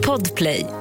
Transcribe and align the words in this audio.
Podplay. 0.00 0.79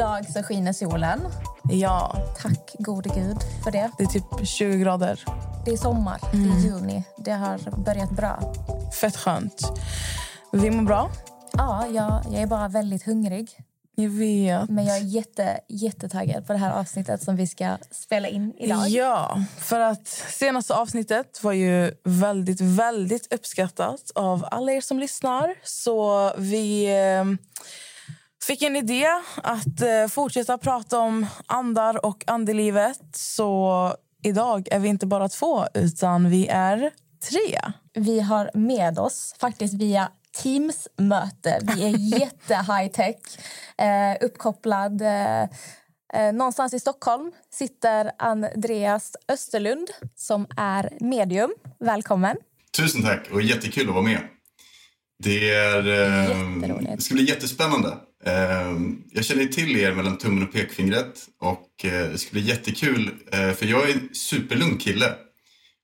Idag 0.00 0.32
så 0.32 0.42
skiner 0.42 0.72
solen. 0.72 1.20
ja, 1.70 2.16
Tack 2.42 2.74
gode 2.78 3.08
gud 3.14 3.36
för 3.64 3.70
det. 3.70 3.90
det 3.98 4.04
är 4.04 4.08
typ 4.08 4.46
20 4.46 4.78
grader. 4.78 5.24
Det 5.64 5.70
är 5.70 5.76
sommar, 5.76 6.20
det 6.32 6.38
är 6.38 6.70
juni. 6.70 7.04
Det 7.18 7.30
har 7.32 7.84
börjat 7.84 8.10
bra. 8.10 8.52
Fett 9.00 9.16
skönt. 9.16 9.62
Vi 10.52 10.70
mår 10.70 10.82
bra. 10.82 11.10
Ja, 11.52 11.86
jag, 11.86 12.22
jag 12.32 12.42
är 12.42 12.46
bara 12.46 12.68
väldigt 12.68 13.02
hungrig. 13.02 13.58
Jag 13.94 14.10
vet. 14.10 14.70
Men 14.70 14.86
jag 14.86 14.96
är 14.96 15.04
jätte, 15.04 15.60
jättetaggad 15.68 16.46
på 16.46 16.52
det 16.52 16.58
här 16.58 16.72
avsnittet 16.72 17.22
som 17.22 17.36
vi 17.36 17.46
ska 17.46 17.76
spela 17.90 18.28
in 18.28 18.52
idag. 18.58 18.88
Ja, 18.88 19.44
för 19.58 19.80
att 19.80 20.08
senaste 20.08 20.74
avsnittet 20.74 21.42
var 21.42 21.52
ju 21.52 21.94
väldigt, 22.04 22.60
väldigt 22.60 23.32
uppskattat 23.32 24.10
av 24.14 24.48
alla 24.50 24.72
er 24.72 24.80
som 24.80 24.98
lyssnar. 24.98 25.54
Så 25.64 26.32
vi 26.36 26.84
eh, 26.86 27.24
fick 28.50 28.62
en 28.62 28.76
idé 28.76 29.06
att 29.36 29.80
eh, 29.80 30.08
fortsätta 30.08 30.58
prata 30.58 30.98
om 30.98 31.26
andar 31.46 32.06
och 32.06 32.24
andelivet. 32.26 33.00
Så 33.12 33.94
idag 34.22 34.68
är 34.70 34.78
vi 34.78 34.88
inte 34.88 35.06
bara 35.06 35.28
två, 35.28 35.64
utan 35.74 36.30
vi 36.30 36.46
är 36.46 36.90
tre. 37.30 37.60
Vi 37.94 38.20
har 38.20 38.50
med 38.54 38.98
oss, 38.98 39.34
faktiskt 39.40 39.74
via 39.74 40.08
Teams-möte. 40.42 41.58
Vi 41.62 41.84
är 41.84 42.18
jätte-high-tech. 42.20 43.16
Eh, 43.78 44.16
uppkopplad. 44.26 45.02
Eh, 45.02 45.42
eh, 46.14 46.32
någonstans 46.32 46.74
i 46.74 46.80
Stockholm 46.80 47.32
sitter 47.50 48.10
Andreas 48.18 49.16
Österlund 49.28 49.88
som 50.16 50.46
är 50.56 50.92
medium. 51.00 51.54
Välkommen. 51.80 52.36
Tusen 52.76 53.02
tack 53.02 53.30
och 53.32 53.42
jättekul 53.42 53.88
att 53.88 53.94
vara 53.94 54.04
med. 54.04 54.20
Det, 55.22 55.50
är, 55.54 55.78
eh, 55.78 56.96
det 56.96 57.02
ska 57.02 57.14
bli 57.14 57.28
jättespännande. 57.28 57.96
Eh, 58.24 58.80
jag 59.10 59.24
känner 59.24 59.44
till 59.44 59.76
er 59.76 59.92
mellan 59.92 60.18
tummen 60.18 60.42
och 60.42 60.52
pekfingret 60.52 61.28
och 61.40 61.84
eh, 61.84 62.10
det 62.10 62.18
ska 62.18 62.32
bli 62.32 62.40
jättekul 62.40 63.10
eh, 63.32 63.50
för 63.50 63.66
jag 63.66 63.90
är 63.90 63.94
en 63.94 64.08
superlugn 64.12 64.78
kille 64.78 65.06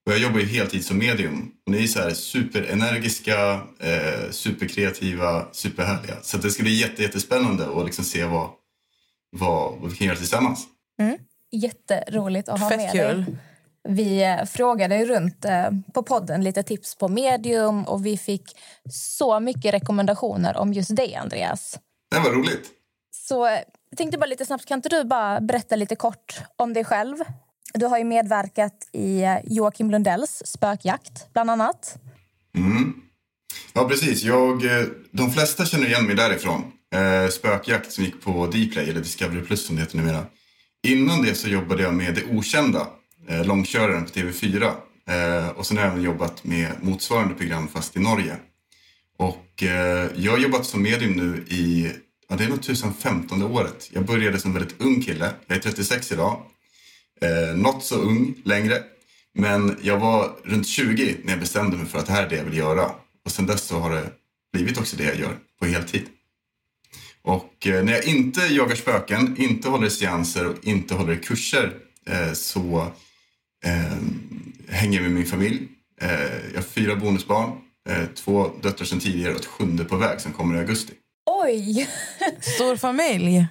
och 0.06 0.12
jag 0.12 0.18
jobbar 0.18 0.40
ju 0.40 0.46
heltid 0.46 0.84
som 0.84 0.98
medium. 0.98 1.52
Och 1.66 1.72
ni 1.72 1.82
är 1.82 1.86
så 1.86 2.00
här 2.00 2.10
superenergiska, 2.10 3.52
eh, 3.80 4.30
superkreativa, 4.30 5.46
superhärliga. 5.52 6.14
Så 6.22 6.36
det 6.36 6.50
ska 6.50 6.62
bli 6.62 6.80
jätte, 6.80 7.02
jättespännande 7.02 7.64
att 7.78 7.84
liksom 7.84 8.04
se 8.04 8.24
vad, 8.24 8.50
vad, 9.30 9.78
vad 9.80 9.90
vi 9.90 9.96
kan 9.96 10.06
göra 10.06 10.16
tillsammans. 10.16 10.66
Jätteroligt 11.52 12.48
att 12.48 12.60
ha 12.60 12.68
Fett 12.68 12.78
med 12.78 12.92
kul. 12.92 13.24
dig. 13.24 13.36
Vi 13.88 14.36
frågade 14.46 15.04
runt 15.04 15.46
på 15.94 16.02
podden 16.02 16.44
lite 16.44 16.62
tips 16.62 16.98
på 16.98 17.08
medium 17.08 17.84
och 17.84 18.06
vi 18.06 18.18
fick 18.18 18.44
så 18.90 19.40
mycket 19.40 19.74
rekommendationer 19.74 20.56
om 20.56 20.72
just 20.72 20.96
dig, 20.96 21.14
Andreas. 21.14 21.78
Det 22.10 22.18
var 22.18 22.30
roligt. 22.30 22.70
Så 23.10 23.46
jag 23.90 23.98
tänkte 23.98 24.18
bara 24.18 24.26
lite 24.26 24.46
snabbt, 24.46 24.66
kan 24.66 24.78
inte 24.78 24.88
du 24.88 25.04
bara 25.04 25.40
berätta 25.40 25.76
lite 25.76 25.96
kort 25.96 26.34
om 26.56 26.72
dig 26.72 26.84
själv? 26.84 27.16
Du 27.74 27.86
har 27.86 27.98
ju 27.98 28.04
medverkat 28.04 28.88
i 28.92 29.22
eh, 29.22 29.36
Joakim 29.44 29.90
Lundells 29.90 30.42
Spökjakt, 30.46 31.32
bland 31.32 31.50
annat. 31.50 31.98
Ja, 33.72 33.88
precis. 33.88 34.22
Jag, 34.22 34.64
eh, 34.64 34.86
de 35.10 35.30
flesta 35.30 35.64
känner 35.64 35.86
igen 35.86 36.06
mig 36.06 36.16
därifrån. 36.16 36.72
Eh, 36.94 37.28
Spökjakt 37.30 37.92
som 37.92 38.04
gick 38.04 38.22
på 38.22 38.46
Dplay, 38.46 38.90
eller 38.90 39.00
Discovery 39.00 39.42
Plus 39.42 39.66
som 39.66 39.76
det 39.76 39.82
heter 39.82 39.96
numera. 39.96 40.26
Innan 40.86 41.22
det 41.22 41.34
så 41.34 41.48
jobbade 41.48 41.82
jag 41.82 41.94
med 41.94 42.14
Det 42.14 42.24
Okända, 42.36 42.86
eh, 43.28 43.44
långköraren 43.44 44.04
på 44.04 44.10
TV4. 44.10 44.72
Eh, 45.08 45.48
och 45.48 45.66
sen 45.66 45.76
har 45.76 45.84
jag 45.84 45.92
även 45.92 46.04
jobbat 46.04 46.44
med 46.44 46.72
motsvarande 46.82 47.34
program 47.34 47.68
fast 47.68 47.96
i 47.96 48.00
Norge. 48.00 48.36
Och 49.16 49.62
eh, 49.62 50.10
jag 50.16 50.32
har 50.32 50.38
jobbat 50.38 50.66
som 50.66 50.82
medium 50.82 51.12
nu 51.12 51.44
i, 51.48 51.92
ja 52.28 52.36
det 52.36 52.44
är 52.44 52.48
nog 52.48 52.62
tusen 52.62 52.94
femtonde 52.94 53.44
året. 53.44 53.90
Jag 53.92 54.04
började 54.04 54.38
som 54.38 54.52
väldigt 54.52 54.80
ung 54.80 55.02
kille. 55.02 55.30
Jag 55.46 55.56
är 55.56 55.60
36 55.60 56.12
idag. 56.12 56.42
Eh, 57.20 57.56
not 57.56 57.84
så 57.84 57.96
ung 57.96 58.34
längre. 58.44 58.82
Men 59.34 59.78
jag 59.82 59.98
var 59.98 60.30
runt 60.44 60.66
20 60.66 61.16
när 61.24 61.32
jag 61.32 61.40
bestämde 61.40 61.76
mig 61.76 61.86
för 61.86 61.98
att 61.98 62.06
det 62.06 62.12
här 62.12 62.26
är 62.26 62.30
det 62.30 62.36
jag 62.36 62.44
vill 62.44 62.56
göra. 62.56 62.90
Och 63.24 63.30
sen 63.30 63.46
dess 63.46 63.62
så 63.62 63.78
har 63.78 63.90
det 63.90 64.10
blivit 64.52 64.78
också 64.78 64.96
det 64.96 65.04
jag 65.04 65.16
gör 65.16 65.36
på 65.60 65.66
heltid. 65.66 66.06
Och 67.22 67.66
eh, 67.66 67.84
när 67.84 67.92
jag 67.92 68.04
inte 68.04 68.40
jagar 68.40 68.76
spöken, 68.76 69.36
inte 69.38 69.68
håller 69.68 69.86
i 69.86 69.90
seanser 69.90 70.46
och 70.48 70.56
inte 70.62 70.94
håller 70.94 71.12
i 71.12 71.16
kurser 71.16 71.72
eh, 72.06 72.32
så 72.32 72.92
eh, 73.64 73.96
hänger 74.68 74.94
jag 74.94 75.02
med 75.02 75.12
min 75.12 75.26
familj. 75.26 75.68
Eh, 76.00 76.10
jag 76.48 76.54
har 76.54 76.62
fyra 76.62 76.96
bonusbarn, 76.96 77.58
två 78.14 78.48
döttrar 78.62 78.86
sedan 78.86 79.00
tidigare 79.00 79.32
och 79.32 79.40
ett 79.40 79.46
sjunde 79.46 79.84
på 79.84 79.96
väg 79.96 80.20
som 80.20 80.32
kommer 80.32 80.56
i 80.56 80.58
augusti. 80.58 80.92
Oj! 81.30 81.88
Stor 82.40 82.76
familj. 82.76 83.46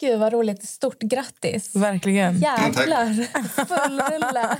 Gud, 0.00 0.18
vad 0.18 0.32
roligt. 0.32 0.64
Stort 0.68 0.98
grattis. 1.00 1.76
Verkligen. 1.76 2.38
Jävlar! 2.38 3.14
Full 3.66 4.00
rulle. 4.00 4.56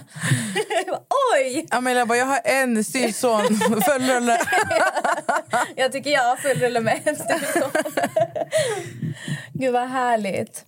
Oj! 1.34 1.66
Amelia 1.70 2.06
bara, 2.06 2.18
jag 2.18 2.26
har 2.26 2.40
en 2.44 2.84
styvson. 2.84 3.46
Full 3.58 4.02
rulle. 4.02 4.40
Jag 5.76 5.92
tycker 5.92 6.10
jag 6.10 6.22
har 6.22 6.36
full 6.36 6.60
rulle 6.60 6.80
med 6.80 7.00
en 7.04 7.16
styvson. 7.16 7.70
Gud, 9.52 9.72
vad 9.72 9.88
härligt. 9.88 10.64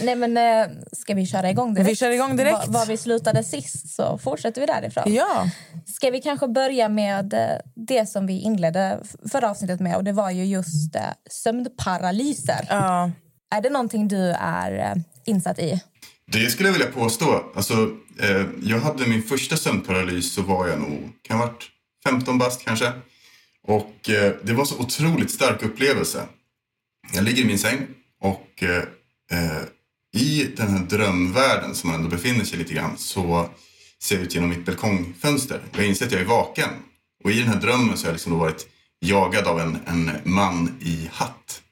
Nej, 0.00 0.16
men 0.16 0.36
eh, 0.36 0.76
ska 0.92 1.14
vi 1.14 1.26
köra 1.26 1.50
igång 1.50 1.74
direkt? 1.74 1.90
Vi 1.90 1.96
kör 1.96 2.10
igång 2.10 2.36
direkt. 2.36 2.66
Var, 2.66 2.78
var 2.78 2.86
vi 2.86 2.96
slutade 2.96 3.44
sist 3.44 3.94
så 3.94 4.18
fortsätter 4.18 4.60
vi 4.60 4.66
därifrån. 4.66 5.04
Ja. 5.06 5.50
Ska 5.86 6.10
vi 6.10 6.20
kanske 6.20 6.48
börja 6.48 6.88
med 6.88 7.34
eh, 7.34 7.56
det 7.74 8.06
som 8.06 8.26
vi 8.26 8.40
inledde 8.40 9.00
förra 9.32 9.50
avsnittet 9.50 9.80
med 9.80 9.96
och 9.96 10.04
det 10.04 10.12
var 10.12 10.30
ju 10.30 10.44
just 10.44 10.96
eh, 10.96 11.02
sömnparalyser. 11.30 12.66
ja. 12.68 13.10
Är 13.54 13.60
det 13.60 13.70
någonting 13.70 14.08
du 14.08 14.30
är 14.40 15.02
insatt 15.24 15.58
i? 15.58 15.80
Det 16.32 16.50
skulle 16.50 16.68
jag 16.68 16.72
vilja 16.72 16.92
påstå. 16.92 17.44
Alltså, 17.54 17.74
eh, 18.22 18.46
jag 18.62 18.80
hade 18.80 19.06
min 19.06 19.22
första 19.22 19.56
sömnparalys 19.56 20.34
så 20.34 20.42
var 20.42 20.68
jag 20.68 20.80
nog, 20.80 21.10
kan 21.22 21.38
ha 21.38 21.46
varit 21.46 21.64
15 22.04 22.38
bast 22.38 22.64
kanske. 22.64 22.92
Och 23.66 24.10
eh, 24.10 24.32
det 24.42 24.52
var 24.52 24.64
så 24.64 24.78
otroligt 24.78 25.30
stark 25.30 25.62
upplevelse. 25.62 26.22
Jag 27.14 27.24
ligger 27.24 27.42
i 27.42 27.46
min 27.46 27.58
säng 27.58 27.86
och 28.20 28.62
eh, 28.62 28.84
i 30.12 30.44
den 30.56 30.68
här 30.68 30.78
drömvärlden 30.78 31.74
som 31.74 31.90
man 31.90 32.00
ändå 32.00 32.16
befinner 32.16 32.44
sig 32.44 32.58
lite 32.58 32.74
grann 32.74 32.98
så 32.98 33.48
ser 34.02 34.16
jag 34.16 34.24
ut 34.24 34.34
genom 34.34 34.48
mitt 34.50 34.66
balkongfönster. 34.66 35.60
Jag 35.72 35.86
inser 35.86 36.06
att 36.06 36.12
jag 36.12 36.20
är 36.20 36.26
vaken. 36.26 36.70
Och 37.24 37.30
i 37.30 37.38
den 37.38 37.48
här 37.48 37.60
drömmen 37.60 37.96
så 37.96 38.04
har 38.04 38.08
jag 38.08 38.14
liksom 38.14 38.32
då 38.32 38.38
varit 38.38 38.66
jagad 39.00 39.46
av 39.46 39.60
en, 39.60 39.78
en 39.86 40.10
man 40.24 40.78
i 40.80 41.08
hatt. 41.12 41.62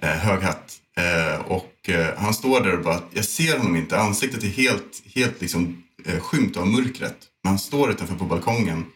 Eh, 0.00 0.08
hög 0.08 0.42
hatt. 0.42 0.80
Eh, 0.96 1.40
och 1.40 1.88
eh, 1.88 2.18
han 2.18 2.34
står 2.34 2.60
där 2.60 2.78
och 2.78 2.84
bara, 2.84 3.02
jag 3.12 3.24
ser 3.24 3.58
honom 3.58 3.76
inte. 3.76 3.98
Ansiktet 3.98 4.42
är 4.42 4.48
helt, 4.48 5.02
helt 5.14 5.40
liksom 5.40 5.82
eh, 6.04 6.20
skymt 6.20 6.56
av 6.56 6.66
mörkret. 6.66 7.16
Men 7.42 7.50
han 7.50 7.58
står 7.58 7.90
utanför 7.90 8.14
på 8.14 8.24
balkongen 8.24 8.86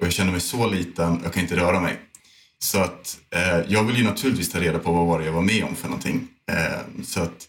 och 0.00 0.06
jag 0.06 0.12
känner 0.12 0.32
mig 0.32 0.40
så 0.40 0.66
liten, 0.66 1.20
jag 1.22 1.32
kan 1.32 1.42
inte 1.42 1.56
röra 1.56 1.80
mig. 1.80 2.00
Så 2.58 2.78
att 2.78 3.18
eh, 3.30 3.60
jag 3.68 3.84
vill 3.84 3.96
ju 3.96 4.04
naturligtvis 4.04 4.52
ta 4.52 4.60
reda 4.60 4.78
på 4.78 4.92
vad 4.92 5.06
var 5.06 5.18
det 5.18 5.24
jag 5.24 5.32
var 5.32 5.42
med 5.42 5.64
om 5.64 5.74
för 5.76 5.88
någonting. 5.88 6.28
Eh, 6.50 7.04
så 7.04 7.20
att 7.20 7.48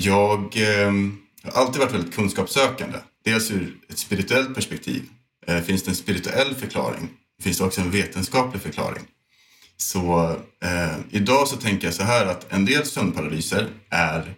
jag 0.00 0.56
eh, 0.56 0.92
har 1.42 1.62
alltid 1.62 1.80
varit 1.80 1.94
väldigt 1.94 2.14
kunskapssökande. 2.14 2.98
Dels 3.24 3.50
ur 3.50 3.76
ett 3.88 3.98
spirituellt 3.98 4.54
perspektiv. 4.54 5.02
Eh, 5.46 5.60
finns 5.60 5.82
det 5.82 5.90
en 5.90 5.96
spirituell 5.96 6.54
förklaring? 6.54 7.08
Finns 7.42 7.58
det 7.58 7.64
också 7.64 7.80
en 7.80 7.90
vetenskaplig 7.90 8.62
förklaring? 8.62 9.02
Så 9.76 10.36
eh, 10.64 10.96
idag 11.10 11.48
så 11.48 11.56
tänker 11.56 11.86
jag 11.86 11.94
så 11.94 12.02
här 12.02 12.26
att 12.26 12.52
en 12.52 12.64
del 12.64 12.86
sömnparalyser 12.86 13.68
är 13.90 14.34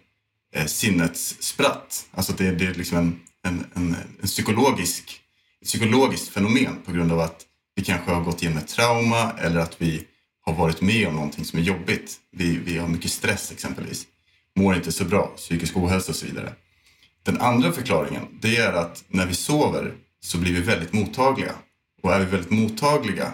eh, 0.55 0.65
sinnets 0.65 1.35
spratt. 1.39 2.05
Alltså 2.11 2.33
det, 2.33 2.51
det 2.51 2.65
är 2.65 2.73
liksom 2.73 2.97
en, 2.97 3.19
en, 3.43 3.65
en, 3.73 3.95
en 4.21 4.27
psykologisk, 4.27 5.21
ett 5.61 5.67
psykologiskt 5.67 6.29
fenomen 6.29 6.75
på 6.85 6.91
grund 6.91 7.11
av 7.11 7.19
att 7.19 7.45
vi 7.75 7.83
kanske 7.83 8.11
har 8.11 8.21
gått 8.21 8.41
igenom 8.41 8.57
ett 8.57 8.67
trauma 8.67 9.31
eller 9.31 9.59
att 9.59 9.81
vi 9.81 10.07
har 10.45 10.53
varit 10.53 10.81
med 10.81 11.07
om 11.07 11.15
någonting 11.15 11.45
som 11.45 11.59
är 11.59 11.63
jobbigt. 11.63 12.17
Vi, 12.31 12.57
vi 12.57 12.77
har 12.77 12.87
mycket 12.87 13.11
stress 13.11 13.51
exempelvis. 13.51 14.07
Mår 14.55 14.75
inte 14.75 14.91
så 14.91 15.05
bra, 15.05 15.27
psykisk 15.27 15.77
ohälsa 15.77 16.11
och 16.11 16.15
så 16.15 16.25
vidare. 16.25 16.53
Den 17.23 17.41
andra 17.41 17.71
förklaringen 17.71 18.27
det 18.41 18.57
är 18.57 18.73
att 18.73 19.03
när 19.07 19.25
vi 19.25 19.33
sover 19.33 19.93
så 20.19 20.37
blir 20.37 20.53
vi 20.53 20.61
väldigt 20.61 20.93
mottagliga. 20.93 21.55
Och 22.01 22.13
är 22.13 22.19
vi 22.19 22.25
väldigt 22.25 22.51
mottagliga 22.51 23.33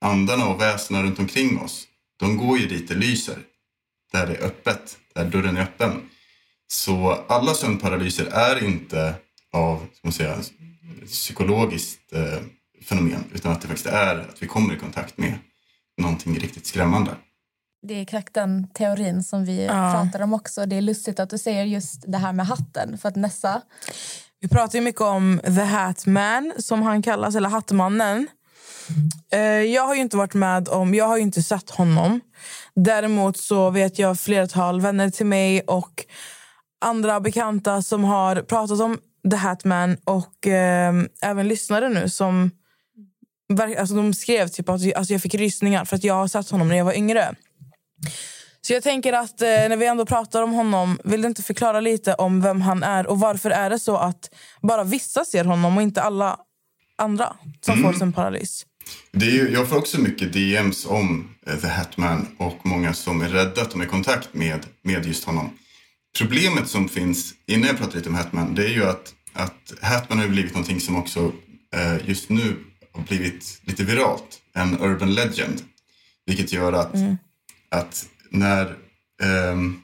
andarna 0.00 0.48
och 0.48 0.60
väsena 0.60 1.02
runt 1.02 1.18
omkring 1.18 1.58
oss, 1.58 1.86
de 2.18 2.36
går 2.36 2.58
ju 2.58 2.66
dit 2.66 2.88
det 2.88 2.94
lyser. 2.94 3.38
Där 4.12 4.26
det 4.26 4.34
är 4.34 4.42
öppet, 4.42 4.98
där 5.14 5.24
dörren 5.24 5.56
är 5.56 5.62
öppen. 5.62 6.10
Så 6.66 7.24
alla 7.28 7.54
sömnparalyser 7.54 8.26
är 8.26 8.64
inte 8.64 9.14
av 9.52 9.78
ska 9.78 10.00
man 10.02 10.12
säga, 10.12 10.38
psykologiskt 11.06 12.12
eh, 12.12 12.38
fenomen 12.82 13.24
utan 13.34 13.52
att 13.52 13.60
det 13.60 13.68
faktiskt 13.68 13.86
är 13.86 14.18
att 14.18 14.42
vi 14.42 14.46
kommer 14.46 14.74
i 14.74 14.78
kontakt 14.78 15.18
med 15.18 15.38
någonting 15.98 16.38
riktigt 16.38 16.66
skrämmande. 16.66 17.10
Det 17.82 17.94
är 17.94 18.02
exakt 18.02 18.34
den 18.34 18.66
teorin 18.74 19.22
som 19.22 19.44
vi 19.44 19.64
Ja. 19.66 19.72
pratar 19.94 20.20
om 20.22 20.34
också. 20.34 20.66
Det 20.66 20.76
är 20.76 20.80
lustigt 20.82 21.20
att 21.20 21.30
du 21.30 21.38
säger 21.38 21.64
just 21.64 22.04
det 22.06 22.18
här 22.18 22.32
med 22.32 22.46
hatten. 22.46 22.98
För 22.98 23.08
att 23.08 23.16
Nessa, 23.16 23.62
Vi 24.40 24.48
pratar 24.48 24.80
mycket 24.80 25.00
om 25.00 25.40
The 25.44 25.62
Hat 25.62 26.06
Man, 26.06 26.52
som 26.58 26.82
han 26.82 27.02
kallas, 27.02 27.34
eller 27.36 27.48
Hattmannen. 27.48 28.26
Eh, 29.32 29.40
Jag 29.40 29.86
har 29.86 29.94
ju 29.94 30.00
inte 30.00 30.16
varit 30.16 30.34
med 30.34 30.68
om, 30.68 30.94
jag 30.94 31.08
har 31.08 31.16
ju 31.16 31.22
inte 31.22 31.42
sett 31.42 31.70
honom. 31.70 32.20
Däremot 32.74 33.36
så 33.36 33.70
vet 33.70 33.98
jag 33.98 34.20
flertal 34.20 34.80
vänner 34.80 35.10
till 35.10 35.26
mig 35.26 35.60
och 35.60 36.04
andra 36.84 37.20
bekanta 37.20 37.82
som 37.82 38.04
har 38.04 38.36
pratat 38.42 38.80
om 38.80 38.98
The 39.30 39.36
Hat 39.36 39.64
Man 39.64 39.96
och 40.04 40.46
eh, 40.46 40.94
även 41.22 41.48
lyssnare 41.48 41.88
nu 41.88 42.08
som 42.08 42.50
alltså 43.78 43.94
de 43.94 44.14
skrev 44.14 44.48
typ 44.48 44.68
att 44.68 44.96
alltså 44.96 45.12
jag 45.12 45.22
fick 45.22 45.34
rysningar 45.34 45.84
för 45.84 45.96
att 45.96 46.04
jag 46.04 46.14
har 46.14 46.28
sett 46.28 46.50
honom 46.50 46.68
när 46.68 46.76
jag 46.76 46.84
var 46.84 46.92
yngre. 46.96 47.34
Så 48.60 48.72
jag 48.72 48.82
tänker 48.82 49.12
att 49.12 49.42
eh, 49.42 49.46
när 49.48 49.76
vi 49.76 49.86
ändå 49.86 50.06
pratar 50.06 50.42
om 50.42 50.52
honom, 50.52 50.98
vill 51.04 51.22
du 51.22 51.28
inte 51.28 51.42
förklara 51.42 51.80
lite 51.80 52.14
om 52.14 52.40
vem 52.40 52.60
han 52.60 52.82
är 52.82 53.06
och 53.06 53.20
varför 53.20 53.50
är 53.50 53.70
det 53.70 53.78
så 53.78 53.96
att 53.96 54.30
bara 54.62 54.84
vissa 54.84 55.24
ser 55.24 55.44
honom 55.44 55.76
och 55.76 55.82
inte 55.82 56.02
alla 56.02 56.38
andra 56.98 57.36
som 57.60 57.82
får 57.82 57.92
sin 57.92 58.12
paralys? 58.12 58.66
Det 59.12 59.26
är 59.26 59.30
ju, 59.30 59.50
jag 59.52 59.68
får 59.68 59.76
också 59.76 60.00
mycket 60.00 60.32
DMs 60.32 60.86
om 60.86 61.34
eh, 61.46 61.56
The 61.56 61.66
Hatman 61.66 62.26
och 62.38 62.66
många 62.66 62.94
som 62.94 63.22
är 63.22 63.28
rädda 63.28 63.62
att 63.62 63.70
de 63.70 63.80
är 63.80 63.84
i 63.84 63.88
kontakt 63.88 64.34
med, 64.34 64.66
med 64.82 65.06
just 65.06 65.24
honom. 65.24 65.50
Problemet 66.18 66.68
som 66.68 66.88
finns, 66.88 67.34
innan 67.46 67.66
jag 67.66 67.78
pratar 67.78 67.96
lite 67.96 68.08
om 68.08 68.14
Hatman, 68.14 68.54
det 68.54 68.64
är 68.64 68.70
ju 68.70 68.84
att, 68.84 69.14
att 69.32 69.72
Hatman 69.82 70.18
har 70.18 70.28
blivit 70.28 70.52
någonting 70.52 70.80
som 70.80 70.96
också 70.96 71.32
eh, 71.74 72.08
just 72.08 72.28
nu 72.30 72.56
har 72.92 73.02
blivit 73.02 73.60
lite 73.62 73.84
viralt. 73.84 74.40
En 74.54 74.80
urban 74.80 75.14
legend. 75.14 75.62
Vilket 76.26 76.52
gör 76.52 76.72
att, 76.72 76.94
att 77.70 78.06
när... 78.30 78.76
Um, 79.52 79.82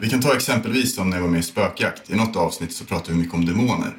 vi 0.00 0.10
kan 0.10 0.20
ta 0.20 0.34
exempelvis 0.34 0.94
som 0.94 1.10
när 1.10 1.16
jag 1.16 1.22
var 1.22 1.30
med 1.30 1.40
i 1.40 1.42
Spökjakt. 1.42 2.10
I 2.10 2.16
något 2.16 2.36
avsnitt 2.36 2.72
så 2.72 2.84
pratade 2.84 3.12
vi 3.12 3.18
mycket 3.18 3.34
om 3.34 3.44
demoner. 3.44 3.92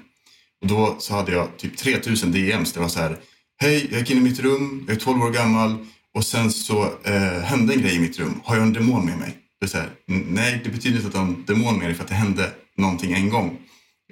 Och 0.62 0.68
då 0.68 0.96
så 1.00 1.14
hade 1.14 1.32
jag 1.32 1.58
typ 1.58 1.78
3000 1.78 2.32
DMs. 2.32 2.74
Det 2.74 2.80
var 2.80 2.88
så 2.88 3.00
här. 3.00 3.18
Hej, 3.58 3.88
jag 3.92 4.00
gick 4.00 4.12
in 4.12 4.18
i 4.18 4.22
mitt 4.22 4.40
rum. 4.40 4.86
Jag 4.88 4.96
är 4.96 5.00
12 5.00 5.24
år 5.24 5.32
gammal. 5.32 5.78
Och 6.14 6.26
sen 6.26 6.52
så 6.52 6.84
eh, 7.04 7.40
hände 7.42 7.74
en 7.74 7.82
grej 7.82 7.96
i 7.96 8.00
mitt 8.00 8.20
rum. 8.20 8.42
Har 8.44 8.56
jag 8.56 8.64
en 8.64 8.74
demon 8.74 9.06
med 9.06 9.18
mig? 9.18 9.38
Det 9.60 9.66
är 9.66 9.70
så 9.70 9.78
här, 9.78 9.90
nej, 10.06 10.62
det 10.64 10.70
betyder 10.70 10.96
inte 10.96 11.08
att 11.08 11.14
du 11.14 11.20
har 11.20 11.26
en 11.26 11.46
demon 11.46 11.78
med 11.78 11.88
dig 11.88 11.96
för 11.96 12.04
att 12.04 12.10
det 12.10 12.16
hände 12.16 12.52
någonting 12.78 13.14
en 13.14 13.30
gång. 13.30 13.58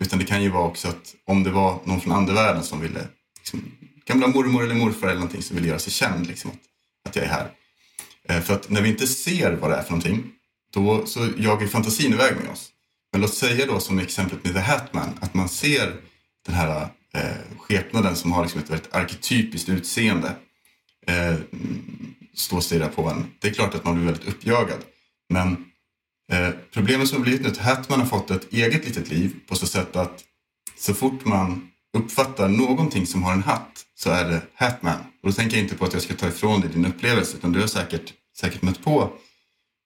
Utan 0.02 0.20
det 0.20 0.26
kan 0.26 0.44
ju 0.44 0.50
vara 0.50 0.64
också 0.64 0.88
att 0.88 1.16
om 1.26 1.44
det 1.44 1.52
var 1.52 1.80
någon 1.84 2.02
från 2.02 2.14
andevärlden 2.14 2.64
som 2.64 2.82
ville, 2.82 3.08
liksom, 3.40 3.72
gamla 4.06 4.28
mormor 4.28 4.64
eller 4.64 4.76
morfar 4.76 5.08
eller 5.08 5.20
någonting 5.20 5.42
som 5.42 5.56
ville 5.56 5.68
göra 5.68 5.80
sig 5.80 5.94
känd, 5.94 6.28
liksom, 6.28 6.52
att, 6.52 7.10
att 7.10 7.16
jag 7.16 7.26
är 7.26 7.30
här. 7.30 7.52
Eh, 8.30 8.42
för 8.42 8.54
att 8.54 8.70
när 8.70 8.82
vi 8.82 8.90
inte 8.90 9.08
ser 9.08 9.52
vad 9.52 9.72
det 9.72 9.76
är 9.76 9.84
för 9.84 9.92
någonting, 9.92 10.32
då 10.74 11.06
så 11.06 11.28
jagar 11.38 11.62
ju 11.62 11.68
fantasin 11.68 12.14
iväg 12.14 12.36
med 12.36 12.52
oss. 12.52 12.70
Men 13.12 13.22
låt 13.22 13.34
säga 13.34 13.66
då 13.66 13.80
som 13.80 14.00
exemplet 14.00 14.44
med 14.44 14.54
The 14.54 14.60
Hatman, 14.60 15.10
att 15.22 15.34
man 15.34 15.50
ser 15.50 15.96
den 16.46 16.56
här 16.56 16.90
eh, 17.14 17.58
skepnaden 17.58 18.16
som 18.16 18.32
har 18.32 18.44
liksom 18.44 18.62
ett 18.62 18.70
väldigt 18.70 18.96
arketypiskt 18.96 19.70
utseende 19.70 20.36
eh, 21.08 21.36
stå 22.34 22.56
och 22.56 22.64
stirra 22.64 22.88
på 22.88 23.10
en. 23.10 23.32
Det 23.40 23.48
är 23.48 23.54
klart 23.54 23.76
att 23.76 23.86
man 23.86 23.96
blir 23.96 24.06
väldigt 24.06 24.28
uppjagad. 24.28 24.80
Men 25.30 25.66
eh, 26.32 26.50
problemet 26.74 27.08
som 27.10 27.18
har 27.18 27.24
blivit 27.24 27.42
nu 27.42 27.48
är 27.48 27.52
att 27.52 27.58
Hatman 27.58 28.00
har 28.00 28.08
fått 28.08 28.32
ett 28.32 28.54
eget 28.54 28.86
litet 28.86 29.10
liv 29.10 29.36
på 29.48 29.56
så 29.56 29.68
sätt 29.68 29.96
att 29.96 30.24
så 30.78 30.94
fort 30.94 31.26
man 31.26 31.70
uppfattar 31.98 32.48
någonting 32.48 33.08
som 33.08 33.24
har 33.24 33.34
en 33.34 33.44
hatt 33.44 33.86
så 33.96 34.10
är 34.10 34.30
det 34.30 34.42
Hatman. 34.54 35.00
Och 35.00 35.30
då 35.30 35.32
tänker 35.32 35.58
jag 35.58 35.64
inte 35.66 35.76
på 35.76 35.86
att 35.86 35.94
jag 35.94 36.02
ska 36.02 36.14
ta 36.14 36.28
ifrån 36.28 36.62
dig 36.62 36.70
din 36.70 36.86
upplevelse 36.86 37.38
utan 37.38 37.52
du 37.52 37.60
har 37.60 37.68
säkert, 37.68 38.14
säkert 38.38 38.62
mött 38.62 38.84
på 38.84 39.14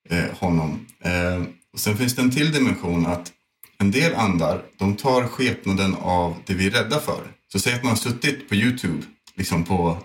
eh, 0.10 0.38
honom. 0.40 0.86
Eh, 1.02 1.44
och 1.74 1.80
sen 1.80 1.98
finns 1.98 2.16
det 2.16 2.22
en 2.22 2.32
till 2.32 2.52
dimension 2.52 3.06
att 3.06 3.32
en 3.78 3.92
del 3.92 4.16
andar, 4.16 4.62
de 4.78 4.96
tar 4.96 5.28
skepnaden 5.28 5.96
av 5.96 6.36
det 6.46 6.54
vi 6.54 6.68
är 6.68 6.72
rädda 6.72 7.00
för. 7.00 7.22
Så 7.52 7.60
säg 7.60 7.74
att 7.74 7.84
man 7.84 7.90
har 7.90 7.98
suttit 7.98 8.50
på 8.50 8.56
Youtube 8.56 9.04
liksom 9.36 9.64
på, 9.64 9.98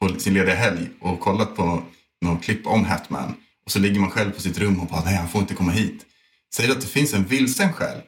på 0.00 0.20
sin 0.20 0.34
lediga 0.34 0.54
helg 0.54 0.88
och 1.00 1.20
kollat 1.20 1.56
på 1.56 1.82
någon 2.20 2.38
klipp 2.38 2.66
om 2.66 2.84
Hatman. 2.84 3.34
Och 3.64 3.70
så 3.70 3.78
ligger 3.78 4.00
man 4.00 4.10
själv 4.10 4.30
på 4.30 4.40
sitt 4.40 4.58
rum 4.58 4.80
och 4.80 4.86
bara, 4.86 5.04
nej 5.04 5.16
han 5.16 5.28
får 5.28 5.40
inte 5.40 5.54
komma 5.54 5.72
hit. 5.72 6.06
Säg 6.54 6.70
att 6.70 6.80
det 6.80 6.86
finns 6.86 7.14
en 7.14 7.24
vilsen 7.24 7.72
själ, 7.72 8.00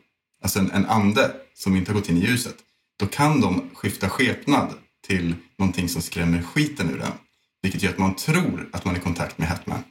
alltså 0.42 0.58
en, 0.58 0.70
en 0.70 0.86
ande 0.86 1.32
som 1.54 1.76
inte 1.76 1.92
har 1.92 2.00
gått 2.00 2.08
in 2.08 2.16
i 2.16 2.20
ljuset. 2.20 2.56
Då 2.98 3.06
kan 3.06 3.40
de 3.40 3.70
skifta 3.74 4.08
skepnad 4.08 4.74
till 5.06 5.34
någonting 5.58 5.88
som 5.88 6.02
skrämmer 6.02 6.42
skiten 6.42 6.90
ur 6.90 6.98
den. 6.98 7.12
Vilket 7.62 7.82
gör 7.82 7.90
att 7.90 7.98
man 7.98 8.16
tror 8.16 8.68
att 8.72 8.84
man 8.84 8.94
är 8.94 8.98
i 8.98 9.02
kontakt 9.02 9.38
med 9.38 9.48
Hatman. 9.48 9.84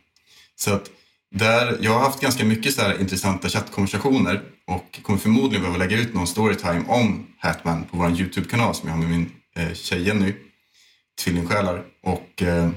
Så 0.56 0.74
att 0.74 0.90
där, 1.36 1.78
jag 1.82 1.92
har 1.92 2.00
haft 2.00 2.22
ganska 2.22 2.46
mycket 2.46 2.74
så 2.74 2.82
här 2.82 3.02
intressanta 3.02 3.50
chattkonversationer 3.50 4.42
och 4.68 5.00
kommer 5.04 5.20
förmodligen 5.20 5.62
behöva 5.62 5.78
lägga 5.78 5.98
ut 5.98 6.14
någon 6.14 6.28
storytime 6.28 6.84
om 6.88 7.28
Hatman 7.38 7.84
på 7.84 7.98
vår 7.98 8.10
YouTube-kanal 8.10 8.76
som 8.76 8.90
jag 8.90 8.96
har 8.96 9.04
med 9.04 9.12
min 9.12 9.32
eh, 9.56 9.74
tjej 9.74 10.08
Jenny, 10.08 10.34
Tvillingsjälar. 11.24 11.84
Och 12.04 12.42
eh, 12.42 12.70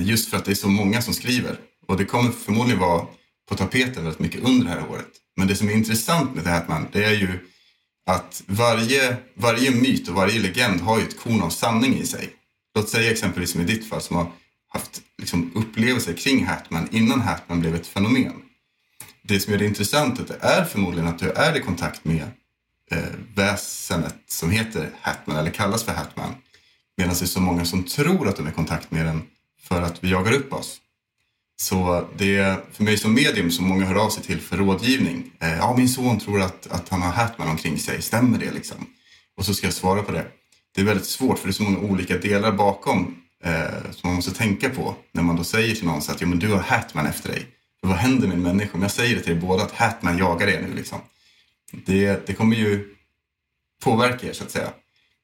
just 0.00 0.30
för 0.30 0.36
att 0.36 0.44
det 0.44 0.50
är 0.50 0.54
så 0.54 0.68
många 0.68 1.02
som 1.02 1.14
skriver. 1.14 1.56
Och 1.86 1.96
det 1.96 2.04
kommer 2.04 2.30
förmodligen 2.30 2.80
vara 2.80 3.06
på 3.48 3.56
tapeten 3.56 4.04
väldigt 4.04 4.20
mycket 4.20 4.40
under 4.40 4.66
det 4.66 4.72
här 4.72 4.90
året. 4.90 5.08
Men 5.36 5.46
det 5.46 5.56
som 5.56 5.68
är 5.68 5.72
intressant 5.72 6.34
med 6.34 6.44
Hatman, 6.44 6.86
det 6.92 7.04
är 7.04 7.14
ju 7.14 7.38
att 8.10 8.42
varje, 8.46 9.16
varje 9.34 9.70
myt 9.70 10.08
och 10.08 10.14
varje 10.14 10.40
legend 10.40 10.80
har 10.80 10.98
ju 10.98 11.04
ett 11.04 11.20
korn 11.20 11.42
av 11.42 11.50
sanning 11.50 11.98
i 11.98 12.06
sig. 12.06 12.30
Låt 12.74 12.88
säga 12.88 13.10
exempelvis 13.10 13.50
som 13.50 13.60
i 13.60 13.64
ditt 13.64 13.88
fall 13.88 14.00
som 14.00 14.16
har 14.16 14.26
haft 14.68 15.00
liksom, 15.18 15.52
upplevelser 15.54 16.12
kring 16.12 16.46
Hatman 16.46 16.88
innan 16.90 17.20
Hatman 17.20 17.60
blev 17.60 17.74
ett 17.74 17.86
fenomen. 17.86 18.42
Det 19.22 19.40
som 19.40 19.54
är 19.54 19.58
det 19.58 19.64
intressant 19.64 20.28
det 20.28 20.36
är 20.40 20.64
förmodligen 20.64 21.08
att 21.08 21.18
du 21.18 21.30
är 21.30 21.56
i 21.56 21.60
kontakt 21.60 22.04
med 22.04 22.22
eh, 22.90 22.98
väsenet 23.34 24.16
som 24.28 24.50
heter 24.50 24.90
Hatman 25.00 25.36
eller 25.36 25.50
kallas 25.50 25.84
för 25.84 25.92
Hatman. 25.92 26.34
Medan 26.96 27.14
det 27.14 27.22
är 27.22 27.26
så 27.26 27.40
många 27.40 27.64
som 27.64 27.84
tror 27.84 28.28
att 28.28 28.36
de 28.36 28.46
är 28.46 28.50
i 28.50 28.54
kontakt 28.54 28.90
med 28.90 29.06
den 29.06 29.22
för 29.62 29.82
att 29.82 30.04
vi 30.04 30.10
jagar 30.10 30.32
upp 30.32 30.52
oss. 30.52 30.80
Så 31.60 32.08
det 32.16 32.36
är 32.36 32.60
för 32.72 32.84
mig 32.84 32.96
som 32.96 33.14
medium 33.14 33.50
som 33.50 33.68
många 33.68 33.84
hör 33.84 34.04
av 34.04 34.10
sig 34.10 34.22
till 34.22 34.40
för 34.40 34.56
rådgivning. 34.56 35.32
Eh, 35.40 35.56
ja, 35.56 35.74
min 35.76 35.88
son 35.88 36.18
tror 36.18 36.40
att, 36.40 36.66
att 36.66 36.88
han 36.88 37.02
har 37.02 37.10
Hatman 37.10 37.48
omkring 37.48 37.78
sig. 37.78 38.02
Stämmer 38.02 38.38
det 38.38 38.50
liksom? 38.50 38.76
Och 39.36 39.44
så 39.44 39.54
ska 39.54 39.66
jag 39.66 39.74
svara 39.74 40.02
på 40.02 40.12
det. 40.12 40.26
Det 40.74 40.80
är 40.80 40.84
väldigt 40.84 41.06
svårt 41.06 41.38
för 41.38 41.46
det 41.46 41.50
är 41.50 41.52
så 41.52 41.62
många 41.62 41.78
olika 41.78 42.18
delar 42.18 42.52
bakom 42.52 43.16
eh, 43.44 43.90
som 43.90 44.08
man 44.08 44.14
måste 44.14 44.34
tänka 44.34 44.70
på 44.70 44.94
när 45.12 45.22
man 45.22 45.36
då 45.36 45.44
säger 45.44 45.74
till 45.74 45.86
någon 45.86 46.02
så 46.02 46.12
att 46.12 46.20
ja, 46.20 46.26
men 46.26 46.38
du 46.38 46.48
har 46.48 46.60
Hatman 46.60 47.06
efter 47.06 47.28
dig. 47.28 47.46
För 47.80 47.88
vad 47.88 47.96
händer 47.96 48.28
med 48.28 48.36
en 48.36 48.42
människa 48.42 48.70
om 48.74 48.82
jag 48.82 48.90
säger 48.90 49.16
det 49.16 49.22
till 49.22 49.32
er 49.32 49.40
båda 49.40 49.62
att 49.62 49.72
Hatman 49.72 50.18
jagar 50.18 50.48
er 50.48 50.60
nu 50.68 50.74
liksom? 50.74 50.98
Det, 51.72 52.26
det 52.26 52.34
kommer 52.34 52.56
ju 52.56 52.94
påverka 53.82 54.26
er 54.26 54.32
så 54.32 54.44
att 54.44 54.50
säga. 54.50 54.70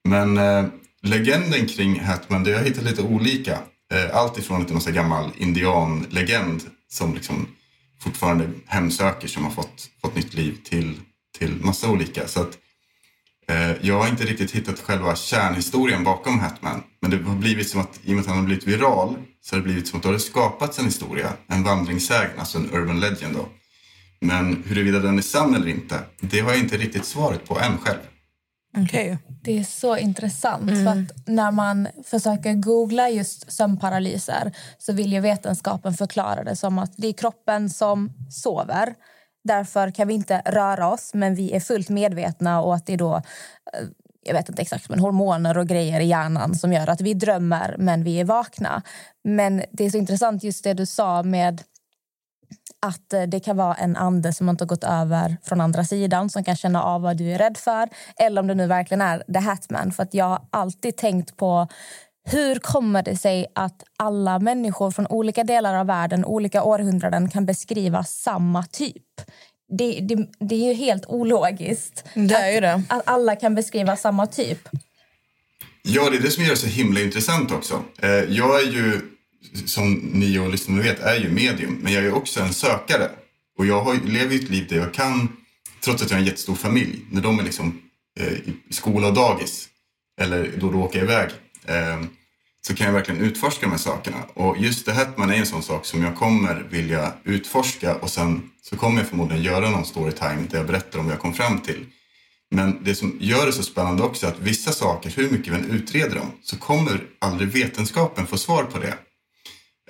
Men 0.05 0.38
eh, 0.38 0.66
legenden 1.02 1.66
kring 1.69 2.00
Hatman, 2.00 2.45
det 2.45 2.50
har 2.52 2.59
jag 2.59 2.66
hittat 2.66 2.85
lite 2.85 3.02
olika. 3.02 3.59
Eh, 3.93 4.16
allt 4.16 4.38
ifrån 4.38 4.62
att 4.62 4.69
det 4.69 4.73
är 4.73 4.87
någon 4.87 4.95
gammal 4.95 5.31
indianlegend 5.37 6.62
som 6.88 7.14
liksom 7.14 7.49
fortfarande 8.00 8.50
hemsöker 8.66 9.28
som 9.28 9.45
har 9.45 9.50
fått, 9.50 9.88
fått 10.02 10.14
nytt 10.14 10.35
liv 10.35 10.59
till, 10.64 11.00
till 11.38 11.55
massa 11.61 11.90
olika. 11.90 12.28
Så 12.28 12.40
att, 12.40 12.59
eh, 13.49 13.87
jag 13.87 13.99
har 13.99 14.09
inte 14.09 14.25
riktigt 14.25 14.50
hittat 14.50 14.81
själva 14.81 15.16
kärnhistorien 15.16 16.05
bakom 16.05 16.40
Hatman. 16.40 16.83
Men 17.00 17.11
det 17.11 17.23
har 17.23 17.37
blivit 17.37 17.69
som 17.69 17.81
att, 17.81 18.00
i 18.05 18.11
och 18.11 18.14
med 18.14 18.21
att 18.21 18.26
han 18.26 18.38
har 18.38 18.45
blivit 18.45 18.66
viral, 18.66 19.16
så 19.40 19.55
har 19.55 19.61
det 19.61 19.64
blivit 19.64 19.88
som 19.88 19.97
att 19.97 20.02
det 20.02 20.09
har 20.09 20.19
skapats 20.19 20.78
en 20.78 20.85
historia, 20.85 21.33
en 21.47 21.62
vandringssägen, 21.62 22.38
alltså 22.38 22.59
en 22.59 22.71
urban 22.75 23.00
legend 23.00 23.35
då. 23.35 23.49
Men 24.21 24.62
huruvida 24.66 24.99
den 24.99 25.19
är 25.19 25.23
sann 25.23 25.55
eller 25.55 25.69
inte, 25.69 26.00
det 26.21 26.40
har 26.40 26.50
jag 26.50 26.61
inte 26.61 26.76
riktigt 26.76 27.05
svaret 27.05 27.49
på 27.49 27.59
än 27.61 27.78
själv. 27.78 27.99
Okej. 28.76 29.18
Det 29.42 29.59
är 29.59 29.64
så 29.64 29.97
intressant. 29.97 30.71
För 30.71 30.87
att 30.87 31.26
när 31.26 31.50
man 31.50 31.88
försöker 32.04 32.54
googla 32.54 33.09
just 33.09 33.52
sömnparalyser 33.52 34.52
så 34.78 34.92
vill 34.92 35.12
ju 35.12 35.21
vetenskapen 35.21 35.95
förklara 35.95 36.45
det 36.45 36.56
som 36.56 36.78
att 36.78 36.92
det 36.97 37.09
är 37.09 37.12
kroppen 37.12 37.71
som 37.71 38.12
sover. 38.30 38.95
Därför 39.45 39.90
kan 39.90 40.09
vi 40.09 40.14
inte 40.14 40.42
röra 40.47 40.88
oss, 40.88 41.14
men 41.14 41.35
vi 41.35 41.52
är 41.52 41.61
fullt 41.61 41.88
medvetna 41.88 42.62
och 42.62 42.75
att 42.75 42.87
det 42.87 42.92
är 42.92 42.99
då 42.99 43.16
eh, 43.16 43.23
jag 44.26 44.35
vet 44.35 44.49
inte 44.49 44.62
exakt, 44.62 44.88
men 44.88 44.99
hormoner 44.99 45.59
och 45.59 45.66
grejer 45.66 46.00
i 46.00 46.06
hjärnan 46.06 46.54
som 46.54 46.73
gör 46.73 46.90
att 46.90 47.00
vi 47.00 47.14
drömmer, 47.14 47.76
men 47.78 48.04
vi 48.04 48.21
är 48.21 48.25
vakna. 48.25 48.83
Men 49.25 49.62
det 49.71 49.85
är 49.85 49.90
så 49.90 49.97
intressant 49.97 50.42
just 50.42 50.64
det 50.64 50.75
du 50.75 50.87
sa 50.87 51.23
med 51.23 51.62
att 52.87 53.12
eh, 53.12 53.23
det 53.23 53.40
kan 53.40 53.56
vara 53.56 53.75
en 53.75 53.97
ande 53.97 54.33
som 54.33 54.49
inte 54.49 54.64
har 54.64 54.68
gått 54.68 54.85
över 54.85 55.37
från 55.45 55.61
andra 55.61 55.85
sidan 55.85 56.30
som 56.30 56.45
kan 56.45 56.56
känna 56.56 56.83
av 56.83 57.02
vad 57.02 57.16
du 57.16 57.33
är 57.33 57.38
rädd 57.38 57.56
för. 57.56 57.88
Eller 58.16 58.40
om 58.40 58.47
det 58.47 58.54
nu 58.54 58.66
verkligen 58.66 59.00
är 59.00 59.18
The 59.33 59.38
Hatman. 59.38 59.92
För 59.92 60.02
att 60.02 60.14
jag 60.14 60.25
har 60.25 60.40
alltid 60.50 60.97
tänkt 60.97 61.37
på 61.37 61.68
hur 62.28 62.59
kommer 62.59 63.02
det 63.02 63.16
sig 63.16 63.47
att 63.54 63.83
alla 63.97 64.38
människor 64.38 64.90
från 64.90 65.06
olika 65.06 65.45
delar 65.45 65.75
av 65.75 65.87
världen, 65.87 66.25
olika 66.25 66.62
århundraden 66.62 67.28
kan 67.28 67.47
beskriva 67.47 68.04
samma 68.04 68.62
typ? 68.62 69.02
Det, 69.78 70.00
det, 70.00 70.28
det 70.40 70.54
är 70.54 70.68
ju 70.68 70.73
helt 70.75 71.06
ologiskt 71.06 72.04
Det 72.14 72.35
är 72.35 72.50
ju 72.54 72.61
det. 72.61 72.73
att, 72.75 72.83
att 72.88 73.02
alla 73.04 73.37
kan 73.37 73.54
beskriva 73.54 73.97
samma 73.97 74.26
typ. 74.26 74.68
Ja, 75.83 76.11
det 76.11 76.16
är 76.16 76.21
det 76.23 76.30
som 76.30 76.42
gör 76.45 76.50
det 76.50 76.56
så 76.56 76.66
himla 76.66 77.00
intressant 77.00 77.52
också. 77.52 77.83
Eh, 78.02 78.09
Jag 78.11 78.61
är 78.62 78.66
ju, 78.73 79.00
som 79.67 79.95
ni 79.95 80.38
och 80.38 80.50
lyssnarna 80.50 80.83
vet, 80.83 81.00
är 81.00 81.21
ju 81.21 81.31
medium. 81.31 81.79
Men 81.83 81.93
jag 81.93 82.05
är 82.05 82.12
också 82.12 82.41
en 82.41 82.55
sökare. 82.55 83.11
Och 83.59 83.67
jag 83.67 83.81
har, 83.81 83.95
lever 83.95 84.35
ju 84.35 84.41
ett 84.41 84.50
liv 84.50 84.67
där 84.69 84.76
jag 84.76 84.95
kan, 84.95 85.37
trots 85.85 86.03
att 86.03 86.11
jag 86.11 86.17
har 86.17 86.21
en 86.21 86.26
jättestor 86.26 86.55
familj, 86.55 87.00
när 87.11 87.23
de 87.23 87.38
är 87.38 87.43
liksom 87.43 87.81
eh, 88.21 88.33
i 88.33 88.57
skola 88.71 89.09
och 89.09 89.15
dagis, 89.15 89.69
eller 90.21 90.53
då 90.57 90.71
då 90.71 90.79
åker 90.79 90.99
jag 90.99 91.05
iväg, 91.05 91.31
eh, 91.65 92.00
så 92.67 92.75
kan 92.75 92.87
jag 92.87 92.95
verkligen 92.95 93.21
utforska 93.21 93.67
de 93.67 93.71
här 93.71 93.79
sakerna. 93.79 94.23
Och 94.35 94.59
just 94.59 94.87
det 94.87 94.93
Hetman 94.93 95.31
är 95.31 95.35
en 95.35 95.47
sån 95.47 95.62
sak 95.62 95.87
som 95.87 96.03
jag 96.03 96.17
kommer 96.17 96.67
vilja 96.71 97.12
utforska 97.25 97.95
och 97.95 98.11
sen 98.11 98.50
så 98.62 98.76
kommer 98.76 99.00
jag 99.00 99.09
förmodligen 99.09 99.43
göra 99.43 99.71
någon 99.71 99.85
storytime 99.85 100.47
där 100.50 100.59
jag 100.59 100.67
berättar 100.67 100.99
om 100.99 101.05
vad 101.05 101.15
jag 101.15 101.21
kom 101.21 101.35
fram 101.35 101.61
till. 101.61 101.87
Men 102.50 102.85
det 102.85 102.95
som 102.95 103.17
gör 103.21 103.47
det 103.47 103.53
så 103.53 103.62
spännande 103.62 104.03
också 104.03 104.26
är 104.26 104.31
att 104.31 104.41
vissa 104.41 104.73
saker, 104.73 105.11
hur 105.17 105.31
mycket 105.31 105.53
vi 105.53 105.57
än 105.57 105.71
utreder 105.71 106.17
dem, 106.17 106.33
så 106.43 106.57
kommer 106.57 107.00
aldrig 107.19 107.49
vetenskapen 107.49 108.26
få 108.26 108.38
svar 108.38 108.65
på 108.65 108.79
det. 108.79 108.95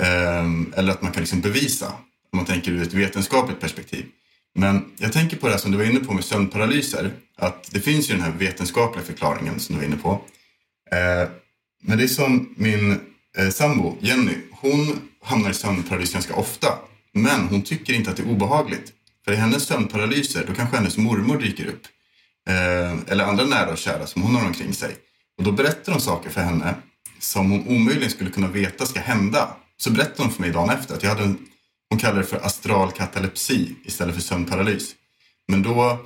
Ehm, 0.01 0.73
eller 0.77 0.93
att 0.93 1.03
man 1.03 1.13
kan 1.13 1.23
liksom 1.23 1.41
bevisa, 1.41 1.87
om 2.33 2.37
man 2.37 2.45
tänker 2.45 2.73
ur 2.73 2.83
ett 2.83 2.93
vetenskapligt 2.93 3.61
perspektiv. 3.61 4.07
Men 4.55 4.85
jag 4.97 5.13
tänker 5.13 5.37
på 5.37 5.49
det 5.49 5.59
som 5.59 5.71
du 5.73 5.79
var 5.79 5.85
inne 5.85 6.01
på 6.01 6.13
med 6.13 6.25
sömnparalyser, 6.25 7.11
att 7.37 7.71
det 7.73 7.81
finns 7.81 8.11
ju 8.11 8.15
den 8.15 8.23
här 8.23 8.33
vetenskapliga 8.33 9.05
förklaringen 9.05 9.61
som 9.61 9.75
du 9.75 9.81
var 9.81 9.87
inne 9.87 9.97
på. 9.97 10.21
Ehm, 10.93 11.29
men 11.83 11.99
det 11.99 12.05
är 12.05 12.09
som 12.09 12.55
min 12.57 13.01
eh, 13.39 13.49
sambo 13.49 13.97
Jenny, 14.01 14.35
hon 14.51 15.01
hamnar 15.23 15.51
i 15.51 15.55
sömnparalys 15.55 16.13
ganska 16.13 16.35
ofta. 16.35 16.69
Men 17.13 17.41
hon 17.49 17.63
tycker 17.63 17.93
inte 17.93 18.11
att 18.11 18.17
det 18.17 18.23
är 18.23 18.31
obehagligt. 18.31 18.93
För 19.25 19.33
i 19.33 19.37
hennes 19.37 19.63
sömnparalyser, 19.63 20.45
då 20.47 20.55
kanske 20.55 20.77
hennes 20.77 20.97
mormor 20.97 21.39
dyker 21.39 21.67
upp. 21.67 21.83
Ehm, 22.49 23.05
eller 23.09 23.25
andra 23.25 23.45
nära 23.45 23.71
och 23.71 23.79
kära 23.79 24.07
som 24.07 24.23
hon 24.23 24.35
har 24.35 24.47
omkring 24.47 24.73
sig. 24.75 24.97
Och 25.39 25.45
då 25.45 25.53
berättar 25.53 25.93
de 25.93 26.01
saker 26.01 26.31
för 26.31 26.41
henne 26.41 26.75
som 27.19 27.51
hon 27.51 27.69
omöjligen 27.69 28.11
skulle 28.11 28.31
kunna 28.31 28.49
veta 28.49 28.87
ska 28.87 29.01
hända. 29.01 29.57
Så 29.77 29.91
berättade 29.91 30.23
hon 30.23 30.33
för 30.33 30.41
mig 30.41 30.51
dagen 30.51 30.71
efter 30.71 30.95
att 30.95 31.03
jag 31.03 31.11
hade 31.11 31.25
en, 31.25 31.39
hon 31.91 31.99
kallar 31.99 32.19
det 32.19 32.27
för 32.27 32.47
astral 32.47 32.93
katalepsi 32.93 33.75
istället 33.85 34.15
för 34.15 34.23
sömnparalys. 34.23 34.95
Men 35.49 35.63
då, 35.63 35.99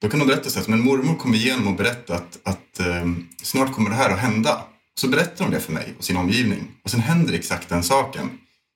då 0.00 0.08
kan 0.08 0.20
hon 0.20 0.28
berätta 0.28 0.50
så 0.50 0.60
att 0.60 0.68
men 0.68 0.80
mormor 0.80 1.16
kom 1.16 1.34
igenom 1.34 1.66
och 1.68 1.74
berättade 1.74 2.18
att, 2.18 2.38
att 2.42 2.80
eh, 2.80 3.06
snart 3.42 3.72
kommer 3.72 3.90
det 3.90 3.96
här 3.96 4.10
att 4.10 4.18
hända. 4.18 4.62
Så 4.94 5.08
berättar 5.08 5.44
hon 5.44 5.54
det 5.54 5.60
för 5.60 5.72
mig 5.72 5.94
och 5.98 6.04
sin 6.04 6.16
omgivning. 6.16 6.70
Och 6.82 6.90
sen 6.90 7.00
händer 7.00 7.34
exakt 7.34 7.68
den 7.68 7.82
saken. 7.82 8.30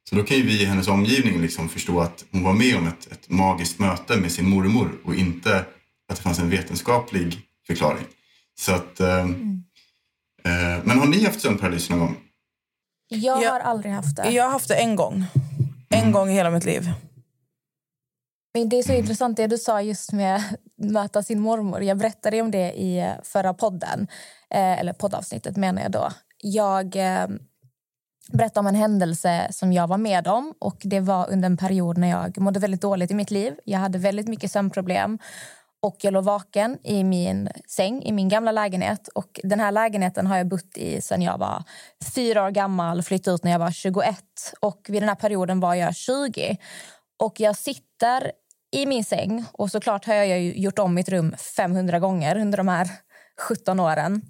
Så 0.08 0.16
då 0.16 0.22
kan 0.22 0.36
ju 0.36 0.42
vi 0.42 0.62
i 0.62 0.64
hennes 0.64 0.88
omgivning 0.88 1.40
liksom 1.40 1.68
förstå 1.68 2.00
att 2.00 2.24
hon 2.30 2.42
var 2.42 2.52
med 2.52 2.76
om 2.76 2.86
ett, 2.86 3.12
ett 3.12 3.30
magiskt 3.30 3.78
möte 3.78 4.16
med 4.16 4.32
sin 4.32 4.48
mormor 4.48 4.98
och 5.04 5.14
inte 5.14 5.58
att 6.08 6.16
det 6.16 6.22
fanns 6.22 6.38
en 6.38 6.50
vetenskaplig 6.50 7.40
förklaring. 7.66 8.04
Så 8.58 8.72
att, 8.72 9.00
eh, 9.00 9.20
eh, 10.44 10.84
men 10.84 10.98
har 10.98 11.06
ni 11.06 11.24
haft 11.24 11.40
sömnparalys 11.40 11.90
någon 11.90 11.98
gång? 11.98 12.16
Jag 13.08 13.42
Ja. 13.42 13.50
har 13.52 13.60
aldrig 13.60 13.92
haft 13.92 14.16
det. 14.16 14.30
Jag 14.30 14.44
har 14.44 14.50
haft 14.50 14.68
det 14.68 14.74
en 14.74 14.96
gång. 14.96 15.24
En 15.90 16.12
gång 16.12 16.30
i 16.30 16.32
hela 16.32 16.50
mitt 16.50 16.64
liv. 16.64 16.90
Men 18.54 18.68
det 18.68 18.78
är 18.78 18.82
så 18.82 18.92
intressant 18.92 19.36
det 19.36 19.46
du 19.46 19.58
sa 19.58 19.82
just 19.82 20.12
med 20.12 20.36
att 20.36 20.42
möta 20.78 21.22
sin 21.22 21.40
mormor. 21.40 21.82
Jag 21.82 21.98
berättade 21.98 22.40
om 22.42 22.50
det 22.50 22.72
i 22.72 22.98
eh, 22.98 23.12
förra 23.22 23.54
podden, 23.54 24.06
eh, 24.50 24.80
eller 24.80 24.92
poddavsnittet 24.92 25.56
menar 25.56 25.82
jag 25.82 25.90
då. 25.90 26.08
Jag 26.42 26.96
eh, 26.96 27.26
berättade 28.32 28.60
om 28.60 28.66
en 28.66 28.74
händelse 28.74 29.46
som 29.50 29.72
jag 29.72 29.86
var 29.86 29.98
med 29.98 30.26
om 30.28 30.54
och 30.58 30.76
det 30.84 31.00
var 31.00 31.30
under 31.30 31.46
en 31.46 31.56
period 31.56 31.98
när 31.98 32.08
jag 32.08 32.38
mådde 32.38 32.60
väldigt 32.60 32.80
dåligt 32.80 33.10
i 33.10 33.14
mitt 33.14 33.30
liv. 33.30 33.54
Jag 33.64 33.78
hade 33.78 33.98
väldigt 33.98 34.28
mycket 34.28 34.52
sömnproblem 34.52 35.18
och 35.86 35.96
jag 36.00 36.12
låg 36.12 36.24
vaken 36.24 36.78
i 36.82 37.04
min 37.04 37.48
säng 37.68 38.02
i 38.02 38.12
min 38.12 38.28
gamla 38.28 38.52
lägenhet. 38.52 39.08
Och 39.08 39.40
Den 39.42 39.60
här 39.60 39.72
lägenheten 39.72 40.26
har 40.26 40.36
jag 40.36 40.48
bott 40.48 40.76
i 40.76 41.00
sedan 41.00 41.22
jag 41.22 41.38
var 41.38 41.64
fyra 42.14 42.44
år 42.44 42.50
gammal, 42.50 43.02
flyttade 43.02 43.34
ut 43.34 43.44
när 43.44 43.50
jag 43.52 43.58
var 43.58 43.70
21 43.70 44.18
och 44.60 44.86
vid 44.88 45.02
den 45.02 45.08
här 45.08 45.16
perioden 45.16 45.60
var 45.60 45.74
jag 45.74 45.96
20. 45.96 46.56
Och 47.22 47.40
jag 47.40 47.56
sitter 47.56 48.32
i 48.72 48.86
min 48.86 49.04
säng 49.04 49.44
och 49.52 49.70
såklart 49.70 50.04
har 50.04 50.14
jag 50.14 50.40
ju 50.40 50.54
gjort 50.56 50.78
om 50.78 50.94
mitt 50.94 51.08
rum 51.08 51.34
500 51.56 51.98
gånger 51.98 52.38
under 52.38 52.58
de 52.58 52.68
här 52.68 52.88
17 53.48 53.80
åren. 53.80 54.22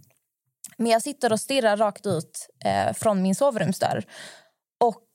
Men 0.76 0.92
jag 0.92 1.02
sitter 1.02 1.32
och 1.32 1.40
stirrar 1.40 1.76
rakt 1.76 2.06
ut 2.06 2.48
eh, 2.64 2.92
från 2.92 3.22
min 3.22 3.34
sovrumsdörr. 3.34 4.04
Och 4.80 5.06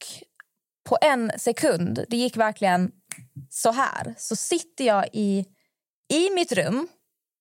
på 0.90 0.98
en 1.02 1.32
sekund, 1.38 2.06
det 2.10 2.18
gick 2.18 2.38
verkligen 2.38 2.92
så 3.50 3.72
här, 3.72 4.16
så 4.18 4.36
sitter 4.36 4.86
jag 4.86 5.06
i, 5.14 5.46
i 6.12 6.30
mitt 6.30 6.52
rum. 6.52 6.88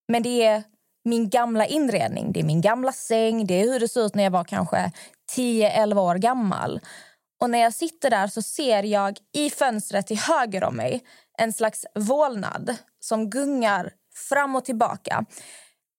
Men 0.09 0.23
det 0.23 0.45
är 0.45 0.63
min 1.05 1.31
gamla 1.31 1.67
inredning. 1.67 2.33
Det 2.33 2.41
är 2.41 2.45
min 2.45 2.61
gamla 2.61 2.93
säng. 2.93 3.47
Det 3.47 3.61
är 3.61 3.65
hur 3.65 3.81
det 3.81 3.89
såg 3.89 4.05
ut 4.05 4.15
när 4.15 4.25
jag 4.25 4.31
var 4.31 4.45
kanske 4.45 4.93
10-11 5.37 6.01
år 6.01 6.15
gammal. 6.15 6.81
Och 7.43 7.51
när 7.51 7.59
jag 7.59 7.75
sitter 7.75 8.11
där 8.11 8.27
så 8.27 8.43
ser 8.43 8.83
jag 8.83 9.19
i 9.33 9.51
fönstret 9.51 10.07
till 10.07 10.19
höger 10.19 10.65
om 10.65 10.77
mig 10.77 11.05
en 11.39 11.53
slags 11.53 11.87
vålnad 11.95 12.77
som 13.01 13.31
gungar 13.31 13.93
fram 14.29 14.57
och 14.57 14.65
tillbaka. 14.65 15.25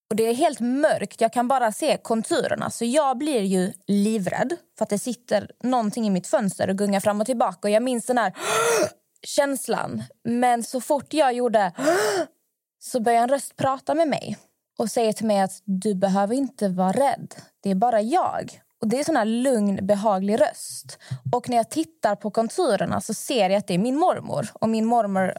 Och 0.10 0.16
Det 0.16 0.24
är 0.24 0.34
helt 0.34 0.60
mörkt, 0.60 1.22
jag 1.22 1.34
kan 1.34 1.48
bara 1.48 1.72
se 1.72 1.98
konturerna. 1.98 2.70
Så 2.70 2.86
jag 2.86 3.18
blir 3.18 3.42
ju 3.42 3.74
livrädd 3.88 4.56
för 4.78 4.84
att 4.84 4.90
det 4.90 5.00
sitter 5.00 5.52
någonting 5.64 6.08
i 6.08 6.10
mitt 6.10 6.28
fönster 6.28 6.70
och 6.70 6.78
gungar 6.78 7.00
fram 7.00 7.22
och 7.22 7.26
tillbaka. 7.26 7.60
Och 7.62 7.70
Jag 7.70 7.84
minns 7.84 8.06
den 8.06 8.18
här 8.18 8.34
känslan. 9.28 10.04
Men 10.24 10.64
så 10.64 10.82
fort 10.82 11.14
jag 11.14 11.34
gjorde 11.34 11.72
så 12.84 13.00
börjar 13.00 13.22
en 13.22 13.30
röst 13.30 13.56
prata 13.56 13.96
med 13.96 14.08
mig 14.08 14.38
och 14.78 14.90
säger 14.90 15.14
till 15.14 15.26
mig 15.26 15.40
att 15.42 15.62
du 15.66 15.96
behöver 15.96 16.36
inte 16.36 16.70
vara 16.70 16.92
rädd. 16.92 17.36
Det 17.64 17.72
är 17.72 17.76
bara 17.76 18.02
jag. 18.02 18.62
Och 18.82 18.88
Det 18.88 18.96
är 18.96 19.00
en 19.00 19.06
sån 19.06 19.16
här 19.16 19.26
lugn, 19.26 19.88
behaglig 19.88 20.42
röst. 20.42 21.00
Och 21.32 21.50
när 21.50 21.58
jag 21.58 21.70
tittar 21.70 22.16
på 22.16 22.32
konturerna 22.32 23.02
så 23.02 23.14
ser 23.14 23.50
jag 23.50 23.58
att 23.58 23.68
det 23.68 23.74
är 23.74 23.78
min 23.78 23.98
mormor. 23.98 24.48
Och 24.54 24.70
min 24.70 24.86
mormor, 24.86 25.34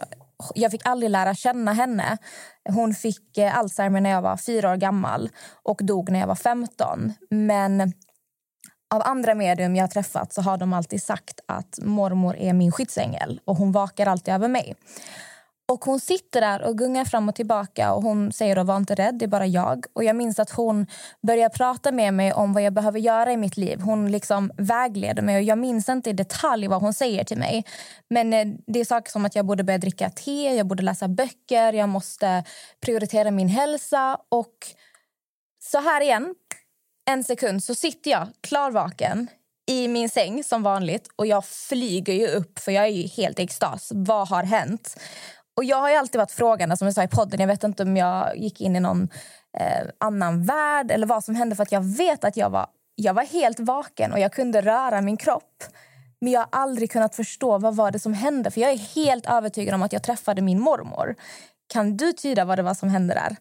jag 0.55 0.71
fick 0.71 0.87
aldrig 0.87 1.11
lära 1.11 1.35
känna 1.35 1.73
henne. 1.73 2.19
Hon 2.69 2.95
fick 2.95 3.39
eh, 3.39 3.59
Alzheimer 3.59 4.01
när 4.01 4.11
jag 4.11 4.23
var 4.23 4.37
fyra 4.37 4.73
år 4.73 4.77
gammal 4.77 5.31
och 5.63 5.81
dog 5.83 6.11
när 6.11 6.21
jag 6.21 6.27
var 6.27 6.35
15. 6.35 7.13
Men 7.31 7.93
av 8.95 9.03
andra 9.05 9.35
medium 9.35 9.77
jag 9.77 9.83
har 9.83 9.89
träffat 9.89 10.33
så 10.33 10.43
har 10.43 10.57
de 10.57 10.73
alltid 10.73 11.03
sagt 11.03 11.41
att 11.47 11.79
mormor 11.83 12.37
är 12.37 12.53
min 12.53 12.73
skyddsängel 12.73 13.41
och 13.45 13.57
hon 13.57 13.73
vakar 13.73 14.07
alltid 14.07 14.35
över 14.35 14.49
mig. 14.49 14.75
Och 15.73 15.85
Hon 15.85 16.01
sitter 16.01 16.41
där 16.41 16.63
och 16.63 16.79
gungar 16.79 17.05
fram 17.05 17.29
och 17.29 17.35
tillbaka 17.35 17.93
och 17.93 18.03
hon 18.03 18.33
säger 18.33 18.57
att 18.57 18.67
var 18.67 18.77
inte 18.77 18.95
rädd, 18.95 19.15
det 19.15 19.25
är 19.25 19.29
bara 19.29 19.47
jag. 19.47 19.85
Och 19.93 20.05
Jag 20.05 20.17
minns 20.17 20.39
att 20.39 20.51
hon 20.51 20.87
börjar 21.27 21.49
prata 21.49 21.93
med 21.93 22.15
mig 22.15 22.33
om 22.33 22.53
vad 22.53 22.63
jag 22.63 22.73
behöver 22.73 22.99
göra 22.99 23.33
i 23.33 23.37
mitt 23.37 23.57
liv. 23.57 23.81
Hon 23.81 24.11
liksom 24.11 24.53
vägleder 24.57 25.23
mig 25.23 25.37
och 25.37 25.43
jag 25.43 25.59
minns 25.59 25.89
inte 25.89 26.11
i 26.11 26.13
detalj 26.13 26.67
vad 26.69 26.81
hon 26.81 26.95
säger 26.95 27.25
till 27.25 27.39
mig. 27.39 27.65
Men 28.11 28.33
eh, 28.33 28.47
det 28.67 28.81
är 28.81 28.85
saker 28.85 29.11
som 29.11 29.25
att 29.25 29.37
jag 29.37 29.47
borde 29.47 29.65
börja 29.65 29.79
dricka 29.79 30.11
te, 30.11 30.57
jag 30.57 30.67
borde 30.67 30.83
läsa 30.83 31.09
böcker, 31.09 31.73
jag 31.73 31.89
måste 31.89 32.45
prioritera 32.81 33.31
min 33.31 33.49
hälsa 33.49 34.19
och 34.29 34.55
så 35.63 35.79
här 35.79 36.01
igen, 36.01 36.35
en 37.11 37.25
sekund, 37.25 37.65
så 37.65 37.75
sitter 37.75 38.11
jag 38.11 38.29
klarvaken 38.41 39.29
i 39.67 39.89
min 39.89 40.09
säng 40.09 40.45
som 40.45 40.63
vanligt 40.63 41.09
och 41.17 41.27
jag 41.27 41.45
flyger 41.45 42.13
ju 42.13 42.27
upp 42.27 42.59
för 42.59 42.73
jag 42.73 42.85
är 42.85 42.89
ju 42.89 43.07
helt 43.07 43.39
i 43.39 43.43
extas. 43.43 43.93
Vad 43.95 44.29
har 44.29 44.43
hänt? 44.43 44.97
Och 45.57 45.65
jag 45.65 45.77
har 45.77 45.91
ju 45.91 45.97
alltid 45.97 46.19
varit 46.19 46.33
frågande 46.33 46.73
alltså, 46.73 46.79
som 46.79 46.87
jag 46.87 46.95
sa 46.95 47.03
i 47.03 47.09
podden. 47.09 47.41
Jag 47.41 47.47
vet 47.47 47.65
inte 47.65 47.83
om 47.83 47.97
jag 47.97 48.37
gick 48.37 48.61
in 48.61 48.77
i 48.77 48.81
någon 48.81 49.09
eh, 49.59 49.89
annan 50.01 50.45
värld 50.45 50.91
eller 50.91 51.07
vad 51.07 51.25
som 51.25 51.35
hände 51.35 51.57
för 51.57 51.63
att 51.63 51.73
jag 51.73 51.97
vet 51.97 52.25
att 52.25 52.37
jag 52.37 52.51
var, 52.51 52.67
jag 52.95 53.15
var 53.15 53.25
helt 53.25 53.61
vaken 53.61 54.13
och 54.13 54.19
jag 54.19 54.33
kunde 54.33 54.61
röra 54.61 55.01
min 55.01 55.17
kropp. 55.17 55.65
Men 56.21 56.33
jag 56.33 56.41
har 56.41 56.49
aldrig 56.53 56.91
kunnat 56.91 57.17
förstå 57.17 57.59
vad 57.59 57.77
var 57.77 57.91
det 57.91 57.99
som 57.99 58.15
hände 58.15 58.51
för 58.51 58.61
jag 58.61 58.71
är 58.71 58.77
helt 58.77 59.27
övertygad 59.27 59.75
om 59.75 59.83
att 59.83 59.93
jag 59.93 60.03
träffade 60.03 60.43
min 60.43 60.61
mormor. 60.61 61.15
Kan 61.73 61.97
du 61.97 62.13
tyda 62.13 62.45
vad 62.45 62.59
det 62.59 62.63
var 62.63 62.75
som 62.75 62.89
hände 62.89 63.15
där? 63.15 63.37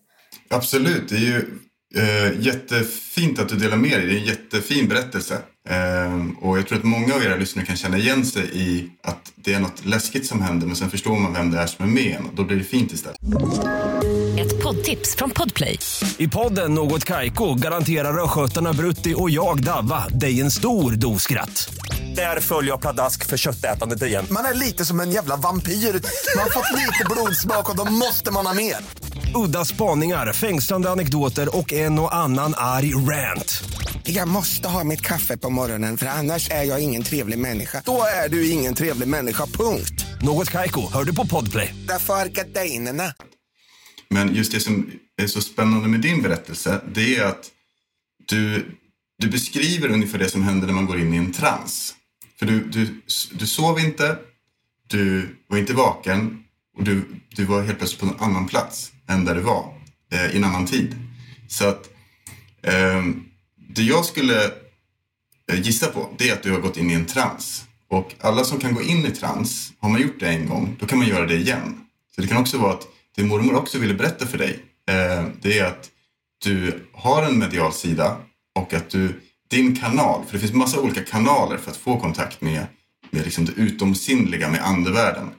Absolut, 0.49 1.09
det 1.09 1.15
är 1.15 1.19
ju 1.19 1.59
eh, 1.97 2.39
jättefint 2.39 3.39
att 3.39 3.49
du 3.49 3.55
delar 3.55 3.77
med 3.77 3.91
dig. 3.91 4.07
Det 4.07 4.13
är 4.13 4.17
en 4.17 4.25
jättefin 4.25 4.87
berättelse. 4.87 5.37
Eh, 5.69 6.45
och 6.47 6.57
jag 6.57 6.67
tror 6.67 6.77
att 6.77 6.83
många 6.83 7.13
av 7.15 7.23
era 7.23 7.35
lyssnare 7.35 7.65
kan 7.65 7.75
känna 7.77 7.97
igen 7.97 8.25
sig 8.25 8.49
i 8.53 8.89
att 9.03 9.31
det 9.35 9.53
är 9.53 9.59
något 9.59 9.85
läskigt 9.85 10.25
som 10.25 10.41
händer 10.41 10.67
men 10.67 10.75
sen 10.75 10.89
förstår 10.89 11.17
man 11.17 11.33
vem 11.33 11.51
det 11.51 11.59
är 11.59 11.67
som 11.67 11.85
är 11.85 11.89
med 11.89 12.15
en 12.19 12.25
och 12.25 12.35
då 12.35 12.43
blir 12.43 12.57
det 12.57 12.63
fint 12.63 12.91
istället. 12.91 13.17
Ett 14.39 14.63
poddtips 14.63 15.15
från 15.15 15.29
Podplay. 15.29 15.79
I 16.17 16.27
podden 16.27 16.73
Något 16.73 17.05
Kaiko 17.05 17.53
garanterar 17.55 18.23
östgötarna 18.23 18.73
Brutti 18.73 19.13
och 19.17 19.29
jag, 19.29 19.63
Davva, 19.63 20.07
dig 20.07 20.41
en 20.41 20.51
stor 20.51 20.91
dos 20.91 21.23
skratt. 21.23 21.73
Där 22.15 22.39
följer 22.39 22.71
jag 22.71 22.81
pladask 22.81 23.25
för 23.25 23.37
köttätandet 23.37 24.03
igen. 24.03 24.25
Man 24.31 24.45
är 24.45 24.53
lite 24.53 24.85
som 24.85 24.99
en 24.99 25.11
jävla 25.11 25.35
vampyr. 25.35 25.73
Man 25.73 26.43
har 26.43 26.49
fått 26.49 26.79
lite 26.79 27.05
blodsmak 27.09 27.69
och 27.69 27.77
då 27.77 27.91
måste 27.91 28.31
man 28.31 28.45
ha 28.45 28.53
mer. 28.53 28.75
Udda 29.35 29.65
spaningar, 29.65 30.33
fängslande 30.33 30.89
anekdoter 30.91 31.57
och 31.57 31.73
en 31.73 31.99
och 31.99 32.15
annan 32.15 32.53
arg 32.57 32.93
rant. 32.95 33.63
Jag 34.03 34.27
måste 34.27 34.67
ha 34.67 34.83
mitt 34.83 35.01
kaffe 35.01 35.37
på 35.37 35.49
morgonen 35.51 35.97
för 35.97 36.05
annars 36.05 36.49
är 36.49 36.63
jag 36.63 36.83
ingen 36.83 37.03
trevlig 37.03 37.39
människa. 37.39 37.81
Då 37.85 38.03
är 38.23 38.29
du 38.29 38.49
ingen 38.49 38.75
trevlig 38.75 39.07
människa, 39.07 39.45
punkt. 39.45 40.05
Något 40.21 40.49
Kaiko, 40.49 40.91
hör 40.93 41.03
du 41.03 41.15
på 41.15 41.27
Podplay. 41.27 41.75
Därför 41.87 42.13
är 42.13 42.27
gardinerna. 42.29 43.13
Men 44.09 44.35
just 44.35 44.51
det 44.51 44.59
som 44.59 44.91
är 45.21 45.27
så 45.27 45.41
spännande 45.41 45.87
med 45.87 46.01
din 46.01 46.21
berättelse, 46.21 46.81
det 46.93 47.15
är 47.15 47.25
att 47.25 47.51
du, 48.27 48.65
du 49.17 49.29
beskriver 49.29 49.89
ungefär 49.89 50.19
det 50.19 50.29
som 50.29 50.43
händer 50.43 50.67
när 50.67 50.73
man 50.73 50.85
går 50.85 50.99
in 50.99 51.13
i 51.13 51.17
en 51.17 51.31
trans. 51.31 51.95
För 52.39 52.45
du, 52.45 52.63
du, 52.63 53.01
du 53.31 53.47
sov 53.47 53.79
inte, 53.79 54.17
du 54.87 55.35
var 55.47 55.57
inte 55.57 55.73
vaken 55.73 56.43
och 56.77 56.83
du, 56.83 57.05
du 57.35 57.45
var 57.45 57.61
helt 57.61 57.77
plötsligt 57.77 58.01
på 58.01 58.05
en 58.05 58.29
annan 58.29 58.47
plats 58.47 58.91
än 59.07 59.25
där 59.25 59.35
du 59.35 59.41
var 59.41 59.73
eh, 60.13 60.33
i 60.33 60.37
en 60.37 60.43
annan 60.43 60.65
tid. 60.65 60.95
Så 61.47 61.67
att 61.67 61.89
eh, 62.63 63.03
det 63.75 63.83
jag 63.83 64.05
skulle 64.05 64.51
gissa 65.55 65.87
på, 65.87 66.09
det 66.17 66.29
är 66.29 66.33
att 66.33 66.43
du 66.43 66.51
har 66.51 66.59
gått 66.59 66.77
in 66.77 66.91
i 66.91 66.93
en 66.93 67.05
trans. 67.05 67.65
Och 67.87 68.15
alla 68.19 68.43
som 68.43 68.59
kan 68.59 68.73
gå 68.73 68.81
in 68.81 69.05
i 69.05 69.11
trans, 69.11 69.73
har 69.79 69.89
man 69.89 70.01
gjort 70.01 70.19
det 70.19 70.27
en 70.27 70.47
gång, 70.47 70.75
då 70.79 70.85
kan 70.85 70.97
man 70.97 71.07
göra 71.07 71.25
det 71.25 71.35
igen. 71.35 71.81
Så 72.15 72.21
det 72.21 72.27
kan 72.27 72.37
också 72.37 72.57
vara 72.57 72.73
att 72.73 72.87
det 73.15 73.23
mormor 73.23 73.55
också 73.55 73.79
ville 73.79 73.93
berätta 73.93 74.27
för 74.27 74.37
dig, 74.37 74.59
eh, 74.89 75.25
det 75.41 75.59
är 75.59 75.65
att 75.65 75.89
du 76.43 76.85
har 76.93 77.23
en 77.23 77.39
medial 77.39 77.73
sida 77.73 78.17
och 78.55 78.73
att 78.73 78.89
du, 78.89 79.21
din 79.49 79.75
kanal, 79.75 80.25
för 80.25 80.33
det 80.33 80.39
finns 80.39 80.53
massa 80.53 80.79
olika 80.79 81.03
kanaler 81.03 81.57
för 81.57 81.71
att 81.71 81.77
få 81.77 81.99
kontakt 81.99 82.41
med, 82.41 82.65
med 83.09 83.23
liksom 83.23 83.45
det 83.45 83.51
utomsinnliga, 83.51 84.49
med 84.49 84.65
andevärlden. 84.65 85.29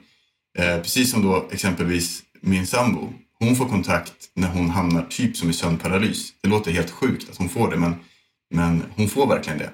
Eh, 0.57 0.77
precis 0.77 1.11
som 1.11 1.21
då 1.21 1.47
exempelvis 1.51 2.23
min 2.41 2.67
sambo, 2.67 3.13
hon 3.39 3.55
får 3.55 3.65
kontakt 3.65 4.13
när 4.35 4.47
hon 4.47 4.69
hamnar 4.69 5.05
typ 5.09 5.37
som 5.37 5.49
i 5.49 5.53
sömnparalys. 5.53 6.33
Det 6.41 6.49
låter 6.49 6.71
helt 6.71 6.91
sjukt 6.91 7.29
att 7.29 7.37
hon 7.37 7.49
får 7.49 7.71
det, 7.71 7.77
men, 7.77 7.95
men 8.53 8.83
hon 8.95 9.09
får 9.09 9.27
verkligen 9.27 9.59
det. 9.59 9.69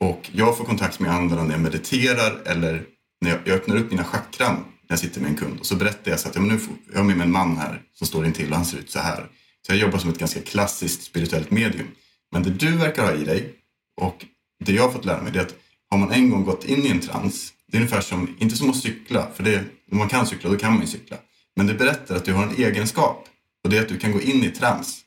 Och 0.00 0.30
jag 0.32 0.56
får 0.56 0.64
kontakt 0.64 1.00
med 1.00 1.10
andra 1.10 1.44
när 1.44 1.50
jag 1.50 1.60
mediterar 1.60 2.42
eller 2.44 2.82
när 3.20 3.30
jag, 3.30 3.40
jag 3.44 3.54
öppnar 3.56 3.76
upp 3.76 3.90
mina 3.90 4.04
chakran 4.04 4.54
när 4.54 4.64
jag 4.88 4.98
sitter 4.98 5.20
med 5.20 5.30
en 5.30 5.36
kund. 5.36 5.60
Och 5.60 5.66
så 5.66 5.76
berättar 5.76 6.10
jag 6.10 6.20
så 6.20 6.28
att 6.28 6.34
ja, 6.34 6.40
men 6.40 6.50
nu 6.50 6.58
får, 6.58 6.74
jag 6.92 6.98
har 6.98 7.04
med 7.04 7.16
mig 7.16 7.24
en 7.26 7.32
man 7.32 7.56
här 7.56 7.82
som 7.94 8.06
står 8.06 8.26
intill 8.26 8.50
och 8.50 8.56
han 8.56 8.64
ser 8.64 8.78
ut 8.78 8.90
så 8.90 8.98
här. 8.98 9.26
Så 9.66 9.72
jag 9.72 9.78
jobbar 9.78 9.98
som 9.98 10.10
ett 10.10 10.18
ganska 10.18 10.40
klassiskt 10.40 11.02
spirituellt 11.02 11.50
medium. 11.50 11.88
Men 12.32 12.42
det 12.42 12.50
du 12.50 12.76
verkar 12.76 13.04
ha 13.04 13.12
i 13.12 13.24
dig 13.24 13.54
och 14.00 14.24
det 14.64 14.72
jag 14.72 14.82
har 14.82 14.90
fått 14.90 15.04
lära 15.04 15.22
mig 15.22 15.32
det 15.32 15.38
är 15.38 15.42
att 15.42 15.54
har 15.90 15.98
man 15.98 16.12
en 16.12 16.30
gång 16.30 16.44
gått 16.44 16.64
in 16.64 16.86
i 16.86 16.90
en 16.90 17.00
trans, 17.00 17.52
det 17.66 17.76
är 17.76 17.80
ungefär 17.80 18.00
som, 18.00 18.36
inte 18.38 18.56
som 18.56 18.70
att 18.70 18.76
cykla, 18.76 19.30
för 19.34 19.42
det, 19.42 19.64
om 19.92 19.98
man 19.98 20.08
kan 20.08 20.26
cykla 20.26 20.50
då 20.50 20.56
kan 20.56 20.72
man 20.72 20.80
ju 20.80 20.86
cykla. 20.86 21.16
Men 21.56 21.66
det 21.66 21.74
berättar 21.74 22.16
att 22.16 22.24
du 22.24 22.32
har 22.32 22.42
en 22.42 22.56
egenskap 22.56 23.28
och 23.64 23.70
det 23.70 23.78
är 23.78 23.82
att 23.82 23.88
du 23.88 23.98
kan 23.98 24.12
gå 24.12 24.20
in 24.20 24.44
i 24.44 24.50
trans. 24.50 25.00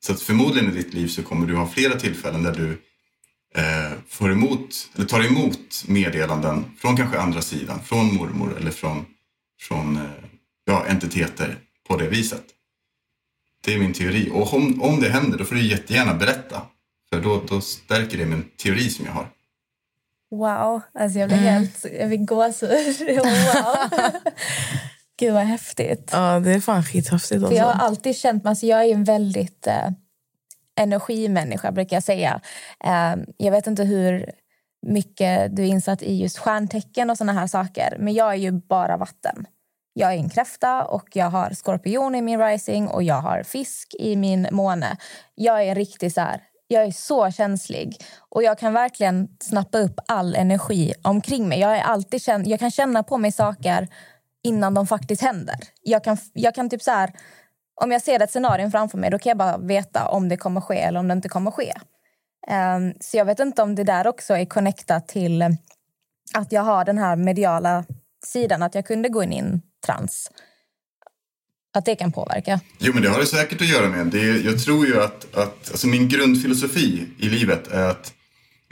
Så 0.00 0.12
att 0.12 0.22
förmodligen 0.22 0.70
i 0.70 0.74
ditt 0.74 0.94
liv 0.94 1.08
så 1.08 1.22
kommer 1.22 1.46
du 1.46 1.54
ha 1.54 1.68
flera 1.68 2.00
tillfällen 2.00 2.42
där 2.42 2.54
du 2.54 2.82
eh, 3.54 3.92
får 4.08 4.32
emot, 4.32 4.88
eller 4.94 5.06
tar 5.06 5.26
emot 5.26 5.84
meddelanden 5.86 6.64
från 6.78 6.96
kanske 6.96 7.18
andra 7.18 7.42
sidan, 7.42 7.82
från 7.82 8.14
mormor 8.14 8.56
eller 8.56 8.70
från, 8.70 9.06
från 9.60 9.96
eh, 9.96 10.02
ja, 10.64 10.84
entiteter 10.88 11.58
på 11.88 11.96
det 11.96 12.08
viset. 12.08 12.44
Det 13.64 13.74
är 13.74 13.78
min 13.78 13.92
teori. 13.92 14.30
Och 14.32 14.54
om, 14.54 14.82
om 14.82 15.00
det 15.00 15.08
händer, 15.08 15.38
då 15.38 15.44
får 15.44 15.54
du 15.54 15.66
jättegärna 15.66 16.14
berätta. 16.14 16.62
För 17.12 17.20
då, 17.20 17.42
då 17.48 17.60
stärker 17.60 18.18
det 18.18 18.26
min 18.26 18.44
teori 18.62 18.90
som 18.90 19.06
jag 19.06 19.12
har. 19.12 19.28
Wow, 20.30 20.80
alltså 20.94 21.18
jag 21.18 21.28
blir 21.28 21.38
helt... 21.38 21.86
Jag 21.98 22.10
fick 22.10 22.28
gåshud. 22.28 22.70
Wow. 23.08 23.90
Gud, 25.20 25.32
vad 25.34 25.42
häftigt. 25.42 26.10
Ja, 26.12 26.40
det 26.40 26.50
är 26.50 26.60
fan 26.60 26.84
skithäftigt. 26.84 27.46
För 27.48 27.52
jag 27.54 27.64
har 27.64 27.70
Alltså. 27.72 27.86
alltid 27.86 28.16
känt 28.16 28.44
mig... 28.44 28.50
Alltså 28.50 28.66
jag 28.66 28.80
är 28.80 28.84
ju 28.84 28.92
en 28.92 29.04
väldigt 29.04 29.66
eh, 29.66 29.90
energimänniska, 30.80 31.72
brukar 31.72 31.96
jag 31.96 32.02
säga. 32.02 32.40
Ehm, 32.84 33.26
jag 33.36 33.50
vet 33.52 33.66
inte 33.66 33.84
hur 33.84 34.30
mycket 34.86 35.56
du 35.56 35.62
är 35.62 35.66
insatt 35.66 36.02
i 36.02 36.22
just 36.22 36.38
stjärntecken 36.38 37.10
och 37.10 37.18
såna 37.18 37.32
här 37.32 37.46
saker. 37.46 37.96
Men 37.98 38.14
jag 38.14 38.30
är 38.30 38.38
ju 38.38 38.52
bara 38.52 38.96
vatten. 38.96 39.46
Jag 39.92 40.12
är 40.12 40.16
en 40.16 40.30
kräfta 40.30 40.84
och 40.84 41.08
jag 41.12 41.30
har 41.30 41.50
skorpion 41.50 42.14
i 42.14 42.22
min 42.22 42.40
rising 42.40 42.88
och 42.88 43.02
jag 43.02 43.20
har 43.20 43.42
fisk 43.42 43.94
i 43.98 44.16
min 44.16 44.48
måne. 44.50 44.96
Jag 45.34 45.62
är 45.62 45.68
en 45.68 45.74
riktig 45.74 46.12
så 46.12 46.20
här... 46.20 46.42
Jag 46.72 46.84
är 46.84 46.90
så 46.90 47.30
känslig 47.30 47.96
och 48.28 48.42
jag 48.42 48.58
kan 48.58 48.72
verkligen 48.72 49.28
snappa 49.40 49.78
upp 49.78 50.00
all 50.08 50.34
energi 50.34 50.94
omkring 51.02 51.48
mig. 51.48 51.60
Jag, 51.60 51.76
är 51.76 51.82
alltid 51.82 52.22
känn, 52.22 52.48
jag 52.48 52.60
kan 52.60 52.70
känna 52.70 53.02
på 53.02 53.18
mig 53.18 53.32
saker 53.32 53.88
innan 54.44 54.74
de 54.74 54.86
faktiskt 54.86 55.22
händer. 55.22 55.56
Jag 55.82 56.04
kan, 56.04 56.16
jag 56.32 56.54
kan 56.54 56.70
typ 56.70 56.82
så 56.82 56.90
här, 56.90 57.12
om 57.80 57.90
jag 57.90 58.02
ser 58.02 58.22
ett 58.22 58.30
scenario 58.30 58.70
framför 58.70 58.98
mig 58.98 59.10
då 59.10 59.18
kan 59.18 59.30
jag 59.30 59.36
bara 59.38 59.58
veta 59.58 60.08
om 60.08 60.28
det 60.28 60.36
kommer 60.36 60.60
ske 60.60 60.78
eller 60.80 61.00
om 61.00 61.08
det 61.08 61.14
inte 61.14 61.28
kommer 61.28 61.50
ske. 61.50 61.72
Um, 62.76 62.94
så 63.00 63.16
jag 63.16 63.24
vet 63.24 63.40
inte 63.40 63.62
om 63.62 63.74
det 63.74 63.84
där 63.84 64.06
också 64.06 64.34
är 64.34 64.44
connectat 64.44 65.08
till 65.08 65.42
eh, 65.42 65.48
att 66.34 66.52
jag 66.52 66.62
har 66.62 66.84
den 66.84 66.98
här 66.98 67.16
mediala 67.16 67.84
sidan, 68.26 68.62
att 68.62 68.74
jag 68.74 68.86
kunde 68.86 69.08
gå 69.08 69.22
in 69.22 69.32
i 69.32 69.38
en 69.38 69.62
trans. 69.86 70.30
Att 71.74 71.84
det 71.84 71.94
kan 71.96 72.12
påverka. 72.12 72.60
Jo, 72.78 72.92
men 72.94 73.02
det 73.02 73.08
har 73.08 73.18
det 73.18 73.26
säkert 73.26 73.60
att 73.60 73.68
göra 73.68 73.88
med. 73.88 74.06
Det, 74.06 74.18
är- 74.20 74.44
jag 74.44 74.64
tror 74.64 74.86
ju 74.86 75.02
att, 75.02 75.36
att 75.36 75.70
alltså 75.70 75.86
min 75.86 76.08
grundfilosofi 76.08 77.08
i 77.18 77.28
livet 77.28 77.68
är 77.68 77.88
att 77.90 78.12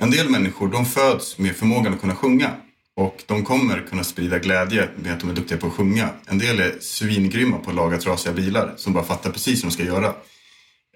en 0.00 0.10
del 0.10 0.28
människor 0.30 0.68
de 0.68 0.86
föds 0.86 1.38
med 1.38 1.56
förmågan 1.56 1.94
att 1.94 2.00
kunna 2.00 2.14
sjunga. 2.14 2.50
Och 2.98 3.22
de 3.26 3.44
kommer 3.44 3.86
kunna 3.90 4.04
sprida 4.04 4.38
glädje 4.38 4.88
med 4.96 5.12
att 5.12 5.20
de 5.20 5.30
är 5.30 5.34
duktiga 5.34 5.58
på 5.58 5.66
att 5.66 5.72
sjunga. 5.72 6.08
En 6.26 6.38
del 6.38 6.60
är 6.60 6.74
svingrymma 6.80 7.58
på 7.58 7.70
att 7.70 7.76
laga 7.76 7.98
trasiga 7.98 8.32
bilar 8.32 8.74
som 8.76 8.92
bara 8.92 9.04
fattar 9.04 9.30
precis 9.30 9.58
hur 9.58 9.68
de 9.68 9.74
ska 9.74 9.84
göra. 9.84 10.06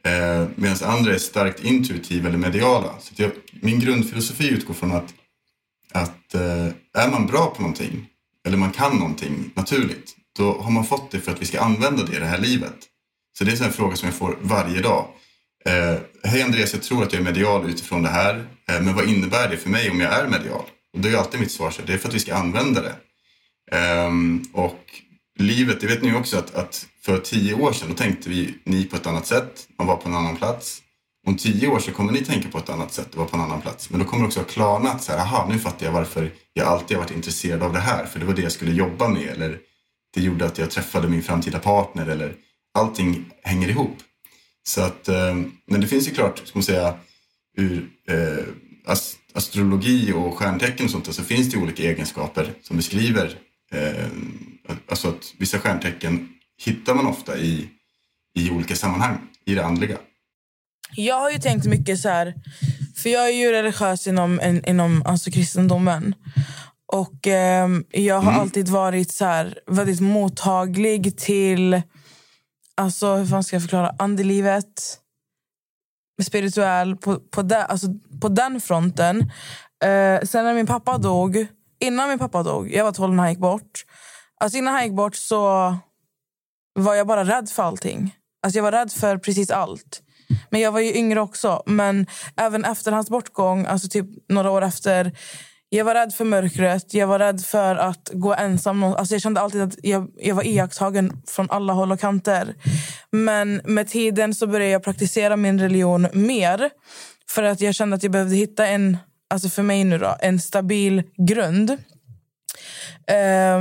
Eh, 0.05 0.49
Medan 0.55 0.77
andra 0.85 1.15
är 1.15 1.19
starkt 1.19 1.65
intuitiva 1.65 2.29
eller 2.29 2.39
mediala. 2.39 2.95
Så 3.01 3.23
jag, 3.23 3.31
min 3.51 3.81
grundfilosofi 3.81 4.49
utgår 4.49 4.75
från 4.75 4.93
att, 4.93 5.15
att 5.93 6.35
eh, 6.35 6.67
är 6.95 7.11
man 7.11 7.27
bra 7.27 7.55
på 7.57 7.63
någonting 7.63 8.07
eller 8.47 8.57
man 8.57 8.73
kan 8.73 8.97
någonting 8.97 9.51
naturligt 9.55 10.17
då 10.37 10.61
har 10.61 10.71
man 10.71 10.85
fått 10.87 11.11
det 11.11 11.21
för 11.21 11.33
att 11.33 11.43
vi 11.43 11.47
ska 11.47 11.61
använda 11.61 12.05
det 12.05 12.17
i 12.17 12.21
det 12.21 12.27
här 12.27 12.39
livet. 12.39 12.77
Så 13.39 13.45
det 13.45 13.61
är 13.61 13.65
en 13.65 13.73
fråga 13.73 13.97
som 13.97 14.07
jag 14.07 14.17
får 14.17 14.39
varje 14.41 14.81
dag. 14.81 15.09
Eh, 15.65 15.97
Hej 16.25 16.43
Andreas, 16.43 16.73
jag 16.73 16.83
tror 16.83 17.03
att 17.03 17.13
jag 17.13 17.21
är 17.21 17.25
medial 17.25 17.71
utifrån 17.71 18.03
det 18.03 18.09
här. 18.09 18.47
Eh, 18.69 18.81
men 18.81 18.95
vad 18.95 19.09
innebär 19.09 19.49
det 19.49 19.57
för 19.57 19.71
mig 19.71 19.91
om 19.91 20.01
jag 20.01 20.13
är 20.13 20.29
medial? 20.29 20.65
Och 20.93 21.01
då 21.01 21.09
är 21.09 21.17
alltid 21.17 21.41
mitt 21.41 21.53
svar 21.53 21.71
så 21.71 21.83
det 21.83 21.93
är 21.93 21.99
för 21.99 22.09
att 22.09 22.15
vi 22.15 22.21
ska 22.21 22.35
använda 22.35 22.83
det. 22.83 22.97
Um, 24.07 24.45
och 24.53 24.85
livet, 25.39 25.81
det 25.81 25.87
vet 25.87 26.03
ni 26.03 26.09
ju 26.09 26.17
också 26.17 26.39
att, 26.39 26.55
att 26.55 26.87
för 27.03 27.19
tio 27.19 27.55
år 27.55 27.73
sedan 27.73 27.89
då 27.89 27.95
tänkte 27.95 28.31
vi 28.31 28.55
ni 28.65 28.85
på 28.85 28.97
ett 28.97 29.07
annat 29.07 29.27
sätt. 29.27 29.69
Man 29.79 29.87
var 29.87 29.97
på 29.97 30.09
en 30.09 30.15
annan 30.15 30.37
plats. 30.37 30.83
Om 31.27 31.37
tio 31.37 31.69
år 31.69 31.79
så 31.79 31.93
kommer 31.93 32.13
ni 32.13 32.25
tänka 32.25 32.49
på 32.49 32.59
ett 32.59 32.69
annat 32.69 32.93
sätt 32.93 33.11
och 33.11 33.17
vara 33.17 33.29
på 33.29 33.37
en 33.37 33.43
annan 33.43 33.61
plats. 33.61 33.91
Men 33.91 34.01
då 34.01 34.07
kommer 34.07 34.23
det 34.23 34.27
också 34.27 34.41
ha 34.41 34.47
klarnat 34.47 35.03
så 35.03 35.13
här, 35.13 35.19
aha, 35.19 35.47
nu 35.51 35.59
fattar 35.59 35.87
jag 35.87 35.93
varför 35.93 36.31
jag 36.53 36.67
alltid 36.67 36.97
har 36.97 37.05
varit 37.05 37.17
intresserad 37.17 37.63
av 37.63 37.73
det 37.73 37.81
här. 37.81 38.07
För 38.07 38.19
det 38.19 38.25
var 38.25 38.35
det 38.35 38.43
jag 38.43 38.53
skulle 38.53 38.73
jobba 38.73 39.09
med. 39.09 39.29
Eller 39.29 39.59
det 40.15 40.21
gjorde 40.21 40.47
att 40.47 40.59
jag 40.59 40.71
träffade 40.71 41.09
min 41.09 41.23
framtida 41.23 41.59
partner. 41.59 42.07
Eller 42.07 42.35
allting 42.75 43.31
hänger 43.43 43.69
ihop. 43.69 43.97
Så 44.69 44.81
att, 44.81 45.09
ehm, 45.09 45.53
men 45.67 45.81
det 45.81 45.87
finns 45.87 46.09
ju 46.09 46.15
klart, 46.15 46.39
ska 46.39 46.59
man 46.59 46.63
säga, 46.63 46.95
ur 47.57 47.89
eh, 48.09 48.45
alltså, 48.87 49.17
astrologi 49.35 50.13
och 50.13 50.39
stjärntecken 50.39 50.87
och 50.87 50.91
sånt 50.93 51.05
där, 51.05 51.13
så 51.13 51.23
finns 51.23 51.51
det 51.51 51.59
olika 51.59 51.83
egenskaper 51.83 52.55
som 52.63 52.77
beskriver 52.77 53.35
eh, 53.73 54.07
alltså 54.89 55.09
att 55.09 55.35
vissa 55.39 55.59
stjärntecken 55.59 56.29
hittar 56.65 56.95
man 56.95 57.07
ofta 57.07 57.39
i, 57.39 57.69
i 58.39 58.51
olika 58.51 58.77
sammanhang 58.77 59.19
i 59.47 59.55
det 59.55 59.65
andliga. 59.65 59.99
Jag 60.97 61.21
har 61.21 61.31
ju 61.31 61.39
tänkt 61.39 61.67
mycket 61.67 62.01
så 62.01 62.09
här, 62.09 62.35
för 62.97 63.11
jag 63.11 63.29
är 63.29 63.33
ju 63.33 63.53
religiös 63.53 64.07
inom, 64.07 64.61
inom 64.67 65.03
alltså 65.07 65.31
kristendomen. 65.31 66.15
Och 66.87 67.27
ehm, 67.27 67.85
jag 67.91 68.21
har 68.21 68.33
alltid 68.33 68.69
varit 68.69 69.11
så 69.11 69.25
här, 69.25 69.59
väldigt 69.67 70.01
mottaglig 70.01 71.19
till, 71.19 71.83
alltså 72.75 73.15
hur 73.15 73.27
fan 73.27 73.45
ska 73.45 73.57
jag 73.57 73.63
förklara, 73.63 73.95
andelivet, 73.99 74.99
spirituell, 76.23 76.97
på, 76.97 77.21
på, 77.21 77.43
den, 77.43 77.67
alltså, 77.69 77.87
på 78.21 78.29
den 78.29 78.61
fronten. 78.61 79.21
Eh, 79.85 80.21
sen 80.23 80.45
när 80.45 80.55
min 80.55 80.67
pappa 80.67 80.99
dog, 80.99 81.47
innan 81.81 82.09
min 82.09 82.19
pappa 82.19 82.43
dog, 82.43 82.73
jag 82.73 82.85
var 82.85 82.93
12 82.93 83.15
när 83.15 83.23
han 83.23 83.31
gick 83.31 83.41
bort. 83.41 83.85
Alltså 84.41 84.59
innan 84.59 84.75
han 84.75 84.85
gick 84.85 84.97
bort 84.97 85.17
så 85.17 85.75
var 86.75 86.95
jag 86.95 87.07
bara 87.07 87.25
rädd 87.25 87.49
för 87.49 87.63
allting. 87.63 88.15
Alltså 88.43 88.59
jag 88.59 88.63
var 88.63 88.73
rädd 88.73 88.93
för 88.93 89.19
precis 89.19 89.51
allt. 89.51 90.03
Men 90.51 90.61
jag 90.61 90.73
var 90.73 90.81
ju 90.81 90.95
yngre 90.95 91.21
också. 91.21 91.63
Men 91.67 92.07
även 92.37 92.65
efter 92.65 92.93
hans 92.93 93.11
bortgång, 93.11 93.67
alltså 93.67 93.89
typ 93.89 94.07
några 94.29 94.51
år 94.51 94.63
efter. 94.63 95.13
Jag 95.75 95.85
var 95.85 95.95
rädd 95.95 96.15
för 96.15 96.25
mörkret. 96.25 96.95
Jag 96.95 97.07
var 97.07 97.19
rädd 97.19 97.41
för 97.41 97.77
att 97.77 98.11
gå 98.13 98.35
ensam. 98.35 98.83
Alltså 98.83 99.15
jag 99.15 99.23
kände 99.23 99.41
alltid 99.41 99.63
att 99.63 99.77
jag, 99.83 100.11
jag 100.17 100.35
var 100.35 100.47
iakttagen 100.47 101.23
från 101.27 101.51
alla 101.51 101.73
håll 101.73 101.93
och 101.93 102.01
kanter. 102.01 102.55
Men 103.11 103.61
med 103.65 103.89
tiden 103.89 104.35
så 104.35 104.47
började 104.47 104.73
jag 104.73 104.85
praktisera 104.85 105.37
min 105.37 105.61
religion 105.61 106.07
mer. 106.13 106.71
För 107.29 107.43
att 107.43 107.61
jag 107.61 107.75
kände 107.75 107.97
att 107.97 108.03
jag 108.03 108.13
behövde 108.13 108.37
hitta 108.37 108.67
en, 108.67 108.97
alltså 109.31 109.49
för 109.49 109.63
mig 109.63 109.85
nu 109.85 109.99
då, 109.99 110.17
en 110.21 110.41
stabil 110.41 111.03
grund. 111.17 111.71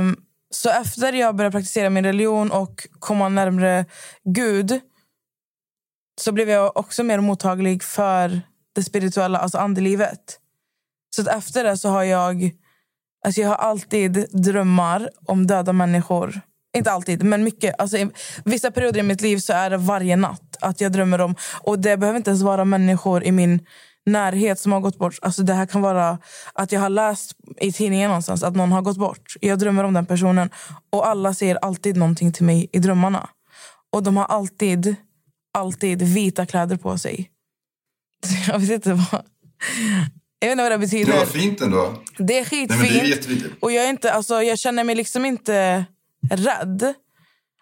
Um, 0.00 0.16
så 0.50 0.70
efter 0.70 1.12
jag 1.12 1.36
började 1.36 1.52
praktisera 1.52 1.90
min 1.90 2.04
religion 2.04 2.50
och 2.50 2.88
komma 2.98 3.28
närmare 3.28 3.84
Gud 4.24 4.80
så 6.20 6.32
blev 6.32 6.50
jag 6.50 6.76
också 6.76 7.02
mer 7.02 7.20
mottaglig 7.20 7.82
för 7.82 8.40
det 8.74 8.82
spirituella, 8.82 9.38
alltså 9.38 9.58
andelivet. 9.58 10.38
Så 11.16 11.22
att 11.22 11.28
efter 11.28 11.64
det 11.64 11.76
så 11.76 11.88
har 11.88 12.02
jag... 12.02 12.50
Alltså 13.24 13.40
jag 13.40 13.48
har 13.48 13.56
alltid 13.56 14.26
drömmar 14.32 15.10
om 15.26 15.46
döda 15.46 15.72
människor. 15.72 16.40
Inte 16.76 16.92
alltid, 16.92 17.22
men 17.22 17.44
mycket. 17.44 17.74
Alltså 17.78 17.96
i 17.96 18.10
vissa 18.44 18.70
perioder 18.70 19.00
i 19.00 19.02
mitt 19.02 19.20
liv 19.20 19.38
så 19.38 19.52
är 19.52 19.70
det 19.70 19.76
varje 19.76 20.16
natt 20.16 20.56
att 20.60 20.80
jag 20.80 20.92
drömmer 20.92 21.20
om... 21.20 21.34
Och 21.60 21.78
Det 21.78 21.96
behöver 21.96 22.16
inte 22.16 22.30
ens 22.30 22.42
vara 22.42 22.64
människor 22.64 23.24
i 23.24 23.32
min 23.32 23.66
närhet 24.06 24.58
som 24.58 24.72
har 24.72 24.80
gått 24.80 24.98
bort. 24.98 25.18
Alltså 25.22 25.42
det 25.42 25.54
här 25.54 25.66
kan 25.66 25.82
vara 25.82 26.18
att 26.54 26.72
jag 26.72 26.80
har 26.80 26.88
läst 26.88 27.32
i 27.60 27.72
tidningen 27.72 28.08
någonstans 28.08 28.42
att 28.42 28.56
någon 28.56 28.72
har 28.72 28.82
gått 28.82 28.96
bort. 28.96 29.34
Jag 29.40 29.58
drömmer 29.58 29.84
om 29.84 29.94
den 29.94 30.06
personen. 30.06 30.50
Och 30.90 31.06
alla 31.08 31.34
säger 31.34 31.56
alltid 31.56 31.96
någonting 31.96 32.32
till 32.32 32.44
mig 32.44 32.68
i 32.72 32.78
drömmarna. 32.78 33.28
Och 33.92 34.02
de 34.02 34.16
har 34.16 34.24
alltid, 34.24 34.96
alltid 35.54 36.02
vita 36.02 36.46
kläder 36.46 36.76
på 36.76 36.98
sig. 36.98 37.30
Jag 38.48 38.58
vet 38.58 38.70
inte 38.70 38.92
vad... 38.92 39.22
Jag 40.42 40.48
vet 40.48 40.52
inte 40.52 40.62
vad 40.62 40.72
det 40.72 40.76
Det 40.76 40.80
betyder. 40.80 41.12
var 41.18 41.26
fint 41.26 41.60
ändå. 41.60 41.94
Det 42.18 42.38
är 42.38 42.40
Nej, 42.40 42.44
skitfint. 42.44 43.28
men 43.28 43.38
det 43.40 43.46
är. 43.46 43.50
Och 43.60 43.72
jag, 43.72 43.84
är 43.84 43.88
inte, 43.90 44.12
alltså, 44.12 44.42
jag 44.42 44.58
känner 44.58 44.84
mig 44.84 44.94
liksom 44.94 45.24
inte 45.24 45.84
rädd. 46.30 46.94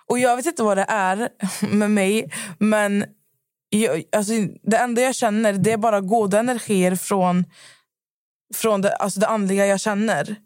Och 0.06 0.18
jag 0.18 0.36
vet 0.36 0.46
inte 0.46 0.62
vad 0.62 0.76
det 0.76 0.86
är 0.88 1.28
med 1.70 1.90
mig. 1.90 2.32
Men 2.58 3.04
jag, 3.70 4.02
alltså, 4.12 4.32
det 4.62 4.76
enda 4.76 5.02
jag 5.02 5.14
känner 5.14 5.52
det 5.52 5.72
är 5.72 5.76
bara 5.76 6.00
goda 6.00 6.38
energier 6.38 6.94
från, 6.96 7.44
från 8.54 8.80
det, 8.82 8.92
alltså 8.96 9.20
det 9.20 9.26
andliga 9.26 9.66
jag 9.66 9.80
känner. 9.80 10.36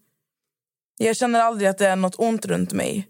Jag 0.98 1.16
känner 1.16 1.40
aldrig 1.40 1.68
att 1.68 1.78
det 1.78 1.86
är 1.88 1.96
något 1.96 2.14
ont 2.18 2.46
runt 2.46 2.72
mig. 2.72 3.08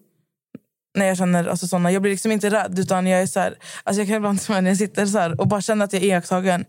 När 0.96 1.06
jag 1.06 1.16
känner 1.18 1.46
alltså, 1.46 1.66
såna. 1.66 1.92
Jag 1.92 2.02
blir 2.02 2.12
liksom 2.12 2.32
inte 2.32 2.50
rädd. 2.50 2.78
Utan 2.78 3.06
jag 3.06 3.22
är 3.22 3.26
så 3.26 3.40
här, 3.40 3.58
alltså, 3.84 4.00
jag 4.00 4.08
kan 4.08 4.16
ibland 4.16 4.40
när 4.48 4.62
jag 4.62 4.76
sitter 4.76 5.06
så 5.06 5.34
och 5.38 5.48
bara 5.48 5.60
känner 5.60 5.84
att 5.84 5.92
jag 5.92 6.02
är 6.02 6.06
iakttagen. 6.06 6.64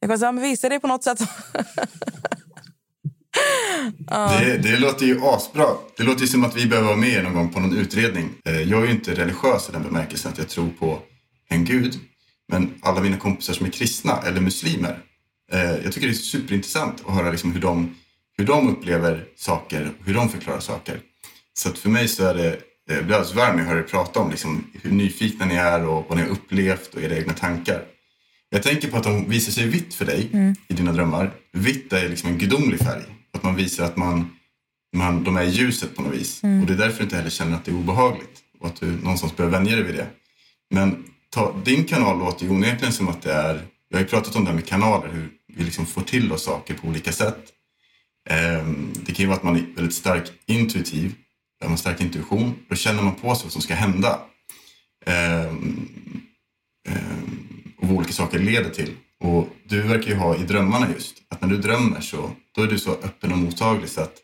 Jag 0.00 0.10
kan 0.10 0.18
säga, 0.18 0.32
men 0.32 0.42
visa 0.42 0.68
dig 0.68 0.80
på 0.80 0.86
något 0.86 1.04
sätt. 1.04 1.18
Det, 4.40 4.58
det 4.62 4.78
låter 4.78 5.06
ju 5.06 5.20
asbra. 5.24 5.66
Det 5.96 6.02
låter 6.02 6.20
ju 6.20 6.26
som 6.26 6.44
att 6.44 6.56
vi 6.56 6.66
behöver 6.66 6.88
vara 6.88 6.96
med 6.96 7.24
någon 7.24 7.34
gång 7.34 7.48
på 7.52 7.60
någon 7.60 7.76
utredning. 7.78 8.30
Eh, 8.44 8.62
Jag 8.62 8.82
är 8.82 8.86
ju 8.86 8.92
inte 8.92 9.14
religiös 9.14 9.68
i 9.68 9.72
den 9.72 9.82
bemärkelsen 9.82 10.32
att 10.32 10.38
jag 10.38 10.48
tror 10.48 10.68
på 10.78 10.98
en 11.48 11.64
gud. 11.64 11.98
Men 12.48 12.74
alla 12.82 13.00
mina 13.00 13.16
kompisar 13.16 13.54
som 13.54 13.66
är 13.66 13.70
kristna 13.70 14.18
eller 14.26 14.40
muslimer. 14.40 14.98
eh, 15.52 15.60
Jag 15.84 15.92
tycker 15.92 16.06
det 16.06 16.12
är 16.12 16.14
superintressant 16.14 17.02
att 17.06 17.14
höra 17.14 17.30
liksom 17.30 17.52
hur, 17.52 17.60
de, 17.60 17.94
hur 18.36 18.46
de 18.46 18.68
upplever 18.68 19.24
saker 19.36 19.94
och 20.00 20.06
hur 20.06 20.14
de 20.14 20.28
förklarar 20.28 20.60
saker. 20.60 21.00
Så 21.54 21.68
att 21.68 21.78
för 21.78 21.88
mig 21.88 22.08
så 22.08 22.24
är 22.26 22.34
det, 22.34 22.48
eh, 22.48 22.56
jag 22.96 23.04
blir 23.04 23.14
alldeles 23.16 23.34
varm 23.34 23.56
när 23.56 23.62
jag 23.62 23.70
hör 23.70 23.78
er 23.78 23.82
prata 23.82 24.20
om 24.20 24.30
liksom 24.30 24.64
hur 24.82 24.90
nyfikna 24.90 25.46
ni 25.46 25.54
är 25.54 25.86
och 25.86 26.04
vad 26.08 26.18
ni 26.18 26.24
har 26.24 26.30
upplevt 26.30 26.94
och 26.94 27.02
era 27.02 27.16
egna 27.16 27.32
tankar. 27.32 27.82
Jag 28.54 28.62
tänker 28.62 28.90
på 28.90 28.96
att 28.96 29.02
de 29.04 29.28
visar 29.28 29.52
sig 29.52 29.68
vitt 29.68 29.94
för 29.94 30.04
dig 30.04 30.54
i 30.68 30.74
dina 30.74 30.92
drömmar. 30.92 31.34
Vitt 31.52 31.92
är 31.92 32.08
liksom 32.08 32.28
en 32.28 32.38
gudomlig 32.38 32.80
färg. 32.80 33.02
Att 33.32 33.42
man 33.42 33.54
visar 33.56 33.84
att 33.84 33.96
man, 33.96 34.36
man, 34.96 35.24
de 35.24 35.36
är 35.36 35.42
i 35.42 35.50
ljuset 35.50 35.96
på 35.96 36.02
något 36.02 36.14
vis. 36.14 36.42
Och 36.42 36.66
det 36.66 36.72
är 36.72 36.76
därför 36.76 36.98
du 36.98 37.04
inte 37.04 37.16
heller 37.16 37.30
känner 37.30 37.56
att 37.56 37.64
det 37.64 37.70
är 37.70 37.76
obehagligt. 37.76 38.42
Och 38.60 38.66
att 38.66 38.80
du 38.80 38.86
någonstans 38.86 39.36
behöver 39.36 39.58
vänja 39.58 39.76
dig 39.76 39.84
vid 39.84 39.94
det. 39.94 40.06
Men 40.70 41.04
ta, 41.30 41.56
din 41.64 41.84
kanal 41.84 42.18
låter 42.18 42.44
ju 42.44 42.50
onekligen 42.50 42.92
som 42.92 43.08
att 43.08 43.22
det 43.22 43.32
är... 43.32 43.62
Jag 43.88 43.98
har 43.98 44.02
ju 44.02 44.08
pratat 44.08 44.36
om 44.36 44.44
det 44.44 44.50
här 44.50 44.56
med 44.56 44.66
kanaler, 44.66 45.08
hur 45.12 45.28
vi 45.54 45.64
liksom 45.64 45.86
får 45.86 46.02
till 46.02 46.32
oss 46.32 46.44
saker 46.44 46.74
på 46.74 46.88
olika 46.88 47.12
sätt. 47.12 47.44
Ehm, 48.30 48.92
det 49.04 49.12
kan 49.12 49.22
ju 49.22 49.26
vara 49.26 49.36
att 49.36 49.44
man 49.44 49.56
är 49.56 49.64
väldigt 49.76 49.94
stark 49.94 50.32
intuitiv. 50.46 51.14
Har 51.62 51.68
man 51.68 51.78
stark 51.78 52.00
intuition, 52.00 52.54
då 52.68 52.74
känner 52.74 53.02
man 53.02 53.14
på 53.14 53.34
sig 53.34 53.44
vad 53.44 53.52
som 53.52 53.62
ska 53.62 53.74
hända. 53.74 54.18
Ehm, 55.06 55.88
ehm, 56.88 57.43
och 57.84 57.90
vad 57.90 57.98
olika 57.98 58.12
saker 58.12 58.38
leder 58.38 58.70
till. 58.70 58.96
Och 59.20 59.48
du 59.64 59.82
verkar 59.82 60.08
ju 60.08 60.14
ha 60.14 60.36
i 60.36 60.42
drömmarna 60.42 60.88
just, 60.94 61.16
att 61.28 61.40
när 61.40 61.48
du 61.48 61.56
drömmer 61.56 62.00
så 62.00 62.30
då 62.54 62.62
är 62.62 62.66
du 62.66 62.78
så 62.78 62.90
öppen 62.90 63.32
och 63.32 63.38
mottaglig 63.38 63.90
så 63.90 64.00
att 64.00 64.14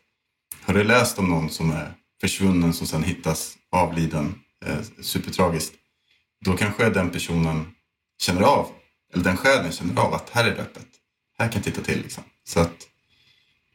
har 0.61 0.73
du 0.73 0.83
läst 0.83 1.19
om 1.19 1.29
någon 1.29 1.49
som 1.49 1.71
är 1.71 1.93
försvunnen 2.21 2.73
som 2.73 2.87
sen 2.87 3.03
hittas 3.03 3.53
avliden, 3.71 4.35
eh, 4.65 4.77
supertragiskt, 5.01 5.73
då 6.45 6.57
kanske 6.57 6.89
den 6.89 7.09
personen 7.09 7.65
känner 8.21 8.41
av, 8.41 8.67
eller 9.13 9.23
den 9.23 9.37
själen 9.37 9.71
känner 9.71 10.01
av 10.01 10.13
att 10.13 10.29
här 10.29 10.45
är 10.45 10.55
det 10.55 10.61
öppet. 10.61 10.87
Här 11.39 11.47
kan 11.47 11.55
jag 11.55 11.63
titta 11.63 11.81
till 11.81 12.01
liksom. 12.01 12.23
Så 12.43 12.59
att, 12.59 12.75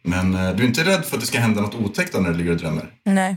men 0.03 0.35
eh, 0.35 0.57
du 0.57 0.62
är 0.62 0.66
inte 0.66 0.85
rädd 0.85 1.05
för 1.05 1.16
att 1.16 1.20
det 1.20 1.27
ska 1.27 1.38
hända 1.38 1.61
något 1.61 1.75
otäckt 1.75 2.14
när 2.14 2.31
du 2.31 2.35
ligger 2.35 2.51
och 2.51 2.57
drömmer? 2.57 2.92
Nej. 3.05 3.37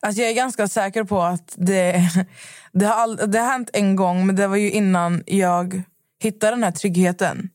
Alltså 0.00 0.20
jag 0.20 0.30
är 0.30 0.34
ganska 0.34 0.68
säker 0.68 1.04
på 1.04 1.22
att 1.22 1.54
det, 1.56 2.10
det, 2.78 2.86
har 2.86 2.94
all, 2.94 3.16
det 3.16 3.38
har 3.38 3.50
hänt 3.50 3.70
en 3.72 3.96
gång, 3.96 4.26
men 4.26 4.36
det 4.36 4.46
var 4.46 4.56
ju 4.56 4.70
innan 4.70 5.22
jag 5.26 5.82
hittade 6.22 6.52
den 6.52 6.64
här 6.64 6.70
tryggheten. 6.70 7.50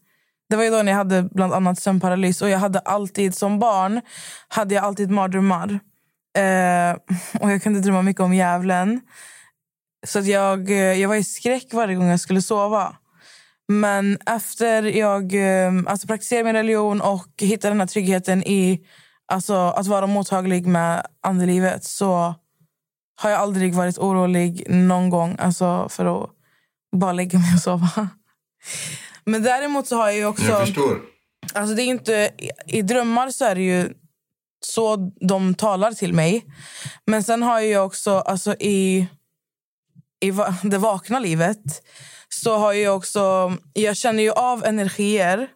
Det 0.50 0.56
var 0.56 0.64
ju 0.64 0.70
då 0.70 0.82
när 0.82 0.92
jag 0.92 0.98
hade 0.98 1.24
bland 1.24 1.54
annat 1.54 1.80
sömnparalys 1.80 2.42
och 2.42 2.50
jag 2.50 2.60
hade 2.60 2.80
alltid 2.80 3.36
som 3.36 3.60
barn 3.60 4.02
hade 4.48 4.76
jag 4.76 4.84
alltid 4.84 5.12
mardrömmar. 5.12 5.80
Eh, 6.38 6.98
och 7.42 7.52
jag 7.52 7.64
kunde 7.64 7.80
drömma 7.80 8.02
mycket 8.02 8.22
om 8.22 8.34
djävulen. 8.34 9.02
Så 10.08 10.20
att 10.20 10.26
jag, 10.26 10.70
eh, 10.70 10.78
jag 10.78 11.10
var 11.10 11.16
i 11.16 11.24
skräck 11.24 11.68
varje 11.74 11.96
gång 11.96 12.08
jag 12.08 12.20
skulle 12.20 12.42
sova. 12.42 12.96
Men 13.68 14.18
efter 14.26 14.84
jag 14.84 15.34
eh, 15.34 15.74
alltså 15.88 16.08
praktiserade 16.08 16.44
min 16.44 16.56
religion 16.56 17.02
och 17.02 17.28
hittade 17.38 17.72
den 17.72 17.80
här 17.80 17.88
tryggheten 17.88 18.44
i 18.44 18.82
alltså, 19.28 19.54
att 19.54 19.88
vara 19.88 20.08
mottaglig 20.08 20.68
med 20.68 21.06
andelivet 21.22 21.84
så 21.84 22.36
har 23.22 23.30
jag 23.30 23.40
aldrig 23.40 23.74
varit 23.74 23.98
orolig 23.98 24.66
någon 24.70 25.10
gång 25.10 25.36
alltså, 25.40 25.90
för 25.90 26.24
att 26.24 26.30
bara 26.96 27.14
lägga 27.14 27.40
mig 27.40 27.54
och 27.56 27.62
sova. 27.62 28.10
Men 29.26 29.44
däremot 29.44 29.88
så 29.88 29.96
har 29.96 30.08
jag 30.08 30.16
ju 30.16 30.26
också... 30.26 30.46
Jag 30.46 30.68
förstår. 30.68 31.02
Alltså 31.54 31.76
det 31.76 31.84
är 31.84 31.86
inte, 31.86 32.30
i, 32.68 32.82
drömmar 32.82 33.30
så 33.30 33.46
är 33.46 33.56
det 33.56 33.62
ju 33.62 33.94
så 34.66 34.96
de 35.22 35.54
talar 35.54 35.92
till 35.92 36.14
mig. 36.14 36.46
Men 37.06 37.24
sen 37.24 37.44
har 37.44 37.60
jag 37.60 37.86
också 37.86 38.12
alltså 38.12 38.56
i, 38.60 39.08
i 40.22 40.32
det 40.64 40.78
vakna 40.78 41.20
livet 41.20 41.84
så 42.30 42.58
har 42.58 42.74
jag 42.74 42.96
också... 42.98 43.54
Jag 43.74 43.98
känner 43.98 44.24
ju 44.24 44.32
av 44.32 44.66
energier, 44.66 45.48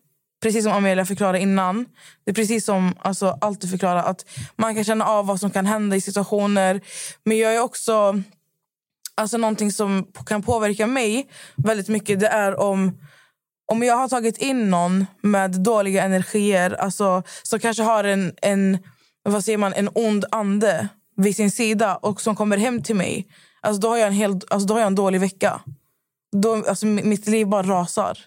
precis 0.45 0.63
som 0.63 0.73
Amelia 0.73 1.05
förklarade 1.05 1.39
innan. 1.39 1.86
Det 2.23 2.31
är 2.31 2.36
precis 2.36 2.65
som 2.65 2.93
alltså, 2.99 3.38
allt 3.41 3.62
du 3.62 3.67
förklarar 3.67 4.03
att 4.03 4.25
man 4.55 4.75
kan 4.75 4.84
känna 4.84 5.05
av 5.05 5.25
vad 5.25 5.39
som 5.39 5.51
kan 5.51 5.65
hända 5.65 5.95
i 5.95 6.01
situationer. 6.01 6.81
Men 7.23 7.38
jag 7.38 7.55
är 7.55 7.60
också... 7.60 8.21
Alltså 9.17 9.38
någonting 9.38 9.71
som 9.71 10.08
kan 10.25 10.43
påverka 10.43 10.88
mig 10.88 11.29
väldigt 11.55 11.88
mycket 11.88 12.19
det 12.19 12.27
är 12.27 12.60
om 12.60 12.97
om 13.71 13.84
jag 13.84 13.97
har 13.97 14.08
tagit 14.08 14.38
in 14.38 14.69
någon 14.69 15.05
med 15.21 15.51
dåliga 15.51 16.03
energier 16.03 16.71
alltså, 16.71 17.23
som 17.43 17.60
kanske 17.60 17.84
har 17.84 18.03
en, 18.03 18.34
en, 18.41 18.77
vad 19.23 19.43
säger 19.43 19.58
man, 19.58 19.73
en 19.73 19.89
ond 19.93 20.25
ande 20.31 20.88
vid 21.17 21.36
sin 21.36 21.51
sida 21.51 21.95
och 21.95 22.21
som 22.21 22.36
kommer 22.36 22.58
hem 22.58 22.81
till 22.81 22.95
mig 22.95 23.27
alltså, 23.62 23.81
då, 23.81 23.88
har 23.88 23.97
jag 23.97 24.08
en 24.08 24.13
hel, 24.13 24.31
alltså, 24.31 24.67
då 24.67 24.73
har 24.73 24.79
jag 24.79 24.88
en 24.88 24.95
dålig 24.95 25.19
vecka. 25.19 25.62
Då, 26.31 26.63
alltså, 26.67 26.86
mitt 26.86 27.27
liv 27.27 27.47
bara 27.47 27.63
rasar. 27.63 28.17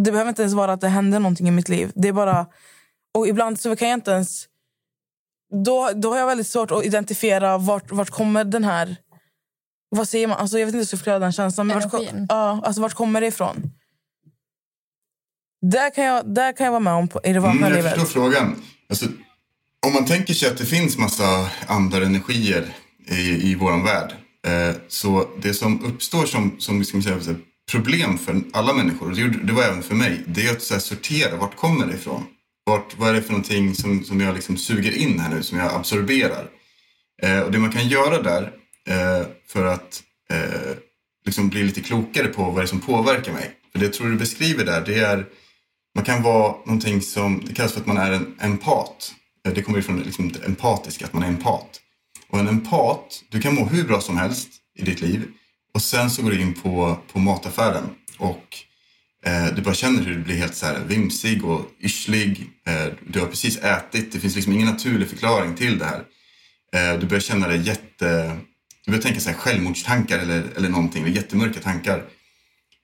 Det 0.00 0.12
behöver 0.12 0.28
inte 0.28 0.42
ens 0.42 0.54
vara 0.54 0.72
att 0.72 0.80
det 0.80 0.88
händer 0.88 1.18
någonting 1.18 1.48
i 1.48 1.50
mitt 1.50 1.68
liv. 1.68 1.92
Det 1.94 2.08
är 2.08 2.12
bara... 2.12 2.46
Och 3.14 3.28
ibland 3.28 3.60
så 3.60 3.76
kan 3.76 3.88
jag 3.88 3.96
inte 3.96 4.10
ens... 4.10 4.46
Då, 5.64 5.90
då 5.94 6.10
har 6.12 6.18
jag 6.18 6.26
väldigt 6.26 6.46
svårt 6.46 6.70
att 6.70 6.84
identifiera 6.84 7.58
vart, 7.58 7.92
vart 7.92 8.10
kommer 8.10 8.44
den 8.44 8.64
här... 8.64 8.96
Vad 9.88 10.08
säger 10.08 10.26
man? 10.26 10.38
Alltså, 10.38 10.58
jag 10.58 10.66
vet 10.66 10.70
inte 10.70 10.76
hur 10.76 10.80
jag 10.80 10.88
ska 10.88 10.96
förklara 10.96 11.18
den 11.18 11.32
känslan. 11.32 11.66
Men 11.66 11.80
vart, 11.80 12.02
ja, 12.28 12.60
alltså, 12.64 12.82
vart 12.82 12.94
kommer 12.94 13.20
det 13.20 13.26
ifrån? 13.26 13.70
Där 15.62 15.94
kan 15.94 16.04
jag, 16.04 16.34
där 16.34 16.52
kan 16.56 16.64
jag 16.64 16.70
vara 16.72 16.80
med 16.80 16.92
om 16.92 17.08
på, 17.08 17.20
i 17.24 17.32
det 17.32 17.40
vakna 17.40 17.66
Mm, 17.66 17.68
jag 17.68 17.76
livet. 17.76 17.92
förstår 18.00 18.20
frågan. 18.20 18.62
Alltså, 18.88 19.06
om 19.86 19.92
man 19.94 20.06
tänker 20.06 20.34
sig 20.34 20.48
att 20.48 20.58
det 20.58 20.66
finns 20.66 20.98
massa 20.98 21.50
andra 21.66 22.06
energier 22.06 22.74
i, 23.06 23.50
i 23.50 23.54
vår 23.54 23.84
värld. 23.84 24.12
Eh, 24.46 24.76
så 24.88 25.28
det 25.42 25.54
som 25.54 25.84
uppstår 25.84 26.26
som, 26.26 26.56
som 26.58 26.84
ska 26.84 26.96
man 26.96 27.02
säga, 27.02 27.36
problem 27.70 28.18
för 28.18 28.42
alla 28.52 28.72
människor, 28.72 29.10
och 29.10 29.16
det, 29.16 29.28
det 29.28 29.52
var 29.52 29.62
även 29.62 29.82
för 29.82 29.94
mig, 29.94 30.24
det 30.26 30.46
är 30.46 30.52
att 30.52 30.62
så 30.62 30.74
här, 30.74 30.80
sortera. 30.80 31.36
Vart 31.36 31.56
kommer 31.56 31.86
det 31.86 31.94
ifrån? 31.94 32.24
Vart, 32.64 32.98
vad 32.98 33.08
är 33.08 33.14
det 33.14 33.22
för 33.22 33.32
någonting 33.32 33.74
som, 33.74 34.04
som 34.04 34.20
jag 34.20 34.34
liksom 34.34 34.56
suger 34.56 34.96
in 34.96 35.20
här 35.20 35.34
nu, 35.34 35.42
som 35.42 35.58
jag 35.58 35.74
absorberar? 35.74 36.48
Eh, 37.22 37.40
och 37.40 37.52
det 37.52 37.58
man 37.58 37.72
kan 37.72 37.88
göra 37.88 38.22
där 38.22 38.42
eh, 38.88 39.26
för 39.48 39.64
att 39.64 40.02
eh, 40.30 40.76
liksom 41.24 41.48
bli 41.48 41.62
lite 41.62 41.80
klokare 41.80 42.26
på 42.28 42.42
vad 42.42 42.56
det 42.56 42.62
är 42.62 42.66
som 42.66 42.80
påverkar 42.80 43.32
mig. 43.32 43.50
För 43.72 43.78
det 43.78 43.84
jag 43.84 43.92
tror 43.92 44.08
du 44.08 44.16
beskriver 44.16 44.64
där, 44.64 44.80
det 44.86 44.98
är 44.98 45.26
man 45.94 46.04
kan 46.04 46.22
vara 46.22 46.56
någonting 46.66 47.02
som, 47.02 47.42
det 47.46 47.54
kallas 47.54 47.72
för 47.72 47.80
att 47.80 47.86
man 47.86 47.96
är 47.96 48.12
en 48.12 48.36
empat. 48.40 49.14
Eh, 49.46 49.54
det 49.54 49.62
kommer 49.62 49.78
ifrån 49.78 50.00
liksom 50.00 50.32
det 50.32 50.44
empatiska, 50.46 51.04
att 51.04 51.12
man 51.12 51.22
är 51.22 51.28
empat. 51.28 51.80
Och 52.28 52.38
en 52.38 52.48
empat, 52.48 53.24
du 53.28 53.40
kan 53.40 53.54
må 53.54 53.64
hur 53.64 53.84
bra 53.84 54.00
som 54.00 54.16
helst 54.16 54.48
i 54.78 54.84
ditt 54.84 55.00
liv 55.00 55.28
och 55.74 55.82
sen 55.82 56.10
så 56.10 56.22
går 56.22 56.30
du 56.30 56.40
in 56.40 56.54
på, 56.54 56.96
på 57.12 57.18
mataffären 57.18 57.84
och 58.18 58.56
eh, 59.24 59.54
du 59.54 59.62
bara 59.62 59.74
känner 59.74 60.02
hur 60.02 60.14
du 60.14 60.24
blir 60.24 60.36
helt 60.36 60.54
så 60.54 60.66
här 60.66 60.80
vimsig 60.86 61.44
och 61.44 61.66
yrslig. 61.80 62.50
Eh, 62.66 62.92
du 63.06 63.20
har 63.20 63.26
precis 63.26 63.58
ätit, 63.58 64.12
det 64.12 64.20
finns 64.20 64.34
liksom 64.34 64.52
ingen 64.52 64.66
naturlig 64.66 65.08
förklaring 65.08 65.54
till 65.54 65.78
det 65.78 65.84
här. 65.84 66.04
Eh, 66.74 67.00
du 67.00 67.06
börjar 67.06 67.20
känna 67.20 67.48
dig 67.48 67.60
jätte... 67.60 68.38
Du 68.84 68.90
börjar 68.90 69.02
tänka 69.02 69.20
så 69.20 69.30
här 69.30 69.36
självmordstankar 69.36 70.18
eller, 70.18 70.44
eller 70.56 70.68
någonting, 70.68 71.12
jättemörka 71.12 71.60
tankar. 71.60 72.04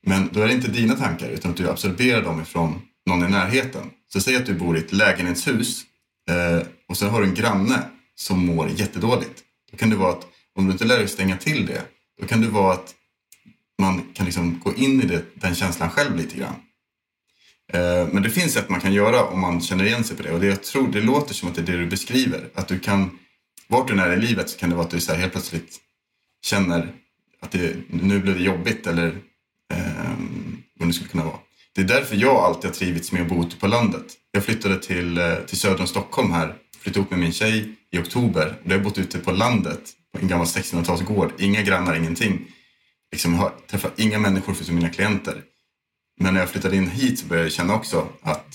Men 0.06 0.28
då 0.32 0.40
är 0.40 0.46
det 0.46 0.54
inte 0.54 0.70
dina 0.70 0.94
tankar 0.94 1.28
utan 1.28 1.50
att 1.50 1.56
du 1.56 1.70
absorberar 1.70 2.22
dem 2.22 2.42
ifrån 2.42 2.82
någon 3.06 3.24
i 3.24 3.28
närheten. 3.28 3.90
Så 4.12 4.20
säg 4.20 4.36
att 4.36 4.46
du 4.46 4.54
bor 4.54 4.76
i 4.76 4.80
ett 4.80 4.92
lägenhetshus 4.92 5.82
eh, 6.30 6.66
och 6.88 6.96
så 6.96 7.06
har 7.06 7.20
du 7.20 7.28
en 7.28 7.34
granne 7.34 7.82
som 8.14 8.46
mår 8.46 8.70
jättedåligt. 8.70 9.42
Då 9.70 9.76
kan 9.76 9.90
det 9.90 9.96
vara 9.96 10.12
att 10.12 10.26
om 10.54 10.66
du 10.66 10.72
inte 10.72 10.84
lär 10.84 10.98
dig 10.98 11.08
stänga 11.08 11.36
till 11.36 11.66
det, 11.66 11.82
då 12.20 12.26
kan 12.26 12.40
det 12.40 12.48
vara 12.48 12.72
att 12.72 12.94
man 13.78 14.02
kan 14.14 14.26
liksom 14.26 14.60
gå 14.64 14.74
in 14.74 15.02
i 15.02 15.06
det, 15.06 15.24
den 15.34 15.54
känslan 15.54 15.90
själv 15.90 16.16
lite 16.16 16.36
grann. 16.36 16.54
Eh, 17.72 18.08
Men 18.12 18.22
det 18.22 18.30
finns 18.30 18.52
sätt 18.52 18.68
man 18.68 18.80
kan 18.80 18.92
göra 18.92 19.24
om 19.24 19.40
man 19.40 19.60
känner 19.60 19.84
igen 19.84 20.04
sig 20.04 20.16
på 20.16 20.22
det. 20.22 20.32
Och 20.32 20.40
det, 20.40 20.46
jag 20.46 20.62
tror, 20.62 20.88
det 20.88 21.00
låter 21.00 21.34
som 21.34 21.48
att 21.48 21.54
det 21.54 21.60
är 21.60 21.66
det 21.66 21.76
du 21.76 21.86
beskriver. 21.86 22.48
Att 22.54 22.68
du 22.68 22.78
kan, 22.78 23.18
vart 23.68 23.86
du 23.88 23.92
än 23.92 23.98
är 24.00 24.12
i 24.12 24.20
livet 24.20 24.50
så 24.50 24.58
kan 24.58 24.70
det 24.70 24.76
vara 24.76 24.84
att 24.84 24.90
du 24.90 25.00
så 25.00 25.12
här 25.12 25.20
helt 25.20 25.32
plötsligt 25.32 25.78
känner 26.42 26.92
att 27.40 27.50
det, 27.50 27.76
nu 27.90 28.20
blev 28.20 28.34
det 28.38 28.44
jobbigt 28.44 28.86
eller 28.86 29.06
eh, 29.74 30.12
vad 30.78 30.88
det 30.88 30.92
skulle 30.92 31.10
kunna 31.10 31.24
vara. 31.24 31.38
Det 31.74 31.80
är 31.80 31.84
därför 31.86 32.16
jag 32.16 32.36
alltid 32.36 32.70
har 32.70 32.74
trivits 32.74 33.12
med 33.12 33.22
att 33.22 33.28
bo 33.28 33.44
ute 33.44 33.56
på 33.56 33.66
landet. 33.66 34.04
Jag 34.30 34.44
flyttade 34.44 34.78
till, 34.78 35.18
eh, 35.18 35.34
till 35.34 35.58
södra 35.58 35.86
Stockholm 35.86 36.30
här, 36.30 36.54
flyttade 36.80 37.00
ihop 37.00 37.10
med 37.10 37.20
min 37.20 37.32
tjej 37.32 37.74
i 37.90 37.98
oktober. 37.98 38.54
Då 38.62 38.70
har 38.70 38.76
jag 38.76 38.82
bott 38.82 38.98
ute 38.98 39.18
på 39.18 39.32
landet, 39.32 39.80
på 40.12 40.18
en 40.18 40.28
gammal 40.28 40.46
1600-talsgård. 40.46 41.32
Inga 41.38 41.62
grannar, 41.62 41.94
ingenting. 41.94 42.48
Liksom, 43.12 43.34
jag 43.34 43.40
har 43.40 43.52
träffat 43.70 43.98
inga 43.98 44.18
människor 44.18 44.54
förutom 44.54 44.74
mina 44.74 44.88
klienter. 44.88 45.42
Men 46.20 46.34
när 46.34 46.40
jag 46.40 46.48
flyttade 46.48 46.76
in 46.76 46.90
hit 46.90 47.18
så 47.18 47.26
började 47.26 47.46
jag 47.46 47.52
känna 47.52 47.74
också 47.74 48.08
att, 48.22 48.46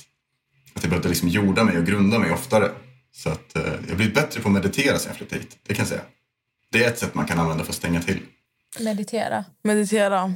att 0.73 0.83
jag 0.83 0.89
behövde 0.89 1.09
liksom 1.09 1.29
jorda 1.29 1.63
mig 1.63 1.77
och 1.77 1.85
grunda 1.85 2.19
mig 2.19 2.31
oftare. 2.31 2.71
Så 3.11 3.29
att 3.29 3.55
eh, 3.55 3.63
jag 3.63 3.89
har 3.89 3.95
blivit 3.95 4.15
bättre 4.15 4.41
på 4.41 4.49
att 4.49 4.53
meditera 4.53 4.99
sen 4.99 5.09
jag 5.09 5.17
flyttade 5.17 5.41
hit. 5.41 5.57
Det 5.67 5.73
kan 5.73 5.83
jag 5.83 5.89
säga. 5.89 6.01
Det 6.71 6.83
är 6.83 6.87
ett 6.87 6.99
sätt 6.99 7.15
man 7.15 7.25
kan 7.25 7.39
använda 7.39 7.63
för 7.63 7.71
att 7.71 7.77
stänga 7.77 8.01
till. 8.01 8.19
Meditera. 8.79 9.45
Meditera. 9.63 10.35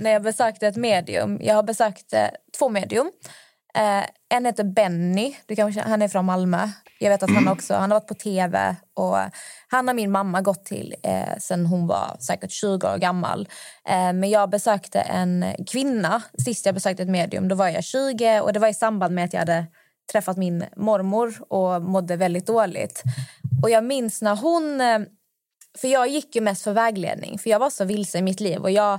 När 0.00 0.10
jag 0.10 0.22
besökte 0.22 0.66
ett 0.66 0.76
medium. 0.76 1.38
Jag 1.40 1.54
har 1.54 1.62
besökt 1.62 2.12
eh, 2.12 2.28
två 2.58 2.68
medium. 2.68 3.10
Eh, 3.74 4.04
en 4.28 4.46
heter 4.46 4.64
Benny. 4.64 5.36
Du 5.46 5.56
kanske, 5.56 5.80
han 5.80 6.02
är 6.02 6.08
från 6.08 6.24
Malmö. 6.24 6.68
Jag 6.98 7.10
vet 7.10 7.22
att 7.22 7.30
han 7.30 7.48
också 7.48 7.74
han 7.74 7.90
har 7.90 8.00
varit 8.00 8.08
på 8.08 8.14
tv. 8.14 8.76
Och 8.94 9.16
han 9.68 9.88
har 9.88 9.94
min 9.94 10.10
mamma 10.10 10.40
gått 10.40 10.64
till 10.64 10.94
eh, 11.02 11.38
sen 11.38 11.66
hon 11.66 11.86
var 11.86 12.16
säkert 12.20 12.50
20 12.50 12.92
år 12.92 12.98
gammal. 12.98 13.48
Eh, 13.88 14.12
men 14.12 14.30
jag 14.30 14.50
besökte 14.50 15.00
en 15.00 15.44
kvinna. 15.66 16.22
Sist 16.44 16.66
jag 16.66 16.74
besökte 16.74 17.02
ett 17.02 17.08
medium 17.08 17.48
då 17.48 17.54
var 17.54 17.68
jag 17.68 17.84
20 17.84 18.40
och 18.40 18.52
det 18.52 18.60
var 18.60 18.68
i 18.68 18.74
samband 18.74 19.14
med 19.14 19.24
att 19.24 19.32
jag 19.32 19.40
hade 19.40 19.66
träffat 20.12 20.36
min 20.36 20.64
mormor 20.76 21.34
och 21.52 21.82
mådde 21.82 22.16
väldigt 22.16 22.46
dåligt. 22.46 23.02
Och 23.62 23.70
jag 23.70 23.84
minns 23.84 24.22
när 24.22 24.36
hon... 24.36 24.80
Eh, 24.80 24.98
för 25.78 25.88
jag 25.88 26.08
gick 26.08 26.34
ju 26.34 26.40
mest 26.40 26.64
för 26.64 26.72
vägledning, 26.72 27.38
för 27.38 27.50
jag 27.50 27.58
var 27.58 27.70
så 27.70 27.84
vilse 27.84 28.18
i 28.18 28.22
mitt 28.22 28.40
liv. 28.40 28.58
Och 28.58 28.70
jag, 28.70 28.98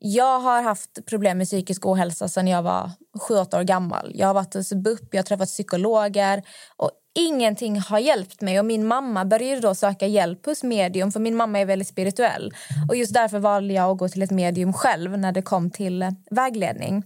jag 0.00 0.40
har 0.40 0.62
haft 0.62 1.06
problem 1.06 1.38
med 1.38 1.46
psykisk 1.46 1.86
ohälsa 1.86 2.28
sedan 2.28 2.46
jag 2.46 2.62
var 2.62 2.90
7-8 3.28 3.58
år 3.58 3.62
gammal. 3.62 4.12
Jag 4.14 4.26
har 4.26 4.34
varit 4.34 4.54
hos 4.54 4.72
BUP, 4.72 5.08
jag 5.10 5.18
har 5.18 5.24
träffat 5.24 5.48
psykologer 5.48 6.42
och 6.76 6.90
ingenting 7.14 7.80
har 7.80 7.98
hjälpt 7.98 8.40
mig. 8.40 8.58
Och 8.58 8.64
Min 8.64 8.86
mamma 8.86 9.24
började 9.24 9.60
då 9.60 9.74
söka 9.74 10.06
hjälp 10.06 10.46
hos 10.46 10.62
medium, 10.62 11.12
för 11.12 11.20
min 11.20 11.36
mamma 11.36 11.58
är 11.58 11.64
väldigt 11.64 11.88
spirituell. 11.88 12.54
Och 12.88 12.96
Just 12.96 13.14
därför 13.14 13.38
valde 13.38 13.74
jag 13.74 13.90
att 13.90 13.98
gå 13.98 14.08
till 14.08 14.22
ett 14.22 14.30
medium 14.30 14.72
själv 14.72 15.18
när 15.18 15.32
det 15.32 15.42
kom 15.42 15.70
till 15.70 16.02
eh, 16.02 16.10
vägledning. 16.30 17.04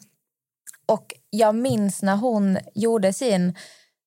Och 0.87 1.15
Jag 1.31 1.55
minns 1.55 2.03
när 2.03 2.17
hon 2.17 2.59
gjorde 2.75 3.13
sin 3.13 3.55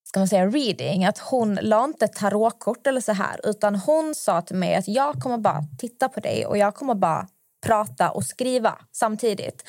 ska 0.07 0.19
man 0.19 0.27
säga, 0.27 0.45
reading, 0.45 1.05
att 1.05 1.17
hon 1.17 1.59
la 1.61 1.83
inte 1.83 2.07
tarotkort 2.07 2.87
eller 2.87 3.01
så 3.01 3.11
här, 3.11 3.39
utan 3.43 3.75
hon 3.75 4.15
sa 4.15 4.41
till 4.41 4.55
mig 4.55 4.75
att 4.75 4.87
jag 4.87 5.15
kommer 5.15 5.37
bara 5.37 5.63
titta 5.79 6.09
på 6.09 6.19
dig 6.19 6.45
och 6.45 6.57
jag 6.57 6.75
kommer 6.75 6.95
bara 6.95 7.27
prata 7.65 8.11
och 8.11 8.23
skriva 8.23 8.77
samtidigt. 8.91 9.63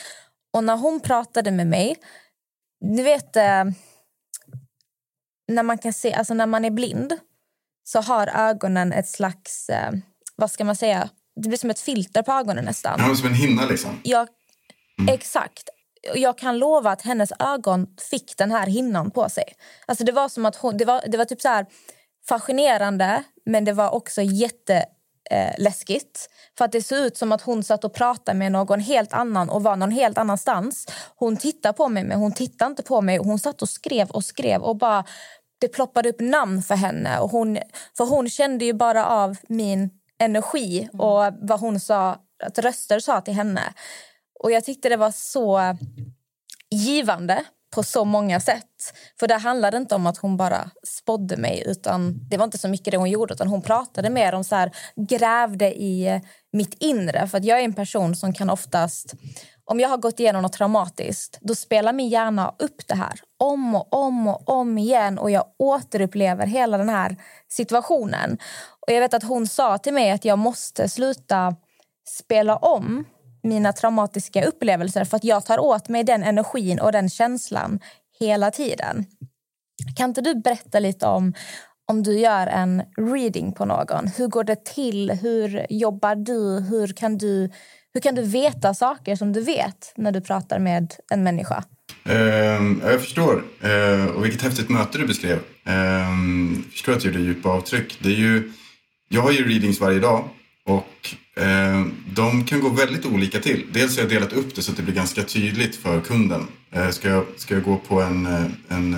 Och 0.53 0.65
när 0.65 0.77
hon 0.77 1.01
pratade 1.01 1.51
med 1.51 1.67
mig, 1.67 1.97
du 2.97 3.03
vet 3.03 3.37
eh, 3.37 3.65
när 5.49 5.63
man 5.63 5.79
kan 5.79 5.93
se, 5.93 6.13
alltså 6.13 6.35
när 6.35 6.47
man 6.47 6.65
är 6.65 6.71
blind 6.71 7.19
så 7.85 8.01
har 8.01 8.27
ögonen 8.27 8.93
ett 8.93 9.09
slags, 9.09 9.69
eh, 9.69 9.93
vad 10.37 10.51
ska 10.51 10.65
man 10.65 10.77
säga, 10.77 11.11
det 11.43 11.49
blir 11.49 11.59
som 11.59 11.71
ett 11.71 11.81
filter 11.81 12.23
på 12.23 12.33
ögonen 12.33 12.65
nästan. 12.65 13.01
Ja, 13.09 13.15
som 13.15 13.27
en 13.27 13.35
hinna 13.35 13.67
liksom. 13.67 14.01
Jag, 14.03 14.29
Exakt. 15.11 15.69
Och 16.11 16.19
Jag 16.19 16.39
kan 16.39 16.59
lova 16.59 16.91
att 16.91 17.03
hennes 17.03 17.33
ögon 17.39 17.87
fick 18.11 18.37
den 18.37 18.51
här 18.51 18.67
hinnan 18.67 19.11
på 19.11 19.29
sig. 19.29 19.45
Alltså 19.87 20.05
det 20.05 20.13
var 20.13 20.29
som 20.29 20.47
att 20.47 20.57
hon, 20.57 20.77
det 20.77 20.85
var, 20.85 21.03
det 21.07 21.19
var 21.19 21.25
typ 21.25 21.41
så 21.41 21.49
här 21.49 21.67
fascinerande 22.29 23.23
men 23.47 23.65
det 23.65 23.73
var 23.73 23.91
också 23.91 24.23
jätteläskigt. 24.23 24.96
Eh, 25.31 25.55
läskigt. 25.59 26.31
för 26.59 26.65
att 26.65 26.73
det 26.73 26.83
såg 26.83 26.99
ut 26.99 27.17
som 27.17 27.33
att 27.33 27.43
hon 27.43 27.65
satt 27.65 27.85
och 27.85 27.95
pratade 27.95 28.39
med 28.39 28.53
någon 28.53 28.81
helt 28.81 29.12
annan 29.12 29.49
och 29.49 29.62
var 29.62 29.77
någon 29.77 29.91
helt 29.91 30.19
annanstans. 30.19 30.87
Hon 31.17 31.37
tittade 31.37 31.73
på 31.73 31.89
mig 31.89 32.05
men 32.05 32.19
hon 32.19 32.33
tittade 32.33 32.71
inte 32.71 32.83
på 32.83 33.01
mig. 33.01 33.17
Hon 33.17 33.39
satt 33.39 33.62
och 33.62 33.69
skrev 33.69 34.11
och 34.11 34.25
skrev 34.25 34.62
och 34.62 34.77
bara 34.77 35.05
det 35.59 35.69
ploppade 35.69 36.09
upp 36.09 36.21
namn 36.21 36.62
för 36.62 36.75
henne. 36.75 37.19
Och 37.19 37.31
hon, 37.31 37.59
för 37.97 38.05
hon 38.05 38.29
kände 38.29 38.65
ju 38.65 38.73
bara 38.73 39.07
av 39.07 39.37
min 39.49 39.91
energi 40.19 40.89
och 40.93 41.33
vad 41.41 41.61
hon 41.61 41.81
sa, 41.81 42.19
att 42.45 42.59
röster 42.59 43.01
sa 43.01 43.21
till 43.21 43.35
henne. 43.35 43.62
Och 44.41 44.53
jag 44.53 44.65
tyckte 44.65 44.89
det 44.89 44.97
var 44.97 45.11
så 45.11 45.77
givande 46.71 47.45
på 47.75 47.83
så 47.83 48.05
många 48.05 48.41
sätt. 48.41 48.95
För 49.21 49.29
det 49.29 49.35
handlade 49.35 49.77
inte 49.77 49.95
om 49.95 50.07
att 50.07 50.19
hon 50.19 50.37
bara 50.37 50.71
spådde 50.87 51.37
mig. 51.37 51.63
utan 51.67 52.29
Det 52.29 52.37
var 52.37 52.45
inte 52.45 52.59
så 52.59 52.69
mycket 52.69 52.91
det 52.91 52.97
hon 52.97 53.11
gjorde. 53.11 53.35
utan 53.35 53.49
Hon 53.49 53.63
pratade 53.63 54.11
mer 54.11 54.33
om 54.33 54.45
så 54.45 54.55
här, 54.55 54.73
grävde 55.09 55.75
i 55.75 56.07
eh, 56.07 56.21
mitt 56.53 56.75
inre. 56.83 57.29
För 57.29 57.39
att 57.39 57.45
Jag 57.45 57.61
är 57.61 57.65
en 57.65 57.75
person 57.75 58.17
som 58.17 58.33
kan 58.33 58.51
oftast... 58.51 59.15
Om 59.69 59.81
jag 59.81 59.89
har 59.89 59.97
gått 59.97 60.21
igenom 60.21 60.43
något 60.43 60.53
traumatiskt 60.53 61.39
då 61.41 61.55
spelar 61.55 61.93
min 61.93 62.09
hjärna 62.09 62.55
upp 62.59 62.89
det 62.89 62.95
här 62.95 63.21
om 63.39 63.75
och 63.75 63.95
om 63.95 64.29
och 64.29 64.49
om 64.49 64.79
igen. 64.79 65.19
Och 65.19 65.31
Jag 65.31 65.45
återupplever 65.59 66.47
hela 66.47 66.79
den 66.79 66.89
här 66.89 67.17
situationen. 67.49 68.39
Och 68.87 68.93
Jag 68.93 69.01
vet 69.01 69.15
att 69.15 69.23
hon 69.23 69.47
sa 69.47 69.79
till 69.79 69.95
mig 69.95 70.11
att 70.11 70.25
jag 70.25 70.39
måste 70.39 70.89
sluta 70.89 71.57
spela 72.09 72.57
om 72.57 73.05
mina 73.47 73.73
traumatiska 73.73 74.45
upplevelser 74.45 75.05
för 75.05 75.17
att 75.17 75.25
jag 75.25 75.45
tar 75.45 75.59
åt 75.59 75.89
mig 75.89 76.05
den 76.05 76.23
energin 76.23 76.81
och 76.81 76.93
den 76.93 77.09
känslan 77.09 77.81
hela 78.21 78.51
tiden. 78.51 79.07
Kan 79.97 80.11
inte 80.11 80.21
du 80.21 80.35
berätta 80.35 80.81
lite 80.81 81.07
om 81.07 81.35
om 81.89 82.03
du 82.03 82.19
gör 82.19 82.47
en 82.47 82.83
reading 82.97 83.53
på 83.53 83.65
någon? 83.65 84.07
Hur 84.07 84.29
går 84.29 84.45
det 84.45 84.65
till? 84.65 85.11
Hur 85.11 85.67
jobbar 85.71 86.15
du? 86.15 86.61
Hur 86.61 86.89
kan 86.89 87.19
du, 87.19 87.51
hur 87.95 88.01
kan 88.01 88.15
du 88.15 88.23
veta 88.23 88.75
saker 88.75 89.17
som 89.17 89.33
du 89.33 89.41
vet 89.41 89.93
när 89.97 90.13
du 90.13 90.21
pratar 90.21 90.59
med 90.59 90.95
en 91.13 91.23
människa? 91.23 91.65
Ehm, 92.05 92.83
jag 92.85 93.01
förstår. 93.01 93.45
Ehm, 93.63 94.09
och 94.09 94.25
vilket 94.25 94.43
häftigt 94.43 94.69
möte 94.69 94.99
du 94.99 95.07
beskrev. 95.07 95.39
Ehm, 95.65 96.63
jag 96.65 96.73
förstår 96.73 96.93
att 96.93 97.01
det 97.01 97.07
gjorde 97.07 97.21
djupa 97.21 97.49
avtryck. 97.49 97.99
Det 98.03 98.09
är 98.09 98.17
ju, 98.17 98.53
jag 99.09 99.23
har 99.23 99.33
ju 99.33 99.49
readings 99.49 99.81
varje 99.81 100.01
dag 100.01 100.29
och 100.65 101.15
Eh, 101.40 101.87
de 102.07 102.44
kan 102.44 102.61
gå 102.61 102.68
väldigt 102.68 103.07
olika 103.07 103.40
till. 103.40 103.66
Dels 103.72 103.96
har 103.96 104.03
jag 104.03 104.11
delat 104.11 104.33
upp 104.33 104.55
det 104.55 104.62
så 104.62 104.70
att 104.70 104.77
det 104.77 104.83
blir 104.83 104.94
ganska 104.94 105.22
tydligt 105.22 105.77
för 105.77 106.01
kunden. 106.01 106.46
Eh, 106.70 106.90
ska, 106.90 107.09
jag, 107.09 107.25
ska 107.37 107.55
jag 107.55 107.62
gå 107.62 107.77
på 107.77 108.03
en, 108.03 108.27
eh, 108.27 108.44
en 108.68 108.94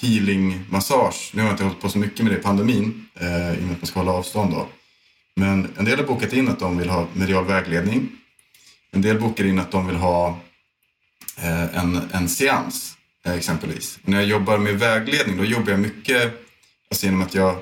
healing-massage, 0.00 1.30
nu 1.32 1.40
har 1.40 1.48
jag 1.48 1.54
inte 1.54 1.64
hållit 1.64 1.80
på 1.80 1.88
så 1.88 1.98
mycket 1.98 2.22
med 2.22 2.32
det 2.32 2.38
i 2.38 2.42
pandemin 2.42 3.08
i 3.14 3.24
och 3.24 3.62
med 3.62 3.72
att 3.72 3.80
man 3.80 3.86
ska 3.86 4.00
hålla 4.00 4.12
avstånd 4.12 4.52
då. 4.52 4.68
Men 5.36 5.68
en 5.76 5.84
del 5.84 5.98
har 5.98 6.06
bokat 6.06 6.32
in 6.32 6.48
att 6.48 6.58
de 6.58 6.78
vill 6.78 6.88
ha 6.88 7.06
medial 7.12 7.44
vägledning. 7.44 8.08
En 8.92 9.02
del 9.02 9.20
bokar 9.20 9.44
in 9.44 9.58
att 9.58 9.70
de 9.70 9.86
vill 9.86 9.96
ha 9.96 10.40
en, 11.72 12.00
en 12.12 12.28
seans 12.28 12.96
exempelvis. 13.24 13.98
När 14.02 14.16
jag 14.16 14.26
jobbar 14.26 14.58
med 14.58 14.78
vägledning 14.78 15.36
då 15.36 15.44
jobbar 15.44 15.70
jag 15.70 15.80
mycket 15.80 16.22
alltså 16.90 17.06
genom 17.06 17.22
att 17.22 17.34
jag, 17.34 17.56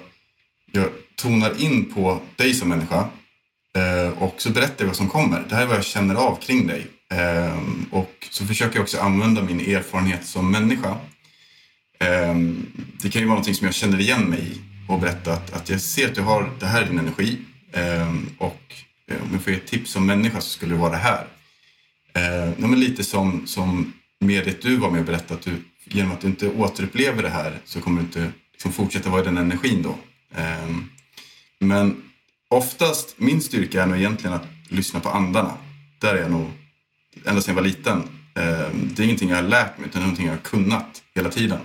jag 0.73 0.89
tonar 1.15 1.63
in 1.63 1.93
på 1.95 2.21
dig 2.37 2.55
som 2.55 2.69
människa 2.69 3.09
Eh, 3.77 4.23
och 4.23 4.35
så 4.39 4.51
berättar 4.51 4.85
jag 4.85 4.87
vad 4.87 4.97
som 4.97 5.09
kommer. 5.09 5.45
Det 5.49 5.55
här 5.55 5.63
är 5.63 5.67
vad 5.67 5.77
jag 5.77 5.85
känner 5.85 6.15
av 6.15 6.37
kring 6.37 6.67
dig. 6.67 6.87
Ehm, 7.11 7.87
och 7.91 8.29
så 8.31 8.47
försöker 8.47 8.77
jag 8.77 8.83
också 8.83 9.01
använda 9.01 9.43
min 9.43 9.61
erfarenhet 9.61 10.27
som 10.27 10.51
människa. 10.51 10.97
Ehm, 11.99 12.67
det 13.03 13.11
kan 13.11 13.23
ju 13.23 13.27
vara 13.27 13.35
någonting 13.35 13.55
som 13.55 13.65
jag 13.65 13.75
känner 13.75 14.01
igen 14.01 14.23
mig 14.23 14.41
i 14.41 14.61
och 14.89 15.01
berätta 15.01 15.33
att, 15.33 15.53
att 15.53 15.69
jag 15.69 15.81
ser 15.81 16.09
att 16.09 16.15
du 16.15 16.21
har, 16.21 16.51
det 16.61 16.67
här 16.67 16.83
är 16.83 16.87
din 16.87 16.99
energi. 16.99 17.39
Ehm, 17.73 18.31
och 18.39 18.75
eh, 19.11 19.23
om 19.23 19.29
jag 19.33 19.43
får 19.43 19.53
ge 19.53 19.59
ett 19.59 19.67
tips 19.67 19.91
som 19.91 20.07
människa 20.07 20.41
så 20.41 20.49
skulle 20.49 20.75
det 20.75 20.81
vara 20.81 20.91
det 20.91 20.97
här. 20.97 21.27
Eh, 22.15 22.53
ja, 22.59 22.67
men 22.67 22.81
lite 22.81 23.05
som, 23.05 23.47
som 23.47 23.93
mediet 24.21 24.63
du 24.63 24.77
var 24.77 24.91
med 24.91 25.01
och 25.01 25.07
berättade, 25.07 25.35
att 25.35 25.45
du, 25.45 25.63
genom 25.85 26.13
att 26.13 26.21
du 26.21 26.27
inte 26.27 26.49
återupplever 26.49 27.23
det 27.23 27.29
här 27.29 27.59
så 27.65 27.81
kommer 27.81 28.01
du 28.01 28.07
inte 28.07 28.33
liksom, 28.53 28.73
fortsätta 28.73 29.11
vara 29.11 29.23
i 29.23 29.25
den 29.25 29.39
energin 29.39 29.83
då. 29.83 29.99
Men 31.61 32.10
oftast, 32.51 33.15
min 33.17 33.41
styrka 33.41 33.83
är 33.83 33.87
nog 33.87 33.97
egentligen 33.97 34.35
att 34.35 34.47
lyssna 34.69 35.01
på 35.01 35.09
andarna. 35.09 35.55
Där 35.99 36.15
är 36.15 36.23
jag 36.23 36.31
nog, 36.31 36.51
ända 37.25 37.43
sedan 37.43 37.55
jag 37.55 37.63
var 37.63 37.69
liten. 37.69 38.03
Ehm, 38.35 38.91
det 38.95 39.03
är 39.03 39.05
ingenting 39.05 39.29
jag 39.29 39.37
har 39.37 39.43
lärt 39.43 39.79
mig, 39.79 39.89
utan 39.89 40.01
det 40.01 40.05
är 40.05 40.07
någonting 40.07 40.27
jag 40.27 40.33
har 40.33 40.41
kunnat 40.41 41.03
hela 41.15 41.31
tiden. 41.31 41.59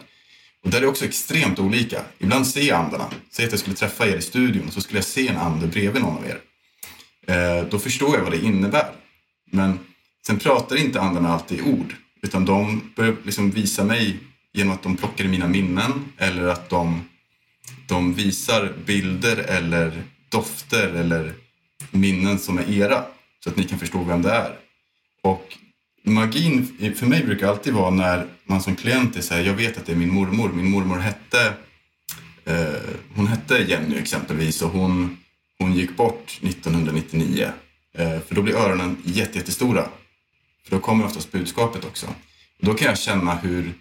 Och 0.63 0.69
där 0.69 0.77
är 0.77 0.81
det 0.81 0.87
också 0.87 1.05
extremt 1.05 1.59
olika. 1.59 2.01
Ibland 2.17 2.47
ser 2.47 2.61
jag 2.61 2.79
andarna. 2.79 3.05
Säg 3.31 3.45
att 3.45 3.51
jag 3.51 3.59
skulle 3.59 3.75
träffa 3.75 4.07
er 4.07 4.17
i 4.17 4.21
studion 4.21 4.67
och 4.67 4.73
så 4.73 4.81
skulle 4.81 4.97
jag 4.97 5.05
se 5.05 5.27
en 5.27 5.37
ande 5.37 5.67
bredvid 5.67 6.01
någon 6.01 6.17
av 6.17 6.25
er. 6.25 6.39
Ehm, 7.27 7.69
då 7.69 7.79
förstår 7.79 8.15
jag 8.15 8.23
vad 8.23 8.31
det 8.31 8.41
innebär. 8.41 8.91
Men 9.51 9.79
sen 10.27 10.39
pratar 10.39 10.75
inte 10.75 11.01
andarna 11.01 11.33
alltid 11.33 11.59
i 11.59 11.61
ord. 11.61 11.95
Utan 12.21 12.45
de 12.45 12.91
börjar 12.95 13.15
liksom 13.23 13.51
visa 13.51 13.83
mig 13.83 14.19
genom 14.53 14.73
att 14.73 14.83
de 14.83 14.97
plockar 14.97 15.25
i 15.25 15.27
mina 15.27 15.47
minnen 15.47 15.91
eller 16.17 16.47
att 16.47 16.69
de, 16.69 17.09
de 17.87 18.13
visar 18.13 18.73
bilder 18.85 19.37
eller 19.37 20.03
dofter 20.29 20.87
eller 20.87 21.33
minnen 21.91 22.39
som 22.39 22.57
är 22.57 22.71
era. 22.71 23.03
Så 23.43 23.49
att 23.49 23.57
ni 23.57 23.63
kan 23.63 23.79
förstå 23.79 24.03
vem 24.03 24.21
det 24.21 24.31
är. 24.31 24.57
Och 25.21 25.57
magin 26.03 26.93
för 26.97 27.05
mig 27.05 27.23
brukar 27.23 27.47
alltid 27.47 27.73
vara 27.73 27.89
när 27.89 28.27
man 28.45 28.61
som 28.61 28.75
klient 28.75 29.15
är 29.15 29.21
så 29.21 29.33
här, 29.33 29.41
jag 29.41 29.53
vet 29.53 29.77
att 29.77 29.85
det 29.85 29.91
är 29.91 29.95
min 29.95 30.13
mormor. 30.13 30.49
Min 30.49 30.69
mormor 30.69 30.97
hette, 30.97 31.53
eh, 32.45 32.95
hon 33.15 33.27
hette 33.27 33.57
Jenny 33.57 33.97
exempelvis 33.97 34.61
och 34.61 34.69
hon, 34.69 35.17
hon 35.59 35.73
gick 35.73 35.97
bort 35.97 36.39
1999. 36.41 37.51
Eh, 37.97 38.19
för 38.19 38.35
då 38.35 38.41
blir 38.41 38.55
öronen 38.55 38.97
jätte, 39.03 39.37
jättestora. 39.37 39.89
För 40.63 40.75
då 40.75 40.79
kommer 40.79 41.05
oftast 41.05 41.31
budskapet 41.31 41.85
också. 41.85 42.07
Och 42.59 42.65
då 42.65 42.73
kan 42.73 42.87
jag 42.87 42.99
känna 42.99 43.35
hur 43.35 43.73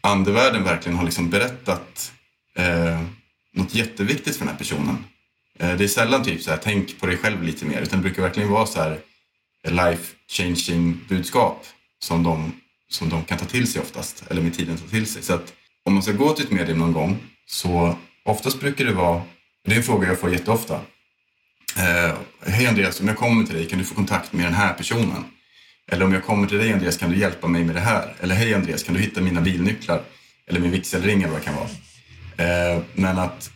andevärlden 0.00 0.64
verkligen 0.64 0.98
har 0.98 1.04
liksom 1.04 1.30
berättat 1.30 2.12
eh, 2.56 3.02
något 3.52 3.74
jätteviktigt 3.74 4.36
för 4.36 4.44
den 4.44 4.52
här 4.54 4.58
personen. 4.58 5.04
Eh, 5.58 5.76
det 5.76 5.84
är 5.84 5.88
sällan 5.88 6.24
typ 6.24 6.42
så 6.42 6.50
här, 6.50 6.58
tänk 6.62 7.00
på 7.00 7.06
dig 7.06 7.16
själv 7.16 7.42
lite 7.42 7.64
mer, 7.64 7.80
utan 7.80 7.98
det 7.98 8.02
brukar 8.02 8.22
verkligen 8.22 8.48
vara 8.50 8.66
så 8.66 8.80
här 8.82 8.98
life 9.68 10.14
changing 10.30 11.00
budskap 11.08 11.66
som 11.98 12.22
de, 12.22 12.52
som 12.90 13.08
de 13.08 13.24
kan 13.24 13.38
ta 13.38 13.44
till 13.44 13.72
sig 13.72 13.82
oftast, 13.82 14.24
eller 14.30 14.42
med 14.42 14.54
tiden 14.56 14.76
ta 14.76 14.88
till 14.88 15.06
sig. 15.06 15.22
Så 15.22 15.34
att 15.34 15.52
om 15.84 15.94
man 15.94 16.02
ska 16.02 16.12
gå 16.12 16.32
till 16.32 16.44
ett 16.44 16.50
medium 16.50 16.78
någon 16.78 16.92
gång 16.92 17.18
så 17.46 17.96
oftast 18.24 18.60
brukar 18.60 18.84
det 18.84 18.92
vara, 18.92 19.22
det 19.64 19.72
är 19.72 19.76
en 19.76 19.82
fråga 19.82 20.08
jag 20.08 20.20
får 20.20 20.32
jätteofta. 20.32 20.80
Eh, 21.76 22.14
Hej 22.46 22.66
Andreas, 22.66 23.00
om 23.00 23.08
jag 23.08 23.16
kommer 23.16 23.44
till 23.44 23.54
dig 23.54 23.68
kan 23.68 23.78
du 23.78 23.84
få 23.84 23.94
kontakt 23.94 24.32
med 24.32 24.46
den 24.46 24.54
här 24.54 24.74
personen? 24.74 25.24
Eller 25.90 26.04
om 26.04 26.12
jag 26.12 26.24
kommer 26.24 26.46
till 26.46 26.58
dig 26.58 26.72
Andreas 26.72 26.96
kan 26.96 27.10
du 27.10 27.18
hjälpa 27.18 27.48
mig 27.48 27.64
med 27.64 27.74
det 27.74 27.80
här? 27.80 28.14
Eller 28.20 28.34
hej 28.34 28.54
Andreas, 28.54 28.82
kan 28.82 28.94
du 28.94 29.00
hitta 29.00 29.20
mina 29.20 29.40
bilnycklar? 29.40 30.02
Eller 30.46 30.60
min 30.60 30.70
vigselring 30.70 31.22
eller 31.22 31.32
vad 31.32 31.40
det 31.40 31.44
kan 31.44 31.54
vara. 31.54 31.68
Eh, 32.48 32.82
men 32.94 33.18
att 33.18 33.50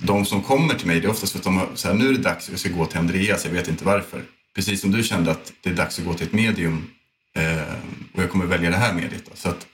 de 0.00 0.24
som 0.24 0.42
kommer 0.42 0.74
till 0.74 0.86
mig, 0.86 1.00
det 1.00 1.06
är 1.06 1.10
oftast 1.10 1.32
för 1.32 1.38
att 1.38 1.44
de 1.44 1.56
har, 1.56 1.68
så 1.74 1.88
här, 1.88 1.94
nu 1.94 2.08
är 2.08 2.12
det 2.12 2.18
dags, 2.18 2.50
jag 2.50 2.58
ska 2.58 2.68
gå 2.68 2.86
till 2.86 2.98
Andreas, 2.98 3.44
jag 3.44 3.52
vet 3.52 3.68
inte 3.68 3.84
varför. 3.84 4.22
Precis 4.54 4.80
som 4.80 4.90
du 4.90 5.02
kände 5.02 5.30
att 5.30 5.52
det 5.62 5.70
är 5.70 5.74
dags 5.74 5.98
att 5.98 6.04
gå 6.04 6.14
till 6.14 6.26
ett 6.26 6.32
medium 6.32 6.90
eh, 7.36 7.74
och 8.12 8.22
jag 8.22 8.30
kommer 8.30 8.46
välja 8.46 8.70
det 8.70 8.76
här 8.76 8.94
mediet. 8.94 9.22
Då. 9.30 9.30
Så 9.34 9.48
att 9.48 9.66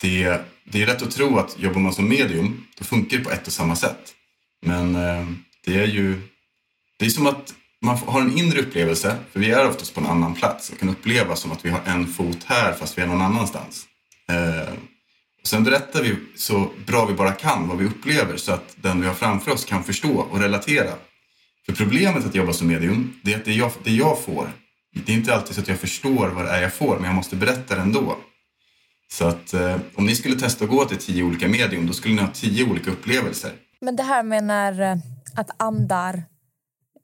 det, 0.00 0.40
det 0.64 0.82
är 0.82 0.86
rätt 0.86 1.02
att 1.02 1.10
tro 1.10 1.38
att 1.38 1.58
jobbar 1.58 1.80
man 1.80 1.92
som 1.92 2.08
medium, 2.08 2.66
då 2.78 2.84
funkar 2.84 3.18
det 3.18 3.24
på 3.24 3.30
ett 3.30 3.46
och 3.46 3.52
samma 3.52 3.76
sätt. 3.76 4.14
Men 4.62 4.94
eh, 4.94 5.26
det 5.64 5.76
är 5.76 5.86
ju, 5.86 6.20
det 6.98 7.06
är 7.06 7.10
som 7.10 7.26
att 7.26 7.54
man 7.82 7.96
har 7.96 8.20
en 8.20 8.38
inre 8.38 8.60
upplevelse, 8.60 9.16
för 9.32 9.40
vi 9.40 9.50
är 9.50 9.68
oftast 9.68 9.94
på 9.94 10.00
en 10.00 10.06
annan 10.06 10.34
plats 10.34 10.70
och 10.70 10.78
kan 10.78 10.88
uppleva 10.88 11.36
som 11.36 11.52
att 11.52 11.64
vi 11.64 11.70
har 11.70 11.80
en 11.86 12.06
fot 12.06 12.44
här 12.46 12.72
fast 12.72 12.98
vi 12.98 13.02
är 13.02 13.06
någon 13.06 13.22
annanstans. 13.22 13.86
Eh, 14.28 14.74
sen 15.42 15.64
berättar 15.64 16.02
vi 16.02 16.16
så 16.36 16.70
bra 16.86 17.06
vi 17.06 17.14
bara 17.14 17.32
kan 17.32 17.68
vad 17.68 17.78
vi 17.78 17.86
upplever 17.86 18.36
så 18.36 18.52
att 18.52 18.76
den 18.76 19.00
vi 19.00 19.06
har 19.06 19.14
framför 19.14 19.52
oss 19.52 19.64
kan 19.64 19.84
förstå 19.84 20.26
och 20.30 20.40
relatera. 20.40 20.92
För 21.66 21.72
problemet 21.72 22.26
att 22.26 22.34
jobba 22.34 22.52
som 22.52 22.68
medium, 22.68 23.20
det 23.22 23.32
är 23.32 23.36
att 23.36 23.44
det 23.44 23.52
jag, 23.52 23.72
det 23.84 23.90
jag 23.90 24.22
får, 24.24 24.52
det 25.06 25.12
är 25.12 25.16
inte 25.16 25.34
alltid 25.34 25.54
så 25.54 25.60
att 25.60 25.68
jag 25.68 25.78
förstår 25.78 26.28
vad 26.28 26.44
det 26.44 26.50
är 26.50 26.62
jag 26.62 26.74
får, 26.74 26.96
men 26.96 27.04
jag 27.04 27.14
måste 27.14 27.36
berätta 27.36 27.74
det 27.74 27.80
ändå. 27.80 28.16
Så 29.12 29.26
att 29.26 29.54
eh, 29.54 29.76
om 29.94 30.06
ni 30.06 30.14
skulle 30.14 30.36
testa 30.36 30.64
att 30.64 30.70
gå 30.70 30.84
till 30.84 30.96
tio 30.98 31.22
olika 31.22 31.48
medium, 31.48 31.86
då 31.86 31.92
skulle 31.92 32.14
ni 32.14 32.20
ha 32.20 32.28
tio 32.28 32.70
olika 32.70 32.90
upplevelser. 32.90 33.50
Men 33.80 33.96
det 33.96 34.02
här 34.02 34.22
med 34.22 34.44
när 34.44 34.80
eh, 34.80 34.96
att 35.34 35.62
andar... 35.62 36.24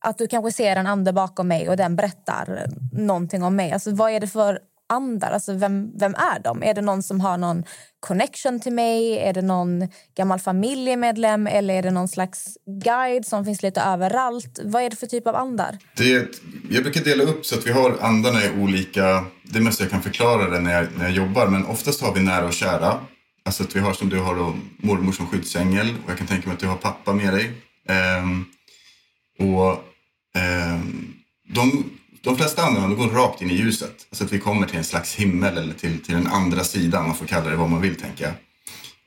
Att 0.01 0.19
du 0.19 0.27
kanske 0.27 0.53
ser 0.53 0.77
en 0.77 0.87
ande 0.87 1.13
bakom 1.13 1.49
mig 1.49 1.69
och 1.69 1.77
den 1.77 1.97
berättar 1.97 2.65
eh, 2.65 2.99
någonting 3.01 3.43
om 3.43 3.57
mig. 3.57 3.73
Alltså, 3.73 3.95
vad 3.95 4.11
är 4.11 4.21
det 4.21 4.27
för 4.27 4.59
andar? 4.89 5.31
Alltså, 5.31 5.53
vem, 5.53 5.99
vem 5.99 6.15
är 6.15 6.43
de? 6.43 6.63
Är 6.63 6.75
det 6.75 6.83
någon 6.83 7.03
som 7.03 7.21
har 7.21 7.39
någon 7.39 7.65
connection 8.01 8.61
till 8.61 8.73
mig? 8.73 9.19
Är 9.19 9.33
det 9.33 9.43
någon 9.43 9.89
gammal 10.17 10.39
familjemedlem? 10.39 11.47
Eller 11.47 11.75
är 11.75 11.83
det 11.83 11.91
någon 11.91 12.09
slags 12.09 12.59
guide 12.85 13.27
som 13.27 13.45
finns 13.45 13.63
lite 13.63 13.81
överallt? 13.81 14.61
Vad 14.65 14.83
är 14.83 14.91
det 14.91 14.97
för 14.97 15.07
typ 15.07 15.27
av 15.27 15.37
andar? 15.37 15.79
Det 15.97 16.13
är 16.13 16.23
ett, 16.23 16.41
jag 16.71 16.83
brukar 16.83 17.05
dela 17.05 17.25
upp 17.25 17.47
så 17.47 17.59
att 17.59 17.67
vi 17.67 17.73
har 17.73 17.97
andarna 18.01 18.45
i 18.45 18.61
olika... 18.61 19.25
Det 19.43 19.61
mesta 19.61 19.85
jag 19.85 19.91
kan 19.91 20.03
förklara 20.03 20.51
det 20.51 20.61
när 20.61 20.73
jag, 20.75 20.87
när 20.99 21.05
jag 21.05 21.13
jobbar, 21.13 21.47
men 21.47 21.67
oftast 21.67 22.03
har 22.03 22.15
vi 22.15 22.21
nära 22.21 22.47
och 22.47 22.53
kära. 22.53 23.01
Alltså 23.45 23.63
att 23.63 23.77
vi 23.77 23.81
har 23.81 23.93
som 23.93 24.09
du 24.09 24.19
har 24.19 24.37
då, 24.37 24.57
mormor 24.77 25.13
som 25.13 25.27
skyddsängel 25.27 25.95
och 26.05 26.11
jag 26.11 26.19
kan 26.19 26.27
tänka 26.27 26.49
mig 26.49 26.55
att 26.55 26.61
du 26.61 26.67
har 26.67 26.77
pappa 26.77 27.13
med 27.13 27.33
dig. 27.33 27.53
Ehm, 27.89 28.45
och 29.39 29.85
ehm, 30.39 31.15
de, 31.55 31.91
de 32.27 32.37
flesta 32.37 32.63
andarna 32.63 32.95
går 32.95 33.09
rakt 33.09 33.43
in 33.43 33.51
i 33.51 33.55
ljuset. 33.55 34.07
så 34.13 34.25
att 34.25 34.33
vi 34.33 34.39
kommer 34.39 34.67
till 34.67 34.77
en 34.77 34.85
slags 34.85 35.15
himmel 35.15 35.59
eller 35.59 35.75
till, 35.75 36.03
till 36.03 36.15
den 36.15 36.27
andra 36.27 36.65
sidan, 36.65 37.07
man 37.07 37.17
får 37.17 37.27
kalla 37.27 37.51
det 37.51 37.57
vad 37.57 37.71
man 37.71 37.81
vill 37.81 37.97
tänka. 37.97 38.35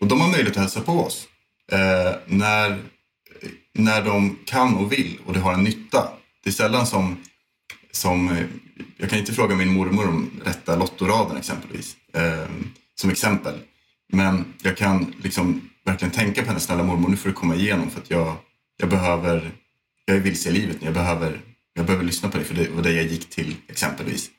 Och 0.02 0.08
de 0.08 0.22
har 0.22 0.28
möjlighet 0.28 0.58
att 0.58 0.64
hälsa 0.64 0.82
på 0.82 0.92
oss. 0.92 1.28
Eh, 1.72 2.16
när, 2.26 2.80
när 3.74 4.02
de 4.02 4.40
kan 4.46 4.76
och 4.76 4.92
vill 4.92 5.20
och 5.26 5.34
det 5.34 5.40
har 5.40 5.54
en 5.54 5.64
nytta. 5.64 6.10
Det 6.44 6.50
är 6.50 6.54
sällan 6.54 6.88
som, 6.88 7.24
som 7.92 8.30
eh, 8.30 8.46
jag 8.98 9.10
kan 9.10 9.20
inte 9.20 9.34
fråga 9.34 9.56
min 9.56 9.74
mormor 9.74 10.08
om 10.08 10.32
rätta 10.46 10.76
lottoraden 10.76 11.38
exempelvis. 11.38 11.96
Eh, 12.14 12.50
som 12.96 13.10
exempel. 13.10 13.54
Men 14.14 14.54
jag 14.62 14.78
kan 14.78 15.14
liksom 15.24 15.70
verkligen 15.86 16.12
tänka 16.12 16.42
på 16.42 16.48
henne, 16.48 16.60
snälla 16.60 16.84
mormor 16.84 17.10
nu 17.10 17.18
får 17.18 17.30
du 17.30 17.36
komma 17.36 17.56
igenom 17.56 17.90
för 17.90 18.02
att 18.02 18.10
jag, 18.10 18.36
jag 18.78 18.90
behöver, 18.90 19.52
jag 20.06 20.18
är 20.18 20.22
vilse 20.22 20.50
i 20.50 20.54
livet 20.54 20.82
nu. 20.82 20.88
Jag 20.88 20.94
behöver, 20.94 21.42
jag 21.80 21.86
behöver 21.86 22.06
lyssna 22.06 22.30
på 22.30 22.38
dig 22.38 22.46
för 22.46 22.56
det 22.56 22.70
var 22.70 22.84
det 22.84 22.92
jag 22.92 23.06
gick 23.06 23.30
till 23.30 23.56
exempelvis. 23.68 24.30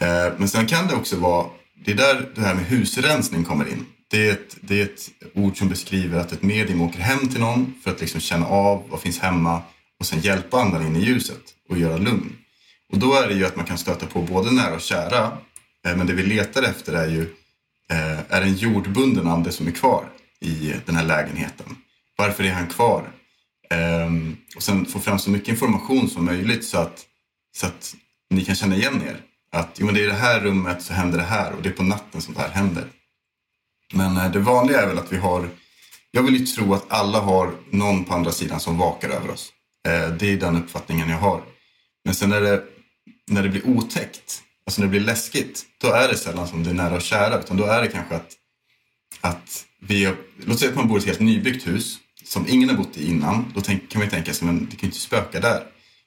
Eh, 0.00 0.32
men 0.38 0.48
sen 0.48 0.66
kan 0.66 0.88
det 0.88 0.94
också 0.94 1.16
vara, 1.16 1.46
det 1.84 1.90
är 1.90 1.96
där 1.96 2.28
det 2.34 2.40
här 2.40 2.54
med 2.54 2.64
husrensning 2.64 3.44
kommer 3.44 3.68
in. 3.68 3.86
Det 4.10 4.28
är, 4.28 4.32
ett, 4.32 4.56
det 4.60 4.80
är 4.80 4.84
ett 4.84 5.10
ord 5.34 5.58
som 5.58 5.68
beskriver 5.68 6.20
att 6.20 6.32
ett 6.32 6.42
medium 6.42 6.80
åker 6.80 6.98
hem 6.98 7.28
till 7.28 7.40
någon 7.40 7.74
för 7.84 7.90
att 7.90 8.00
liksom 8.00 8.20
känna 8.20 8.46
av 8.46 8.88
vad 8.88 9.00
finns 9.00 9.18
hemma 9.18 9.62
och 10.00 10.06
sen 10.06 10.20
hjälpa 10.20 10.60
andan 10.60 10.86
in 10.86 10.96
i 10.96 11.00
ljuset 11.00 11.42
och 11.68 11.78
göra 11.78 11.96
lugn. 11.96 12.36
Och 12.92 12.98
då 12.98 13.14
är 13.14 13.28
det 13.28 13.34
ju 13.34 13.46
att 13.46 13.56
man 13.56 13.66
kan 13.66 13.78
stöta 13.78 14.06
på 14.06 14.22
både 14.22 14.52
nära 14.52 14.74
och 14.74 14.80
kära. 14.80 15.38
Eh, 15.86 15.96
men 15.96 16.06
det 16.06 16.12
vi 16.12 16.22
letar 16.22 16.62
efter 16.62 16.92
är 16.92 17.08
ju, 17.08 17.22
eh, 17.90 18.18
är 18.28 18.42
en 18.42 18.54
jordbunden 18.54 19.26
ande 19.26 19.52
som 19.52 19.66
är 19.66 19.72
kvar 19.72 20.04
i 20.40 20.74
den 20.86 20.96
här 20.96 21.04
lägenheten? 21.04 21.76
Varför 22.16 22.44
är 22.44 22.52
han 22.52 22.66
kvar? 22.66 23.12
Um, 23.70 24.36
och 24.56 24.62
sen 24.62 24.86
få 24.86 25.00
fram 25.00 25.18
så 25.18 25.30
mycket 25.30 25.48
information 25.48 26.08
som 26.10 26.24
möjligt 26.24 26.64
så 26.64 26.78
att, 26.78 27.06
så 27.56 27.66
att 27.66 27.94
ni 28.30 28.44
kan 28.44 28.54
känna 28.54 28.76
igen 28.76 29.02
er. 29.02 29.20
Att 29.52 29.70
jo, 29.78 29.86
men 29.86 29.94
det 29.94 30.00
är 30.00 30.04
i 30.04 30.06
det 30.06 30.14
här 30.14 30.40
rummet 30.40 30.82
så 30.82 30.92
händer 30.92 31.18
det 31.18 31.24
här 31.24 31.52
och 31.52 31.62
det 31.62 31.68
är 31.68 31.72
på 31.72 31.82
natten 31.82 32.20
som 32.20 32.34
det 32.34 32.40
här 32.40 32.48
händer. 32.48 32.84
Men 33.92 34.16
uh, 34.16 34.30
det 34.30 34.38
vanliga 34.38 34.82
är 34.82 34.86
väl 34.86 34.98
att 34.98 35.12
vi 35.12 35.16
har, 35.16 35.48
jag 36.10 36.22
vill 36.22 36.36
ju 36.36 36.46
tro 36.46 36.74
att 36.74 36.92
alla 36.92 37.20
har 37.20 37.54
någon 37.70 38.04
på 38.04 38.14
andra 38.14 38.32
sidan 38.32 38.60
som 38.60 38.78
vakar 38.78 39.08
över 39.08 39.30
oss. 39.30 39.52
Uh, 39.88 40.16
det 40.16 40.32
är 40.32 40.36
den 40.36 40.56
uppfattningen 40.56 41.10
jag 41.10 41.18
har. 41.18 41.42
Men 42.04 42.14
sen 42.14 42.30
när 42.30 42.40
det, 42.40 42.64
när 43.30 43.42
det 43.42 43.48
blir 43.48 43.66
otäckt, 43.66 44.42
alltså 44.66 44.80
när 44.80 44.86
det 44.86 44.90
blir 44.90 45.00
läskigt, 45.00 45.64
då 45.80 45.88
är 45.88 46.08
det 46.08 46.16
sällan 46.16 46.48
som 46.48 46.64
det 46.64 46.70
är 46.70 46.74
nära 46.74 46.94
och 46.94 47.02
kära. 47.02 47.38
Utan 47.38 47.56
då 47.56 47.64
är 47.64 47.82
det 47.82 47.88
kanske 47.88 48.14
att, 48.14 48.32
att 49.20 49.64
vi, 49.80 50.14
låt 50.44 50.58
säga 50.58 50.70
att 50.70 50.76
man 50.76 50.88
bor 50.88 50.98
i 50.98 51.00
ett 51.00 51.06
helt 51.06 51.20
nybyggt 51.20 51.66
hus 51.66 51.98
som 52.26 52.46
ingen 52.48 52.68
har 52.68 52.76
bott 52.76 52.96
i 52.96 53.10
innan. 53.10 53.52
Då 53.54 53.60
tänk, 53.60 53.90
kan 53.90 54.00
man 54.00 54.10
tänka 54.10 54.34
sig, 54.34 54.46
men 54.46 54.58
det 54.58 54.70
kan 54.70 54.80
ju 54.80 54.86
inte 54.86 54.98
spöka 54.98 55.40
där. 55.40 55.62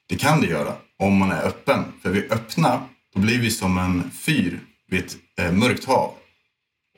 Det 0.08 0.16
kan 0.16 0.40
det 0.40 0.46
göra 0.46 0.72
om 0.98 1.16
man 1.16 1.30
är 1.30 1.42
öppen. 1.42 1.84
För 2.02 2.10
vi 2.10 2.18
är 2.18 2.32
öppna, 2.32 2.88
då 3.14 3.20
blir 3.20 3.40
vi 3.40 3.50
som 3.50 3.78
en 3.78 4.10
fyr 4.10 4.60
vid 4.88 5.00
ett 5.00 5.16
eh, 5.40 5.52
mörkt 5.52 5.84
hav. 5.84 6.14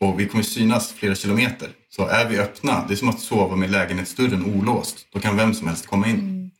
Och 0.00 0.20
vi 0.20 0.28
kommer 0.28 0.44
synas 0.44 0.92
flera 0.92 1.14
kilometer. 1.14 1.68
Så 1.88 2.06
är 2.06 2.28
vi 2.28 2.38
öppna, 2.38 2.84
det 2.88 2.94
är 2.94 2.96
som 2.96 3.08
att 3.08 3.20
sova 3.20 3.56
med 3.56 3.70
lägenhetsdörren 3.70 4.44
olåst. 4.44 5.06
Då 5.12 5.20
kan 5.20 5.36
vem 5.36 5.54
som 5.54 5.68
helst 5.68 5.86
komma 5.86 6.08
in. 6.08 6.50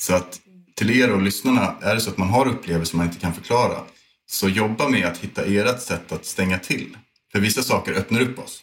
Så 0.00 0.14
att 0.14 0.40
till 0.76 0.90
er 0.90 1.12
och 1.12 1.22
lyssnarna, 1.22 1.74
är 1.80 1.94
det 1.94 2.00
så 2.00 2.10
att 2.10 2.18
man 2.18 2.28
har 2.28 2.48
upplevelser 2.48 2.96
man 2.96 3.06
inte 3.06 3.20
kan 3.20 3.34
förklara, 3.34 3.80
så 4.26 4.48
jobba 4.48 4.88
med 4.88 5.06
att 5.06 5.18
hitta 5.18 5.44
ert 5.44 5.82
sätt 5.82 6.12
att 6.12 6.24
stänga 6.24 6.58
till. 6.58 6.96
För 7.32 7.40
vissa 7.40 7.62
saker 7.62 7.92
öppnar 7.92 8.20
upp 8.20 8.38
oss. 8.38 8.62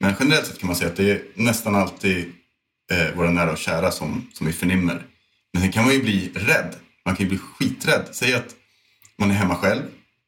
Men 0.00 0.14
generellt 0.20 0.46
sett 0.46 0.58
kan 0.58 0.66
man 0.66 0.76
säga 0.76 0.90
att 0.90 0.96
det 0.96 1.10
är 1.10 1.22
nästan 1.34 1.74
alltid 1.74 2.32
eh, 2.90 3.16
våra 3.16 3.30
nära 3.30 3.52
och 3.52 3.58
kära 3.58 3.90
som, 3.90 4.28
som 4.32 4.46
vi 4.46 4.52
förnimmer. 4.52 5.06
Men 5.52 5.62
sen 5.62 5.72
kan 5.72 5.84
man 5.84 5.94
ju 5.94 6.02
bli 6.02 6.32
rädd. 6.34 6.74
Man 7.04 7.16
kan 7.16 7.24
ju 7.24 7.28
bli 7.28 7.38
skiträdd. 7.38 8.08
Säg 8.12 8.34
att 8.34 8.54
man 9.18 9.30
är 9.30 9.34
hemma 9.34 9.56
själv 9.56 9.82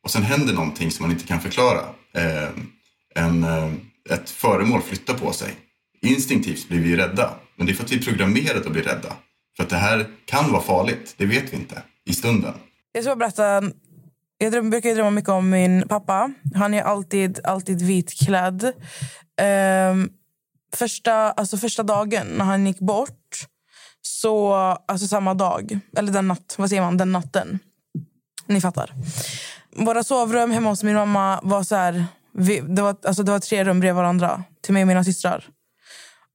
och 0.04 0.10
sen 0.10 0.22
händer 0.22 0.54
någonting 0.54 0.90
som 0.90 1.02
man 1.02 1.12
inte 1.12 1.26
kan 1.26 1.40
förklara. 1.40 1.80
Eh, 2.14 2.48
en, 3.14 3.44
eh, 3.44 3.72
ett 4.10 4.30
föremål 4.30 4.82
flyttar 4.82 5.14
på 5.14 5.32
sig. 5.32 5.54
Instinktivt 6.02 6.68
blir 6.68 6.80
vi 6.80 6.96
rädda, 6.96 7.34
men 7.56 7.66
det 7.66 7.72
är 7.72 7.74
för 7.74 7.84
att 7.84 7.92
vi 7.92 7.96
är 7.96 8.02
programmerade 8.02 8.60
att 8.60 8.72
bli 8.72 8.82
rädda. 8.82 9.16
För 9.56 9.62
att 9.62 9.70
det 9.70 9.76
här 9.76 10.06
kan 10.24 10.52
vara 10.52 10.62
farligt, 10.62 11.14
det 11.16 11.26
vet 11.26 11.52
vi 11.52 11.56
inte 11.56 11.82
i 12.04 12.14
stunden. 12.14 12.54
Jag 12.92 13.04
ska 13.04 13.16
berätta. 13.16 13.62
Jag 14.38 14.52
dröm, 14.52 14.70
brukar 14.70 14.94
drömma 14.94 15.10
mycket 15.10 15.30
om 15.30 15.50
min 15.50 15.88
pappa. 15.88 16.32
Han 16.54 16.74
är 16.74 16.82
alltid, 16.82 17.40
alltid 17.44 17.82
vitklädd. 17.82 18.72
Ehm, 19.40 20.08
första, 20.76 21.14
alltså 21.14 21.56
första 21.56 21.82
dagen 21.82 22.26
när 22.26 22.44
han 22.44 22.66
gick 22.66 22.78
bort, 22.78 23.46
så, 24.02 24.52
alltså 24.88 25.06
samma 25.06 25.34
dag, 25.34 25.78
eller 25.96 26.12
den 26.12 26.28
natt, 26.28 26.54
vad 26.58 26.68
säger 26.68 26.82
man, 26.82 26.96
den 26.96 27.12
natten. 27.12 27.58
Ni 28.46 28.60
fattar. 28.60 28.94
Våra 29.76 30.04
sovrum 30.04 30.50
hemma 30.50 30.68
hos 30.68 30.82
min 30.82 30.94
mamma 30.94 31.40
var 31.42 31.62
så 31.62 31.74
här, 31.76 32.06
vi, 32.34 32.60
det, 32.60 32.82
var, 32.82 32.96
alltså 33.04 33.22
det 33.22 33.32
var 33.32 33.38
tre 33.38 33.64
rum 33.64 33.80
bredvid 33.80 33.96
varandra 33.96 34.44
till 34.62 34.74
mig 34.74 34.82
och 34.82 34.86
mina 34.86 35.04
systrar. 35.04 35.44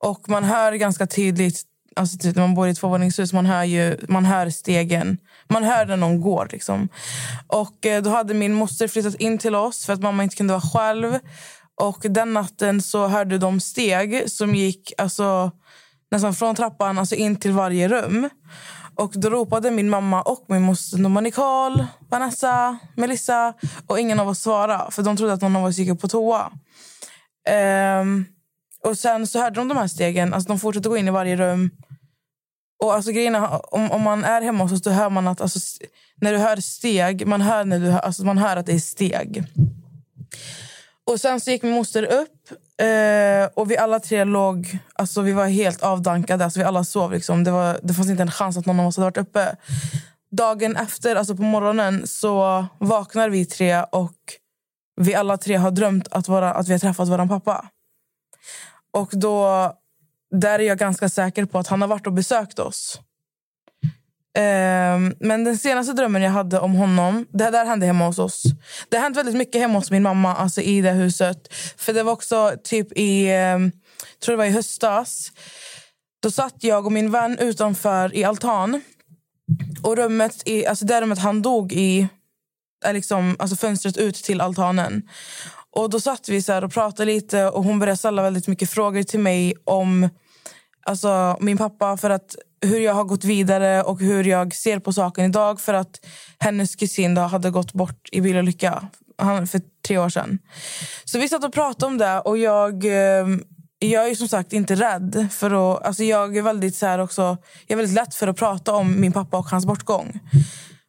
Och 0.03 0.29
man 0.29 0.43
hör 0.43 0.73
ganska 0.73 1.07
tydligt, 1.07 1.63
alltså 1.95 2.17
typ 2.17 2.35
när 2.35 2.43
man 2.43 2.55
bor 2.55 2.67
i 2.67 2.71
ett 2.71 2.77
tvåvåningshus, 2.77 3.33
man 3.33 3.45
hör 3.45 3.63
ju 3.63 3.97
man 4.09 4.25
hör 4.25 4.49
stegen. 4.49 5.17
Man 5.49 5.63
hör 5.63 5.85
när 5.85 5.97
någon 5.97 6.21
går. 6.21 6.47
Liksom. 6.51 6.89
Och 7.47 7.85
eh, 7.85 8.01
då 8.01 8.09
hade 8.09 8.33
min 8.33 8.53
moster 8.53 8.87
flyttat 8.87 9.15
in 9.15 9.37
till 9.37 9.55
oss 9.55 9.85
för 9.85 9.93
att 9.93 10.01
mamma 10.01 10.23
inte 10.23 10.35
kunde 10.35 10.53
vara 10.53 10.61
själv. 10.61 11.19
Och 11.81 11.97
den 12.01 12.33
natten 12.33 12.81
så 12.81 13.07
hörde 13.07 13.37
de 13.37 13.59
steg 13.59 14.31
som 14.31 14.55
gick 14.55 14.93
alltså, 14.97 15.51
nästan 16.11 16.33
från 16.33 16.55
trappan 16.55 16.97
alltså 16.97 17.15
in 17.15 17.35
till 17.35 17.51
varje 17.51 17.87
rum. 17.87 18.29
Och 18.95 19.11
då 19.15 19.29
ropade 19.29 19.71
min 19.71 19.89
mamma 19.89 20.21
och 20.21 20.45
min 20.47 20.61
moster 20.61 20.97
nummer 20.97 21.21
Nicole, 21.21 21.87
Vanessa, 22.09 22.77
Melissa 22.95 23.53
och 23.87 23.99
ingen 23.99 24.19
av 24.19 24.27
oss 24.27 24.39
svarade 24.39 24.91
för 24.91 25.03
de 25.03 25.17
trodde 25.17 25.33
att 25.33 25.41
någon 25.41 25.55
av 25.55 25.65
oss 25.65 25.77
gick 25.77 25.89
upp 25.89 26.01
på 26.01 26.07
toa. 26.07 26.51
Um, 28.01 28.25
och 28.83 28.97
sen 28.97 29.27
så 29.27 29.39
hörde 29.39 29.55
de 29.55 29.67
de 29.67 29.77
här 29.77 29.87
stegen, 29.87 30.33
alltså 30.33 30.47
de 30.47 30.59
fortsatte 30.59 30.89
gå 30.89 30.97
in 30.97 31.07
i 31.07 31.11
varje 31.11 31.35
rum. 31.35 31.71
Och 32.83 32.93
alltså 32.93 33.11
grejerna, 33.11 33.57
om, 33.57 33.91
om 33.91 34.01
man 34.01 34.23
är 34.23 34.41
hemma 34.41 34.63
hos 34.63 34.71
oss 34.71 34.93
hör 34.93 35.09
man 35.09 35.27
att 35.27 35.41
alltså, 35.41 35.59
när 36.21 36.31
du 36.31 36.37
hör 36.37 36.57
steg, 36.57 37.27
man 37.27 37.41
hör, 37.41 37.65
när 37.65 37.79
du 37.79 37.89
hör, 37.89 37.99
alltså, 37.99 38.25
man 38.25 38.37
hör 38.37 38.57
att 38.57 38.65
det 38.65 38.73
är 38.73 38.79
steg. 38.79 39.43
Och 41.07 41.21
sen 41.21 41.39
så 41.39 41.51
gick 41.51 41.63
min 41.63 41.73
moster 41.73 42.03
upp 42.03 42.51
eh, 42.81 43.49
och 43.53 43.71
vi 43.71 43.77
alla 43.77 43.99
tre 43.99 44.23
låg, 44.23 44.77
alltså 44.93 45.21
vi 45.21 45.31
var 45.31 45.47
helt 45.47 45.83
avdankade, 45.83 46.43
alltså 46.43 46.59
vi 46.59 46.65
alla 46.65 46.83
sov 46.83 47.11
liksom. 47.11 47.43
Det, 47.43 47.51
var, 47.51 47.79
det 47.83 47.93
fanns 47.93 48.09
inte 48.09 48.23
en 48.23 48.31
chans 48.31 48.57
att 48.57 48.65
någon 48.65 48.79
av 48.79 48.87
oss 48.87 48.97
hade 48.97 49.05
varit 49.05 49.17
uppe. 49.17 49.55
Dagen 50.31 50.75
efter, 50.75 51.15
alltså 51.15 51.35
på 51.35 51.41
morgonen, 51.41 52.07
så 52.07 52.65
vaknar 52.79 53.29
vi 53.29 53.45
tre 53.45 53.83
och 53.83 54.17
vi 55.01 55.15
alla 55.15 55.37
tre 55.37 55.55
har 55.55 55.71
drömt 55.71 56.07
att, 56.11 56.27
vara, 56.27 56.53
att 56.53 56.67
vi 56.67 56.71
har 56.71 56.79
träffat 56.79 57.07
vår 57.07 57.27
pappa. 57.27 57.69
Och 58.93 59.09
då, 59.11 59.73
där 60.31 60.59
är 60.59 60.63
jag 60.63 60.77
ganska 60.77 61.09
säker 61.09 61.45
på 61.45 61.59
att 61.59 61.67
han 61.67 61.81
har 61.81 61.87
varit 61.87 62.07
och 62.07 62.13
besökt 62.13 62.59
oss. 62.59 62.99
Ehm, 64.37 65.13
men 65.19 65.43
den 65.43 65.57
senaste 65.57 65.93
drömmen 65.93 66.21
jag 66.21 66.31
hade 66.31 66.59
om 66.59 66.73
honom, 66.75 67.25
det 67.29 67.49
där 67.49 67.65
hände 67.65 67.85
hemma 67.85 68.05
hos 68.05 68.19
oss. 68.19 68.43
Det 68.89 68.97
har 68.97 69.03
hänt 69.03 69.17
väldigt 69.17 69.35
mycket 69.35 69.61
hemma 69.61 69.79
hos 69.79 69.91
min 69.91 70.03
mamma, 70.03 70.35
alltså 70.35 70.61
i 70.61 70.81
det 70.81 70.91
huset. 70.91 71.53
För 71.77 71.93
det 71.93 72.03
var 72.03 72.13
också 72.13 72.53
typ 72.63 72.87
i, 72.97 73.27
ehm, 73.27 73.71
tror 74.23 74.33
det 74.33 74.37
var 74.37 74.45
i 74.45 74.49
höstas. 74.49 75.31
Då 76.23 76.31
satt 76.31 76.55
jag 76.63 76.85
och 76.85 76.91
min 76.91 77.11
vän 77.11 77.37
utanför 77.39 78.15
i 78.15 78.23
altan. 78.23 78.81
Och 79.83 79.97
rummet, 79.97 80.41
i, 80.45 80.65
alltså 80.65 80.85
det 80.85 81.01
rummet 81.01 81.19
han 81.19 81.41
dog 81.41 81.73
i 81.73 82.07
är 82.85 82.93
liksom, 82.93 83.35
alltså 83.39 83.55
fönstret 83.55 83.97
ut 83.97 84.15
till 84.15 84.41
altanen. 84.41 85.09
Och 85.71 85.89
Då 85.89 85.99
satt 85.99 86.29
vi 86.29 86.41
så 86.41 86.53
här 86.53 86.63
och 86.63 86.73
pratade 86.73 87.11
lite 87.11 87.49
och 87.49 87.63
hon 87.63 87.79
började 87.79 87.97
ställa 87.97 88.21
väldigt 88.21 88.47
mycket 88.47 88.69
frågor 88.69 89.03
till 89.03 89.19
mig 89.19 89.53
om 89.63 90.09
alltså, 90.85 91.37
min 91.39 91.57
pappa. 91.57 91.97
för 91.97 92.09
att 92.09 92.35
hur 92.61 92.79
jag 92.79 92.93
har 92.93 93.03
gått 93.03 93.23
vidare 93.23 93.83
och 93.83 93.99
hur 93.99 94.23
jag 94.23 94.55
ser 94.55 94.79
på 94.79 94.93
saken 94.93 95.25
idag. 95.25 95.61
För 95.61 95.73
att 95.73 96.05
hennes 96.39 96.75
kusin 96.75 97.15
då 97.15 97.21
hade 97.21 97.49
gått 97.49 97.73
bort 97.73 98.09
i 98.11 98.21
bilolycka 98.21 98.87
för 99.19 99.61
tre 99.87 99.97
år 99.97 100.09
sedan. 100.09 100.39
Så 101.05 101.19
vi 101.19 101.29
satt 101.29 101.43
och 101.43 101.53
pratade 101.53 101.85
om 101.85 101.97
det 101.97 102.19
och 102.19 102.37
jag... 102.37 102.85
Ehm, 102.85 103.43
jag 103.79 104.09
är 104.09 104.15
som 104.15 104.27
sagt 104.27 104.53
inte 104.53 104.75
rädd. 104.75 105.27
för 105.31 105.75
att, 105.75 105.85
alltså 105.85 106.03
Jag 106.03 106.37
är 106.37 106.41
väldigt 106.41 106.75
så 106.75 106.85
här 106.85 106.99
också, 106.99 107.21
jag 107.67 107.71
är 107.71 107.75
väldigt 107.75 107.95
lätt 107.95 108.15
för 108.15 108.27
att 108.27 108.37
prata 108.37 108.73
om 108.73 109.01
min 109.01 109.11
pappa 109.11 109.37
och 109.37 109.45
hans 109.45 109.65
bortgång. 109.65 110.19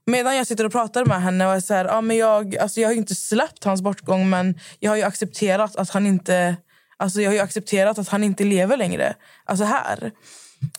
Medan 0.07 0.37
jag 0.37 0.47
sitter 0.47 0.64
och 0.64 0.73
pratar 0.73 1.05
med 1.05 1.23
henne 1.23 1.47
och 1.47 1.53
är 1.53 1.61
så 1.61 1.75
här, 1.75 1.85
ja, 1.85 2.01
men 2.01 2.16
jag, 2.16 2.57
alltså 2.57 2.81
jag 2.81 2.89
har 2.89 2.93
ju 2.93 2.99
inte 2.99 3.14
släppt 3.14 3.64
hans 3.64 3.83
bortgång 3.83 4.31
men 4.31 4.59
jag 4.79 4.91
har 4.91 4.97
ju 4.97 5.03
accepterat 5.03 5.77
att 5.77 5.91
han 5.91 6.07
inte 6.07 6.57
alltså 6.97 7.21
jag 7.21 7.31
har 7.31 7.35
ju 7.35 7.41
accepterat 7.41 7.99
att 7.99 8.09
han 8.09 8.25
inte 8.25 8.45
lever 8.45 8.77
längre. 8.77 9.14
Alltså 9.45 9.64
här. 9.64 10.12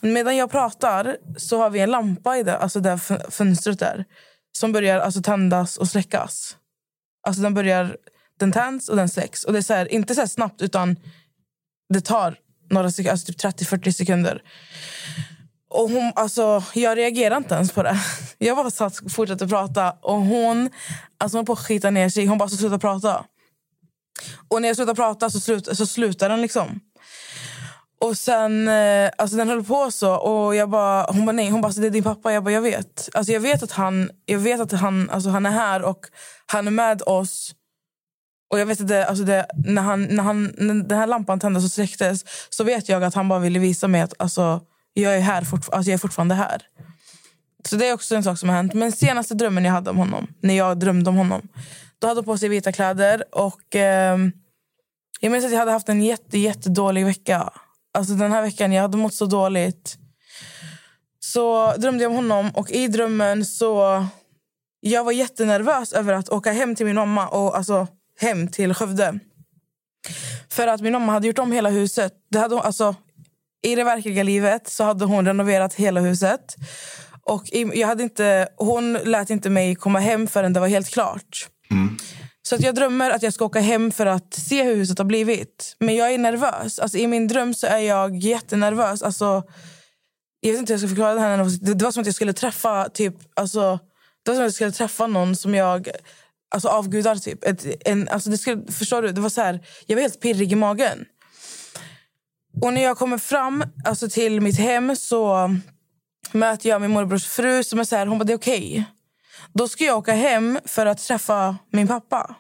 Medan 0.01 0.38
jag 0.38 0.51
pratar 0.51 1.17
så 1.38 1.57
har 1.57 1.69
vi 1.69 1.80
en 1.80 1.91
lampa 1.91 2.38
i 2.38 2.43
det, 2.43 2.57
alltså 2.57 2.80
det 2.80 2.89
här 2.89 3.32
fönstret 3.32 3.80
där 3.80 4.05
som 4.51 4.71
börjar 4.71 4.99
alltså 4.99 5.21
tändas 5.21 5.77
och 5.77 5.88
släckas. 5.88 6.57
Alltså 7.27 7.41
den 7.41 7.53
börjar 7.53 7.97
den 8.39 8.51
tänds 8.51 8.89
och 8.89 8.95
den 8.95 9.09
släcks. 9.09 9.43
Och 9.43 9.53
det 9.53 9.59
är 9.59 9.63
så 9.63 9.73
här, 9.73 9.93
inte 9.93 10.15
så 10.15 10.21
här 10.21 10.27
snabbt 10.27 10.61
utan 10.61 10.95
det 11.89 12.01
tar 12.01 12.36
några 12.69 12.91
sekunder, 12.91 13.11
alltså 13.11 13.34
typ 13.34 13.43
30-40 13.43 13.91
sekunder. 13.91 14.41
Och 15.69 15.89
hon, 15.89 16.11
alltså, 16.15 16.63
jag 16.73 16.97
reagerar 16.97 17.38
inte 17.38 17.55
ens 17.55 17.71
på 17.71 17.84
det. 17.84 17.99
Jag 18.38 18.57
bara 18.57 18.71
satt 18.71 18.99
och 18.99 19.11
fortsatte 19.11 19.47
prata. 19.47 19.91
Och 19.91 20.21
hon 20.21 20.69
alltså, 21.17 21.38
hon 21.38 21.39
höll 21.39 21.45
på 21.45 21.53
att 21.53 21.59
skita 21.59 21.89
ner 21.89 22.09
sig. 22.09 22.25
Hon 22.25 22.38
bara, 22.38 22.49
så 22.49 22.57
sluta 22.57 22.80
prata. 22.80 23.25
Och 24.47 24.61
när 24.61 24.69
jag 24.69 24.75
slutar 24.75 24.95
prata 24.95 25.30
så, 25.30 25.39
slut, 25.39 25.77
så 25.77 25.86
slutar 25.86 26.30
den 26.30 26.41
liksom. 26.41 26.80
Och 28.02 28.18
sen, 28.18 28.68
eh, 28.68 29.12
alltså 29.18 29.38
den 29.38 29.50
höll 29.50 29.64
på 29.64 29.91
så 29.91 30.16
och 30.16 30.56
jag 30.56 30.70
bara, 30.70 31.12
hon 31.12 31.26
bara 31.26 31.32
nej, 31.32 31.50
hon 31.50 31.62
bara, 31.62 31.72
så 31.74 31.82
det 31.82 31.88
är 31.88 31.91
din 31.91 32.04
pappa. 32.04 32.34
Jag 32.34 32.43
bara, 32.43 32.54
jag 32.54 32.62
vet. 32.62 33.10
Alltså 33.14 33.34
jag 33.34 33.39
vet 33.39 33.64
att 33.64 33.72
han, 33.72 34.10
jag 34.26 34.39
vet 34.39 34.62
att 34.62 34.72
han, 34.72 35.10
alltså 35.10 35.30
han 35.30 35.45
är 35.45 35.52
här 35.52 35.82
och 35.82 36.06
han 36.45 36.68
är 36.68 36.72
med 36.72 37.02
oss. 37.02 37.56
Och 38.52 38.60
jag 38.60 38.66
vet 38.66 38.82
att 38.82 38.88
det, 38.88 39.06
alltså 39.06 39.24
det, 39.24 39.47
när, 39.66 39.82
han, 39.82 40.04
när, 40.04 40.24
han, 40.24 40.54
när 40.58 40.74
den 40.84 40.97
här 40.97 41.08
lampan 41.08 41.39
tändes 41.39 41.66
och 41.66 41.72
släcktes 41.72 42.24
så 42.50 42.64
vet 42.64 42.89
jag 42.89 43.04
att 43.04 43.14
han 43.14 43.28
bara 43.28 43.39
ville 43.39 43.60
visa 43.60 43.88
mig 43.88 44.02
att 44.02 44.14
alltså, 44.18 44.62
jag, 44.93 45.16
är 45.16 45.20
här 45.20 45.41
fortfar- 45.41 45.74
alltså 45.74 45.89
jag 45.91 45.93
är 45.93 45.97
fortfarande 45.97 46.36
här. 46.36 46.62
Så 47.70 47.76
det 47.76 47.88
är 47.88 47.93
också 47.93 48.16
en 48.16 48.24
sak 48.24 48.39
som 48.39 48.50
har 48.50 48.56
hänt. 48.56 48.74
Men 48.74 48.91
senaste 48.91 49.34
drömmen 49.34 49.66
jag 49.66 49.72
hade 49.72 49.89
om 49.89 49.97
honom, 49.97 50.28
när 50.41 50.54
jag 50.58 50.80
drömde 50.80 51.10
om 51.10 51.16
honom, 51.16 51.47
då 52.00 52.08
hade 52.08 52.18
han 52.18 52.26
på 52.26 52.38
sig 52.38 52.50
vita 52.50 52.72
kläder 52.72 53.24
och 53.32 53.76
eh, 53.76 54.18
jag 55.20 55.32
minns 55.32 55.45
att 55.45 55.52
jag 55.52 55.60
hade 55.60 55.72
haft 55.72 55.89
en 55.89 56.04
jätte, 56.04 56.38
jättedålig 56.38 57.06
vecka. 57.06 57.54
Alltså 57.94 58.14
den 58.14 58.32
här 58.32 58.42
veckan, 58.42 58.72
jag 58.72 58.82
hade 58.82 58.98
mått 58.98 59.14
så 59.14 59.26
dåligt. 59.26 59.98
Så 61.20 61.74
drömde 61.78 62.04
jag 62.04 62.10
om 62.10 62.16
honom 62.16 62.52
och 62.54 62.72
i 62.72 62.88
drömmen 62.88 63.46
så... 63.46 64.06
Jag 64.82 65.04
var 65.04 65.12
jättenervös 65.12 65.94
över 65.94 66.14
att 66.14 66.30
åka 66.30 66.52
hem 66.52 66.76
till 66.76 66.86
min 66.86 66.96
mamma 66.96 67.28
och 67.28 67.58
alltså 67.58 67.88
hem 68.20 68.48
till 68.48 68.74
Skövde. 68.74 69.20
För 70.50 70.68
att 70.68 70.82
min 70.82 70.94
mamma 70.94 71.12
hade 71.12 71.28
gjort 71.28 71.40
om 71.40 71.52
hela 71.52 71.70
huset. 71.70 72.14
Det 72.32 72.40
hade 72.40 72.60
alltså, 72.60 72.96
I 73.64 73.76
det 73.76 73.84
verkliga 73.84 74.24
livet 74.24 74.70
så 74.70 74.84
hade 74.84 75.06
hon 75.06 75.26
renoverat 75.26 75.74
hela 75.74 76.00
huset. 76.02 76.56
Och 77.24 77.44
jag 77.52 77.88
hade 77.88 78.04
inte, 78.04 78.48
hon 78.58 78.94
lät 78.94 79.30
inte 79.30 79.50
mig 79.50 79.76
komma 79.76 80.00
hem 80.00 80.28
förrän 80.28 80.54
det 80.54 80.60
var 80.60 80.68
helt 80.68 80.90
klart. 80.90 81.50
Mm. 81.72 81.98
Så 82.50 82.56
att 82.56 82.62
jag 82.62 82.76
drömmer 82.76 83.12
att 83.12 83.24
jag 83.24 83.34
ska 83.34 83.45
åka 83.45 83.60
hem 83.60 83.91
för 83.91 84.06
att 84.06 84.34
se 84.34 84.64
hur 84.64 84.76
huset 84.76 84.97
har 84.97 85.06
blivit. 85.06 85.76
Men 85.80 85.95
jag 85.95 86.14
är 86.14 86.18
nervös. 86.18 86.80
Alltså, 86.80 86.97
I 86.97 87.08
min 87.08 87.28
dröm 87.28 87.54
så 87.54 87.68
är 87.68 87.78
jag 87.78 88.16
jättenervös. 88.16 89.04
Alltså, 89.04 89.43
jag 90.39 90.52
vet 90.52 90.60
inte 90.60 90.74
hur 90.74 90.76
jag 90.76 90.80
ska 90.80 90.88
förklara 90.88 91.14
det 91.14 91.20
här. 91.20 91.76
Det 91.76 91.84
var 91.84 91.91
som 91.91 92.02
att 92.02 92.06
jag 92.06 92.16
skulle 92.16 92.34
träffa 92.34 92.89
typ, 92.89 93.16
alltså, 93.34 93.80
det 94.24 94.32
var 94.32 94.36
som 94.36 94.41
att 94.41 94.45
jag 94.45 94.54
skulle 94.54 94.72
träffa 94.72 95.08
någon 95.08 95.36
som 95.36 95.56
jag 95.56 95.89
alltså, 96.50 96.68
avgudar. 96.68 97.16
Typ. 97.16 97.43
Ett, 97.43 97.66
en, 97.88 98.08
alltså, 98.08 98.30
det 98.30 98.38
skulle, 98.38 98.72
förstår 98.72 99.02
du? 99.02 99.12
Det 99.12 99.22
var 99.22 99.30
så 99.30 99.41
här, 99.41 99.60
jag 99.86 99.95
var 99.95 100.02
helt 100.02 100.22
pirrig 100.22 100.52
i 100.52 100.56
magen. 100.56 101.06
Och 102.62 102.74
när 102.74 102.84
jag 102.84 102.97
kommer 102.97 103.18
fram 103.18 103.64
alltså, 103.86 104.10
till 104.10 104.41
mitt 104.41 104.60
hem 104.60 104.95
så 104.95 105.50
möter 106.32 106.70
jag 106.70 106.82
min 106.82 106.91
morbrors 106.91 107.26
fru 107.26 107.64
som 107.64 107.80
är 107.80 107.84
så 107.84 107.95
här, 107.95 108.06
hon 108.06 108.18
bara, 108.18 108.24
det 108.24 108.34
är 108.34 108.38
okej. 108.38 108.86
Då 109.54 109.68
ska 109.68 109.84
jag 109.84 109.98
åka 109.98 110.14
hem 110.14 110.60
för 110.66 110.86
att 110.86 110.98
träffa 110.98 111.58
min 111.72 111.88
pappa. 111.88 112.36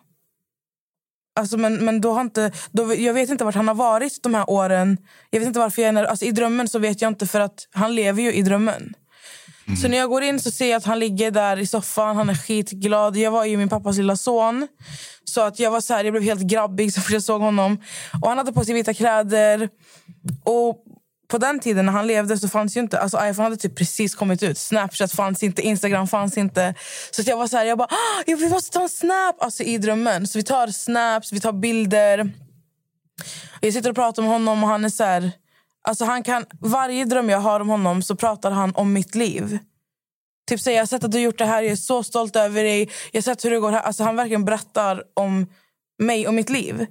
Alltså, 1.39 1.57
men, 1.57 1.85
men 1.85 2.01
då 2.01 2.13
har 2.13 2.21
inte, 2.21 2.51
då, 2.71 2.95
jag 2.95 3.13
vet 3.13 3.29
inte 3.29 3.43
vart 3.43 3.55
han 3.55 3.67
har 3.67 3.75
varit 3.75 4.23
de 4.23 4.33
här 4.33 4.49
åren. 4.49 4.97
Jag 5.29 5.39
vet 5.39 5.47
inte 5.47 5.59
varför 5.59 5.81
jag 5.81 5.95
är 5.95 6.03
alltså, 6.03 6.25
I 6.25 6.31
drömmen 6.31 6.67
så 6.67 6.79
vet 6.79 7.01
jag 7.01 7.11
inte 7.11 7.27
för 7.27 7.39
att 7.39 7.67
han 7.71 7.95
lever 7.95 8.21
ju 8.21 8.33
i 8.33 8.41
drömmen. 8.41 8.93
Så 9.81 9.87
när 9.87 9.97
jag 9.97 10.09
går 10.09 10.23
in 10.23 10.39
så 10.39 10.51
ser 10.51 10.69
jag 10.69 10.77
att 10.77 10.85
han 10.85 10.99
ligger 10.99 11.31
där 11.31 11.57
i 11.57 11.67
soffan. 11.67 12.15
Han 12.15 12.29
är 12.29 12.35
skitglad. 12.35 13.17
Jag 13.17 13.31
var 13.31 13.45
ju 13.45 13.57
min 13.57 13.69
pappas 13.69 13.97
lilla 13.97 14.15
son. 14.15 14.67
Så 15.23 15.41
att 15.41 15.59
jag 15.59 15.71
var 15.71 15.81
så 15.81 15.93
här, 15.93 16.03
jag 16.03 16.13
blev 16.13 16.23
helt 16.23 16.41
grabbig 16.41 16.93
så 16.93 17.01
fort 17.01 17.11
jag 17.11 17.23
såg 17.23 17.41
honom. 17.41 17.77
Och 18.21 18.29
Han 18.29 18.37
hade 18.37 18.53
på 18.53 18.65
sig 18.65 18.73
vita 18.73 18.93
kläder. 18.93 19.69
Och 20.43 20.83
på 21.29 21.37
den 21.37 21.59
tiden 21.59 21.85
när 21.85 21.93
han 21.93 22.07
levde 22.07 22.37
så 22.37 22.47
fanns 22.47 22.77
ju 22.77 22.81
inte... 22.81 22.99
Alltså 22.99 23.17
iPhone 23.17 23.43
hade 23.43 23.57
typ 23.57 23.75
precis 23.75 24.15
kommit 24.15 24.43
ut. 24.43 24.57
Snapchat 24.57 25.11
fanns 25.11 25.43
inte, 25.43 25.61
Instagram 25.61 26.07
fanns 26.07 26.37
inte. 26.37 26.73
Så 27.11 27.21
att 27.21 27.27
jag 27.27 27.37
var 27.37 27.47
så 27.47 27.57
här, 27.57 27.65
jag 27.65 27.77
bara, 27.77 27.87
ah, 27.91 28.23
ja, 28.25 28.35
vi 28.35 28.49
måste 28.49 28.71
ta 28.71 28.81
en 28.81 28.89
snap 28.89 29.35
alltså, 29.39 29.63
i 29.63 29.77
drömmen. 29.77 30.27
Så 30.27 30.39
vi 30.39 30.43
tar 30.43 30.67
snaps, 30.67 31.31
vi 31.31 31.39
tar 31.39 31.53
bilder. 31.53 32.31
Jag 33.59 33.73
sitter 33.73 33.89
och 33.89 33.95
pratar 33.95 34.21
med 34.21 34.31
honom 34.31 34.63
och 34.63 34.69
han 34.69 34.85
är 34.85 34.89
så 34.89 35.03
här... 35.03 35.31
Alltså 35.81 36.05
han 36.05 36.23
kan, 36.23 36.45
varje 36.61 37.05
dröm 37.05 37.29
jag 37.29 37.39
har 37.39 37.59
om 37.59 37.69
honom 37.69 38.01
så 38.03 38.15
pratar 38.15 38.51
han 38.51 38.75
om 38.75 38.93
mitt 38.93 39.15
liv. 39.15 39.59
Typ 40.49 40.61
säger 40.61 40.77
jag 40.77 40.81
har 40.81 40.87
sett 40.87 41.03
att 41.03 41.11
du 41.11 41.19
gjort 41.19 41.37
det 41.37 41.45
här, 41.45 41.61
jag 41.61 41.71
är 41.71 41.75
så 41.75 42.03
stolt 42.03 42.35
över 42.35 42.63
dig. 42.63 42.89
Jag 43.11 43.17
har 43.17 43.21
sett 43.21 43.45
hur 43.45 43.51
det 43.51 43.59
går 43.59 43.71
här. 43.71 43.81
Alltså 43.81 44.03
han 44.03 44.15
verkligen 44.15 44.45
berättar 44.45 45.03
om 45.13 45.47
mig 45.99 46.27
och 46.27 46.33
mitt 46.33 46.49
liv. 46.49 46.85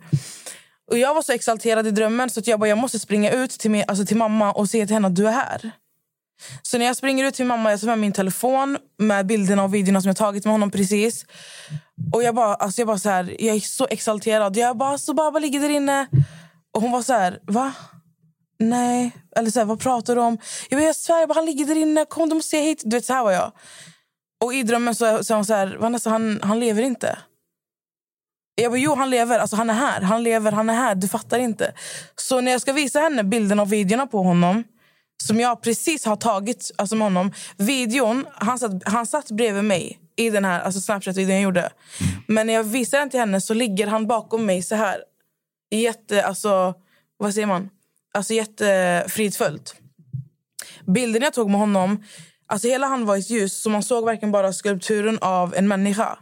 Och 0.90 0.98
Jag 0.98 1.14
var 1.14 1.22
så 1.22 1.32
exalterad 1.32 1.86
i 1.86 1.90
drömmen 1.90 2.30
så 2.30 2.40
att 2.40 2.46
jag 2.46 2.60
bara, 2.60 2.68
jag 2.68 2.78
måste 2.78 2.98
springa 2.98 3.30
ut 3.30 3.50
till, 3.50 3.70
min, 3.70 3.84
alltså 3.88 4.06
till 4.06 4.16
mamma 4.16 4.52
och 4.52 4.70
säga 4.70 4.86
till 4.86 4.94
henne 4.94 5.08
att 5.08 5.16
du 5.16 5.28
är 5.28 5.32
här. 5.32 5.70
Så 6.62 6.78
när 6.78 6.86
jag 6.86 6.96
springer 6.96 7.24
ut 7.24 7.34
till 7.34 7.46
mamma 7.46 7.70
jag 7.70 7.80
tar 7.80 7.86
med 7.86 7.98
min 7.98 8.12
telefon 8.12 8.78
med 8.98 9.26
bilderna 9.26 9.64
och 9.64 9.74
videorna 9.74 10.00
som 10.00 10.08
jag 10.08 10.16
tagit 10.16 10.44
med 10.44 10.54
honom 10.54 10.70
precis. 10.70 11.26
Och 12.12 12.22
jag 12.22 12.34
bara, 12.34 12.54
alltså 12.54 12.80
jag 12.80 12.86
bara 12.86 12.98
så 12.98 13.08
här, 13.08 13.36
jag 13.38 13.56
är 13.56 13.60
så 13.60 13.86
exalterad. 13.90 14.56
Jag 14.56 14.76
bara, 14.76 14.98
så 14.98 15.14
Baba 15.14 15.38
ligger 15.38 15.60
där 15.60 15.68
inne. 15.68 16.06
Och 16.74 16.82
hon 16.82 16.92
var 16.92 17.02
så 17.02 17.12
här, 17.12 17.38
va? 17.42 17.72
Nej. 18.58 19.12
Eller 19.36 19.50
så 19.50 19.58
här, 19.58 19.66
vad 19.66 19.80
pratar 19.80 20.14
du 20.14 20.20
om? 20.20 20.38
Jag, 20.70 20.80
bara, 20.80 20.86
jag 20.86 20.96
svär, 20.96 21.18
jag 21.18 21.28
bara, 21.28 21.34
han 21.34 21.46
ligger 21.46 21.66
där 21.66 21.76
inne. 21.76 22.04
Kom, 22.04 22.28
du 22.28 22.34
måste 22.34 22.50
se 22.50 22.60
hit. 22.60 22.82
Du 22.84 22.96
vet, 22.96 23.04
så 23.04 23.12
här 23.12 23.22
var 23.22 23.32
jag. 23.32 23.52
Och 24.44 24.54
i 24.54 24.62
drömmen 24.62 24.94
så 24.94 25.24
sa 25.24 25.34
hon 25.34 25.44
så 25.44 25.54
här, 25.54 25.76
Vanessa, 25.80 26.10
han, 26.10 26.40
han 26.42 26.60
lever 26.60 26.82
inte. 26.82 27.18
Jag 28.62 28.72
bara, 28.72 28.78
jo 28.78 28.94
han 28.94 29.10
lever, 29.10 29.38
alltså 29.38 29.56
han 29.56 29.70
är 29.70 29.74
här, 29.74 30.00
han 30.00 30.22
lever, 30.22 30.52
han 30.52 30.70
är 30.70 30.74
här, 30.74 30.94
du 30.94 31.08
fattar 31.08 31.38
inte. 31.38 31.72
Så 32.16 32.40
när 32.40 32.52
jag 32.52 32.60
ska 32.60 32.72
visa 32.72 33.00
henne 33.00 33.24
bilden 33.24 33.60
och 33.60 33.72
videorna 33.72 34.06
på 34.06 34.22
honom 34.22 34.64
som 35.22 35.40
jag 35.40 35.62
precis 35.62 36.04
har 36.04 36.16
tagit 36.16 36.70
alltså 36.76 36.96
med 36.96 37.06
honom. 37.06 37.32
Videon, 37.56 38.26
han 38.34 38.58
satt, 38.58 38.72
han 38.84 39.06
satt 39.06 39.30
bredvid 39.30 39.64
mig 39.64 39.98
i 40.16 40.30
den 40.30 40.44
här 40.44 40.60
alltså 40.60 40.80
Snapchat-videon 40.80 41.32
jag 41.34 41.42
gjorde. 41.42 41.70
Men 42.26 42.46
när 42.46 42.54
jag 42.54 42.64
visar 42.64 42.98
den 42.98 43.10
till 43.10 43.20
henne 43.20 43.40
så 43.40 43.54
ligger 43.54 43.86
han 43.86 44.06
bakom 44.06 44.46
mig 44.46 44.62
så 44.62 44.74
här. 44.74 44.96
Jätte, 45.70 46.24
alltså, 46.24 46.74
vad 47.16 47.34
säger 47.34 47.46
man? 47.46 47.70
Alltså 48.14 48.34
jättefridfullt. 48.34 49.74
Bilden 50.86 51.22
jag 51.22 51.32
tog 51.32 51.50
med 51.50 51.60
honom, 51.60 52.04
alltså 52.46 52.68
hela 52.68 52.86
han 52.86 53.06
var 53.06 53.16
i 53.16 53.20
ljus 53.20 53.62
så 53.62 53.70
man 53.70 53.82
såg 53.82 54.04
verkligen 54.04 54.32
bara 54.32 54.52
skulpturen 54.52 55.18
av 55.20 55.54
en 55.54 55.68
människa. 55.68 56.18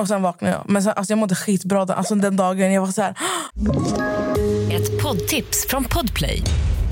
Och 0.00 0.08
sen 0.08 0.22
vaknade 0.22 0.54
jag. 0.54 0.70
Men 0.70 0.82
sen, 0.82 0.92
alltså 0.96 1.12
jag 1.12 1.18
mådde 1.18 1.34
skitbra 1.34 1.84
den, 1.84 1.96
alltså 1.96 2.14
den 2.14 2.36
dagen. 2.36 2.72
Jag 2.72 2.80
var 2.80 2.88
så 2.88 3.02
här... 3.02 3.14
Ett 4.72 5.02
poddtips 5.02 5.66
från 5.68 5.84
Podplay. 5.84 6.42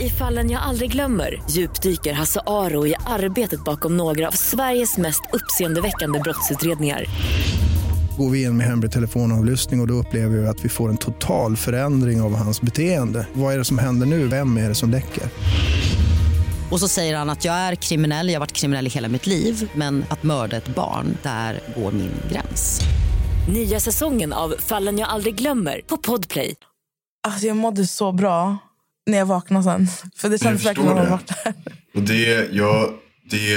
I 0.00 0.10
fallen 0.10 0.50
jag 0.50 0.62
aldrig 0.62 0.92
glömmer 0.92 1.42
djupdyker 1.50 2.12
Hasse 2.12 2.40
Aro 2.46 2.86
i 2.86 2.94
arbetet 3.06 3.64
bakom 3.64 3.96
några 3.96 4.28
av 4.28 4.32
Sveriges 4.32 4.98
mest 4.98 5.22
uppseendeväckande 5.32 6.20
brottsutredningar. 6.20 7.04
Går 8.18 8.30
vi 8.30 8.42
in 8.42 8.56
med 8.56 8.66
hemlig 8.66 8.92
telefonavlyssning 8.92 9.80
och, 9.80 9.84
och 9.84 9.88
då 9.88 9.94
upplever 9.94 10.36
vi 10.36 10.46
att 10.46 10.64
vi 10.64 10.68
får 10.68 10.88
en 10.88 10.96
total 10.96 11.56
förändring 11.56 12.20
av 12.20 12.36
hans 12.36 12.60
beteende. 12.60 13.26
Vad 13.32 13.54
är 13.54 13.58
det 13.58 13.64
som 13.64 13.78
händer 13.78 14.06
nu? 14.06 14.28
Vem 14.28 14.56
är 14.56 14.68
det 14.68 14.74
som 14.74 14.90
läcker? 14.90 15.24
Och 16.70 16.80
så 16.80 16.88
säger 16.88 17.16
han 17.16 17.30
att 17.30 17.44
jag 17.44 17.54
är 17.54 17.74
kriminell, 17.74 18.28
jag 18.28 18.34
har 18.34 18.40
varit 18.40 18.52
kriminell 18.52 18.86
i 18.86 18.90
hela 18.90 19.08
mitt 19.08 19.26
liv 19.26 19.70
men 19.74 20.04
att 20.08 20.22
mörda 20.22 20.56
ett 20.56 20.68
barn, 20.68 21.16
där 21.22 21.60
går 21.76 21.92
min 21.92 22.12
gräns. 22.30 22.80
Nya 23.48 23.80
säsongen 23.80 24.32
av 24.32 24.54
Fallen 24.58 24.98
jag 24.98 25.08
aldrig 25.08 25.34
glömmer 25.34 25.80
på 25.86 25.96
Podplay. 25.96 26.54
Alltså 27.26 27.46
jag 27.46 27.56
mådde 27.56 27.86
så 27.86 28.12
bra 28.12 28.58
när 29.06 29.18
jag 29.18 29.26
vaknade 29.26 29.64
sen. 29.64 29.86
För 30.16 30.28
det 30.28 30.38
kändes 30.38 30.66
verkligen 30.66 30.90
som 30.90 30.98
att 30.98 31.04
det. 31.04 31.10
borta. 31.10 31.34
Och 31.94 32.02
det, 32.02 32.52
jag, 32.52 32.92
det, 33.30 33.56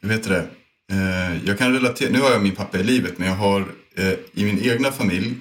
vet 0.00 0.24
du 0.24 0.30
det, 0.30 0.46
eh, 0.92 1.46
jag 1.46 1.58
kan 1.58 1.72
relatera, 1.72 2.10
nu 2.10 2.20
har 2.20 2.30
jag 2.30 2.42
min 2.42 2.54
pappa 2.54 2.78
i 2.78 2.82
livet 2.82 3.18
men 3.18 3.28
jag 3.28 3.36
har 3.36 3.60
eh, 3.96 4.12
i 4.34 4.44
min 4.44 4.64
egna 4.64 4.92
familj, 4.92 5.34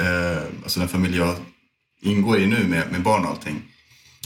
eh, 0.00 0.42
alltså 0.62 0.80
den 0.80 0.88
familj 0.88 1.16
jag 1.16 1.36
ingår 2.02 2.38
i 2.38 2.46
nu 2.46 2.64
med, 2.68 2.92
med 2.92 3.02
barn 3.02 3.24
och 3.24 3.30
allting, 3.30 3.62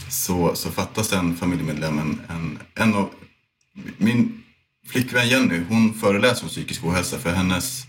så, 0.09 0.55
så 0.55 0.71
fattas 0.71 1.13
en 1.13 1.37
familjemedlem, 1.37 1.99
en, 1.99 2.21
en, 2.29 2.59
en 2.75 2.95
av, 2.95 3.09
min 3.97 4.43
flickvän 4.87 5.29
Jenny, 5.29 5.61
hon 5.69 5.93
föreläser 5.93 6.43
om 6.43 6.49
psykisk 6.49 6.85
ohälsa 6.85 7.19
för 7.19 7.31
hennes, 7.31 7.83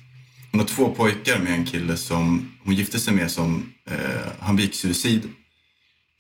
hon 0.51 0.61
har 0.61 0.67
två 0.67 0.95
pojkar 0.95 1.39
med 1.39 1.53
en 1.53 1.67
kille 1.67 1.97
som 1.97 2.53
hon 2.65 2.75
gifte 2.75 3.01
sig 3.01 3.15
med 3.15 3.31
som, 3.31 3.73
eh, 3.91 4.33
han 4.41 4.57
begick 4.57 4.75
suicid 4.75 5.29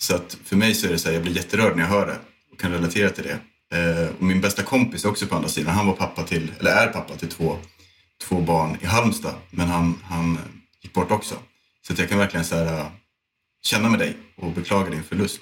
så 0.00 0.14
att 0.14 0.38
för 0.44 0.56
mig 0.56 0.74
så 0.74 0.86
är 0.86 0.92
det 0.92 0.98
så 0.98 1.08
här, 1.08 1.14
jag 1.14 1.22
blir 1.22 1.36
jätterörd 1.36 1.76
när 1.76 1.82
jag 1.82 1.90
hör 1.90 2.06
det 2.06 2.18
och 2.52 2.60
kan 2.60 2.72
relatera 2.72 3.10
till 3.10 3.24
det. 3.24 3.38
Eh, 3.76 4.08
och 4.08 4.22
min 4.22 4.40
bästa 4.40 4.62
kompis 4.62 5.04
är 5.04 5.08
också 5.08 5.26
på 5.26 5.36
andra 5.36 5.48
sidan. 5.48 5.74
Han 5.74 5.86
var 5.86 5.94
pappa 5.94 6.22
till, 6.22 6.52
eller 6.58 6.70
är 6.70 6.86
pappa 6.86 7.16
till 7.16 7.28
två, 7.28 7.58
två 8.22 8.40
barn 8.40 8.76
i 8.80 8.86
Halmstad. 8.86 9.34
Men 9.50 9.68
han, 9.68 9.98
han 10.04 10.38
gick 10.82 10.92
bort 10.92 11.10
också. 11.10 11.34
Så 11.86 11.92
att 11.92 11.98
jag 11.98 12.08
kan 12.08 12.18
verkligen 12.18 12.44
så 12.44 12.56
här, 12.56 12.78
eh, 12.78 12.86
känna 13.62 13.88
med 13.88 13.98
dig 13.98 14.16
och 14.36 14.52
beklaga 14.52 14.90
din 14.90 15.02
förlust. 15.02 15.40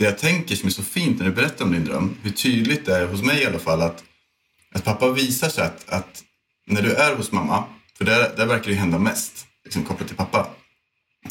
Det 0.00 0.06
jag 0.06 0.18
tänker 0.18 0.56
som 0.56 0.66
är 0.66 0.70
så 0.70 0.82
fint 0.82 1.18
när 1.18 1.26
du 1.26 1.32
berättar 1.32 1.64
om 1.64 1.72
din 1.72 1.84
dröm, 1.84 2.16
hur 2.22 2.30
tydligt 2.30 2.86
det 2.86 2.96
är 2.96 3.06
hos 3.06 3.22
mig 3.22 3.42
i 3.42 3.46
alla 3.46 3.58
fall 3.58 3.82
att, 3.82 4.04
att 4.74 4.84
pappa 4.84 5.10
visar 5.10 5.48
sig 5.48 5.64
att, 5.64 5.88
att 5.88 6.24
när 6.66 6.82
du 6.82 6.94
är 6.94 7.16
hos 7.16 7.32
mamma, 7.32 7.64
för 7.98 8.04
där, 8.04 8.36
där 8.36 8.46
verkar 8.46 8.70
det 8.70 8.76
hända 8.76 8.98
mest, 8.98 9.46
liksom 9.64 9.84
kopplat 9.84 10.08
till 10.08 10.16
pappa. 10.16 10.50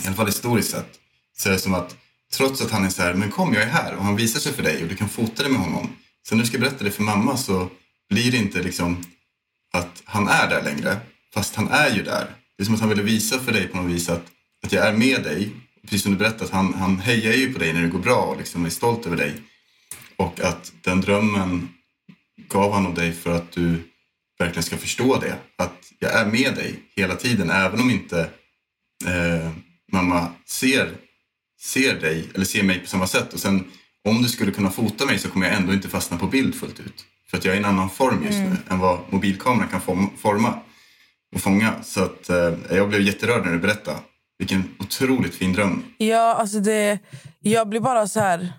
I 0.03 0.07
alla 0.07 0.15
fall 0.15 0.25
historiskt 0.25 0.71
sett, 0.71 0.99
så 1.37 1.49
är 1.49 1.53
det 1.53 1.59
som 1.59 1.73
att 1.73 1.95
trots 2.33 2.61
att 2.61 2.71
han 2.71 2.85
är 2.85 2.89
så 2.89 3.01
här, 3.01 3.13
men 3.13 3.31
kom 3.31 3.53
jag 3.53 3.63
är 3.63 3.67
här 3.67 3.95
och 3.95 4.03
han 4.03 4.15
visar 4.15 4.39
sig 4.39 4.53
för 4.53 4.63
dig 4.63 4.83
och 4.83 4.89
du 4.89 4.95
kan 4.95 5.09
fota 5.09 5.43
det 5.43 5.49
med 5.49 5.61
honom. 5.61 5.89
Sen 6.27 6.37
när 6.37 6.43
du 6.43 6.49
ska 6.49 6.57
berätta 6.57 6.83
det 6.83 6.91
för 6.91 7.03
mamma 7.03 7.37
så 7.37 7.69
blir 8.09 8.31
det 8.31 8.37
inte 8.37 8.61
liksom 8.61 9.03
att 9.73 10.01
han 10.05 10.27
är 10.27 10.49
där 10.49 10.63
längre, 10.63 10.97
fast 11.33 11.55
han 11.55 11.67
är 11.67 11.95
ju 11.95 12.03
där. 12.03 12.35
Det 12.57 12.63
är 12.63 12.65
som 12.65 12.73
att 12.73 12.79
han 12.79 12.89
ville 12.89 13.03
visa 13.03 13.39
för 13.39 13.51
dig 13.51 13.67
på 13.67 13.77
något 13.77 13.91
vis 13.91 14.09
att, 14.09 14.25
att 14.65 14.71
jag 14.71 14.87
är 14.87 14.93
med 14.93 15.23
dig. 15.23 15.51
Precis 15.81 16.03
som 16.03 16.11
du 16.11 16.17
berättat, 16.17 16.49
han, 16.49 16.73
han 16.73 16.99
hejar 16.99 17.33
ju 17.33 17.53
på 17.53 17.59
dig 17.59 17.73
när 17.73 17.81
det 17.81 17.87
går 17.87 17.99
bra 17.99 18.21
och 18.21 18.37
liksom 18.37 18.65
är 18.65 18.69
stolt 18.69 19.05
över 19.05 19.17
dig. 19.17 19.33
Och 20.15 20.39
att 20.39 20.73
den 20.81 21.01
drömmen 21.01 21.69
gav 22.49 22.73
han 22.73 22.85
av 22.85 22.93
dig 22.93 23.11
för 23.11 23.35
att 23.35 23.51
du 23.51 23.83
verkligen 24.39 24.63
ska 24.63 24.77
förstå 24.77 25.19
det. 25.19 25.37
Att 25.57 25.91
jag 25.99 26.13
är 26.13 26.25
med 26.25 26.55
dig 26.55 26.79
hela 26.95 27.15
tiden, 27.15 27.49
även 27.49 27.79
om 27.79 27.89
inte 27.89 28.29
eh, 29.05 29.51
mamma 29.91 30.27
ser 30.45 30.93
ser 31.61 31.99
dig 31.99 32.29
eller 32.33 32.45
ser 32.45 32.63
mig 32.63 32.79
på 32.79 32.87
samma 32.87 33.07
sätt. 33.07 33.33
Och 33.33 33.39
sen 33.39 33.71
om 34.07 34.21
du 34.21 34.29
skulle 34.29 34.51
kunna 34.51 34.71
fota 34.71 35.05
mig 35.05 35.19
så 35.19 35.29
kommer 35.29 35.47
jag 35.47 35.55
ändå 35.55 35.73
inte 35.73 35.89
fastna 35.89 36.17
på 36.17 36.27
bild 36.27 36.55
fullt 36.55 36.79
ut. 36.79 37.05
För 37.29 37.37
att 37.37 37.45
jag 37.45 37.51
är 37.51 37.57
i 37.57 37.59
en 37.59 37.65
annan 37.65 37.89
form 37.89 38.23
just 38.23 38.37
nu 38.39 38.57
än 38.69 38.79
vad 38.79 38.99
mobilkameran 39.09 39.69
kan 39.69 39.81
form- 39.81 40.17
forma 40.17 40.59
och 41.35 41.41
fånga. 41.41 41.83
Så 41.83 42.03
att 42.03 42.29
eh, 42.29 42.53
jag 42.69 42.89
blev 42.89 43.01
jätterörd 43.01 43.45
när 43.45 43.51
du 43.53 43.59
berättade. 43.59 43.97
Vilken 44.39 44.63
otroligt 44.79 45.35
fin 45.35 45.53
dröm. 45.53 45.83
Ja, 45.97 46.33
alltså 46.33 46.59
det, 46.59 46.99
jag 47.39 47.69
blir 47.69 47.79
bara 47.79 48.07
så 48.07 48.19
här... 48.19 48.53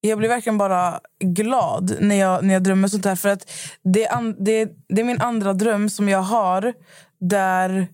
Jag 0.00 0.18
blir 0.18 0.28
verkligen 0.28 0.58
bara 0.58 1.00
glad 1.20 1.96
när 2.00 2.16
jag, 2.16 2.44
när 2.44 2.54
jag 2.54 2.62
drömmer 2.62 2.88
sånt 2.88 3.04
här. 3.04 3.16
För 3.16 3.28
att 3.28 3.50
det, 3.84 4.04
är 4.04 4.14
an, 4.14 4.44
det, 4.44 4.68
det 4.88 5.00
är 5.00 5.04
min 5.04 5.20
andra 5.20 5.52
dröm 5.52 5.90
som 5.90 6.08
jag 6.08 6.22
har. 6.22 6.74
Där 7.20 7.88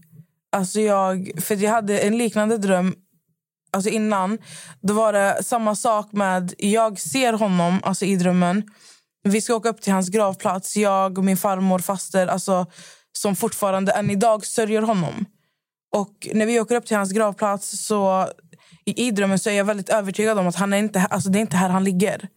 alltså 0.53 0.81
jag, 0.81 1.31
för 1.43 1.57
jag 1.57 1.71
hade 1.71 1.99
en 1.99 2.19
liknande 2.19 2.59
dröm 2.59 2.95
alltså 3.71 3.91
innan. 3.91 4.39
Då 4.83 4.95
var 4.95 5.13
det 5.13 5.43
samma 5.45 5.75
sak 5.75 6.13
med... 6.13 6.55
Jag 6.59 7.01
ser 7.01 7.33
honom 7.33 7.81
alltså 7.83 8.05
i 8.05 8.17
drömmen. 8.17 8.63
Vi 9.23 9.41
ska 9.41 9.55
åka 9.55 9.69
upp 9.69 9.81
till 9.81 9.93
hans 9.93 10.09
gravplats. 10.09 10.77
Jag 10.77 11.19
och 11.19 11.25
min 11.25 11.37
farmor, 11.37 11.79
faster, 11.79 12.27
alltså, 12.27 12.67
som 13.13 13.37
fortfarande 13.37 13.93
än 13.93 14.11
idag 14.11 14.47
sörjer 14.47 14.83
honom. 14.83 15.27
Och 15.93 16.29
när 16.33 16.47
vi 16.47 16.61
åker 16.61 16.75
upp 16.75 16.87
till 16.87 16.97
hans 16.97 17.13
gravplats 17.13 17.87
så 17.87 18.29
i, 18.85 19.07
i 19.07 19.11
drömmen 19.11 19.39
så 19.39 19.51
är 19.51 19.55
jag 19.55 19.65
väldigt 19.65 19.89
övertygad 19.89 20.39
om 20.39 20.47
att 20.47 20.57
han 20.57 20.73
är 20.73 20.77
inte, 20.77 21.01
alltså 21.11 21.31
det 21.31 21.39
är 21.39 21.41
inte 21.41 21.57
här 21.57 21.69
han 21.69 21.85
ligger. 21.85 22.29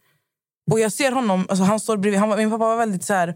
Och 0.71 0.79
jag 0.79 0.91
ser 0.91 1.11
honom, 1.11 1.45
alltså 1.49 1.63
han 1.63 1.79
står 1.79 1.97
bredvid. 1.97 2.19
Han, 2.19 2.37
min 2.37 2.49
pappa 2.49 2.65
var 2.65 2.77
väldigt 2.77 3.03
så 3.03 3.13
här, 3.13 3.35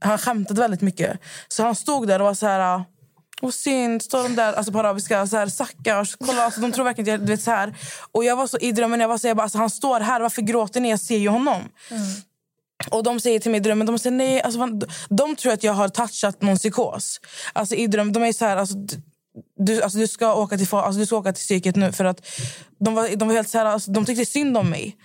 han 0.00 0.18
skämtade 0.18 0.60
väldigt 0.60 0.80
mycket. 0.80 1.20
Så 1.48 1.62
han 1.62 1.74
stod 1.74 2.08
där 2.08 2.20
och 2.20 2.26
var 2.26 2.34
så 2.34 2.46
här... 2.46 2.84
Och 3.42 3.54
synd, 3.54 4.02
står 4.02 4.22
de 4.22 4.36
där 4.36 4.52
alltså 4.52 4.72
på 4.72 4.78
arabiska, 4.78 5.26
så 5.26 5.36
här, 5.36 5.46
stackars, 5.46 6.16
kolla, 6.20 6.44
alltså, 6.44 6.60
de 6.60 6.72
tror 6.72 6.84
verkligen 6.84 7.14
att 7.14 7.20
jag, 7.20 7.26
du 7.26 7.32
vet, 7.32 7.42
så 7.42 7.50
här. 7.50 7.74
Och 8.12 8.24
jag 8.24 8.36
var 8.36 8.46
så 8.46 8.58
i 8.58 8.72
drömmen, 8.72 9.00
jag 9.00 9.08
var 9.08 9.18
så, 9.18 9.26
jag 9.26 9.36
bara, 9.36 9.42
alltså, 9.42 9.58
han 9.58 9.70
står 9.70 10.00
här, 10.00 10.20
varför 10.20 10.42
gråter 10.42 10.80
ni? 10.80 10.90
Jag 10.90 11.00
ser 11.00 11.16
ju 11.16 11.28
honom. 11.28 11.62
Och 12.90 13.02
de 13.02 13.20
säger 13.20 13.40
till 13.40 13.50
mig 13.50 13.58
i 13.58 13.62
drömmen, 13.62 13.86
de 13.86 13.98
säger 13.98 14.16
nej, 14.16 14.42
alltså, 14.42 14.66
de, 14.66 14.86
de 15.08 15.36
tror 15.36 15.52
att 15.52 15.62
jag 15.62 15.72
har 15.72 15.88
touchat 15.88 16.42
någon 16.42 16.56
psykos. 16.56 17.20
Alltså 17.52 17.74
i 17.74 17.86
drömmen, 17.86 18.12
de 18.12 18.22
är 18.22 18.32
så 18.32 18.44
här, 18.44 18.56
alltså, 18.56 18.74
du, 19.64 19.82
alltså, 19.82 19.98
du, 19.98 20.08
ska 20.08 20.34
åka 20.34 20.56
till, 20.56 20.68
alltså, 20.70 20.98
du 20.98 21.06
ska 21.06 21.16
åka 21.16 21.32
till 21.32 21.42
psyket 21.42 21.76
nu 21.76 21.92
för 21.92 22.04
att 22.04 22.26
de 22.78 22.94
var, 22.94 23.16
de 23.16 23.28
var 23.28 23.34
helt 23.34 23.48
så 23.48 23.58
här, 23.58 23.64
alltså, 23.64 23.90
de 23.90 24.04
tyckte 24.04 24.26
synd 24.26 24.56
om 24.56 24.70
mig. 24.70 24.96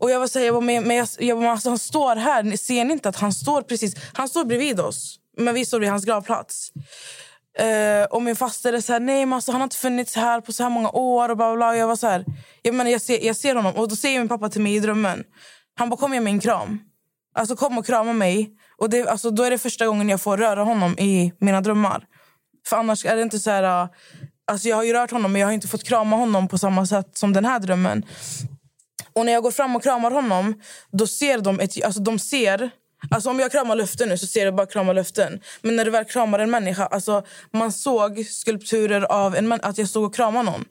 Och 0.00 0.10
jag 0.10 0.20
var 0.20 0.26
så 0.26 0.38
här, 0.38 0.46
jag 0.46 0.54
bara, 0.54 0.64
men, 0.64 0.84
men 0.84 0.96
jag, 0.96 1.08
jag 1.18 1.38
bara, 1.38 1.50
alltså, 1.50 1.68
han 1.68 1.78
står 1.78 2.16
här, 2.16 2.42
Ni- 2.42 2.56
ser 2.56 2.84
ni 2.84 2.92
inte 2.92 3.08
att 3.08 3.16
han 3.16 3.32
står 3.32 3.62
precis, 3.62 3.96
han 4.12 4.28
står 4.28 4.44
bredvid 4.44 4.80
oss. 4.80 5.18
Men 5.36 5.54
vi 5.54 5.64
står 5.64 5.80
vid 5.80 5.88
hans 5.88 6.04
gravplats. 6.04 6.72
Uh, 7.60 8.04
och 8.10 8.22
min 8.22 8.36
faster 8.36 8.72
är 8.72 8.80
så 8.80 8.92
här, 8.92 9.00
nej 9.00 9.26
men 9.26 9.32
alltså, 9.32 9.52
han 9.52 9.60
har 9.60 9.66
inte 9.66 9.76
funnits 9.76 10.16
här 10.16 10.40
på 10.40 10.52
så 10.52 10.62
här 10.62 10.70
många 10.70 10.90
år. 10.90 11.28
Och 11.28 11.36
bla, 11.36 11.46
bla, 11.46 11.56
bla. 11.56 11.76
Jag 11.76 11.86
var 11.86 11.96
så 11.96 12.06
här, 12.06 12.24
jag, 12.62 12.74
menar, 12.74 12.90
jag, 12.90 13.02
ser, 13.02 13.26
jag 13.26 13.36
ser 13.36 13.54
honom 13.54 13.76
och 13.76 13.88
då 13.88 13.96
säger 13.96 14.18
min 14.18 14.28
pappa 14.28 14.48
till 14.48 14.60
mig 14.60 14.76
i 14.76 14.80
drömmen. 14.80 15.24
Han 15.74 15.90
bara, 15.90 15.96
kom 15.96 16.14
ge 16.14 16.20
mig 16.20 16.32
en 16.32 16.40
kram. 16.40 16.80
Alltså 17.34 17.56
kom 17.56 17.78
och 17.78 17.86
krama 17.86 18.12
mig. 18.12 18.50
Och 18.78 18.90
det, 18.90 19.08
alltså, 19.08 19.30
då 19.30 19.42
är 19.42 19.50
det 19.50 19.58
första 19.58 19.86
gången 19.86 20.08
jag 20.08 20.20
får 20.20 20.36
röra 20.36 20.64
honom 20.64 20.98
i 20.98 21.32
mina 21.40 21.60
drömmar. 21.60 22.04
För 22.68 22.76
annars 22.76 23.04
är 23.04 23.16
det 23.16 23.22
inte 23.22 23.38
så 23.38 23.50
här... 23.50 23.82
Äh, 23.82 23.88
alltså 24.46 24.68
jag 24.68 24.76
har 24.76 24.84
ju 24.84 24.92
rört 24.92 25.10
honom 25.10 25.32
men 25.32 25.40
jag 25.40 25.48
har 25.48 25.52
inte 25.52 25.68
fått 25.68 25.84
krama 25.84 26.16
honom 26.16 26.48
på 26.48 26.58
samma 26.58 26.86
sätt 26.86 27.18
som 27.18 27.32
den 27.32 27.44
här 27.44 27.58
drömmen. 27.58 28.06
Och 29.12 29.26
när 29.26 29.32
jag 29.32 29.42
går 29.42 29.50
fram 29.50 29.76
och 29.76 29.82
kramar 29.82 30.10
honom, 30.10 30.60
då 30.92 31.06
ser 31.06 31.38
de 31.38 31.60
ett, 31.60 31.84
alltså 31.84 32.00
de 32.00 32.18
ser 32.18 32.70
Alltså 33.10 33.30
om 33.30 33.40
jag 33.40 33.52
kramar 33.52 33.76
luften 33.76 34.08
nu 34.08 34.18
så 34.18 34.26
ser 34.26 34.44
jag 34.44 34.54
bara 34.54 34.66
krama 34.66 34.92
luften. 34.92 35.40
Men 35.62 35.76
när 35.76 35.84
du 35.84 35.90
väl 35.90 36.04
kramar 36.04 36.38
en 36.38 36.50
människa, 36.50 36.86
alltså 36.86 37.22
man 37.52 37.72
såg 37.72 38.26
skulpturer 38.26 39.02
av 39.02 39.36
en 39.36 39.52
män- 39.52 39.60
att 39.62 39.78
jag 39.78 39.88
stod 39.88 40.04
och 40.04 40.14
kramade 40.14 40.50
någon. 40.50 40.64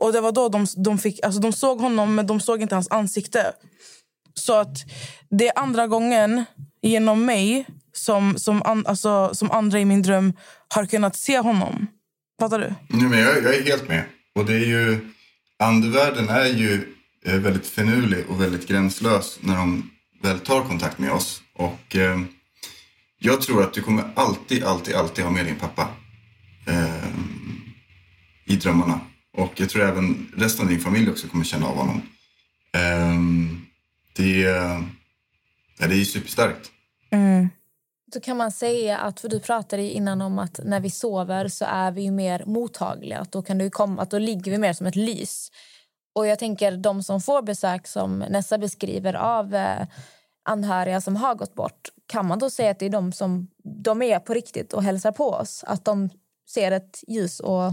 Och 0.00 0.12
det 0.12 0.20
var 0.20 0.32
då 0.32 0.48
de, 0.48 0.66
de 0.76 0.98
fick, 0.98 1.24
alltså 1.24 1.40
de 1.40 1.52
såg 1.52 1.80
honom 1.80 2.14
men 2.14 2.26
de 2.26 2.40
såg 2.40 2.62
inte 2.62 2.74
hans 2.74 2.90
ansikte. 2.90 3.52
Så 4.34 4.54
att 4.54 4.76
det 5.30 5.48
är 5.48 5.58
andra 5.58 5.86
gången 5.86 6.44
genom 6.82 7.24
mig 7.24 7.66
som, 7.92 8.38
som, 8.38 8.62
an, 8.62 8.86
alltså, 8.86 9.34
som 9.34 9.50
andra 9.50 9.80
i 9.80 9.84
min 9.84 10.02
dröm 10.02 10.32
har 10.68 10.86
kunnat 10.86 11.16
se 11.16 11.38
honom. 11.38 11.86
Fattar 12.40 12.58
du? 12.58 12.74
Nej, 12.88 13.08
men 13.08 13.18
jag, 13.18 13.36
jag 13.44 13.54
är 13.54 13.62
helt 13.62 13.88
med. 13.88 14.04
Och 14.34 14.44
det 14.44 14.54
är 14.54 14.66
ju, 14.66 15.12
andevärlden 15.58 16.28
är 16.28 16.46
ju 16.46 16.94
eh, 17.24 17.34
väldigt 17.34 17.66
finurlig 17.66 18.26
och 18.28 18.40
väldigt 18.40 18.68
gränslös 18.68 19.38
när 19.40 19.56
de 19.56 19.90
väl 20.22 20.40
tar 20.40 20.62
kontakt 20.64 20.98
med 20.98 21.12
oss. 21.12 21.42
Och 21.54 21.96
eh, 21.96 22.20
jag 23.18 23.40
tror 23.40 23.62
att 23.62 23.72
du 23.74 23.82
kommer 23.82 24.04
alltid, 24.14 24.64
alltid, 24.64 24.94
alltid 24.94 25.24
ha 25.24 25.30
med 25.30 25.46
din 25.46 25.56
pappa 25.56 25.88
eh, 26.66 27.08
i 28.44 28.56
drömmarna. 28.56 29.00
Och 29.36 29.52
jag 29.56 29.70
tror 29.70 29.82
även 29.82 30.32
resten 30.36 30.64
av 30.64 30.70
din 30.70 30.80
familj 30.80 31.10
också 31.10 31.28
kommer 31.28 31.44
känna 31.44 31.66
av 31.66 31.76
honom. 31.76 32.02
Eh, 32.72 33.18
det, 34.16 34.38
ja, 35.78 35.86
det 35.86 35.94
är 35.94 35.98
ju 35.98 36.04
superstarkt. 36.04 36.70
Då 38.12 38.20
kan 38.20 38.36
man 38.36 38.52
säga 38.52 38.98
att, 38.98 39.20
för 39.20 39.28
du 39.28 39.40
pratade 39.40 39.82
ju 39.82 39.90
innan 39.90 40.22
om 40.22 40.38
att 40.38 40.60
när 40.64 40.80
vi 40.80 40.90
sover 40.90 41.48
så 41.48 41.64
är 41.64 41.90
vi 41.90 42.02
ju 42.02 42.10
mer 42.10 42.44
mottagliga. 42.46 43.18
Att 43.18 43.32
då 43.32 43.42
kan 43.42 43.58
det 43.58 43.64
ju 43.64 43.70
komma, 43.70 44.02
att 44.02 44.10
då 44.10 44.18
ligger 44.18 44.50
vi 44.50 44.58
mer 44.58 44.72
som 44.72 44.86
ett 44.86 44.96
lys. 44.96 45.50
Och 46.14 46.26
jag 46.26 46.38
tänker 46.38 46.76
de 46.76 47.02
som 47.02 47.20
får 47.20 47.42
besök 47.42 47.86
som 47.86 48.18
Nessa 48.18 48.58
beskriver 48.58 49.14
av 49.14 49.54
eh, 49.54 49.86
anhöriga 50.44 51.00
som 51.00 51.16
har 51.16 51.34
gått 51.34 51.54
bort. 51.54 51.88
Kan 52.06 52.26
man 52.26 52.38
då 52.38 52.50
säga 52.50 52.70
att 52.70 52.78
det 52.78 52.86
är 52.86 52.90
de 52.90 53.12
som 53.12 53.48
de 53.64 54.02
är 54.02 54.18
på 54.18 54.34
riktigt 54.34 54.72
och 54.72 54.82
hälsar 54.82 55.12
på 55.12 55.30
oss? 55.30 55.64
Att 55.66 55.84
de 55.84 56.08
ser 56.50 56.72
ett 56.72 57.04
ljus 57.08 57.40
och 57.40 57.72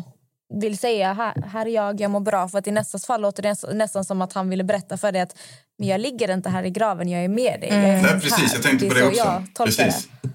vill 0.62 0.78
säga 0.78 1.14
här, 1.14 1.34
här 1.52 1.66
är 1.66 1.70
jag, 1.70 2.02
jag 2.02 2.12
mår 2.12 2.20
bra. 2.20 2.50
För 2.50 2.58
att 2.58 2.68
i 2.68 2.72
Nessas 2.72 3.06
fall 3.06 3.22
låter 3.22 3.44
det 3.44 3.74
nästan- 3.74 4.06
som 4.06 4.22
att 4.22 4.34
han 4.34 4.50
ville 4.50 4.64
berätta 4.64 4.98
för 4.98 5.12
dig 5.12 5.22
att 5.22 5.38
men 5.78 5.88
jag 5.88 6.02
ligger 6.02 6.34
inte 6.34 6.50
här 6.50 6.64
i 6.64 6.70
graven, 6.70 7.10
jag 7.10 7.24
är 7.24 7.28
med 7.28 7.60
dig. 7.62 7.70
Är 7.70 7.82
Nej, 7.82 7.92
här. 8.02 8.20
precis. 8.20 8.54
Jag 8.54 8.64
tänkte 8.64 8.88
på 8.88 8.94
det 8.94 9.00
så 9.00 9.08
också. 9.10 9.64
Precis. 9.66 10.10
det. 10.22 10.30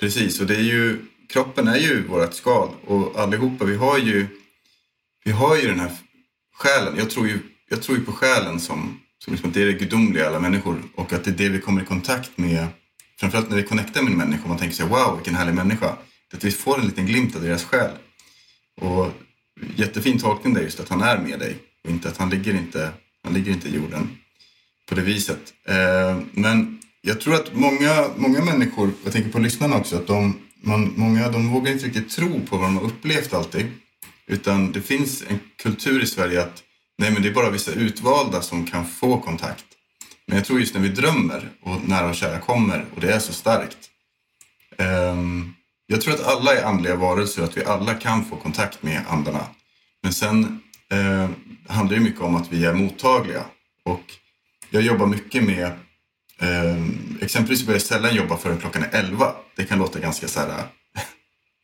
Precis, 0.00 0.40
och 0.40 0.46
det 0.46 0.54
är 0.56 0.60
ju, 0.62 0.98
kroppen 1.32 1.68
är 1.68 1.76
ju 1.76 2.06
vårt 2.08 2.34
skal 2.34 2.68
och 2.86 3.18
allihopa, 3.20 3.64
vi 3.64 3.76
har 3.76 3.98
ju, 3.98 4.26
vi 5.24 5.32
har 5.32 5.56
ju 5.56 5.68
den 5.68 5.80
här 5.80 5.90
själen. 6.54 6.94
Jag 6.98 7.10
tror 7.10 7.26
ju, 7.28 7.38
jag 7.70 7.82
tror 7.82 7.98
ju 7.98 8.04
på 8.04 8.12
själen 8.12 8.60
som, 8.60 9.00
som 9.24 9.32
liksom 9.32 9.52
det 9.52 9.62
är 9.62 9.66
det 9.66 9.72
gudomliga 9.72 10.24
i 10.24 10.26
alla 10.26 10.38
människor 10.40 10.82
och 10.96 11.12
att 11.12 11.24
det 11.24 11.30
är 11.30 11.34
det 11.34 11.48
vi 11.48 11.60
kommer 11.60 11.82
i 11.82 11.84
kontakt 11.84 12.38
med. 12.38 12.66
Framförallt 13.20 13.50
när 13.50 13.56
vi 13.56 13.62
connectar 13.62 14.02
med 14.02 14.12
en 14.12 14.18
människa 14.18 14.42
och 14.42 14.48
man 14.48 14.58
tänker 14.58 14.76
sig 14.76 14.86
wow 14.86 15.14
vilken 15.16 15.34
härlig 15.34 15.54
människa. 15.54 15.96
Det 16.30 16.36
Att 16.36 16.44
vi 16.44 16.50
får 16.50 16.78
en 16.80 16.86
liten 16.86 17.06
glimt 17.06 17.36
av 17.36 17.42
deras 17.42 17.64
själ. 17.64 17.90
Och 18.80 19.06
jättefin 19.82 20.18
tolkning 20.18 20.54
där 20.54 20.62
just 20.62 20.80
att 20.80 20.88
han 20.88 21.02
är 21.02 21.18
med 21.18 21.38
dig 21.38 21.56
och 21.84 21.90
inte 21.90 22.08
att 22.08 22.16
han 22.16 22.30
ligger 22.30 22.54
inte, 22.54 22.90
han 23.24 23.34
ligger 23.34 23.52
inte 23.52 23.68
i 23.68 23.74
jorden 23.74 24.18
på 24.88 24.94
det 24.94 25.02
viset. 25.02 25.52
Eh, 25.68 26.18
men 26.32 26.78
jag 27.02 27.20
tror 27.20 27.34
att 27.34 27.54
många, 27.54 28.10
många 28.16 28.44
människor, 28.44 28.90
jag 29.04 29.12
tänker 29.12 29.30
på 29.30 29.38
lyssnarna 29.38 29.76
också, 29.76 29.96
att 29.96 30.06
de, 30.06 30.38
man, 30.60 30.92
många 30.96 31.28
de 31.28 31.48
vågar 31.48 31.72
inte 31.72 31.86
riktigt 31.86 32.10
tro 32.10 32.40
på 32.40 32.56
vad 32.56 32.66
de 32.66 32.76
har 32.76 32.84
upplevt 32.84 33.34
alltid. 33.34 33.66
Utan 34.26 34.72
det 34.72 34.80
finns 34.80 35.24
en 35.28 35.38
kultur 35.62 36.02
i 36.02 36.06
Sverige 36.06 36.42
att 36.42 36.62
nej 36.98 37.10
men 37.12 37.22
det 37.22 37.28
är 37.28 37.34
bara 37.34 37.50
vissa 37.50 37.72
utvalda 37.72 38.42
som 38.42 38.66
kan 38.66 38.86
få 38.86 39.20
kontakt. 39.20 39.64
Men 40.26 40.36
jag 40.36 40.46
tror 40.46 40.60
just 40.60 40.74
när 40.74 40.80
vi 40.80 40.88
drömmer 40.88 41.50
och 41.62 41.88
nära 41.88 42.08
och 42.08 42.14
kära 42.14 42.38
kommer 42.38 42.84
och 42.94 43.00
det 43.00 43.12
är 43.12 43.18
så 43.18 43.32
starkt. 43.32 43.78
Ehm, 44.78 45.54
jag 45.86 46.00
tror 46.00 46.14
att 46.14 46.26
alla 46.26 46.54
är 46.54 46.64
andliga 46.64 46.96
varelser, 46.96 47.42
att 47.42 47.56
vi 47.56 47.64
alla 47.64 47.94
kan 47.94 48.24
få 48.24 48.36
kontakt 48.36 48.82
med 48.82 49.00
andarna. 49.08 49.46
Men 50.02 50.12
sen 50.12 50.60
eh, 50.90 51.30
handlar 51.68 51.96
det 51.96 52.02
mycket 52.02 52.20
om 52.20 52.34
att 52.34 52.52
vi 52.52 52.64
är 52.64 52.74
mottagliga. 52.74 53.44
Och 53.84 54.02
jag 54.70 54.82
jobbar 54.82 55.06
mycket 55.06 55.44
med, 55.44 55.66
eh, 56.40 56.86
exempelvis 57.20 57.66
börjar 57.66 57.78
jag 57.78 57.86
sällan 57.86 58.14
jobba 58.14 58.36
förrän 58.36 58.58
klockan 58.58 58.82
är 58.82 58.88
11. 58.92 59.34
Det 59.56 59.64
kan 59.64 59.78
låta 59.78 59.98
ganska 60.00 60.28
så 60.28 60.40
här 60.40 60.48
eh, 60.48 60.64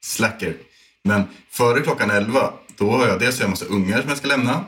slacker. 0.04 0.56
Men 1.04 1.22
före 1.50 1.80
klockan 1.80 2.10
11, 2.10 2.52
då 2.76 2.90
har 2.90 3.08
jag 3.08 3.20
dels 3.20 3.40
en 3.40 3.50
massa 3.50 3.64
ungar 3.64 4.00
som 4.00 4.08
jag 4.08 4.18
ska 4.18 4.28
lämna. 4.28 4.64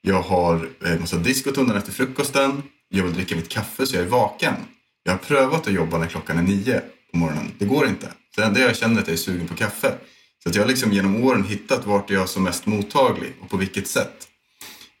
Jag 0.00 0.22
har 0.22 0.68
eh, 0.84 0.92
en 0.92 1.00
massa 1.00 1.16
disk 1.16 1.46
undan 1.46 1.76
efter 1.76 1.92
frukosten. 1.92 2.62
Jag 2.88 3.04
vill 3.04 3.14
dricka 3.14 3.36
mitt 3.36 3.48
kaffe 3.48 3.86
så 3.86 3.96
jag 3.96 4.04
är 4.04 4.08
vaken. 4.08 4.54
Jag 5.02 5.12
har 5.12 5.18
prövat 5.18 5.66
att 5.66 5.72
jobba 5.72 5.98
när 5.98 6.06
klockan 6.06 6.38
är 6.38 6.42
nio 6.42 6.82
på 7.12 7.18
morgonen. 7.18 7.52
Det 7.58 7.64
går 7.64 7.86
inte. 7.86 8.12
Det 8.36 8.42
enda 8.42 8.60
jag 8.60 8.76
känner 8.76 8.96
är 8.96 9.00
att 9.00 9.08
jag 9.08 9.14
är 9.14 9.18
sugen 9.18 9.48
på 9.48 9.54
kaffe. 9.54 9.94
Så 10.42 10.48
att 10.48 10.54
jag 10.54 10.62
har 10.62 10.68
liksom 10.68 10.92
genom 10.92 11.24
åren 11.24 11.44
hittat 11.44 11.86
vart 11.86 12.10
jag 12.10 12.22
är 12.22 12.26
som 12.26 12.42
mest 12.42 12.66
mottaglig 12.66 13.32
och 13.40 13.50
på 13.50 13.56
vilket 13.56 13.88
sätt. 13.88 14.28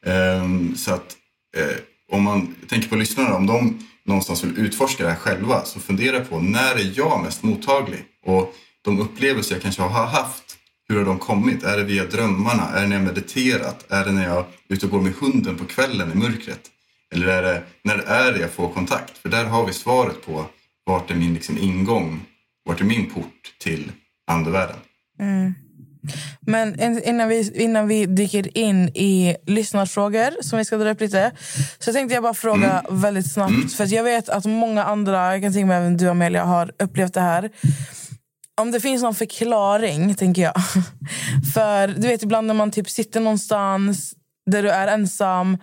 Ehm, 0.06 0.76
så 0.76 0.94
att 0.94 1.16
eh, 1.56 1.76
om 2.12 2.22
man 2.22 2.54
tänker 2.68 2.88
på 2.88 2.96
lyssnarna, 2.96 3.36
om 3.36 3.46
de 3.46 3.78
någonstans 4.04 4.44
vill 4.44 4.58
utforska 4.58 5.04
det 5.04 5.10
här 5.10 5.16
själva 5.16 5.64
så 5.64 5.80
fundera 5.80 6.20
på 6.20 6.40
när 6.40 6.74
är 6.74 6.92
jag 6.94 7.22
mest 7.22 7.42
mottaglig? 7.42 8.04
Och 8.24 8.54
de 8.82 9.00
upplevelser 9.00 9.54
jag 9.54 9.62
kanske 9.62 9.82
har 9.82 10.06
haft, 10.06 10.56
hur 10.88 10.96
har 10.96 11.04
de 11.04 11.18
kommit? 11.18 11.62
Är 11.62 11.76
det 11.76 11.84
via 11.84 12.04
drömmarna? 12.04 12.68
Är 12.68 12.80
det 12.80 12.88
när 12.88 12.96
jag 12.96 13.04
mediterat? 13.04 13.92
Är 13.92 14.04
det 14.04 14.12
när 14.12 14.24
jag 14.24 14.38
är 14.38 14.44
ute 14.68 14.86
och 14.86 14.92
går 14.92 15.00
med 15.00 15.14
hunden 15.14 15.56
på 15.56 15.64
kvällen 15.64 16.12
i 16.12 16.14
mörkret? 16.14 16.70
Eller 17.14 17.26
är 17.26 17.42
det, 17.42 17.62
när 17.82 17.98
är 17.98 18.32
det 18.32 18.40
jag 18.40 18.52
får 18.52 18.72
kontakt? 18.72 19.18
För 19.18 19.28
där 19.28 19.44
har 19.44 19.66
vi 19.66 19.72
svaret 19.72 20.26
på 20.26 20.46
vart 20.84 21.10
är 21.10 21.14
min 21.14 21.34
liksom 21.34 21.58
ingång? 21.58 22.20
Vart 22.64 22.80
är 22.80 22.84
min 22.84 23.10
port 23.10 23.54
till 23.58 23.92
andevärlden? 24.26 24.76
Men 26.40 26.80
in- 26.80 27.02
innan 27.04 27.28
vi, 27.28 27.62
innan 27.62 27.88
vi 27.88 28.06
dyker 28.06 28.58
in 28.58 28.88
i 28.88 29.36
lyssnarfrågor 29.46 30.42
som 30.42 30.58
vi 30.58 30.64
ska 30.64 30.76
dra 30.76 30.90
upp 30.90 31.00
lite 31.00 31.32
så 31.78 31.92
tänkte 31.92 32.14
jag 32.14 32.22
bara 32.22 32.34
fråga 32.34 32.84
väldigt 32.90 33.32
snabbt. 33.32 33.72
För 33.76 33.84
att 33.84 33.90
jag 33.90 34.02
vet 34.04 34.28
att 34.28 34.44
många 34.44 34.84
andra, 34.84 35.32
jag 35.32 35.42
kan 35.42 35.52
tänka 35.52 35.66
mig 35.66 35.76
även 35.76 35.96
du 35.96 36.08
Amelia, 36.08 36.44
har 36.44 36.72
upplevt 36.78 37.14
det 37.14 37.20
här. 37.20 37.50
Om 38.60 38.70
det 38.70 38.80
finns 38.80 39.02
någon 39.02 39.14
förklaring, 39.14 40.14
tänker 40.14 40.42
jag. 40.42 40.54
För 41.54 41.88
du 41.88 42.08
vet 42.08 42.22
ibland 42.22 42.46
när 42.46 42.54
man 42.54 42.70
typ 42.70 42.90
sitter 42.90 43.20
någonstans 43.20 44.14
där 44.50 44.62
du 44.62 44.70
är 44.70 44.86
ensam 44.86 45.58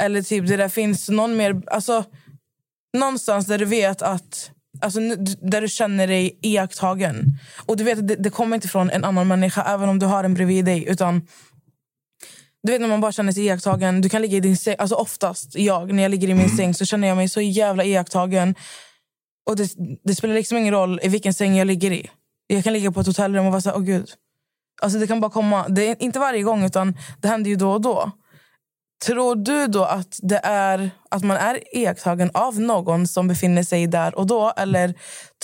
eller 0.00 0.22
typ 0.22 0.48
där 0.48 0.58
det 0.58 0.68
finns 0.68 1.08
någon 1.08 1.36
mer... 1.36 1.62
Alltså, 1.66 2.04
någonstans 2.98 3.46
där 3.46 3.58
du 3.58 3.64
vet 3.64 4.02
att 4.02 4.50
Alltså, 4.80 5.00
där 5.40 5.60
du 5.60 5.68
känner 5.68 6.06
dig 6.06 6.38
iakttagen. 6.42 7.38
Och 7.66 7.76
du 7.76 7.84
vet 7.84 7.98
att 7.98 8.08
det, 8.08 8.16
det 8.16 8.30
kommer 8.30 8.54
inte 8.56 8.68
från 8.68 8.90
en 8.90 9.04
annan 9.04 9.28
människa 9.28 9.62
även 9.62 9.88
om 9.88 9.98
du 9.98 10.06
har 10.06 10.24
en 10.24 10.34
bredvid 10.34 10.64
dig. 10.64 10.84
Utan 10.88 11.26
du 12.62 12.72
vet 12.72 12.80
när 12.80 12.88
man 12.88 13.00
bara 13.00 13.12
känner 13.12 13.32
sig 13.32 13.44
iakttagen. 13.44 14.00
Du 14.00 14.08
kan 14.08 14.22
ligga 14.22 14.36
i 14.36 14.40
din 14.40 14.56
säng. 14.56 14.76
Alltså 14.78 14.94
oftast 14.94 15.54
jag, 15.54 15.92
när 15.92 16.02
jag 16.02 16.10
ligger 16.10 16.28
i 16.28 16.34
min 16.34 16.56
säng 16.56 16.74
så 16.74 16.84
känner 16.84 17.08
jag 17.08 17.16
mig 17.16 17.28
så 17.28 17.40
jävla 17.40 17.84
iakttagen. 17.84 18.54
Och 19.46 19.56
det, 19.56 19.70
det 20.04 20.14
spelar 20.14 20.34
liksom 20.34 20.58
ingen 20.58 20.74
roll 20.74 21.00
i 21.02 21.08
vilken 21.08 21.34
säng 21.34 21.56
jag 21.56 21.66
ligger 21.66 21.90
i. 21.90 22.10
Jag 22.46 22.64
kan 22.64 22.72
ligga 22.72 22.92
på 22.92 23.00
ett 23.00 23.06
hotellrum 23.06 23.46
och 23.46 23.52
vara 23.52 23.62
så 23.62 23.68
här, 23.68 23.76
åh 23.76 23.82
gud. 23.82 24.10
Alltså 24.82 24.98
det 24.98 25.06
kan 25.06 25.20
bara 25.20 25.30
komma. 25.30 25.68
Det 25.68 25.88
är 25.88 26.02
inte 26.02 26.18
varje 26.18 26.42
gång 26.42 26.64
utan 26.64 26.96
det 27.20 27.28
händer 27.28 27.50
ju 27.50 27.56
då 27.56 27.72
och 27.72 27.80
då. 27.80 28.10
Tror 29.06 29.36
du 29.36 29.66
då 29.66 29.84
att 29.84 30.18
det 30.22 30.40
är 30.44 30.90
att 31.10 31.24
man 31.24 31.36
är 31.36 31.76
iakttagen 31.76 32.30
av 32.34 32.60
någon 32.60 33.08
som 33.08 33.28
befinner 33.28 33.62
sig 33.62 33.86
där 33.86 34.18
och 34.18 34.26
då? 34.26 34.52
Eller 34.56 34.94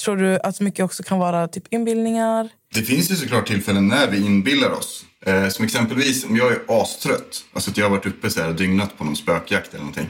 tror 0.04 0.16
du 0.16 0.38
att 0.38 0.60
mycket 0.60 0.84
också 0.84 1.02
kan 1.02 1.18
vara 1.18 1.48
typ 1.48 1.64
inbildningar? 1.70 2.48
Det 2.74 2.82
finns 2.82 3.10
ju 3.10 3.16
såklart 3.16 3.46
tillfällen 3.46 3.88
när 3.88 4.10
vi 4.10 4.26
inbillar 4.26 4.70
oss. 4.70 5.04
Eh, 5.26 5.48
som 5.48 5.64
exempelvis 5.64 6.24
om 6.24 6.36
jag 6.36 6.52
är 6.52 6.82
astrött, 6.82 7.44
alltså 7.52 7.70
att 7.70 7.76
jag 7.76 7.84
har 7.84 7.90
varit 7.90 8.06
uppe 8.06 8.30
så 8.30 8.40
här 8.40 8.48
och 8.48 8.54
dygnat 8.54 8.98
på 8.98 9.04
någon 9.04 9.16
spökjakt 9.16 9.68
eller 9.68 9.84
någonting. 9.84 10.08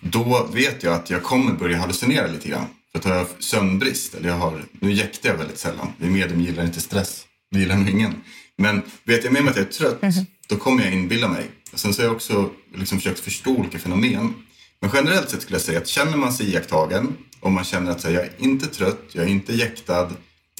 Då 0.00 0.48
vet 0.52 0.82
jag 0.82 0.94
att 0.94 1.10
jag 1.10 1.22
kommer 1.22 1.52
börja 1.52 1.78
hallucinera 1.78 2.26
lite 2.26 2.48
grann. 2.48 2.66
För 2.92 2.98
att 2.98 3.04
har 3.04 3.14
jag 3.14 3.26
sömnbrist, 3.38 4.14
eller 4.14 4.28
jag 4.28 4.36
har, 4.36 4.64
nu 4.80 4.92
jäktar 4.92 5.28
jag 5.28 5.36
väldigt 5.36 5.58
sällan. 5.58 5.92
Vi 5.98 6.10
medium 6.10 6.40
gillar 6.40 6.64
inte 6.64 6.80
stress, 6.80 7.24
det 7.50 7.58
gillar 7.58 7.76
nog 7.76 7.90
ingen. 7.90 8.14
Men 8.58 8.82
vet 9.04 9.24
jag 9.24 9.32
med 9.32 9.44
mig 9.44 9.50
att 9.50 9.56
jag 9.56 9.66
är 9.66 9.70
trött, 9.70 10.00
då 10.48 10.56
kommer 10.56 10.84
jag 10.84 10.92
inbilla 10.92 11.28
mig. 11.28 11.50
Sen 11.74 11.94
så 11.94 12.02
har 12.02 12.06
jag 12.06 12.16
också 12.16 12.50
liksom 12.74 12.98
försökt 12.98 13.20
förstå 13.20 13.50
olika 13.50 13.78
fenomen. 13.78 14.34
Men 14.80 14.90
generellt 14.94 15.30
sett 15.30 15.42
skulle 15.42 15.56
jag 15.56 15.62
säga 15.62 15.78
att 15.78 15.88
känner 15.88 16.16
man 16.16 16.32
sig 16.32 16.52
iakttagen 16.52 17.16
och 17.40 17.52
man 17.52 17.64
känner 17.64 17.90
att 17.90 18.04
här, 18.04 18.10
jag 18.10 18.24
är 18.24 18.32
inte 18.38 18.66
trött, 18.66 19.02
jag 19.12 19.24
är 19.24 19.28
inte 19.28 19.52
jäktad, 19.52 20.10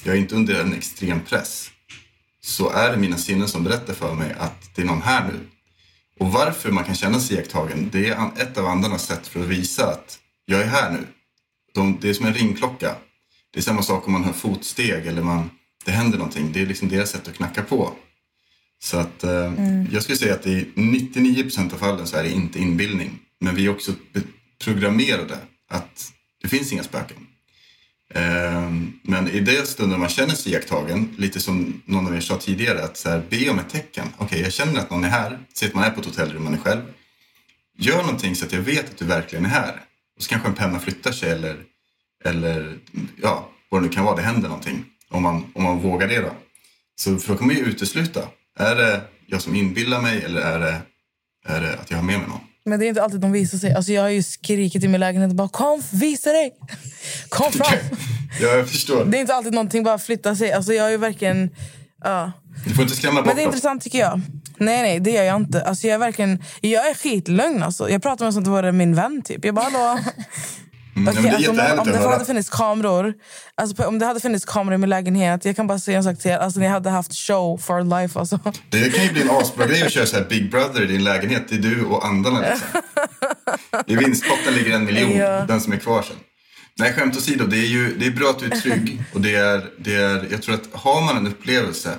jag 0.03 0.15
är 0.15 0.19
inte 0.19 0.35
under 0.35 0.61
en 0.61 0.73
extrem 0.73 1.21
press. 1.21 1.71
så 2.41 2.69
är 2.69 2.91
det 2.91 2.97
mina 2.97 3.17
sinnen 3.17 3.47
som 3.47 3.63
berättar 3.63 3.93
för 3.93 4.13
mig 4.13 4.35
att 4.39 4.75
det 4.75 4.81
är 4.81 4.85
någon 4.85 5.01
här 5.01 5.27
nu. 5.27 5.39
Och 6.19 6.31
varför 6.31 6.71
man 6.71 6.83
kan 6.83 6.95
känna 6.95 7.19
sig 7.19 7.37
iakttagen, 7.37 7.89
det 7.91 8.09
är 8.09 8.31
ett 8.37 8.57
av 8.57 8.65
andarnas 8.65 9.05
sätt 9.05 9.27
för 9.27 9.39
att 9.39 9.47
visa 9.47 9.91
att 9.91 10.19
jag 10.45 10.61
är 10.61 10.67
här 10.67 10.91
nu. 10.91 11.07
De, 11.73 11.97
det 12.01 12.09
är 12.09 12.13
som 12.13 12.25
en 12.25 12.33
ringklocka. 12.33 12.95
Det 13.53 13.59
är 13.59 13.63
samma 13.63 13.81
sak 13.81 14.07
om 14.07 14.13
man 14.13 14.23
hör 14.23 14.33
fotsteg 14.33 15.07
eller 15.07 15.21
man, 15.23 15.49
det 15.85 15.91
händer 15.91 16.17
någonting. 16.17 16.51
Det 16.51 16.61
är 16.61 16.65
liksom 16.65 16.89
deras 16.89 17.09
sätt 17.09 17.27
att 17.27 17.35
knacka 17.35 17.61
på. 17.61 17.93
Så 18.85 18.97
att 18.97 19.23
eh, 19.23 19.53
jag 19.91 20.03
skulle 20.03 20.17
säga 20.17 20.33
att 20.33 20.47
i 20.47 20.67
99% 20.75 21.73
av 21.73 21.77
fallen 21.77 22.07
så 22.07 22.17
är 22.17 22.23
det 22.23 22.29
inte 22.29 22.59
inbildning. 22.59 23.19
Men 23.39 23.55
vi 23.55 23.65
är 23.65 23.69
också 23.69 23.91
programmerade 24.63 25.37
att 25.69 26.11
det 26.41 26.47
finns 26.47 26.73
inga 26.73 26.83
spöken. 26.83 27.17
Eh, 28.13 28.71
men 29.01 29.27
i 29.27 29.39
det 29.39 29.67
stunden 29.67 29.99
man 29.99 30.09
känner 30.09 30.33
sig 30.33 30.51
iakttagen, 30.51 31.15
lite 31.17 31.39
som 31.39 31.81
någon 31.85 32.07
av 32.07 32.15
er 32.15 32.19
sa 32.19 32.37
tidigare, 32.37 32.83
att 32.83 32.97
så 32.97 33.09
här, 33.09 33.23
be 33.29 33.49
om 33.49 33.59
ett 33.59 33.69
tecken. 33.69 34.07
Okej, 34.17 34.41
jag 34.41 34.53
känner 34.53 34.79
att 34.79 34.89
någon 34.89 35.03
är 35.03 35.09
här. 35.09 35.39
Säg 35.53 35.67
att 35.67 35.75
man 35.75 35.83
är 35.83 35.89
på 35.89 35.99
ett 35.99 36.05
hotellrum, 36.05 36.43
man 36.43 36.53
är 36.53 36.57
själv. 36.57 36.81
Gör 37.77 38.01
någonting 38.01 38.35
så 38.35 38.45
att 38.45 38.53
jag 38.53 38.61
vet 38.61 38.89
att 38.89 38.97
du 38.97 39.05
verkligen 39.05 39.45
är 39.45 39.49
här. 39.49 39.81
Och 40.17 40.23
så 40.23 40.29
kanske 40.29 40.49
en 40.49 40.55
penna 40.55 40.79
flyttar 40.79 41.11
sig 41.11 41.31
eller, 41.31 41.57
eller 42.25 42.77
ja, 43.21 43.49
vad 43.69 43.81
det 43.81 43.87
nu 43.87 43.93
kan 43.93 44.05
vara, 44.05 44.15
det 44.15 44.21
händer 44.21 44.49
någonting. 44.49 44.85
Om 45.09 45.23
man, 45.23 45.45
om 45.53 45.63
man 45.63 45.79
vågar 45.79 46.07
det 46.07 46.21
då. 46.21 46.31
Så 46.95 47.17
för 47.17 47.33
då 47.33 47.37
kommer 47.37 47.53
jag 47.53 47.63
ju 47.63 47.69
utesluta. 47.69 48.29
Är 48.59 48.75
det 48.75 49.01
jag 49.27 49.41
som 49.41 49.55
inbillar 49.55 50.01
mig 50.01 50.23
eller 50.23 50.41
är 50.41 50.59
det, 50.59 50.81
är 51.47 51.61
det 51.61 51.73
att 51.73 51.91
jag 51.91 51.97
har 51.97 52.03
med 52.03 52.19
mig 52.19 52.27
någon? 52.27 52.39
Men 52.65 52.79
det 52.79 52.85
är 52.85 52.87
inte 52.87 53.03
alltid 53.03 53.19
de 53.19 53.31
visar 53.31 53.57
sig. 53.57 53.73
Alltså 53.73 53.91
jag 53.91 54.01
har 54.01 54.09
ju 54.09 54.23
skrikit 54.23 54.83
i 54.83 54.87
min 54.87 54.99
lägenhet 54.99 55.31
bara 55.31 55.49
kom, 55.49 55.81
visa 55.91 56.31
dig! 56.31 56.51
Kom 57.29 57.51
fram! 57.51 57.77
Ja, 58.39 58.47
jag 58.47 58.69
förstår. 58.69 59.05
det 59.05 59.17
är 59.17 59.21
inte 59.21 59.35
alltid 59.35 59.53
någonting 59.53 59.83
bara 59.83 59.97
flyttar 59.97 60.35
sig. 60.35 60.51
Alltså 60.51 60.73
jag 60.73 60.83
har 60.83 60.89
ju 60.89 60.97
verkligen... 60.97 61.49
Ja. 62.03 62.31
Du 62.65 62.73
får 62.73 62.83
inte 62.83 62.95
skrämma 62.95 63.21
bort 63.21 63.25
Men 63.25 63.35
det 63.35 63.41
är 63.41 63.45
intressant 63.45 63.83
tycker 63.83 63.99
jag. 63.99 64.21
Nej, 64.57 64.81
nej, 64.81 64.99
det 64.99 65.11
gör 65.11 65.23
jag 65.23 65.35
inte. 65.35 65.63
Alltså, 65.63 65.87
jag 65.87 65.95
är 65.95 65.99
verkligen... 65.99 66.43
Jag 66.61 66.89
är 66.89 66.93
skitlugn 66.93 67.63
alltså. 67.63 67.89
Jag 67.89 68.01
pratar 68.01 68.25
med 68.25 68.33
som 68.33 68.41
att 68.41 68.45
det 68.45 68.51
vore 68.51 68.71
min 68.71 68.95
vän 68.95 69.21
typ. 69.21 69.45
Jag 69.45 69.55
bara, 69.55 69.69
hallå? 69.69 69.99
Mm, 70.95 71.15
det 71.15 71.29
är 71.29 71.33
alltså, 71.35 71.51
om, 71.51 71.57
det 71.91 72.07
hade 72.09 72.25
funnits 72.25 72.49
kameror 72.49 73.13
alltså, 73.55 73.75
på- 73.75 73.83
Om 73.89 73.99
det 73.99 74.05
hade 74.05 74.19
funnits 74.19 74.45
kameror 74.45 74.75
i 74.75 74.77
min 74.77 74.89
lägenhet 74.89 75.45
Jag 75.45 75.55
kan 75.55 75.67
bara 75.67 75.79
säga 75.79 75.97
en 75.97 76.03
sak 76.03 76.19
till 76.19 76.31
er 76.31 76.37
alltså, 76.37 76.59
Ni 76.59 76.67
hade 76.67 76.89
haft 76.89 77.13
show 77.15 77.57
for 77.57 77.99
life 78.01 78.19
alltså. 78.19 78.39
Det 78.69 78.89
kan 78.95 79.03
ju 79.03 79.11
bli 79.11 79.21
en 79.21 79.29
asbra 79.31 79.65
grej 79.67 79.83
att 79.83 79.91
köra 79.91 80.05
så 80.05 80.15
här 80.17 80.25
Big 80.25 80.51
Brother 80.51 80.81
i 80.81 80.85
din 80.85 81.03
lägenhet. 81.03 81.43
Det 81.49 81.55
är 81.55 81.59
du 81.59 81.85
och 81.85 82.05
andarna 82.05 82.39
liksom. 82.39 82.81
I 83.87 83.95
vinstpotten 83.95 84.53
ligger 84.53 84.75
en 84.75 84.85
miljon, 84.85 85.11
Ja. 85.17 85.45
den 85.47 85.61
som 85.61 85.73
är 85.73 85.77
kvar 85.77 86.01
sen. 86.01 86.15
Nej, 86.79 86.93
skämt 86.93 87.17
åsido, 87.17 87.45
det 87.45 87.57
är 87.57 87.67
ju 87.67 87.95
det 87.97 88.05
är 88.05 88.11
bra 88.11 88.29
att 88.29 88.39
du 88.39 88.45
är 88.45 88.49
trygg. 88.61 89.01
Och 89.13 89.21
det 89.21 89.35
är, 89.35 89.65
det 89.79 89.95
är, 89.95 90.27
jag 90.31 90.41
tror 90.41 90.55
att 90.55 90.63
har 90.71 91.01
man 91.01 91.17
en 91.17 91.27
upplevelse, 91.27 91.89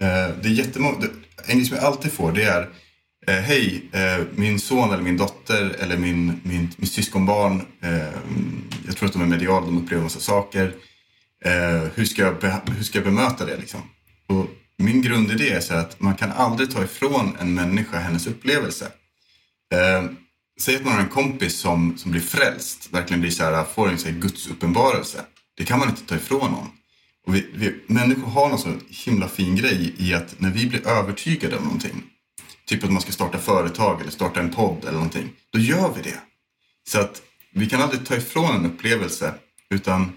eh, 0.00 0.34
det 0.42 0.48
är 0.48 0.52
jättemånga, 0.52 0.96
en 1.46 1.56
grej 1.58 1.64
som 1.64 1.76
jag 1.76 1.84
alltid 1.86 2.12
får 2.12 2.32
det 2.32 2.42
är 2.44 2.68
eh, 3.26 3.34
Hej, 3.34 3.88
eh, 3.92 4.26
min 4.34 4.60
son 4.60 4.92
eller 4.92 5.02
min 5.02 5.16
dotter 5.16 5.76
eller 5.78 5.96
min, 5.96 6.40
min, 6.42 6.70
min 6.76 6.86
syskonbarn, 6.86 7.62
eh, 7.80 8.08
jag 8.86 8.96
tror 8.96 9.06
att 9.06 9.12
de 9.12 9.22
är 9.22 9.26
mediala, 9.26 9.66
de 9.66 9.78
upplever 9.78 10.02
massa 10.02 10.20
saker. 10.20 10.74
Eh, 11.44 11.82
hur, 11.94 12.04
ska 12.04 12.22
jag 12.22 12.60
hur 12.76 12.84
ska 12.84 12.98
jag 12.98 13.04
bemöta 13.04 13.44
det 13.44 13.56
liksom? 13.56 13.80
Och 14.26 14.46
min 14.78 15.02
grundidé 15.02 15.50
är 15.50 15.60
så 15.60 15.74
att 15.74 16.00
man 16.00 16.14
kan 16.14 16.32
aldrig 16.32 16.70
ta 16.70 16.84
ifrån 16.84 17.36
en 17.40 17.54
människa 17.54 17.98
hennes 17.98 18.26
upplevelse. 18.26 18.84
Eh, 19.74 20.04
säg 20.60 20.76
att 20.76 20.84
man 20.84 20.92
har 20.92 21.00
en 21.00 21.08
kompis 21.08 21.58
som, 21.58 21.98
som 21.98 22.10
blir 22.10 22.20
frälst, 22.20 22.88
verkligen 22.92 23.20
blir 23.20 23.30
så 23.30 23.44
här, 23.44 23.64
får 23.64 23.88
en 23.88 23.98
så 23.98 24.08
här 24.08 24.18
Guds 24.18 24.46
uppenbarelse. 24.46 25.24
Det 25.56 25.64
kan 25.64 25.78
man 25.78 25.88
inte 25.88 26.06
ta 26.06 26.16
ifrån 26.16 26.50
någon. 26.50 26.68
Och 27.26 27.34
vi, 27.34 27.46
vi, 27.54 27.74
människor 27.86 28.30
har 28.30 28.48
någon 28.48 28.58
så 28.58 28.74
himla 28.88 29.28
fin 29.28 29.56
grej 29.56 29.94
i 29.98 30.14
att 30.14 30.40
när 30.40 30.50
vi 30.50 30.66
blir 30.66 30.86
övertygade 30.86 31.56
om 31.56 31.64
någonting, 31.64 32.02
typ 32.66 32.84
att 32.84 32.92
man 32.92 33.02
ska 33.02 33.12
starta 33.12 33.38
företag 33.38 34.00
eller 34.00 34.10
starta 34.10 34.40
en 34.40 34.50
podd 34.50 34.82
eller 34.82 34.92
någonting, 34.92 35.30
då 35.52 35.58
gör 35.58 35.92
vi 35.96 36.02
det. 36.02 36.20
Så 36.88 37.00
att 37.00 37.22
vi 37.54 37.66
kan 37.66 37.82
aldrig 37.82 38.06
ta 38.06 38.16
ifrån 38.16 38.56
en 38.56 38.66
upplevelse, 38.66 39.34
utan 39.70 40.12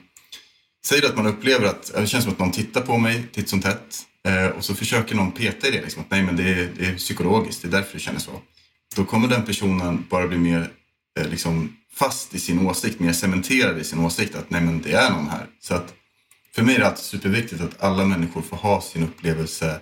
Säg 0.88 1.06
att 1.06 1.18
man 1.18 1.28
upplever 1.28 1.66
att 1.66 1.93
det 1.93 2.08
känns 2.08 2.24
som 2.24 2.34
att 2.34 2.39
någon 2.39 2.52
tittar 2.52 2.82
på 2.82 2.98
mig 2.98 3.24
titt 3.34 3.50
som 3.50 3.62
tätt 3.62 4.06
eh, 4.28 4.45
och 4.45 4.66
så 4.66 4.76
försöker 4.76 5.16
någon 5.16 5.32
peta 5.32 5.68
i 5.68 5.72
det. 5.72 5.82
Liksom, 5.82 6.02
att 6.02 6.12
nej, 6.12 6.24
men 6.24 6.36
det 6.36 6.43
är, 6.43 6.70
det 6.78 6.86
är 6.86 6.95
psykologiskt, 6.95 7.62
det 7.62 7.68
är 7.68 7.72
därför 7.72 7.93
det 7.93 8.00
känner 8.00 8.20
så. 8.20 8.32
Då 8.95 9.06
kommer 9.06 9.28
den 9.28 9.45
personen 9.45 10.06
bara 10.10 10.28
bli 10.28 10.38
mer 10.38 10.72
eh, 11.20 11.30
liksom, 11.30 11.78
fast 11.93 12.34
i 12.34 12.39
sin 12.39 12.68
åsikt, 12.68 13.00
mer 13.00 13.14
cementerad 13.14 13.80
i 13.80 13.84
sin 13.84 14.00
åsikt 14.00 14.36
att 14.36 14.50
nej, 14.50 14.62
men 14.62 14.82
det 14.82 14.93
är 14.93 15.12
någon 15.12 15.30
här. 15.30 15.45
Så 15.60 15.74
att 15.74 15.93
för 16.56 16.64
mig 16.64 16.76
är 16.76 16.80
det 16.80 16.88
alltid 16.88 17.04
superviktigt 17.04 17.62
att 17.62 17.84
alla 17.84 18.06
människor 18.06 18.41
får 18.41 18.58
ha 18.58 18.82
sin 18.82 19.04
upplevelse 19.04 19.80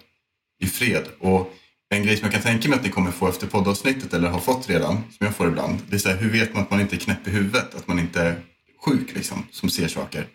i 0.59 0.67
fred. 0.67 1.03
Och 1.19 1.53
en 1.95 2.03
grej 2.03 2.17
som 2.17 2.25
jag 2.25 2.33
kan 2.33 2.41
tänka 2.41 2.69
mig 2.69 2.77
att 2.77 2.85
ni 2.85 2.91
kommer 2.91 3.11
få 3.11 3.27
efter 3.27 3.47
poddavsnittet 3.47 4.13
eller 4.13 4.29
har 4.29 4.39
fått 4.39 4.69
redan, 4.69 4.95
som 4.95 5.25
jag 5.25 5.35
får 5.35 5.47
ibland, 5.47 5.79
det 5.89 5.95
är 5.95 5.99
så 5.99 6.09
här, 6.09 6.17
hur 6.17 6.29
vet 6.29 6.53
man 6.53 6.63
att 6.63 6.71
man 6.71 6.81
inte 6.81 6.95
är 6.95 6.99
knäpp 6.99 7.27
i 7.27 7.31
huvudet? 7.31 7.75
Att 7.75 7.87
man 7.87 7.99
inte 7.99 8.21
är 8.21 8.41
sjuk 8.85 9.15
liksom, 9.15 9.43
som 9.51 9.69
ser 9.69 9.87
saker. 9.87 10.27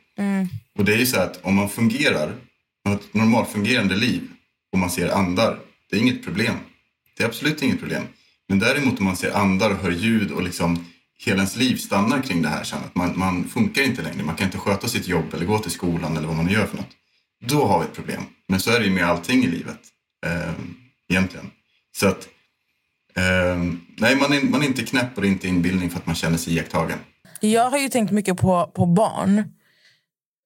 Och 0.78 0.84
det 0.84 0.94
är 0.94 0.98
ju 0.98 1.06
så 1.06 1.20
att 1.20 1.44
om 1.44 1.54
man 1.54 1.68
fungerar, 1.68 2.26
man 2.84 2.94
har 2.94 3.00
ett 3.00 3.14
normalfungerande 3.14 3.96
liv 3.96 4.22
och 4.72 4.78
man 4.78 4.90
ser 4.90 5.08
andar, 5.08 5.58
det 5.90 5.96
är 5.96 6.00
inget 6.00 6.24
problem. 6.24 6.54
Det 7.16 7.22
är 7.22 7.28
absolut 7.28 7.62
inget 7.62 7.78
problem. 7.80 8.02
Men 8.48 8.58
däremot 8.58 8.98
om 8.98 9.04
man 9.04 9.16
ser 9.16 9.36
andar 9.36 9.70
och 9.70 9.76
hör 9.76 9.90
ljud 9.90 10.30
och 10.30 10.42
liksom 10.42 10.84
hela 11.18 11.36
ens 11.36 11.56
liv 11.56 11.76
stannar 11.76 12.22
kring 12.22 12.42
det 12.42 12.48
här 12.48 12.64
sen, 12.64 12.78
att 12.84 12.94
man, 12.94 13.18
man 13.18 13.44
funkar 13.44 13.82
inte 13.82 14.02
längre, 14.02 14.22
man 14.22 14.36
kan 14.36 14.46
inte 14.46 14.58
sköta 14.58 14.88
sitt 14.88 15.08
jobb 15.08 15.34
eller 15.34 15.46
gå 15.46 15.58
till 15.58 15.70
skolan 15.70 16.16
eller 16.16 16.26
vad 16.26 16.36
man 16.36 16.46
nu 16.46 16.52
gör 16.52 16.66
för 16.66 16.76
något. 16.76 16.96
Då 17.44 17.66
har 17.66 17.80
vi 17.80 17.84
ett 17.84 17.94
problem. 17.94 18.22
Men 18.48 18.61
så 18.61 18.70
är 18.70 18.80
det 18.80 18.86
ju 18.86 18.92
med 18.92 19.04
allting 19.04 19.44
i 19.44 19.46
livet, 19.46 19.80
eh, 20.26 20.52
egentligen. 21.11 21.50
Så 21.96 22.08
att, 22.08 22.28
eh, 23.16 23.58
nej 23.98 24.16
man 24.16 24.32
är, 24.32 24.42
man 24.50 24.62
är 24.62 24.66
inte 24.66 24.82
knäpp 24.82 25.16
och 25.16 25.22
det 25.22 25.28
är 25.28 25.30
inte 25.30 25.48
inbildning 25.48 25.90
för 25.90 25.98
att 25.98 26.06
man 26.06 26.14
känner 26.14 26.38
sig 26.38 26.54
iakttagen. 26.54 26.98
Jag 27.40 27.70
har 27.70 27.78
ju 27.78 27.88
tänkt 27.88 28.11
mycket 28.11 28.36
på, 28.36 28.72
på 28.74 28.86
barn. 28.86 29.44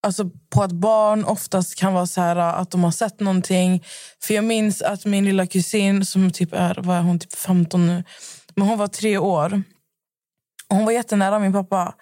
Alltså 0.03 0.31
på 0.51 0.63
att 0.63 0.73
barn 0.73 1.25
oftast 1.25 1.75
kan 1.75 1.95
vara 1.95 2.07
så 2.07 2.21
här 2.21 2.37
att 2.37 2.71
de 2.71 2.85
har 2.85 2.91
sett 2.91 3.21
någonting. 3.21 3.85
För 4.23 4.35
jag 4.35 4.45
minns 4.45 4.83
att 4.83 5.05
min 5.05 5.25
lilla 5.25 5.47
kusin 5.47 6.05
som 6.05 6.31
typ 6.31 6.53
är, 6.53 6.79
vad 6.83 6.97
är 6.97 7.03
hon, 7.03 7.19
typ 7.19 7.35
15 7.35 7.87
nu. 7.87 8.05
Men 8.57 8.69
hon 8.69 8.79
var 8.79 8.89
tre 8.89 9.19
år. 9.19 9.63
Och 10.69 10.77
hon 10.77 10.85
var 10.85 10.93
jättenära 10.93 11.39
min 11.39 11.53
pappa. 11.53 11.95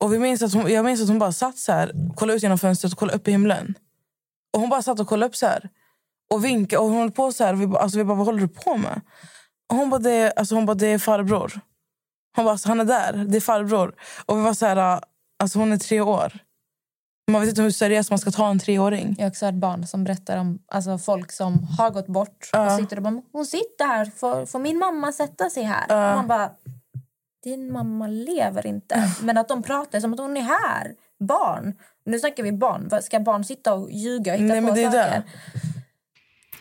Och 0.00 0.12
vi 0.12 0.18
minns 0.18 0.42
att 0.42 0.52
hon, 0.52 0.72
jag 0.72 0.84
minns 0.84 1.02
att 1.02 1.08
hon 1.08 1.18
bara 1.18 1.32
satt 1.32 1.58
så 1.58 1.72
här, 1.72 2.14
kollade 2.16 2.36
ut 2.36 2.42
genom 2.42 2.58
fönstret 2.58 2.92
och 2.92 2.98
kollade 2.98 3.18
upp 3.18 3.28
i 3.28 3.30
himlen. 3.30 3.74
Och 4.52 4.60
hon 4.60 4.68
bara 4.68 4.82
satt 4.82 5.00
och 5.00 5.08
kollade 5.08 5.28
upp 5.28 5.36
så 5.36 5.46
här. 5.46 5.68
Och 6.32 6.44
vinkade. 6.44 6.80
Och 6.82 6.88
hon 6.88 6.98
höll 6.98 7.10
på 7.10 7.32
så 7.32 7.44
här. 7.44 7.52
Och 7.52 7.60
vi, 7.60 7.66
bara- 7.66 7.82
alltså 7.82 7.98
vi 7.98 8.04
bara, 8.04 8.16
vad 8.16 8.26
håller 8.26 8.40
du 8.40 8.48
på 8.48 8.76
med? 8.76 9.00
Och 9.70 9.76
hon 9.76 9.90
bara, 9.90 9.98
det, 10.00 10.32
alltså 10.36 10.54
hon 10.54 10.66
bara, 10.66 10.74
det 10.74 10.86
är 10.86 10.98
farbror. 10.98 11.60
Hon 12.36 12.44
bara, 12.44 12.50
alltså, 12.52 12.68
han 12.68 12.80
är 12.80 12.84
där. 12.84 13.12
Det 13.28 13.36
är 13.36 13.40
farbror. 13.40 13.94
Och 14.26 14.38
vi 14.38 14.42
var 14.42 14.54
så 14.54 14.66
här, 14.66 15.00
alltså 15.42 15.58
hon 15.58 15.72
är 15.72 15.76
tre 15.76 16.00
år. 16.00 16.32
Man 17.30 17.40
vet 17.40 17.48
inte 17.50 17.62
hur 17.62 17.70
seriöst 17.70 18.10
man 18.10 18.18
ska 18.18 18.30
ta 18.30 18.50
en 18.50 18.58
treåring. 18.58 19.14
Jag 19.18 19.24
har 19.24 19.30
också 19.30 19.46
hört 19.46 19.54
barn 19.54 19.86
som 19.86 20.04
berättar 20.04 20.38
om 20.38 20.58
alltså, 20.68 20.98
folk 20.98 21.32
som 21.32 21.66
har 21.78 21.90
gått 21.90 22.06
bort. 22.06 22.50
Ja. 22.52 22.66
Och 22.66 22.80
sitter 22.80 22.96
och 22.96 23.02
bara, 23.02 23.22
hon 23.32 23.46
sitter 23.46 23.86
här, 23.86 24.04
får, 24.16 24.46
får 24.46 24.58
min 24.58 24.78
mamma 24.78 25.12
sätta 25.12 25.50
sig 25.50 25.62
här? 25.62 25.84
Ja. 25.88 26.10
Och 26.10 26.16
man 26.16 26.26
bara, 26.28 26.50
din 27.44 27.72
mamma 27.72 28.06
lever 28.06 28.66
inte. 28.66 29.10
Men 29.22 29.38
att 29.38 29.48
de 29.48 29.62
pratar 29.62 30.00
som 30.00 30.12
att 30.12 30.20
hon 30.20 30.36
är 30.36 30.40
här. 30.40 30.92
Barn. 31.28 31.74
Nu 32.04 32.18
snackar 32.18 32.42
vi 32.42 32.52
barn. 32.52 32.90
Ska 33.02 33.20
barn 33.20 33.44
sitta 33.44 33.74
och 33.74 33.90
ljuga 33.90 34.32
och 34.32 34.38
hitta 34.38 34.52
Nej, 34.52 34.60
men 34.60 34.70
på 34.70 34.76
det 34.76 34.82
är 34.82 34.90
saker? 34.90 35.22
det. 35.54 35.71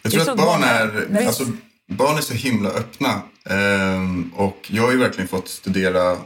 Jag 0.01 0.11
tror 0.11 0.29
att 0.29 0.37
barn 0.37 0.63
är, 0.63 1.25
alltså, 1.27 1.45
barn 1.87 2.17
är 2.17 2.21
så 2.21 2.33
himla 2.33 2.69
öppna. 2.69 3.21
Ehm, 3.49 4.31
och 4.35 4.67
jag 4.71 4.83
har 4.83 4.91
ju 4.91 4.97
verkligen 4.97 5.27
fått 5.27 5.47
studera 5.47 6.17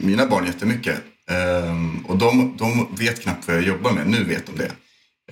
mina 0.00 0.26
barn 0.26 0.46
jättemycket. 0.46 0.98
Ehm, 1.30 2.06
och 2.06 2.18
de, 2.18 2.56
de 2.58 2.88
vet 2.98 3.20
knappt 3.20 3.48
vad 3.48 3.56
jag 3.56 3.62
jobbar 3.62 3.92
med. 3.92 4.06
Nu 4.06 4.24
vet 4.24 4.46
de 4.46 4.52
det. 4.56 4.72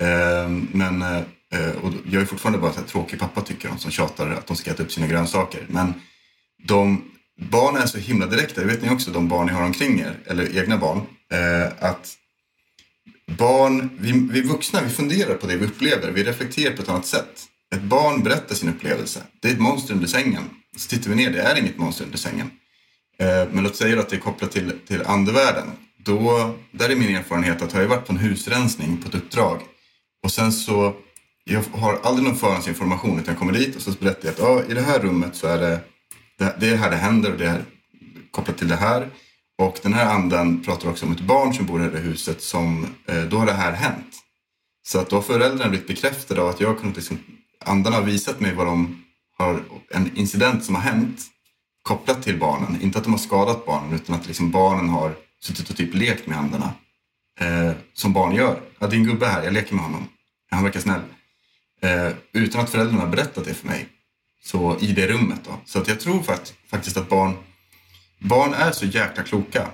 Ehm, 0.07 0.68
men 0.72 1.03
eh, 1.03 1.76
och 1.82 1.93
jag 2.11 2.22
är 2.22 2.26
fortfarande 2.26 2.59
bara 2.59 2.72
så 2.72 2.80
här 2.80 2.86
tråkig 2.86 3.18
pappa 3.18 3.41
tycker 3.41 3.68
de 3.68 3.78
som 3.78 3.91
tjatar 3.91 4.30
att 4.30 4.47
de 4.47 4.57
ska 4.57 4.70
äta 4.70 4.82
upp 4.82 4.93
sina 4.93 5.07
grönsaker. 5.07 5.66
Men 5.68 5.95
de, 6.62 7.05
barn 7.41 7.76
är 7.76 7.86
så 7.86 7.99
himla 7.99 8.26
direkta. 8.26 8.61
Det 8.61 8.66
vet 8.66 8.82
ni 8.82 8.91
också, 8.91 9.11
de 9.11 9.28
barn 9.28 9.47
ni 9.47 9.53
har 9.53 9.62
omkring 9.62 10.01
er, 10.01 10.18
eller 10.26 10.59
egna 10.59 10.76
barn. 10.76 10.99
Eh, 11.32 11.88
att 11.88 12.16
barn, 13.26 13.91
vi, 13.99 14.12
vi 14.12 14.41
vuxna, 14.41 14.82
vi 14.82 14.91
funderar 14.91 15.34
på 15.34 15.47
det 15.47 15.57
vi 15.57 15.66
upplever. 15.66 16.11
Vi 16.11 16.24
reflekterar 16.24 16.76
på 16.76 16.82
ett 16.82 16.88
annat 16.88 17.07
sätt. 17.07 17.47
Ett 17.75 17.83
barn 17.83 18.23
berättar 18.23 18.55
sin 18.55 18.68
upplevelse. 18.68 19.23
Det 19.41 19.49
är 19.49 19.53
ett 19.53 19.61
monster 19.61 19.95
under 19.95 20.07
sängen. 20.07 20.43
Så 20.77 20.89
tittar 20.89 21.11
vi 21.11 21.16
ner, 21.16 21.31
det 21.31 21.43
är 21.43 21.59
inget 21.59 21.79
monster 21.79 22.05
under 22.05 22.18
sängen. 22.18 22.51
Eh, 23.18 23.49
men 23.53 23.64
låt 23.64 23.77
säga 23.77 24.01
att 24.01 24.09
det 24.09 24.16
är 24.16 24.21
kopplat 24.21 24.53
till, 24.53 24.73
till 24.87 25.03
andevärlden. 25.07 25.66
Då, 26.05 26.55
där 26.71 26.89
är 26.89 26.97
min 26.97 27.16
erfarenhet 27.16 27.62
att 27.62 27.73
har 27.73 27.81
jag 27.81 27.89
varit 27.89 28.07
på 28.07 28.12
en 28.12 28.18
husrensning 28.18 28.97
på 28.97 29.09
ett 29.09 29.14
uppdrag 29.14 29.61
och 30.23 30.33
sen 30.33 30.53
så, 30.53 30.95
jag 31.45 31.62
har 31.73 32.01
aldrig 32.03 32.29
någon 32.29 32.37
förhandsinformation 32.37 33.18
utan 33.18 33.35
jag 33.35 33.39
kommer 33.39 33.53
dit 33.53 33.77
och 33.77 33.83
så 33.83 33.91
berättar 33.91 34.29
jag 34.29 34.33
att 34.33 34.39
ja, 34.39 34.62
i 34.71 34.75
det 34.75 34.83
här 34.83 34.99
rummet 34.99 35.37
så 35.37 35.47
är 35.47 35.59
det, 35.59 35.81
det, 36.59 36.68
är 36.68 36.77
här 36.77 36.91
det 36.91 36.97
händer 36.97 37.33
och 37.33 37.39
det 37.39 37.47
är 37.47 37.64
kopplat 38.31 38.59
till 38.59 38.68
det 38.68 38.77
här. 38.77 39.11
Och 39.59 39.79
den 39.83 39.93
här 39.93 40.14
anden 40.14 40.64
pratar 40.64 40.91
också 40.91 41.07
om 41.07 41.12
ett 41.12 41.21
barn 41.21 41.55
som 41.55 41.66
bor 41.66 41.87
i 41.87 41.89
det 41.89 41.99
huset 41.99 42.43
som, 42.43 42.87
eh, 43.07 43.23
då 43.23 43.39
har 43.39 43.47
det 43.47 43.53
här 43.53 43.73
hänt. 43.73 44.16
Så 44.83 44.99
att 44.99 45.11
då 45.11 45.16
har 45.16 45.23
föräldrarna 45.23 45.71
blivit 45.71 45.87
bekräftade 45.87 46.43
av 46.43 46.49
att 46.49 46.61
jag 46.61 46.68
har 46.68 46.75
kunnat 46.75 46.97
liksom 46.97 47.18
andarna 47.65 47.97
har 47.97 48.03
visat 48.03 48.41
mig 48.41 48.55
vad 48.55 48.67
de 48.67 49.05
har, 49.39 49.63
en 49.91 50.17
incident 50.17 50.65
som 50.65 50.75
har 50.75 50.83
hänt 50.83 51.21
kopplat 51.83 52.23
till 52.23 52.39
barnen. 52.39 52.83
Inte 52.83 52.99
att 52.99 53.05
de 53.05 53.13
har 53.13 53.19
skadat 53.19 53.67
barnen 53.67 53.93
utan 53.93 54.15
att 54.17 54.27
liksom 54.27 54.51
barnen 54.51 54.89
har 54.89 55.15
suttit 55.43 55.71
och 55.71 55.77
typ 55.77 55.95
lekt 55.95 56.27
med 56.27 56.39
andarna. 56.39 56.73
Eh, 57.41 57.73
som 57.95 58.13
barn 58.13 58.35
gör. 58.35 58.61
Ja, 58.79 58.87
det 58.87 58.97
är 58.97 58.99
en 58.99 59.05
gubbe 59.05 59.27
här, 59.27 59.43
jag 59.43 59.53
leker 59.53 59.75
med 59.75 59.85
honom. 59.85 60.09
Han 60.51 60.65
verkar 60.65 60.81
snäll. 60.81 61.01
Eh, 61.83 62.13
utan 62.33 62.61
att 62.61 62.71
föräldrarna 62.71 63.01
har 63.01 63.09
berättat 63.09 63.45
det 63.45 63.55
för 63.55 63.67
mig. 63.67 63.89
Så 64.45 64.77
i 64.81 64.93
det 64.93 65.07
rummet 65.07 65.41
då. 65.45 65.59
Så 65.65 65.79
att 65.79 65.89
jag 65.89 66.01
tror 66.01 66.23
fakt 66.23 66.55
faktiskt 66.71 66.97
att 66.97 67.09
barn, 67.09 67.37
barn 68.19 68.55
är 68.55 68.73
så 68.73 68.87
jäkla 68.87 69.23
kloka. 69.23 69.69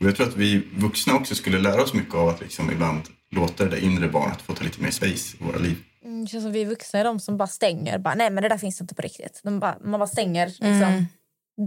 Och 0.00 0.06
jag 0.06 0.16
tror 0.16 0.28
att 0.28 0.36
vi 0.36 0.68
vuxna 0.76 1.14
också 1.14 1.34
skulle 1.34 1.58
lära 1.58 1.82
oss 1.82 1.94
mycket 1.94 2.14
av 2.14 2.28
att 2.28 2.40
liksom 2.40 2.70
ibland 2.70 3.02
låta 3.30 3.64
det 3.64 3.70
där 3.70 3.84
inre 3.84 4.08
barnet 4.08 4.42
få 4.42 4.54
ta 4.54 4.64
lite 4.64 4.82
mer 4.82 4.90
space 4.90 5.36
i 5.36 5.44
våra 5.44 5.58
liv. 5.58 5.76
Mm, 6.06 6.24
det 6.24 6.30
känns 6.30 6.44
som 6.44 6.52
vi 6.52 6.64
vuxna 6.64 7.00
är 7.00 7.04
de 7.04 7.20
som 7.20 7.36
bara 7.36 7.46
stänger. 7.48 7.98
Bara, 7.98 8.14
Nej, 8.14 8.30
men 8.30 8.42
det 8.42 8.48
där 8.48 8.58
finns 8.58 8.80
inte 8.80 8.94
på 8.94 9.02
riktigt. 9.02 9.40
De 9.44 9.60
bara, 9.60 9.76
man 9.80 10.00
bara 10.00 10.06
stänger 10.06 10.46
liksom, 10.46 10.66
Mm. 10.66 11.04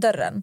dörren. 0.00 0.42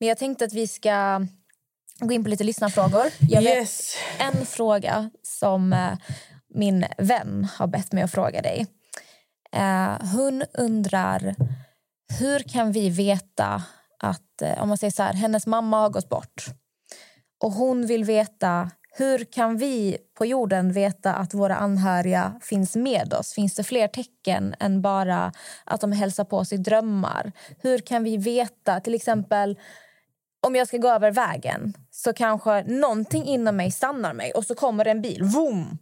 Men 0.00 0.08
jag 0.08 0.18
tänkte 0.18 0.44
att 0.44 0.52
vi 0.52 0.66
ska 0.68 1.26
gå 2.00 2.12
in 2.12 2.24
på 2.24 2.30
lite 2.30 2.44
lyssnarfrågor. 2.44 3.04
Jag 3.28 3.42
vet 3.42 3.56
Yes. 3.56 3.94
en 4.18 4.46
fråga 4.46 5.10
som 5.22 5.72
eh, 5.72 5.92
min 6.54 6.86
vän 6.98 7.48
har 7.58 7.66
bett 7.66 7.92
mig 7.92 8.02
att 8.02 8.10
fråga 8.10 8.42
dig. 8.42 8.66
Eh, 9.52 10.06
hon 10.12 10.42
undrar 10.58 11.34
hur 12.18 12.38
kan 12.38 12.72
vi 12.72 12.88
veta 12.90 13.62
att, 13.98 14.42
eh, 14.42 14.62
om 14.62 14.68
man 14.68 14.78
säger 14.78 14.90
så 14.90 15.02
här, 15.02 15.12
hennes 15.12 15.46
mamma 15.46 15.80
har 15.80 15.88
gått 15.90 16.08
bort 16.08 16.44
och 17.42 17.52
hon 17.52 17.86
vill 17.86 18.04
veta 18.04 18.70
hur 18.92 19.24
kan 19.24 19.56
vi 19.56 19.96
på 20.18 20.26
jorden 20.26 20.72
veta 20.72 21.14
att 21.14 21.34
våra 21.34 21.56
anhöriga 21.56 22.40
finns 22.42 22.76
med 22.76 23.14
oss? 23.14 23.32
Finns 23.32 23.54
det 23.54 23.64
fler 23.64 23.88
tecken 23.88 24.54
än 24.60 24.82
bara 24.82 25.32
att 25.64 25.80
de 25.80 25.92
hälsar 25.92 26.24
på 26.24 26.36
oss 26.38 26.52
i 26.52 26.56
drömmar? 26.56 27.32
Hur 27.62 27.78
kan 27.78 28.04
vi 28.04 28.16
veta, 28.16 28.80
till 28.80 28.94
exempel 28.94 29.58
om 30.40 30.56
jag 30.56 30.68
ska 30.68 30.76
gå 30.76 30.88
över 30.88 31.10
vägen 31.10 31.74
så 31.90 32.12
kanske 32.12 32.62
någonting 32.62 33.24
inom 33.24 33.56
mig 33.56 33.70
stannar 33.70 34.14
mig 34.14 34.32
och 34.32 34.44
så 34.46 34.54
kommer 34.54 34.84
en 34.84 35.02
bil. 35.02 35.22
Vroom! 35.22 35.78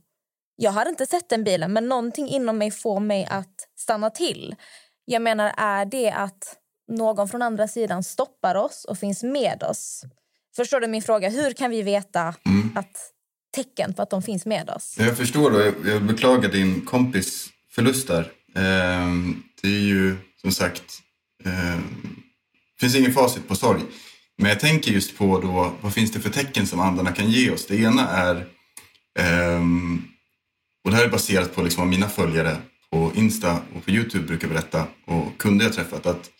Jag 0.56 0.70
har 0.70 0.88
inte 0.88 1.06
sett 1.06 1.28
den 1.28 1.44
bilen, 1.44 1.72
men 1.72 1.88
någonting 1.88 2.28
inom 2.28 2.58
mig 2.58 2.70
får 2.70 3.00
mig 3.00 3.26
att 3.30 3.68
stanna 3.76 4.10
till. 4.10 4.54
Jag 5.04 5.22
menar, 5.22 5.52
är 5.56 5.84
det 5.84 6.10
att 6.10 6.56
någon 6.88 7.28
från 7.28 7.42
andra 7.42 7.68
sidan 7.68 8.04
stoppar 8.04 8.54
oss 8.54 8.84
och 8.84 8.98
finns 8.98 9.22
med 9.22 9.62
oss? 9.62 10.02
Förstår 10.56 10.80
du 10.80 10.86
min 10.86 11.02
fråga? 11.02 11.28
Hur 11.28 11.52
kan 11.52 11.70
vi 11.70 11.82
veta 11.82 12.34
att 12.74 13.12
tecken 13.54 13.94
på 13.94 14.02
att 14.02 14.10
de 14.10 14.22
finns 14.22 14.46
med 14.46 14.70
oss? 14.70 14.96
Jag 14.98 15.16
förstår 15.16 15.50
och 15.50 15.60
jag, 15.60 15.74
jag 15.86 16.02
beklagar 16.02 16.48
din 16.48 16.86
kompis 16.86 17.48
förlust 17.70 18.08
där. 18.08 18.32
Ehm, 18.54 19.42
det 19.62 19.68
är 19.68 19.80
ju 19.80 20.16
som 20.40 20.52
sagt, 20.52 20.84
ehm, 21.44 22.16
det 22.74 22.80
finns 22.80 22.96
ingen 22.96 23.12
facit 23.12 23.48
på 23.48 23.54
sorg. 23.54 23.82
Men 24.38 24.48
jag 24.48 24.60
tänker 24.60 24.92
just 24.92 25.18
på 25.18 25.40
då, 25.40 25.72
vad 25.80 25.94
finns 25.94 26.12
det 26.12 26.20
för 26.20 26.30
tecken 26.30 26.66
som 26.66 26.80
andarna 26.80 27.12
kan 27.12 27.30
ge 27.30 27.50
oss? 27.50 27.66
Det 27.66 27.76
ena 27.76 28.08
är, 28.08 28.46
ehm, 29.18 30.02
och 30.84 30.90
det 30.90 30.96
här 30.96 31.04
är 31.04 31.08
baserat 31.10 31.54
på 31.54 31.62
liksom 31.62 31.80
vad 31.80 31.90
mina 31.90 32.08
följare 32.08 32.56
på 32.90 33.12
Insta 33.14 33.60
och 33.74 33.84
på 33.84 33.90
Youtube 33.90 34.26
brukar 34.26 34.48
berätta 34.48 34.84
och 35.06 35.38
kunder 35.38 35.64
jag 35.64 35.74
träffat 35.74 36.06
att 36.06 36.30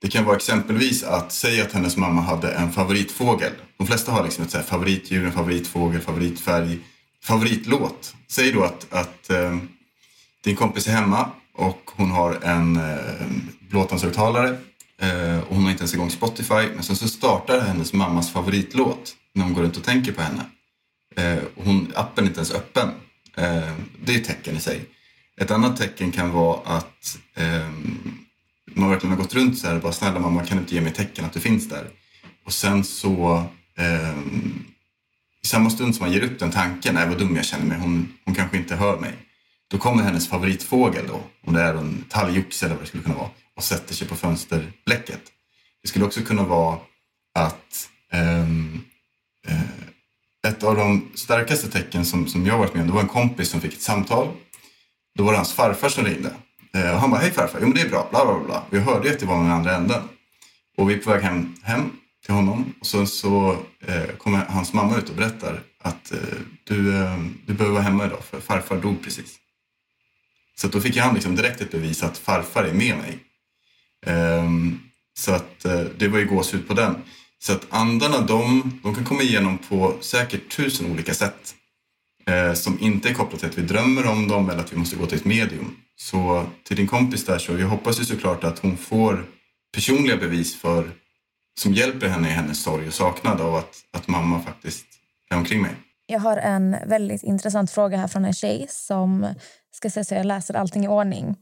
det 0.00 0.08
kan 0.08 0.24
vara 0.24 0.36
exempelvis 0.36 1.02
att 1.02 1.32
säga 1.32 1.64
att 1.64 1.72
hennes 1.72 1.96
mamma 1.96 2.20
hade 2.20 2.52
en 2.52 2.72
favoritfågel. 2.72 3.52
De 3.78 3.86
flesta 3.86 4.12
har 4.12 4.24
liksom 4.24 4.44
ett 4.44 4.50
så 4.50 4.56
här 4.56 4.64
favoritdjur, 4.64 5.26
en 5.26 5.32
favoritfågel, 5.32 6.00
favoritfärg, 6.00 6.78
favoritlåt. 7.24 8.14
Säg 8.28 8.52
då 8.52 8.64
att, 8.64 8.92
att 8.92 9.30
eh, 9.30 9.56
din 10.44 10.56
kompis 10.56 10.88
är 10.88 10.92
hemma 10.92 11.30
och 11.54 11.90
hon 11.96 12.10
har 12.10 12.38
en 12.42 12.76
eh, 12.76 13.26
Blåtandshögtalare 13.70 14.58
Eh, 15.00 15.38
och 15.38 15.54
hon 15.54 15.64
har 15.64 15.70
inte 15.70 15.82
ens 15.82 15.94
igång 15.94 16.10
Spotify. 16.10 16.68
Men 16.74 16.82
sen 16.82 16.96
så 16.96 17.08
startar 17.08 17.60
hennes 17.60 17.92
mammas 17.92 18.32
favoritlåt 18.32 19.16
när 19.34 19.44
hon 19.44 19.54
går 19.54 19.62
runt 19.62 19.76
och 19.76 19.84
tänker 19.84 20.12
på 20.12 20.22
henne. 20.22 20.46
Eh, 21.16 21.44
och 21.56 21.64
hon, 21.64 21.92
appen 21.94 22.24
är 22.24 22.28
inte 22.28 22.38
ens 22.40 22.52
öppen. 22.52 22.88
Eh, 23.36 23.72
det 24.04 24.14
är 24.14 24.18
ett 24.18 24.24
tecken 24.24 24.56
i 24.56 24.60
sig. 24.60 24.86
Ett 25.40 25.50
annat 25.50 25.76
tecken 25.76 26.12
kan 26.12 26.30
vara 26.30 26.60
att 26.64 27.18
ehm, 27.34 28.18
man 28.74 28.90
verkligen 28.90 29.16
har 29.16 29.22
gått 29.22 29.34
runt 29.34 29.58
så 29.58 29.66
här 29.66 29.74
och 29.74 29.82
bara 29.82 29.92
snälla 29.92 30.18
mamma 30.18 30.44
kan 30.44 30.56
du 30.56 30.62
inte 30.62 30.74
ge 30.74 30.80
mig 30.80 30.92
tecken 30.92 31.24
att 31.24 31.32
du 31.32 31.40
finns 31.40 31.68
där? 31.68 31.86
Och 32.46 32.52
sen 32.52 32.84
så 32.84 33.44
ehm, 33.76 34.64
i 35.42 35.46
samma 35.46 35.70
stund 35.70 35.94
som 35.94 36.04
man 36.06 36.12
ger 36.12 36.24
upp 36.24 36.38
den 36.38 36.50
tanken, 36.50 36.94
nej 36.94 37.08
vad 37.08 37.18
dum 37.18 37.36
jag 37.36 37.44
känner 37.44 37.64
mig, 37.64 37.78
hon, 37.78 38.12
hon 38.24 38.34
kanske 38.34 38.56
inte 38.56 38.76
hör 38.76 39.00
mig. 39.00 39.12
Då 39.70 39.78
kommer 39.78 40.02
hennes 40.02 40.28
favoritfågel 40.28 41.06
då, 41.06 41.20
om 41.46 41.54
det 41.54 41.62
är 41.62 41.74
en 41.74 42.04
talgoxe 42.08 42.66
eller 42.66 42.74
vad 42.74 42.84
det 42.84 42.88
skulle 42.88 43.02
kunna 43.02 43.16
vara, 43.16 43.30
och 43.60 43.64
sätter 43.64 43.94
sig 43.94 44.08
på 44.08 44.16
fönsterblecket. 44.16 45.20
Det 45.82 45.88
skulle 45.88 46.04
också 46.04 46.20
kunna 46.20 46.44
vara 46.44 46.78
att 47.34 47.88
um, 48.12 48.84
uh, 49.48 49.60
ett 50.48 50.62
av 50.62 50.76
de 50.76 51.12
starkaste 51.14 51.70
tecken 51.70 52.04
som, 52.04 52.26
som 52.26 52.46
jag 52.46 52.58
varit 52.58 52.74
med 52.74 52.80
om, 52.80 52.86
det 52.86 52.94
var 52.94 53.00
en 53.00 53.08
kompis 53.08 53.48
som 53.48 53.60
fick 53.60 53.72
ett 53.72 53.82
samtal. 53.82 54.28
Då 55.14 55.24
var 55.24 55.32
det 55.32 55.38
hans 55.38 55.52
farfar 55.52 55.88
som 55.88 56.04
ringde. 56.04 56.28
Uh, 56.76 56.94
och 56.94 57.00
han 57.00 57.10
bara, 57.10 57.20
hej 57.20 57.30
farfar, 57.30 57.58
jo 57.60 57.66
men 57.66 57.76
det 57.76 57.80
är 57.80 57.88
bra, 57.88 58.08
bla 58.10 58.24
bla 58.24 58.44
bla. 58.46 58.64
Och 58.70 58.76
jag 58.76 58.80
hörde 58.80 59.08
ju 59.08 59.14
att 59.14 59.20
det 59.20 59.26
var 59.26 59.36
någon 59.36 59.50
andra 59.50 59.76
änden. 59.76 60.02
Och 60.76 60.90
vi 60.90 60.94
är 60.94 60.98
på 60.98 61.10
väg 61.10 61.22
hem, 61.22 61.54
hem 61.62 61.90
till 62.24 62.34
honom. 62.34 62.74
Och 62.80 62.86
sen 62.86 63.06
så 63.06 63.56
eh, 63.86 64.16
kommer 64.18 64.38
hans 64.38 64.72
mamma 64.72 64.98
ut 64.98 65.08
och 65.08 65.16
berättar 65.16 65.62
att 65.82 66.12
eh, 66.12 66.18
du, 66.64 66.96
eh, 66.96 67.18
du 67.46 67.54
behöver 67.54 67.74
vara 67.74 67.82
hemma 67.82 68.06
idag 68.06 68.24
för 68.24 68.40
farfar 68.40 68.76
dog 68.76 69.02
precis. 69.02 69.36
Så 70.56 70.68
då 70.68 70.80
fick 70.80 70.96
han 70.96 71.14
liksom 71.14 71.36
direkt 71.36 71.60
ett 71.60 71.70
bevis 71.70 72.02
att 72.02 72.18
farfar 72.18 72.64
är 72.64 72.72
med 72.72 72.96
mig. 72.96 73.18
Ehm, 74.06 74.80
så 75.18 75.32
att 75.32 75.64
eh, 75.64 75.80
det 75.80 76.08
var 76.08 76.18
ju 76.18 76.26
gåshud 76.26 76.68
på 76.68 76.74
den. 76.74 76.94
Så 77.38 77.52
att 77.52 77.66
andarna 77.70 78.20
de, 78.20 78.62
de 78.82 78.94
kan 78.94 79.04
komma 79.04 79.22
igenom 79.22 79.58
på 79.58 79.94
säkert 80.00 80.56
tusen 80.56 80.92
olika 80.92 81.14
sätt. 81.14 81.54
Eh, 82.26 82.52
som 82.52 82.78
inte 82.80 83.08
är 83.08 83.14
kopplat 83.14 83.40
till 83.40 83.48
att 83.48 83.58
vi 83.58 83.62
drömmer 83.62 84.06
om 84.06 84.28
dem 84.28 84.50
eller 84.50 84.60
att 84.60 84.72
vi 84.72 84.76
måste 84.76 84.96
gå 84.96 85.06
till 85.06 85.18
ett 85.18 85.24
medium. 85.24 85.76
Så 85.96 86.46
till 86.64 86.76
din 86.76 86.86
kompis 86.86 87.24
där 87.26 87.38
så 87.38 87.52
jag 87.52 87.68
hoppas 87.68 88.00
ju 88.00 88.04
såklart 88.04 88.44
att 88.44 88.58
hon 88.58 88.76
får 88.76 89.24
personliga 89.74 90.16
bevis 90.16 90.56
för 90.60 90.90
som 91.60 91.72
hjälper 91.72 92.08
henne 92.08 92.28
i 92.28 92.30
hennes 92.30 92.62
sorg 92.62 92.86
och 92.86 92.94
saknad 92.94 93.40
av 93.40 93.54
att, 93.54 93.74
att 93.92 94.08
mamma 94.08 94.40
faktiskt 94.40 94.86
är 95.30 95.36
omkring 95.36 95.62
mig. 95.62 95.72
Jag 96.06 96.20
har 96.20 96.36
en 96.36 96.76
väldigt 96.86 97.22
intressant 97.22 97.70
fråga 97.70 97.96
här 97.96 98.08
från 98.08 98.24
en 98.24 98.34
tjej 98.34 98.66
som 98.68 99.34
ska 99.72 99.90
säga 99.90 100.04
så 100.04 100.14
jag 100.14 100.26
läser 100.26 100.54
allting 100.54 100.84
i 100.84 100.88
ordning. 100.88 101.36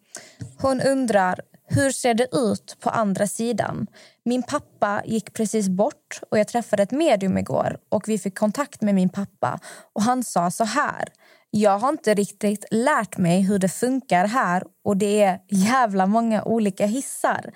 Hon 0.58 0.80
undrar 0.80 1.40
hur 1.68 1.90
ser 1.90 2.14
det 2.14 2.28
ut 2.32 2.76
på 2.80 2.90
andra 2.90 3.26
sidan? 3.26 3.86
Min 4.24 4.42
pappa 4.42 5.02
gick 5.06 5.32
precis 5.32 5.68
bort 5.68 6.20
och 6.30 6.38
jag 6.38 6.48
träffade 6.48 6.82
ett 6.82 6.90
medium 6.90 7.38
igår 7.38 7.78
och 7.88 8.08
vi 8.08 8.18
fick 8.18 8.38
kontakt 8.38 8.82
med 8.82 8.94
min 8.94 9.08
pappa 9.08 9.60
och 9.92 10.02
han 10.02 10.24
sa 10.24 10.50
så 10.50 10.64
här. 10.64 11.08
Jag 11.50 11.78
har 11.78 11.88
inte 11.88 12.14
riktigt 12.14 12.64
lärt 12.70 13.18
mig 13.18 13.40
hur 13.40 13.58
det 13.58 13.68
funkar 13.68 14.26
här 14.26 14.62
och 14.84 14.96
det 14.96 15.22
är 15.22 15.38
jävla 15.48 16.06
många 16.06 16.42
olika 16.42 16.86
hissar. 16.86 17.52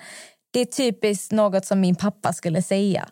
Det 0.51 0.59
är 0.59 0.65
typiskt 0.65 1.31
något 1.31 1.65
som 1.65 1.79
min 1.79 1.95
pappa 1.95 2.33
skulle 2.33 2.61
säga. 2.61 3.09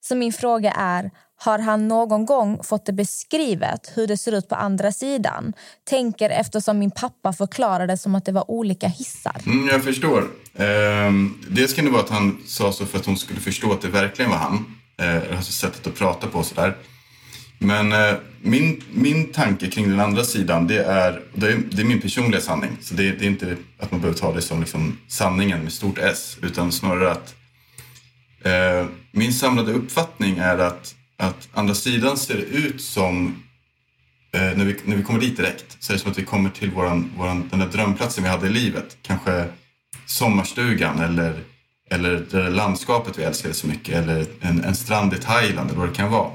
Så 0.00 0.14
min 0.14 0.32
fråga 0.32 0.72
är, 0.72 1.10
har 1.36 1.58
han 1.58 1.88
någon 1.88 2.26
gång 2.26 2.62
fått 2.62 2.86
det 2.86 2.92
beskrivet 2.92 3.92
hur 3.94 4.06
det 4.06 4.16
ser 4.16 4.32
ut 4.32 4.48
på 4.48 4.54
andra 4.54 4.92
sidan? 4.92 5.52
Tänker 5.90 6.30
eftersom 6.30 6.78
min 6.78 6.90
pappa 6.90 7.32
förklarade 7.32 7.98
som 7.98 8.14
att 8.14 8.24
det 8.24 8.32
var 8.32 8.50
olika 8.50 8.88
hissar. 8.88 9.36
Mm, 9.46 9.68
jag 9.68 9.84
förstår. 9.84 10.22
Eh, 10.54 11.12
dels 11.48 11.74
kan 11.74 11.84
det 11.84 11.90
vara 11.90 12.02
att 12.02 12.10
han 12.10 12.38
sa 12.46 12.72
så 12.72 12.86
för 12.86 12.98
att 12.98 13.06
hon 13.06 13.16
skulle 13.16 13.40
förstå 13.40 13.72
att 13.72 13.80
det 13.80 13.88
verkligen 13.88 14.30
var 14.30 14.38
han. 14.38 14.64
Eh, 14.98 15.36
alltså 15.36 15.52
sättet 15.52 15.86
att 15.86 15.94
prata 15.94 16.26
på 16.26 16.38
och 16.38 16.46
sådär. 16.46 16.76
Men 17.58 17.92
eh, 17.92 18.14
min, 18.40 18.82
min 18.92 19.32
tanke 19.32 19.70
kring 19.70 19.90
den 19.90 20.00
andra 20.00 20.24
sidan, 20.24 20.66
det 20.66 20.84
är, 20.84 21.22
det 21.34 21.46
är, 21.46 21.62
det 21.70 21.82
är 21.82 21.86
min 21.86 22.00
personliga 22.00 22.40
sanning. 22.40 22.70
Så 22.80 22.94
det, 22.94 23.12
det 23.12 23.24
är 23.24 23.28
inte 23.28 23.56
att 23.78 23.90
man 23.90 24.00
behöver 24.00 24.18
ta 24.18 24.32
det 24.32 24.42
som 24.42 24.60
liksom 24.60 24.98
sanningen 25.08 25.60
med 25.60 25.72
stort 25.72 25.98
S, 25.98 26.36
utan 26.42 26.72
snarare 26.72 27.10
att 27.10 27.34
eh, 28.44 28.86
min 29.12 29.32
samlade 29.32 29.72
uppfattning 29.72 30.38
är 30.38 30.58
att, 30.58 30.94
att 31.16 31.48
andra 31.52 31.74
sidan 31.74 32.16
ser 32.16 32.36
ut 32.36 32.82
som 32.82 33.42
eh, 34.32 34.40
när, 34.40 34.64
vi, 34.64 34.76
när 34.84 34.96
vi 34.96 35.02
kommer 35.02 35.20
dit 35.20 35.36
direkt 35.36 35.76
så 35.80 35.92
är 35.92 35.94
det 35.94 36.02
som 36.02 36.10
att 36.10 36.18
vi 36.18 36.24
kommer 36.24 36.50
till 36.50 36.70
våran, 36.70 37.10
våran, 37.16 37.48
den 37.50 37.58
där 37.58 37.68
drömplatsen 37.68 38.24
vi 38.24 38.30
hade 38.30 38.46
i 38.46 38.50
livet. 38.50 38.96
Kanske 39.02 39.46
sommarstugan 40.06 40.98
eller, 40.98 41.40
eller 41.90 42.10
det 42.10 42.42
där 42.42 42.50
landskapet 42.50 43.18
vi 43.18 43.22
älskade 43.22 43.54
så 43.54 43.66
mycket 43.66 43.94
eller 43.94 44.26
en, 44.40 44.64
en 44.64 44.74
strand 44.74 45.14
i 45.14 45.16
Thailand 45.16 45.70
eller 45.70 45.80
vad 45.80 45.88
det 45.88 45.94
kan 45.94 46.10
vara. 46.10 46.30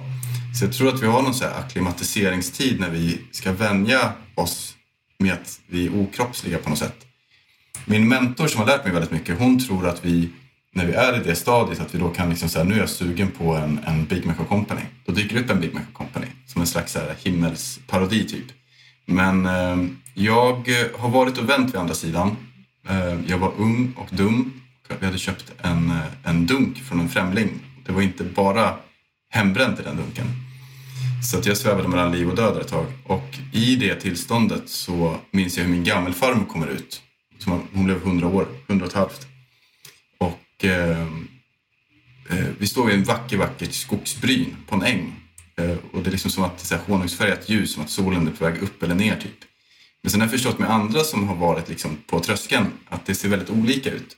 Så 0.60 0.66
jag 0.66 0.74
tror 0.74 0.90
att 0.94 1.02
vi 1.02 1.08
har 1.08 1.22
någon 1.22 1.34
så 1.34 1.46
här 1.46 1.60
akklimatiseringstid 1.60 2.80
när 2.80 2.90
vi 2.90 3.22
ska 3.32 3.52
vänja 3.52 4.12
oss 4.36 4.76
med 5.20 5.34
att 5.34 5.60
vi 5.68 5.86
är 5.86 5.96
okroppsliga 5.96 6.58
på 6.58 6.70
något 6.70 6.80
sätt. 6.80 7.06
Min 7.86 8.08
mentor 8.08 8.48
som 8.48 8.60
har 8.60 8.68
lärt 8.68 8.84
mig 8.84 8.94
väldigt 8.94 9.12
mycket, 9.12 9.40
hon 9.40 9.60
tror 9.60 9.88
att 9.88 10.06
vi 10.06 10.30
när 10.80 10.86
vi 10.86 10.94
är 10.94 11.22
i 11.22 11.24
det 11.24 11.36
stadiet 11.36 11.80
att 11.80 11.96
vi 11.96 12.00
då 12.00 12.10
kan 12.10 12.30
liksom 12.30 12.50
säga 12.50 12.64
nu 12.64 12.76
är 12.76 12.80
jag 12.80 12.90
sugen 12.90 13.32
på 13.32 13.56
en, 13.56 13.80
en 13.88 14.06
Big 14.06 14.26
Mac 14.26 14.34
Company. 14.34 14.82
Då 15.06 15.12
dyker 15.12 15.36
det 15.36 15.42
upp 15.42 15.50
en 15.50 15.60
Big 15.60 15.74
Mac 15.74 15.82
Company 15.94 16.26
som 16.48 16.62
en 16.62 16.68
slags 16.68 16.92
så 16.92 17.00
här 17.00 17.16
himmelsparodi 17.24 18.28
typ. 18.28 18.46
Men 19.06 19.46
eh, 19.46 19.78
jag 20.14 20.70
har 20.98 21.10
varit 21.10 21.38
och 21.38 21.50
vänt 21.50 21.74
vid 21.74 21.76
andra 21.76 21.94
sidan. 21.94 22.36
Eh, 22.90 23.18
jag 23.28 23.38
var 23.38 23.52
ung 23.58 23.94
och 23.98 24.08
dum. 24.12 24.54
Vi 25.00 25.06
hade 25.06 25.18
köpt 25.18 25.52
en, 25.62 25.90
eh, 25.90 26.30
en 26.30 26.46
dunk 26.46 26.78
från 26.78 27.00
en 27.00 27.10
främling. 27.10 27.50
Det 27.86 27.92
var 27.92 28.02
inte 28.02 28.24
bara 28.24 28.74
hembränt 29.30 29.80
i 29.80 29.84
den 29.84 29.98
dunken. 29.98 30.26
Så 31.32 31.38
att 31.38 31.46
jag 31.46 31.58
svävade 31.58 31.88
mellan 31.88 32.12
liv 32.12 32.30
och 32.30 32.36
död 32.36 32.58
ett 32.58 32.68
tag. 32.68 32.86
Och 33.06 33.38
i 33.54 33.76
det 33.76 33.96
tillståndet 33.96 34.70
så 34.70 35.16
minns 35.32 35.58
jag 35.58 35.64
hur 35.64 35.72
min 35.72 35.84
gammelfarmor 35.84 36.46
kommer 36.46 36.68
ut. 36.68 37.02
Hon 37.74 37.86
blev 37.86 37.98
100 37.98 38.28
år, 38.28 38.48
100 38.68 38.86
och 38.86 38.92
ett 38.92 38.98
halvt. 38.98 39.30
Och 40.60 40.66
eh, 40.66 41.02
eh, 42.30 42.48
vi 42.58 42.68
står 42.68 42.86
vid 42.86 42.96
en 42.96 43.04
vacker, 43.04 43.38
vackert 43.38 43.74
skogsbryn 43.74 44.56
på 44.68 44.76
en 44.76 44.84
äng. 44.84 45.16
Eh, 45.58 45.78
och 45.92 46.04
det 46.04 46.10
är 46.10 46.12
liksom 46.12 46.32
som 46.32 46.44
att 46.44 46.70
det 46.70 46.76
är 46.76 46.80
honungsfärgat 46.80 47.50
ljus, 47.50 47.74
som 47.74 47.84
att 47.84 47.90
solen 47.90 48.28
är 48.28 48.32
på 48.32 48.46
väg 48.46 48.62
upp 48.62 48.84
eller 48.84 48.96
ner 48.96 49.16
typ. 49.16 49.38
Men 50.02 50.12
sen 50.12 50.20
har 50.20 50.28
jag 50.28 50.32
förstått 50.32 50.60
med 50.60 50.72
andra 50.72 51.04
som 51.04 51.28
har 51.28 51.36
varit 51.36 51.70
liksom 51.70 51.98
på 52.08 52.20
tröskeln 52.20 52.66
att 52.90 53.06
det 53.06 53.16
ser 53.16 53.30
väldigt 53.30 53.50
olika 53.50 53.92
ut. 53.92 54.18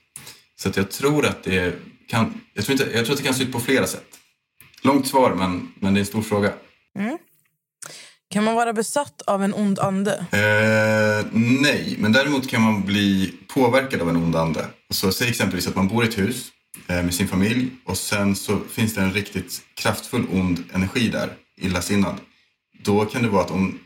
Så 0.56 0.70
att 0.70 0.78
jag 0.78 0.92
tror 0.92 1.26
att 1.26 1.44
det 1.44 1.80
kan, 2.08 2.42
jag 2.54 2.66
tror, 2.66 2.82
inte, 2.82 2.92
jag 2.94 3.06
tror 3.06 3.14
att 3.14 3.22
det 3.22 3.28
kan 3.28 3.34
se 3.34 3.44
ut 3.44 3.52
på 3.52 3.60
flera 3.60 3.88
sätt. 3.88 4.20
Långt 4.84 5.08
svar, 5.08 5.36
men, 5.36 5.74
men 5.80 5.94
det 5.94 5.98
är 5.98 6.02
en 6.02 6.06
stor 6.06 6.22
fråga. 6.22 6.54
Mm. 7.00 7.18
Kan 8.30 8.44
man 8.44 8.56
vara 8.56 8.74
besatt 8.74 9.22
av 9.22 9.44
en 9.44 9.54
ond 9.54 9.80
ande? 9.80 10.26
Eh, 10.32 11.26
nej, 11.62 11.96
men 12.00 12.12
däremot 12.12 12.50
kan 12.50 12.62
man 12.62 12.82
bli 12.82 13.34
påverkad 13.48 14.02
av 14.02 14.10
en 14.10 14.16
ond 14.16 14.36
ande. 14.36 14.68
Så 14.92 15.12
säg 15.12 15.30
exempelvis 15.30 15.68
att 15.68 15.76
man 15.76 15.88
bor 15.88 16.04
i 16.04 16.08
ett 16.08 16.18
hus 16.18 16.52
eh, 16.88 17.04
med 17.04 17.14
sin 17.14 17.28
familj 17.28 17.70
och 17.86 17.98
sen 17.98 18.36
så 18.36 18.60
finns 18.60 18.94
det 18.94 19.02
en 19.02 19.14
riktigt 19.14 19.62
kraftfull 19.74 20.26
ond 20.32 20.64
energi 20.74 21.10
där, 21.10 21.34
illasinnad. 21.58 22.16
Då 22.84 23.06
kan 23.06 23.24
det 23.24 23.30
vara 23.30 23.44
att 23.44 23.52
om 23.52 23.80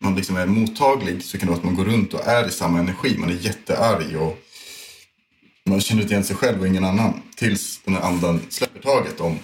man 0.00 0.14
liksom 0.14 0.36
är 0.36 0.46
mottaglig 0.46 1.24
så 1.24 1.38
kan 1.38 1.46
det 1.46 1.50
vara 1.50 1.58
att 1.58 1.64
man 1.64 1.74
går 1.74 1.84
runt 1.84 2.14
och 2.14 2.26
är 2.26 2.48
i 2.48 2.50
samma 2.50 2.78
energi. 2.78 3.16
Man 3.18 3.30
är 3.30 3.34
jättearg 3.34 4.16
och 4.16 4.38
man 5.66 5.80
känner 5.80 6.02
inte 6.02 6.14
igen 6.14 6.24
sig 6.24 6.36
själv 6.36 6.60
och 6.60 6.66
ingen 6.66 6.84
annan. 6.84 7.22
Tills 7.36 7.80
den 7.84 7.94
här 7.94 8.02
andan 8.02 8.40
släpper 8.48 8.80
taget 8.80 9.20
om 9.20 9.38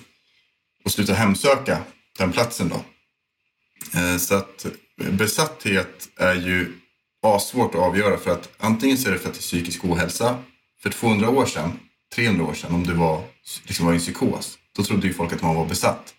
och 0.85 0.93
slutar 0.93 1.15
hemsöka 1.15 1.79
den 2.19 2.33
platsen 2.33 2.69
då. 2.69 2.85
Eh, 4.01 4.17
så 4.17 4.35
att 4.35 4.67
besatthet 4.97 6.09
är 6.17 6.35
ju 6.35 6.73
asvårt 7.23 7.75
att 7.75 7.81
avgöra 7.81 8.17
för 8.17 8.31
att 8.31 8.49
antingen 8.59 8.99
så 8.99 9.09
är 9.09 9.13
det 9.13 9.19
för 9.19 9.29
att 9.29 9.35
det 9.35 9.39
är 9.39 9.43
psykisk 9.43 9.85
ohälsa. 9.85 10.39
För 10.83 10.91
200 10.91 11.31
år 11.31 11.47
sedan, 11.47 11.79
300 12.15 12.45
år 12.45 12.55
sedan, 12.55 12.75
om 12.75 12.85
du 12.85 12.95
var, 12.95 13.23
liksom 13.65 13.87
var 13.87 13.93
i 13.93 13.97
en 13.97 14.01
psykos, 14.01 14.59
då 14.77 14.85
trodde 14.85 15.07
ju 15.07 15.15
folk 15.15 15.33
att 15.33 15.43
man 15.43 15.55
var 15.55 15.67
besatt. 15.67 16.15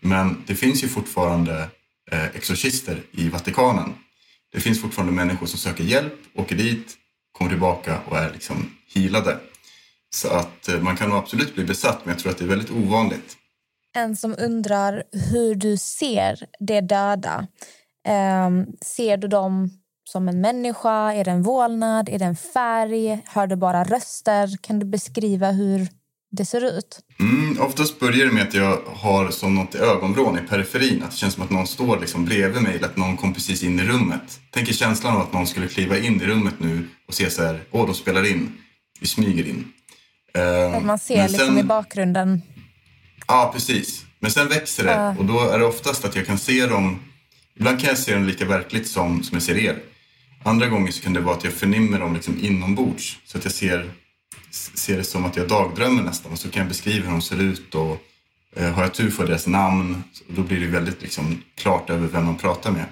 Men 0.00 0.44
det 0.46 0.54
finns 0.54 0.84
ju 0.84 0.88
fortfarande 0.88 1.68
eh, 2.10 2.24
exorcister 2.24 3.02
i 3.12 3.28
Vatikanen. 3.28 3.94
Det 4.52 4.60
finns 4.60 4.80
fortfarande 4.80 5.12
människor 5.12 5.46
som 5.46 5.58
söker 5.58 5.84
hjälp, 5.84 6.14
åker 6.34 6.56
dit, 6.56 6.96
kommer 7.32 7.50
tillbaka 7.50 8.00
och 8.08 8.18
är 8.18 8.32
liksom 8.32 8.76
healade. 8.94 9.38
Så 10.14 10.28
att 10.28 10.68
eh, 10.68 10.80
man 10.80 10.96
kan 10.96 11.08
nog 11.08 11.18
absolut 11.18 11.54
bli 11.54 11.64
besatt, 11.64 12.04
men 12.04 12.12
jag 12.12 12.18
tror 12.18 12.32
att 12.32 12.38
det 12.38 12.44
är 12.44 12.48
väldigt 12.48 12.70
ovanligt. 12.70 13.36
En 13.96 14.16
som 14.16 14.34
undrar 14.38 15.02
hur 15.12 15.54
du 15.54 15.76
ser 15.76 16.46
de 16.60 16.80
döda. 16.80 17.46
Eh, 18.06 18.50
ser 18.80 19.16
du 19.16 19.28
dem 19.28 19.70
som 20.04 20.28
en 20.28 20.40
människa? 20.40 21.12
Är 21.12 21.24
det 21.24 21.30
en 21.30 21.42
vålnad? 21.42 22.08
Är 22.08 22.18
det 22.18 22.24
en 22.24 22.36
färg? 22.36 23.20
Hör 23.26 23.46
du 23.46 23.56
bara 23.56 23.84
röster? 23.84 24.56
Kan 24.62 24.78
du 24.78 24.86
beskriva 24.86 25.50
hur 25.50 25.88
det 26.30 26.44
ser 26.44 26.78
ut? 26.78 27.00
Mm, 27.20 27.60
oftast 27.60 28.00
börjar 28.00 28.26
det 28.26 28.32
med 28.32 28.42
att 28.42 28.54
jag 28.54 28.80
har 28.86 29.30
som 29.30 29.54
något 29.54 29.74
i 29.74 29.78
ögonvrån 29.78 30.38
i 30.38 30.48
periferin. 30.48 31.02
Att 31.02 31.10
det 31.10 31.16
känns 31.16 31.34
som 31.34 31.42
att 31.42 31.50
någon 31.50 31.66
står 31.66 32.00
liksom 32.00 32.24
bredvid 32.24 32.62
mig 32.62 32.74
eller 32.76 32.86
att 32.86 32.96
någon 32.96 33.16
kom 33.16 33.34
precis 33.34 33.62
in 33.62 33.80
i 33.80 33.82
rummet. 33.82 34.40
Tänk 34.50 34.68
er 34.68 34.72
känslan 34.72 35.14
av 35.16 35.20
att 35.20 35.32
någon 35.32 35.46
skulle 35.46 35.68
kliva 35.68 35.98
in 35.98 36.22
i 36.22 36.24
rummet 36.26 36.54
nu 36.58 36.88
och 37.08 37.14
se 37.14 37.30
så 37.30 37.42
här, 37.42 37.60
åh, 37.70 37.86
de 37.86 37.94
spelar 37.94 38.30
in. 38.30 38.52
Vi 39.00 39.06
smyger 39.06 39.48
in. 39.48 39.64
Eh, 40.34 40.74
Att 40.76 40.84
man 40.84 40.98
ser 40.98 41.28
liksom 41.28 41.46
sen- 41.46 41.58
i 41.58 41.62
bakgrunden. 41.62 42.42
Ja, 43.28 43.50
precis. 43.54 44.04
Men 44.20 44.30
sen 44.30 44.48
växer 44.48 44.84
det 44.84 44.90
Ja. 44.90 45.14
och 45.18 45.24
då 45.24 45.40
är 45.40 45.58
det 45.58 45.64
oftast 45.64 46.04
att 46.04 46.16
jag 46.16 46.26
kan 46.26 46.38
se 46.38 46.66
dem. 46.66 47.00
Ibland 47.56 47.80
kan 47.80 47.88
jag 47.88 47.98
se 47.98 48.14
dem 48.14 48.24
lika 48.24 48.44
verkligt 48.44 48.88
som, 48.88 49.22
som 49.22 49.34
jag 49.36 49.42
ser 49.42 49.56
er. 49.58 49.78
Andra 50.46 50.66
gånger 50.68 50.92
så 50.92 51.02
kan 51.02 51.12
det 51.12 51.20
vara 51.20 51.36
att 51.36 51.44
jag 51.44 51.52
förnimmer 51.52 51.98
dem 51.98 52.14
liksom 52.14 52.38
inombords. 52.40 53.18
Så 53.24 53.38
att 53.38 53.44
jag 53.44 53.52
ser, 53.52 53.90
ser 54.50 54.96
det 54.96 55.04
som 55.04 55.24
att 55.24 55.36
jag 55.36 55.48
dagdrömmer 55.48 56.02
nästan. 56.02 56.32
Och 56.32 56.38
så 56.38 56.50
kan 56.50 56.60
jag 56.60 56.68
beskriva 56.68 57.04
hur 57.04 57.12
de 57.12 57.22
ser 57.22 57.40
ut 57.40 57.74
och 57.74 58.02
eh, 58.56 58.72
har 58.72 58.82
jag 58.82 58.94
tur 58.94 59.10
för 59.10 59.26
deras 59.26 59.46
namn. 59.46 60.04
Då 60.28 60.42
blir 60.42 60.60
det 60.60 60.66
väldigt 60.66 61.02
liksom, 61.02 61.42
klart 61.54 61.90
över 61.90 62.08
vem 62.08 62.24
man 62.24 62.36
pratar 62.36 62.70
med. 62.70 62.84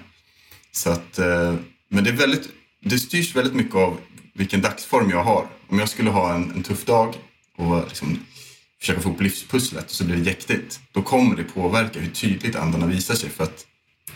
Så 0.71 0.89
att, 0.89 1.19
eh, 1.19 1.55
men 1.89 2.03
det, 2.03 2.09
är 2.09 2.15
väldigt, 2.15 2.49
det 2.83 2.99
styrs 2.99 3.35
väldigt 3.35 3.53
mycket 3.53 3.75
av 3.75 3.97
vilken 4.33 4.61
dagsform 4.61 5.09
jag 5.09 5.23
har. 5.23 5.47
Om 5.67 5.79
jag 5.79 5.89
skulle 5.89 6.09
ha 6.09 6.33
en, 6.33 6.51
en 6.51 6.63
tuff 6.63 6.85
dag 6.85 7.15
och 7.57 7.83
liksom 7.87 8.19
försöka 8.79 9.01
få 9.01 9.09
ihop 9.09 9.21
livspusslet 9.21 9.85
och 9.85 9.91
så 9.91 10.03
blir 10.03 10.15
det 10.15 10.23
jäktigt. 10.23 10.79
Då 10.91 11.01
kommer 11.01 11.35
det 11.35 11.43
påverka 11.43 11.99
hur 11.99 12.11
tydligt 12.11 12.55
andarna 12.55 12.85
visar 12.85 13.15
sig 13.15 13.29
för 13.29 13.43
att 13.43 13.65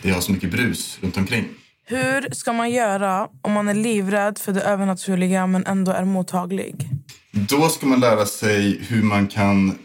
det 0.02 0.10
har 0.10 0.20
så 0.20 0.32
mycket 0.32 0.50
brus 0.50 0.98
runt 1.00 1.16
omkring. 1.16 1.44
Hur 1.90 2.34
ska 2.34 2.52
man 2.52 2.70
göra 2.70 3.28
om 3.42 3.52
man 3.52 3.68
är 3.68 3.74
livrädd 3.74 4.38
för 4.38 4.52
det 4.52 4.60
övernaturliga 4.60 5.46
men 5.46 5.66
ändå 5.66 5.92
är 5.92 6.04
mottaglig? 6.04 6.88
Då 7.32 7.68
ska 7.68 7.86
man 7.86 8.00
lära 8.00 8.26
sig 8.26 8.78
hur 8.88 9.02
man 9.02 9.26
kan 9.26 9.78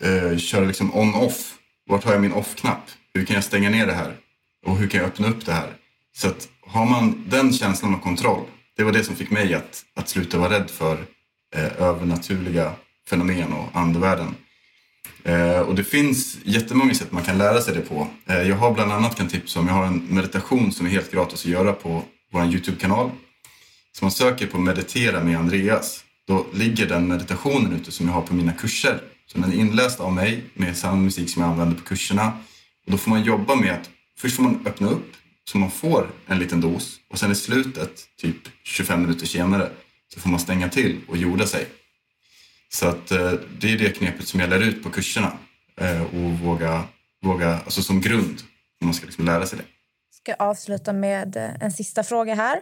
eh, 0.00 0.36
köra 0.38 0.64
liksom 0.64 0.94
on-off. 0.94 1.54
Vart 1.88 2.04
har 2.04 2.12
jag 2.12 2.20
min 2.20 2.32
off-knapp? 2.32 2.82
Hur 3.14 3.24
kan 3.24 3.34
jag 3.34 3.44
stänga 3.44 3.70
ner 3.70 3.86
det 3.86 3.92
här? 3.92 4.16
Och 4.66 4.76
hur 4.76 4.88
kan 4.88 5.00
jag 5.00 5.08
öppna 5.08 5.28
upp 5.28 5.46
det 5.46 5.52
här? 5.52 5.68
Så 6.16 6.28
att 6.28 6.48
har 6.66 6.86
man 6.86 7.24
den 7.28 7.52
känslan 7.52 7.94
av 7.94 7.98
kontroll, 7.98 8.44
det 8.76 8.84
var 8.84 8.92
det 8.92 9.04
som 9.04 9.16
fick 9.16 9.30
mig 9.30 9.54
att, 9.54 9.84
att 9.96 10.08
sluta 10.08 10.38
vara 10.38 10.50
rädd 10.50 10.70
för 10.70 10.98
eh, 11.56 11.82
övernaturliga 11.82 12.72
fenomen 13.08 13.52
och 13.52 13.80
andevärlden. 13.80 14.34
Eh, 15.24 15.60
och 15.60 15.74
det 15.74 15.84
finns 15.84 16.38
jättemånga 16.44 16.94
sätt 16.94 17.12
man 17.12 17.22
kan 17.22 17.38
lära 17.38 17.60
sig 17.60 17.74
det 17.74 17.80
på. 17.80 18.08
Eh, 18.26 18.42
jag 18.42 18.56
har 18.56 18.74
bland 18.74 18.92
annat 18.92 19.16
kan 19.16 19.28
tipsa 19.28 19.60
om, 19.60 19.66
jag 19.66 19.74
har 19.74 19.86
en 19.86 20.06
meditation 20.08 20.72
som 20.72 20.86
är 20.86 20.90
helt 20.90 21.12
gratis 21.12 21.44
att 21.44 21.50
göra 21.50 21.72
på 21.72 22.02
vår 22.32 22.44
YouTube-kanal. 22.44 23.10
Så 23.92 24.04
man 24.04 24.12
söker 24.12 24.46
på 24.46 24.58
meditera 24.58 25.24
med 25.24 25.38
Andreas. 25.38 26.04
Då 26.26 26.46
ligger 26.52 26.86
den 26.88 27.08
meditationen 27.08 27.72
ute 27.72 27.92
som 27.92 28.06
jag 28.06 28.14
har 28.14 28.22
på 28.22 28.34
mina 28.34 28.52
kurser. 28.52 29.00
Så 29.26 29.38
den 29.38 29.52
är 29.52 29.56
inläst 29.56 30.00
av 30.00 30.12
mig 30.12 30.44
med 30.54 30.76
samma 30.76 30.96
musik 30.96 31.30
som 31.30 31.42
jag 31.42 31.50
använder 31.50 31.76
på 31.76 31.82
kurserna. 31.82 32.32
Och 32.86 32.92
då 32.92 32.98
får 32.98 33.10
man 33.10 33.22
jobba 33.22 33.54
med 33.54 33.72
att 33.72 33.90
först 34.18 34.36
får 34.36 34.42
man 34.42 34.66
öppna 34.66 34.88
upp 34.88 35.12
så 35.44 35.58
man 35.58 35.70
får 35.70 36.10
en 36.26 36.38
liten 36.38 36.60
dos 36.60 36.96
och 37.10 37.18
sen 37.18 37.32
i 37.32 37.34
slutet, 37.34 38.06
typ 38.20 38.36
25 38.64 39.02
minuter 39.02 39.26
senare, 39.26 39.70
så 40.14 40.20
får 40.20 40.30
man 40.30 40.40
stänga 40.40 40.68
till 40.68 41.00
och 41.08 41.16
jorda 41.16 41.46
sig. 41.46 41.66
Så 42.72 42.86
att 42.86 43.10
eh, 43.10 43.32
det 43.58 43.72
är 43.72 43.78
det 43.78 43.90
knepet 43.90 44.28
som 44.28 44.40
jag 44.40 44.50
lär 44.50 44.60
ut 44.60 44.82
på 44.82 44.90
kurserna. 44.90 45.32
Eh, 45.80 46.02
och 46.02 46.38
våga, 46.38 46.84
våga, 47.22 47.54
alltså 47.54 47.82
som 47.82 48.00
grund, 48.00 48.42
om 48.80 48.86
man 48.86 48.94
ska 48.94 49.06
liksom 49.06 49.24
lära 49.24 49.46
sig 49.46 49.58
det. 49.58 49.64
ska 50.22 50.34
avsluta 50.34 50.92
med 50.92 51.36
eh, 51.36 51.50
en 51.60 51.72
sista 51.72 52.02
fråga 52.02 52.34
här. 52.34 52.60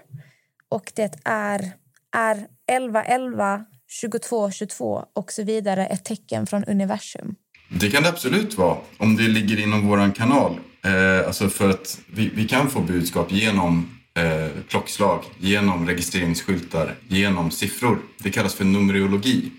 Och 0.69 0.93
det 0.95 1.15
är, 1.25 1.73
är 2.17 2.47
11, 2.71 3.05
11, 3.05 3.65
22, 3.89 4.51
22 4.51 5.05
och 5.15 5.33
så 5.33 5.43
vidare 5.43 5.87
ett 5.87 6.05
tecken 6.05 6.47
från 6.47 6.65
universum? 6.65 7.35
Det 7.71 7.91
kan 7.91 8.03
det 8.03 8.09
absolut 8.09 8.59
vara, 8.59 8.79
om 8.99 9.17
det 9.17 9.23
ligger 9.23 9.61
inom 9.61 9.89
våran 9.89 10.13
kanal. 10.13 10.61
Eh, 10.85 11.27
alltså 11.27 11.49
för 11.49 11.71
att 11.71 11.99
vi, 12.13 12.29
vi 12.29 12.49
kan 12.49 12.71
få 12.71 12.81
budskap 12.81 13.33
genom 13.33 13.99
eh, 14.15 14.51
klockslag, 14.69 15.25
genom 15.39 15.87
registreringsskyltar, 15.87 16.95
genom 17.09 17.51
siffror. 17.51 17.99
Det 18.19 18.31
kallas 18.31 18.55
för 18.55 18.65
numerologi. 18.65 19.51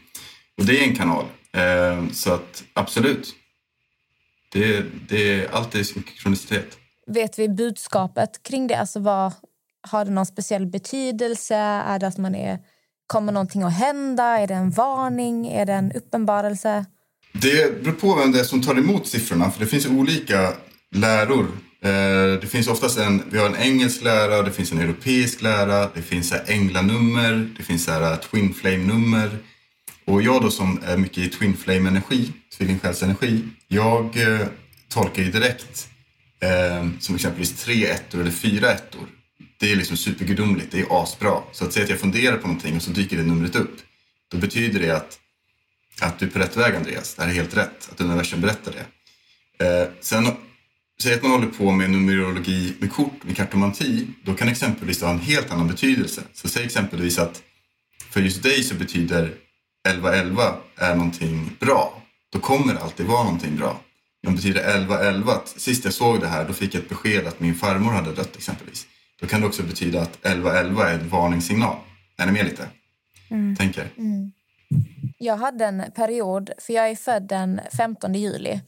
Och 0.60 0.66
det 0.66 0.80
är 0.80 0.88
en 0.88 0.96
kanal. 0.96 1.26
Eh, 1.54 2.12
så 2.12 2.34
att 2.34 2.64
absolut, 2.74 3.36
det, 4.54 4.86
det 5.10 5.34
är 5.34 5.56
alltid 5.56 5.88
synkronicitet. 5.88 6.78
Vet 7.08 7.40
vi 7.40 7.50
budskapet 7.50 8.44
kring 8.44 8.68
det? 8.68 8.76
Alltså 8.76 9.00
vad, 9.00 9.34
har 9.82 10.06
det 10.06 10.12
någon 10.12 10.26
speciell 10.26 10.66
betydelse? 10.66 11.56
Är 11.56 12.00
det 12.00 12.08
att 12.08 12.18
man 12.18 12.36
är, 12.36 12.60
kommer 13.08 13.32
någonting 13.32 13.64
att 13.64 13.74
hända? 13.74 14.24
Är 14.24 14.48
det 14.48 14.54
en 14.54 14.72
varning? 14.72 15.48
Är 15.48 15.66
det 15.66 15.74
en 15.74 15.92
uppenbarelse? 15.92 16.86
Det 17.34 17.84
beror 17.84 17.94
på 17.94 18.16
vem 18.16 18.32
det 18.32 18.40
är 18.40 18.44
som 18.44 18.62
tar 18.62 18.78
emot 18.78 19.08
siffrorna. 19.08 19.52
För 19.52 19.60
det 19.60 19.66
finns 19.66 19.88
olika 19.88 20.54
läror 20.96 21.48
Eh, 21.82 22.40
det 22.42 22.48
finns 22.48 22.68
oftast 22.68 23.00
en, 23.00 23.24
vi 23.32 23.38
har 23.38 23.46
en 23.46 23.56
engelsk 23.56 24.04
lära, 24.04 24.42
det 24.42 24.52
finns 24.52 24.72
en 24.72 24.80
europeisk 24.80 25.42
lära, 25.42 25.90
det 25.96 26.02
finns 26.02 26.34
änglanummer, 26.48 27.50
det 27.58 27.64
finns 27.64 27.88
här 27.88 28.16
twin 28.16 28.54
flame-nummer. 28.54 29.30
Och 30.10 30.22
jag 30.22 30.42
då 30.42 30.52
som 30.52 30.80
är 30.84 30.98
mycket 30.98 31.18
i 31.18 31.30
twin 31.30 31.58
flame-energi, 31.58 32.34
tvillingsjälsenergi, 32.58 33.44
jag 33.68 34.18
eh, 34.18 34.48
tolkar 34.88 35.24
ju 35.24 35.32
direkt 35.32 35.90
eh, 36.40 36.90
som 37.00 37.16
exempelvis 37.16 37.64
tre 37.64 37.86
ettor 37.86 38.22
eller 38.22 38.32
fyra 38.32 38.72
ettor. 38.72 39.08
Det 39.60 39.72
är 39.72 39.76
liksom 39.76 39.98
supergudomligt, 39.98 40.72
det 40.72 40.80
är 40.80 41.04
asbra. 41.04 41.44
Så 41.52 41.66
att 41.66 41.74
säga 41.74 41.84
att 41.84 41.90
jag 41.90 42.00
funderar 42.00 42.38
på 42.38 42.48
någonting 42.48 42.76
och 42.76 42.82
så 42.82 42.92
dyker 42.92 43.18
det 43.18 43.24
numret 43.24 43.56
upp. 43.56 43.78
Då 44.32 44.38
betyder 44.38 44.80
det 44.80 44.92
att, 44.92 45.20
att 46.02 46.20
du 46.20 46.26
är 46.26 46.30
på 46.30 46.40
rätt 46.40 46.58
väg 46.58 46.76
Andreas, 46.76 47.16
det 47.16 47.22
här 47.22 47.30
är 47.30 47.34
helt 47.34 47.58
rätt, 47.58 47.90
att 47.92 48.02
universum 48.02 48.42
berättar 48.42 48.72
det. 48.72 49.66
Eh, 49.66 49.88
sen, 50.02 50.28
säg 51.02 51.14
att 51.14 51.24
man 51.24 51.32
håller 51.32 51.48
på 51.48 51.72
med 51.72 51.90
numerologi 51.90 52.74
med 52.80 52.92
kort, 52.92 53.24
med 53.24 53.38
kartomanti, 53.38 54.08
då 54.24 54.36
kan 54.36 54.48
exempelvis 54.48 55.00
det 55.00 55.06
ha 55.06 55.14
en 55.14 55.20
helt 55.20 55.52
annan 55.52 55.68
betydelse. 55.68 56.22
Så 56.34 56.48
säg 56.48 56.66
exempelvis 56.66 57.20
att 57.20 57.42
för 58.12 58.22
just 58.22 58.44
dig 58.44 58.64
så 58.64 58.76
betyder 58.76 59.34
1111 59.88 60.42
är 60.78 60.96
någonting 60.96 61.58
bra. 61.60 62.02
Då 62.32 62.40
kommer 62.40 62.74
det 62.74 62.80
alltid 62.80 63.06
vara 63.06 63.24
någonting 63.24 63.56
bra. 63.56 63.70
Om 64.28 64.32
det 64.32 64.32
betyder 64.32 64.62
1111, 64.62 65.32
att 65.32 65.48
sist 65.48 65.86
jag 65.86 65.94
såg 65.94 66.22
det 66.22 66.28
här 66.28 66.46
då 66.46 66.54
fick 66.54 66.76
jag 66.76 66.84
ett 66.84 66.90
besked 66.90 67.28
att 67.28 67.40
min 67.40 67.56
farmor 67.56 67.92
hade 67.92 68.14
dött 68.14 68.36
exempelvis. 68.36 68.88
Då 69.22 69.28
kan 69.28 69.42
det 69.42 69.48
också 69.48 69.64
betyda 69.64 70.02
att 70.02 70.16
1111 70.26 70.90
är 70.90 70.94
en 70.94 71.10
varningssignal. 71.10 71.76
Är 72.18 72.26
ni 72.26 72.32
med 72.32 72.46
lite? 72.46 72.68
Mm. 73.30 73.56
Tänker. 73.56 73.90
Mm. 73.98 74.32
Jag 75.18 75.38
hade 75.38 75.66
en 75.66 75.84
period, 75.96 76.52
för 76.58 76.74
jag 76.74 76.90
är 76.90 76.96
född 76.96 77.28
den 77.28 77.62
15 77.78 78.16
juli. 78.16 78.62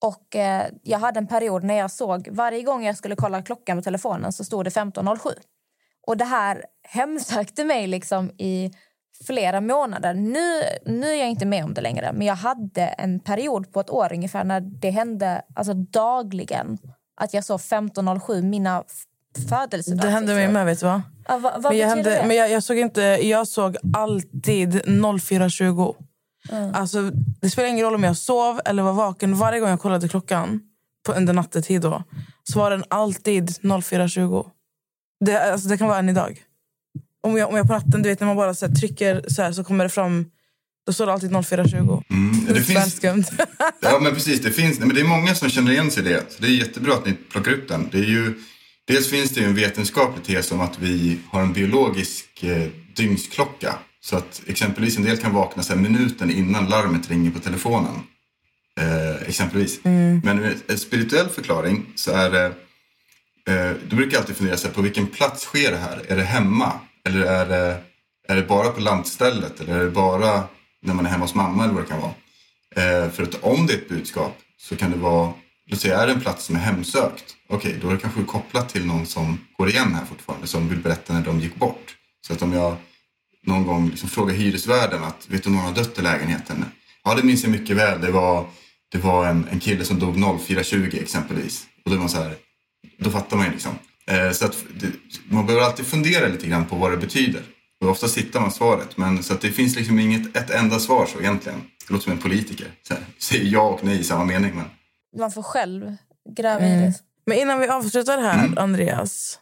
Och 0.00 0.36
eh, 0.36 0.66
Jag 0.82 0.98
hade 0.98 1.18
en 1.18 1.26
period 1.26 1.64
när 1.64 1.74
jag 1.74 1.90
såg, 1.90 2.28
varje 2.32 2.62
gång 2.62 2.84
jag 2.84 2.96
skulle 2.96 3.16
kolla 3.16 3.42
klockan 3.42 3.78
på 3.78 3.82
telefonen 3.82 4.32
så 4.32 4.44
stod 4.44 4.64
det 4.64 4.70
15.07. 4.70 5.30
Och 6.06 6.16
det 6.16 6.24
här 6.24 6.64
hemsökte 6.88 7.64
mig 7.64 7.86
liksom 7.86 8.30
i 8.30 8.70
flera 9.26 9.60
månader. 9.60 10.14
Nu, 10.14 10.62
nu 10.84 11.06
är 11.06 11.18
jag 11.18 11.28
inte 11.28 11.46
med 11.46 11.64
om 11.64 11.74
det 11.74 11.80
längre, 11.80 12.12
men 12.12 12.26
jag 12.26 12.34
hade 12.34 12.82
en 12.82 13.20
period 13.20 13.72
på 13.72 13.80
ett 13.80 13.90
år 13.90 14.12
ungefär 14.12 14.44
när 14.44 14.60
det 14.60 14.90
hände 14.90 15.42
alltså 15.54 15.74
dagligen 15.74 16.78
att 17.16 17.34
jag 17.34 17.44
såg 17.44 17.60
15.07, 17.60 18.42
mina 18.42 18.84
födelsedagar. 19.48 20.04
Det 20.04 20.10
hände 20.10 20.34
mig 20.34 20.48
med, 20.48 20.66
vet 20.66 20.80
du 20.80 20.86
vad? 20.86 21.02
Ja, 21.28 21.38
vad, 21.38 21.62
vad 21.62 21.72
men 21.72 21.78
jag, 21.78 21.88
hände, 21.88 22.24
men 22.26 22.36
jag, 22.36 22.50
jag 22.50 22.62
såg 22.62 22.78
inte, 22.78 23.02
jag 23.02 23.48
såg 23.48 23.76
alltid 23.94 24.74
04.20. 24.74 25.94
Mm. 26.50 26.74
Alltså, 26.74 27.10
det 27.40 27.50
spelar 27.50 27.68
ingen 27.68 27.84
roll 27.84 27.94
om 27.94 28.04
jag 28.04 28.16
sov 28.16 28.60
eller 28.64 28.82
var 28.82 28.92
vaken. 28.92 29.34
Varje 29.34 29.60
gång 29.60 29.70
jag 29.70 29.80
kollade 29.80 30.08
klockan 30.08 30.60
på 31.06 31.12
under 31.12 31.32
nattetid 31.32 31.80
då, 31.80 32.02
så 32.42 32.58
var 32.58 32.70
den 32.70 32.84
alltid 32.88 33.48
04.20. 33.48 34.46
Det, 35.24 35.52
alltså, 35.52 35.68
det 35.68 35.78
kan 35.78 35.88
vara 35.88 35.98
än 35.98 36.08
idag. 36.08 36.42
Om 37.24 37.36
jag, 37.36 37.48
om 37.48 37.56
jag 37.56 37.66
på 37.66 37.72
natten, 37.72 38.02
du 38.02 38.08
vet 38.08 38.20
när 38.20 38.26
man 38.26 38.36
bara 38.36 38.54
så 38.54 38.68
trycker 38.68 39.24
så 39.28 39.42
här 39.42 39.52
så 39.52 39.64
kommer 39.64 39.84
det 39.84 39.90
fram, 39.90 40.26
då 40.86 40.92
står 40.92 41.06
det 41.06 41.12
alltid 41.12 41.30
04.20. 41.30 42.02
Mm, 42.10 42.54
det 42.54 42.62
finns, 42.62 42.96
skumt. 42.96 43.24
ja 43.80 43.98
men 44.02 44.14
precis, 44.14 44.40
det 44.40 44.50
finns, 44.50 44.78
men 44.78 44.88
det 44.88 45.00
är 45.00 45.04
många 45.04 45.34
som 45.34 45.48
känner 45.48 45.72
igen 45.72 45.90
sig 45.90 46.06
i 46.06 46.08
det. 46.08 46.24
Så 46.28 46.42
det 46.42 46.48
är 46.48 46.50
jättebra 46.50 46.94
att 46.94 47.06
ni 47.06 47.12
plockar 47.12 47.52
upp 47.52 47.68
den. 47.68 47.88
Det 47.92 47.98
är 47.98 48.04
ju, 48.04 48.34
dels 48.86 49.10
finns 49.10 49.30
det 49.30 49.40
ju 49.40 49.46
en 49.46 49.54
vetenskaplig 49.54 50.24
tes 50.24 50.52
om 50.52 50.60
att 50.60 50.78
vi 50.78 51.18
har 51.30 51.42
en 51.42 51.52
biologisk 51.52 52.42
eh, 52.42 52.68
dygnsklocka. 52.96 53.78
Så 54.00 54.16
att 54.16 54.42
exempelvis 54.46 54.96
en 54.96 55.04
del 55.04 55.16
kan 55.16 55.32
vakna 55.32 55.62
så 55.62 55.76
minuten 55.76 56.30
innan 56.30 56.66
larmet 56.66 57.10
ringer 57.10 57.30
på 57.30 57.38
telefonen. 57.38 57.94
Eh, 58.80 59.28
exempelvis. 59.28 59.80
Mm. 59.84 60.20
Men 60.24 60.40
med 60.40 60.54
en 60.66 60.78
spirituell 60.78 61.28
förklaring 61.28 61.86
så 61.94 62.10
är 62.10 62.30
det, 62.30 62.46
eh, 63.52 63.72
du 63.88 63.96
brukar 63.96 64.18
alltid 64.18 64.36
fundera 64.36 64.56
så 64.56 64.66
här, 64.66 64.74
på 64.74 64.82
vilken 64.82 65.06
plats 65.06 65.42
sker 65.42 65.70
det 65.70 65.78
här? 65.78 66.02
Är 66.08 66.16
det 66.16 66.22
hemma? 66.22 66.80
Eller 67.08 67.26
är 67.26 67.46
det, 67.46 67.80
är 68.28 68.36
det 68.36 68.42
bara 68.42 68.68
på 68.68 68.80
lantstället? 68.80 69.60
Eller 69.60 69.78
är 69.78 69.84
det 69.84 69.90
bara 69.90 70.42
när 70.82 70.94
man 70.94 71.06
är 71.06 71.10
hemma 71.10 71.24
hos 71.24 71.34
mamma 71.34 71.64
eller 71.64 71.74
vad 71.74 71.82
det 71.82 71.88
kan 71.88 72.00
vara? 72.00 72.14
Eh, 72.76 73.10
för 73.10 73.22
att 73.22 73.34
om 73.34 73.66
det 73.66 73.72
är 73.72 73.78
ett 73.78 73.88
budskap 73.88 74.38
så 74.56 74.76
kan 74.76 74.90
det 74.90 74.96
vara, 74.96 75.32
låt 75.66 75.80
säga 75.80 75.98
är 75.98 76.06
det 76.06 76.12
en 76.12 76.20
plats 76.20 76.44
som 76.44 76.56
är 76.56 76.60
hemsökt. 76.60 77.24
Okej, 77.48 77.78
då 77.82 77.88
är 77.88 77.92
det 77.92 78.00
kanske 78.00 78.22
kopplat 78.22 78.68
till 78.68 78.86
någon 78.86 79.06
som 79.06 79.38
går 79.58 79.68
igen 79.68 79.94
här 79.94 80.04
fortfarande, 80.04 80.46
som 80.46 80.68
vill 80.68 80.78
berätta 80.78 81.12
när 81.12 81.22
de 81.22 81.40
gick 81.40 81.54
bort. 81.54 81.96
Så 82.26 82.32
att 82.32 82.42
om 82.42 82.52
jag 82.52 82.76
någon 83.46 83.66
gång 83.66 83.90
liksom 83.90 84.08
frågar 84.08 84.34
hyresvärden 84.34 85.04
att 85.04 85.28
vet 85.28 85.42
du 85.42 85.48
om 85.48 85.56
någon 85.56 85.64
har 85.64 85.72
dött 85.72 85.98
i 85.98 86.02
lägenheten? 86.02 86.64
Ja, 87.04 87.14
det 87.14 87.22
minns 87.22 87.42
jag 87.42 87.52
mycket 87.52 87.76
väl. 87.76 88.00
Det 88.00 88.10
var, 88.10 88.46
det 88.92 88.98
var 88.98 89.26
en, 89.26 89.48
en 89.50 89.60
kille 89.60 89.84
som 89.84 89.98
dog 89.98 90.16
04.20 90.16 91.02
exempelvis. 91.02 91.66
Och 91.84 91.90
då, 91.90 91.96
är 91.96 92.00
man 92.00 92.08
så 92.08 92.22
här, 92.22 92.34
då 92.98 93.10
fattar 93.10 93.36
man 93.36 93.46
ju 93.46 93.52
liksom. 93.52 93.78
Eh, 94.10 94.30
så 94.32 94.44
att 94.46 94.64
man 95.28 95.46
behöver 95.46 95.66
alltid 95.66 95.86
fundera 95.86 96.28
lite 96.28 96.46
grann 96.46 96.66
på 96.66 96.76
vad 96.76 96.90
det 96.90 96.96
betyder. 96.96 97.42
Och 97.80 97.88
oftast 97.88 98.18
hittar 98.18 98.40
man 98.40 98.52
svaret. 98.52 98.96
Men 98.96 99.22
så 99.22 99.34
att 99.34 99.40
det 99.40 99.50
finns 99.50 99.76
liksom 99.76 99.98
inget 99.98 100.36
ett 100.36 100.50
enda 100.50 100.78
svar 100.78 101.06
så 101.06 101.20
egentligen. 101.20 101.60
Det 101.86 101.92
låter 101.92 102.04
som 102.04 102.12
en 102.12 102.18
politiker. 102.18 102.66
Så 102.88 102.94
här, 102.94 103.02
säger 103.18 103.44
ja 103.52 103.62
och 103.62 103.84
nej 103.84 104.00
i 104.00 104.04
samma 104.04 104.24
mening. 104.24 104.54
Men... 104.56 104.66
Man 105.20 105.30
får 105.32 105.42
själv 105.42 105.96
gräva 106.36 106.60
i 106.66 106.72
Mm. 106.72 106.80
det. 106.84 106.94
Men 107.26 107.38
innan 107.38 107.60
vi 107.60 107.68
avslutar 107.68 108.18
här, 108.22 108.44
Mm. 108.44 108.58
Andreas, 108.58 109.38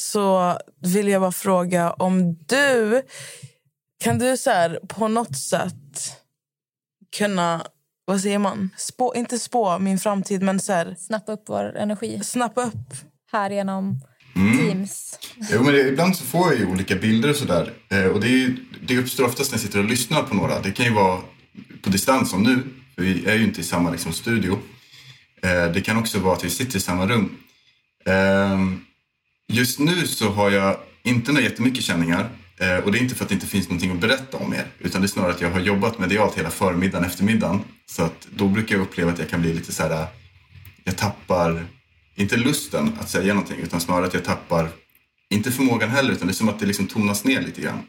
så 0.00 0.58
vill 0.82 1.08
jag 1.08 1.20
bara 1.20 1.32
fråga 1.32 1.92
om 1.92 2.34
du... 2.34 3.02
Kan 4.04 4.18
du 4.18 4.36
så 4.36 4.50
här, 4.50 4.80
på 4.88 5.08
något 5.08 5.36
sätt 5.38 6.20
kunna... 7.16 7.66
Vad 8.04 8.20
säger 8.20 8.38
man? 8.38 8.70
Spå, 8.76 9.14
inte 9.14 9.38
spå 9.38 9.78
min 9.78 9.98
framtid, 9.98 10.42
men 10.42 10.60
så 10.60 10.72
här, 10.72 10.94
Snappa 10.98 11.32
upp 11.32 11.44
vår 11.46 11.76
energi 11.76 12.20
snappa 12.24 12.62
upp. 12.62 12.94
Här 13.38 13.50
genom 13.50 14.00
Mm. 14.36 14.58
Teams. 14.58 15.18
Jo, 15.52 15.62
men 15.62 15.72
det, 15.72 15.88
ibland 15.88 16.16
så 16.16 16.24
får 16.24 16.50
jag 16.52 16.60
ju 16.60 16.66
olika 16.66 16.96
bilder 16.96 17.30
och 17.30 17.36
sådär. 17.36 17.72
Eh, 17.90 18.04
och 18.06 18.20
det, 18.20 18.26
är, 18.26 18.30
ju- 18.30 18.56
det 18.86 18.98
uppstår 18.98 19.24
oftast 19.24 19.50
när 19.50 19.56
jag 19.58 19.62
sitter 19.62 19.78
och 19.78 19.84
lyssnar 19.84 20.22
på 20.22 20.34
några. 20.34 20.60
Det 20.60 20.70
kan 20.72 20.86
ju 20.86 20.92
vara 20.92 21.20
på 21.82 21.90
distans 21.90 22.30
som 22.30 22.42
nu. 22.42 22.62
För 22.94 23.02
vi 23.02 23.26
är 23.26 23.34
ju 23.34 23.44
inte 23.44 23.60
i 23.60 23.64
samma 23.64 23.90
liksom, 23.90 24.12
studio. 24.12 24.58
Eh, 25.42 25.72
det 25.72 25.80
kan 25.80 25.96
också 25.96 26.18
vara 26.18 26.36
att 26.36 26.44
vi 26.44 26.50
sitter 26.50 26.76
i 26.76 26.80
samma 26.80 27.06
rum. 27.06 27.36
Eh, 28.06 28.60
just 29.52 29.78
nu 29.78 30.06
så 30.06 30.30
har 30.30 30.50
jag 30.50 30.76
inte 31.04 31.32
några 31.32 31.44
jättemycket 31.44 31.84
känningar. 31.84 32.28
Eh, 32.58 32.76
och 32.76 32.92
det 32.92 32.98
är 32.98 33.02
inte 33.02 33.14
för 33.14 33.24
att 33.24 33.28
det 33.28 33.34
inte 33.34 33.46
finns 33.46 33.68
någonting 33.68 33.90
att 33.90 34.00
berätta 34.00 34.36
om 34.36 34.54
er. 34.54 34.66
Utan 34.78 35.00
det 35.00 35.06
är 35.06 35.08
snarare 35.08 35.30
att 35.32 35.40
jag 35.40 35.50
har 35.50 35.60
jobbat 35.60 35.98
medialt 35.98 36.38
hela 36.38 36.50
förmiddagen, 36.50 37.04
eftermiddagen. 37.06 37.60
Så 37.86 38.02
att 38.02 38.26
då 38.30 38.48
brukar 38.48 38.74
jag 38.76 38.82
uppleva 38.82 39.12
att 39.12 39.18
jag 39.18 39.28
kan 39.30 39.40
bli 39.40 39.54
lite 39.54 39.72
så 39.72 39.82
här. 39.82 40.06
Jag 40.84 40.96
tappar, 40.96 41.66
inte 42.14 42.36
lusten 42.36 42.92
att 43.00 43.08
säga 43.08 43.34
någonting. 43.34 43.60
Utan 43.62 43.80
snarare 43.80 44.06
att 44.06 44.14
jag 44.14 44.24
tappar, 44.24 44.68
inte 45.30 45.50
förmågan 45.50 45.90
heller. 45.90 46.12
Utan 46.12 46.26
det 46.26 46.32
är 46.32 46.34
som 46.34 46.48
att 46.48 46.58
det 46.58 46.66
liksom 46.66 46.86
tonas 46.86 47.24
ner 47.24 47.40
lite 47.40 47.60
grann. 47.60 47.82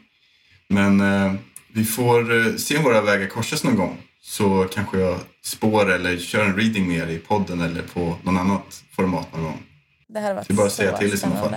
Men 0.68 1.00
eh, 1.00 1.34
vi 1.72 1.84
får 1.84 2.46
eh, 2.46 2.54
se 2.54 2.76
om 2.76 2.84
våra 2.84 3.00
vägar 3.00 3.26
korsas 3.26 3.64
någon 3.64 3.76
gång. 3.76 3.96
Så 4.20 4.68
kanske 4.74 4.98
jag 4.98 5.18
spår 5.44 5.92
eller 5.92 6.18
kör 6.18 6.44
en 6.44 6.56
reading 6.56 6.88
med 6.88 6.96
er 6.96 7.12
i 7.12 7.18
podden 7.18 7.60
eller 7.60 7.82
på 7.82 8.16
någon 8.22 8.36
annat 8.38 8.84
format 8.96 9.32
någon 9.32 9.42
gång. 9.42 9.62
Det 10.08 10.20
här 10.20 10.34
Det 10.34 10.50
är 10.50 10.54
bara 10.54 10.66
att 10.66 10.72
så 10.72 10.76
säga 10.76 10.98
till 10.98 11.14
i 11.14 11.16
sådana 11.16 11.40
fall. 11.40 11.54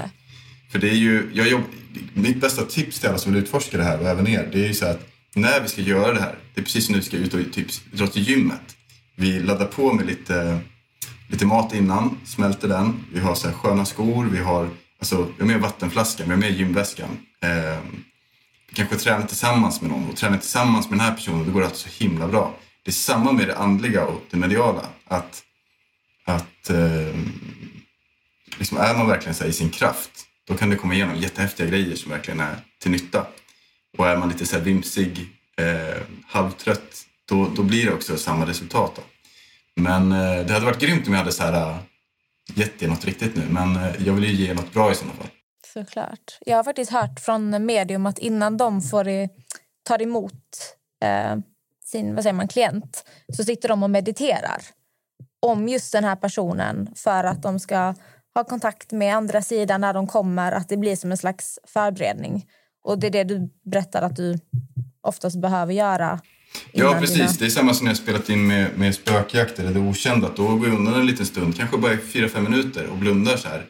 För 0.72 0.80
det 0.80 0.90
är 0.90 0.96
ju, 0.96 1.30
jag 1.34 1.48
jobb, 1.48 1.64
mitt 2.14 2.42
bästa 2.42 2.66
tips 2.66 3.00
till 3.00 3.10
alla 3.10 3.18
som 3.18 3.34
vill 3.34 3.44
utforska 3.44 3.78
det 3.78 3.84
här 3.84 4.00
och 4.00 4.08
även 4.08 4.28
er, 4.28 4.50
det 4.52 4.64
är 4.64 4.68
ju 4.68 4.74
så 4.74 4.86
att 4.86 5.08
när 5.36 5.62
vi 5.62 5.68
ska 5.68 5.82
göra 5.82 6.14
det 6.14 6.22
här, 6.22 6.36
det 6.54 6.62
är 6.62 6.66
precis 6.66 6.86
som 6.86 6.96
nu 6.96 7.02
ska 7.02 7.18
ut 7.18 7.34
och 7.34 7.40
typ, 7.54 7.68
dra 7.92 8.08
till 8.08 8.30
gymmet. 8.30 8.76
Vi 9.16 9.40
laddar 9.40 9.66
på 9.66 9.94
med 9.94 10.06
lite, 10.06 10.60
lite 11.30 11.46
mat 11.46 11.74
innan, 11.74 12.18
smälter 12.26 12.68
den. 12.68 13.06
Vi 13.14 13.20
har 13.20 13.36
så 13.36 13.48
här 13.48 13.56
sköna 13.56 13.86
skor, 13.86 14.26
vi 14.26 14.40
har, 14.40 14.70
alltså, 15.00 15.24
vi 15.24 15.40
har 15.40 15.46
med 15.46 15.62
vattenflaskan, 15.62 16.28
vi 16.28 16.34
har 16.34 16.40
med 16.40 16.52
gymväskan. 16.52 17.10
Eh, 17.42 17.80
vi 18.70 18.76
kanske 18.76 18.96
tränar 18.96 19.28
tillsammans 19.28 19.82
med 19.82 19.92
någon 19.92 20.10
och 20.10 20.18
tränar 20.18 20.38
tillsammans 20.38 20.90
med 20.90 21.00
den 21.00 21.06
här 21.06 21.16
personen, 21.16 21.46
då 21.46 21.52
går 21.52 21.60
det 21.60 21.66
alltid 21.66 21.80
så 21.80 22.04
himla 22.04 22.28
bra. 22.28 22.56
Det 22.84 22.92
är 22.92 22.94
samma 22.94 23.32
med 23.32 23.48
det 23.48 23.58
andliga 23.58 24.06
och 24.06 24.24
det 24.30 24.38
mediala. 24.38 24.86
Att, 25.08 25.44
att 26.26 26.70
eh, 26.70 27.16
liksom 28.58 28.78
är 28.78 28.98
man 28.98 29.08
verkligen 29.08 29.36
så 29.36 29.44
här 29.44 29.50
i 29.50 29.54
sin 29.54 29.70
kraft, 29.70 30.12
då 30.48 30.58
kan 30.58 30.70
det 30.70 30.76
komma 30.76 30.94
igenom 30.94 31.16
jättehäftiga 31.16 31.68
grejer 31.68 31.96
som 31.96 32.12
verkligen 32.12 32.40
är 32.40 32.56
till 32.82 32.92
nytta. 32.92 33.26
Och 33.98 34.08
är 34.08 34.18
man 34.18 34.30
lite 34.30 34.46
så 34.46 34.56
här 34.56 34.64
vimsig, 34.64 35.30
eh, 35.58 36.02
halvtrött, 36.28 37.06
då, 37.30 37.50
då 37.56 37.64
blir 37.64 37.86
det 37.86 37.94
också 37.94 38.18
samma 38.18 38.46
resultat. 38.46 38.92
Då. 38.96 39.02
Men 39.80 40.12
eh, 40.12 40.46
det 40.46 40.54
hade 40.54 40.66
varit 40.66 40.80
grymt 40.80 41.08
om 41.08 41.14
jag 41.14 41.20
hade 41.20 41.32
så 41.32 41.44
här, 41.44 41.54
eh, 41.54 41.78
gett 42.56 42.84
er 42.84 42.88
något 42.88 43.06
riktigt 43.06 43.36
nu, 43.36 43.44
men 43.50 43.76
eh, 43.76 44.08
jag 44.08 44.14
vill 44.14 44.24
ju 44.24 44.46
ge 44.46 44.54
något 44.54 44.74
bra 44.74 44.92
i 44.92 44.96
sådana 44.96 45.14
fall. 45.14 45.28
Såklart. 45.74 46.38
Jag 46.46 46.58
har 46.58 46.64
faktiskt 46.64 46.92
hört 46.92 47.20
från 47.20 47.66
medium 47.66 48.06
att 48.06 48.20
innan 48.20 48.58
de 48.58 48.82
får 48.82 49.08
i, 49.08 49.30
tar 49.84 50.02
emot 50.02 50.76
eh, 51.04 51.38
sin 51.86 52.16
vad 52.16 52.24
säger 52.24 52.34
man, 52.34 52.48
klient 52.48 53.04
så 53.34 53.44
sitter 53.44 53.70
de 53.70 53.84
och 53.84 53.90
mediterar 53.90 54.62
om 55.40 55.68
just 55.68 55.92
den 55.92 56.04
här 56.04 56.16
personen 56.16 56.90
för 56.96 57.24
att 57.24 57.42
de 57.42 57.60
ska 57.60 57.96
ha 58.36 58.44
kontakt 58.44 58.92
med 58.92 59.16
andra 59.16 59.42
sidan 59.42 59.82
när 59.82 59.94
de 59.94 60.08
kommer. 60.08 60.52
Att 60.52 60.70
det 60.70 60.78
blir 60.78 60.96
som 60.96 61.12
en 61.12 61.18
slags 61.18 61.60
förberedning. 61.68 62.46
Och 62.84 63.00
det 63.00 63.08
är 63.08 63.12
det 63.12 63.24
du 63.24 63.50
berättar 63.64 64.02
att 64.02 64.16
du 64.16 64.40
oftast 65.02 65.42
behöver 65.42 65.74
göra 65.74 66.20
Ja, 66.72 66.98
precis. 67.00 67.18
dina- 67.18 67.32
Det 67.40 67.46
är 67.46 67.50
samma 67.50 67.74
som 67.74 67.86
när 67.86 67.92
jag 67.92 67.98
spelat 67.98 68.30
in 68.30 68.48
med, 68.48 68.78
med 68.78 68.96
spökjakt 68.96 69.60
eller 69.60 69.74
det 69.74 69.80
okända. 69.80 70.32
Då 70.36 70.56
går 70.56 70.68
jag 70.68 70.78
undan 70.78 70.94
en 70.94 71.06
liten 71.06 71.26
stund, 71.26 71.58
kanske 71.58 71.78
bara 71.78 71.94
i 71.94 71.98
fyra, 71.98 72.30
fem 72.30 72.44
minuter 72.44 72.88
och 72.88 72.98
blundar 72.98 73.38
så 73.38 73.48
här. 73.48 73.66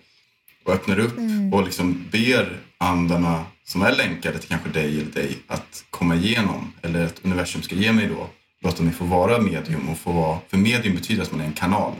Och 0.65 0.73
öppnar 0.73 0.99
upp 0.99 1.17
Mm. 1.17 1.53
och 1.53 1.63
liksom 1.63 2.05
ber 2.11 2.57
andarna 2.77 3.45
som 3.65 3.81
är 3.81 3.95
länkade 3.95 4.37
till 4.39 4.49
kanske 4.49 4.69
dig 4.69 4.99
eller 5.01 5.11
dig 5.11 5.37
att 5.47 5.83
komma 5.89 6.15
igenom. 6.15 6.73
Eller 6.81 7.05
att 7.05 7.25
universum 7.25 7.61
ska 7.61 7.75
ge 7.75 7.91
mig 7.91 8.07
då. 8.07 8.27
Låta 8.61 8.83
mig 8.83 8.93
få 8.93 9.05
vara 9.05 9.41
medium 9.41 9.89
och 9.89 9.97
få 9.97 10.11
vara, 10.11 10.39
för 10.47 10.57
medium 10.57 10.95
betyder 10.95 11.23
att 11.23 11.31
man 11.31 11.41
är 11.41 11.45
en 11.45 11.53
kanal. 11.53 11.93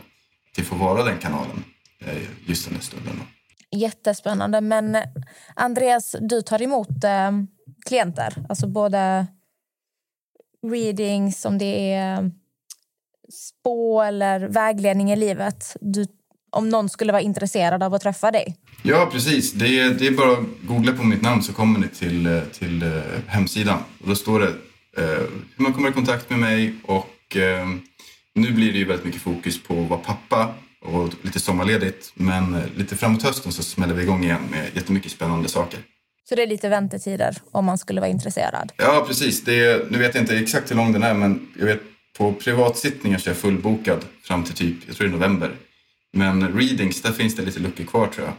Jag 0.56 0.66
får 0.66 0.76
vara 0.76 1.04
den 1.04 1.18
kanalen 1.18 1.64
eh, 2.06 2.18
just 2.46 2.66
den 2.66 2.74
där 2.74 2.82
stunden. 2.82 3.22
Jättespännande. 3.76 4.62
Men 4.62 4.96
eh, 4.96 5.02
Andreas, 5.56 6.16
du 6.22 6.42
tar 6.42 6.62
emot 6.62 7.04
eh, 7.04 7.32
klienter. 7.88 8.34
Alltså 8.50 8.68
både 8.68 9.28
readings, 10.68 11.46
om 11.46 11.58
det 11.58 11.94
är 11.94 12.22
eh, 12.22 12.30
spå 13.32 14.02
eller 14.02 14.40
vägledning 14.40 15.12
i 15.12 15.16
livet. 15.16 15.78
Du, 15.82 16.06
om 16.52 16.70
någon 16.70 16.90
skulle 16.90 17.12
vara 17.12 17.22
intresserad 17.22 17.84
av 17.84 17.94
att 17.94 18.02
träffa 18.02 18.32
dig. 18.32 18.56
Ja, 18.84 19.10
precis. 19.12 19.54
Det 19.54 19.80
är, 19.80 19.90
det 19.90 20.08
är 20.08 20.12
bara 20.12 20.32
att 20.32 20.46
googla 20.68 20.92
på 20.92 21.04
mitt 21.04 21.22
namn 21.22 21.44
så 21.44 21.54
kommer 21.54 21.80
ni 21.80 21.88
till, 21.88 22.26
eh, 22.26 22.42
till 22.44 22.84
eh, 22.84 22.90
hemsidan. 23.28 23.80
Och 24.02 24.08
då 24.08 24.16
står 24.16 24.40
det 24.40 24.48
eh, 24.98 25.24
hur 25.56 25.64
man 25.64 25.74
kommer 25.74 25.90
i 25.90 25.94
kontakt 25.94 26.30
med 26.30 26.40
mig 26.40 26.74
och 26.86 27.36
eh, 27.38 27.68
nu 28.36 28.52
blir 28.52 28.74
det 28.74 28.80
ju 28.80 28.86
väldigt 28.86 29.06
mycket 29.06 29.22
fokus 29.22 29.64
på 29.64 29.82
att 29.84 29.90
vara 29.90 30.00
pappa 30.00 30.54
och 30.82 31.10
lite 31.22 31.40
sommarledigt. 31.40 32.12
Men 32.16 32.56
eh, 32.56 32.62
lite 32.76 32.96
framåt 32.96 33.24
hösten 33.24 33.52
så 33.52 33.64
smäller 33.64 33.94
vi 33.94 34.04
igång 34.04 34.24
igen 34.24 34.42
med 34.52 34.70
jättemycket 34.76 35.12
spännande 35.12 35.50
saker. 35.50 35.80
Så 36.30 36.36
det 36.36 36.44
är 36.44 36.48
lite 36.48 36.70
väntetider 36.70 37.38
om 37.52 37.66
man 37.66 37.78
skulle 37.78 38.02
vara 38.02 38.10
intresserad. 38.10 38.72
Ja, 38.78 39.06
precis. 39.08 39.44
Det 39.44 39.66
är, 39.66 39.86
nu 39.90 39.98
vet 39.98 40.16
jag 40.16 40.24
inte 40.24 40.38
exakt 40.38 40.72
hur 40.72 40.76
lång 40.76 40.92
den 40.92 41.04
är 41.04 41.14
men 41.14 41.48
jag 41.60 41.66
vet 41.66 41.82
på 42.18 42.34
privatsittningar 42.34 43.18
så 43.18 43.30
är 43.30 43.32
jag 43.32 43.38
fullbokad 43.38 44.06
fram 44.24 44.44
till 44.44 44.54
typ, 44.54 44.78
jag 44.88 44.96
tror 44.96 45.08
det 45.08 45.14
är 45.14 45.18
november. 45.18 45.52
Men 46.14 46.60
readings, 46.60 47.02
där 47.02 47.12
finns 47.12 47.36
det 47.36 47.42
lite 47.42 47.60
luckor 47.60 47.84
kvar 47.84 48.08
tror 48.08 48.28
jag. 48.28 48.36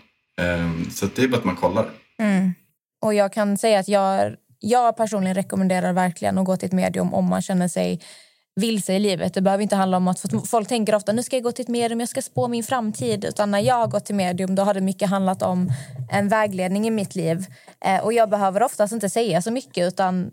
Ehm, 0.46 0.90
så 0.90 1.06
det 1.14 1.22
är 1.22 1.28
bara 1.28 1.36
att 1.36 1.44
man 1.44 1.56
kollar. 1.56 1.90
Mm. 2.18 2.54
Och 3.02 3.14
jag 3.14 3.32
kan 3.32 3.58
säga 3.58 3.78
att 3.78 3.88
jag, 3.88 4.36
jag 4.58 4.96
personligen 4.96 5.34
rekommenderar 5.34 5.92
verkligen 5.92 6.38
att 6.38 6.44
gå 6.44 6.56
till 6.56 6.66
ett 6.66 6.72
medium 6.72 7.14
om 7.14 7.24
man 7.24 7.42
känner 7.42 7.68
sig 7.68 8.00
vilse 8.60 8.94
i 8.94 8.98
livet. 8.98 9.34
Det 9.34 9.40
behöver 9.40 9.62
inte 9.62 9.76
handla 9.76 9.96
om 9.96 10.08
att 10.08 10.24
folk 10.50 10.68
tänker 10.68 10.94
ofta 10.94 11.12
nu 11.12 11.22
ska 11.22 11.36
jag 11.36 11.42
gå 11.42 11.52
till 11.52 11.62
ett 11.62 11.68
medium, 11.68 12.00
jag 12.00 12.08
ska 12.08 12.22
spå 12.22 12.48
min 12.48 12.64
framtid. 12.64 13.24
Utan 13.24 13.50
när 13.50 13.58
jag 13.58 13.74
har 13.74 13.86
gått 13.86 14.04
till 14.04 14.14
medium 14.14 14.54
då 14.54 14.62
har 14.62 14.74
det 14.74 14.80
mycket 14.80 15.10
handlat 15.10 15.42
om 15.42 15.72
en 16.12 16.28
vägledning 16.28 16.86
i 16.86 16.90
mitt 16.90 17.14
liv. 17.14 17.46
Eh, 17.84 18.04
och 18.04 18.12
jag 18.12 18.30
behöver 18.30 18.62
oftast 18.62 18.92
inte 18.92 19.10
säga 19.10 19.42
så 19.42 19.50
mycket 19.50 19.88
utan 19.88 20.30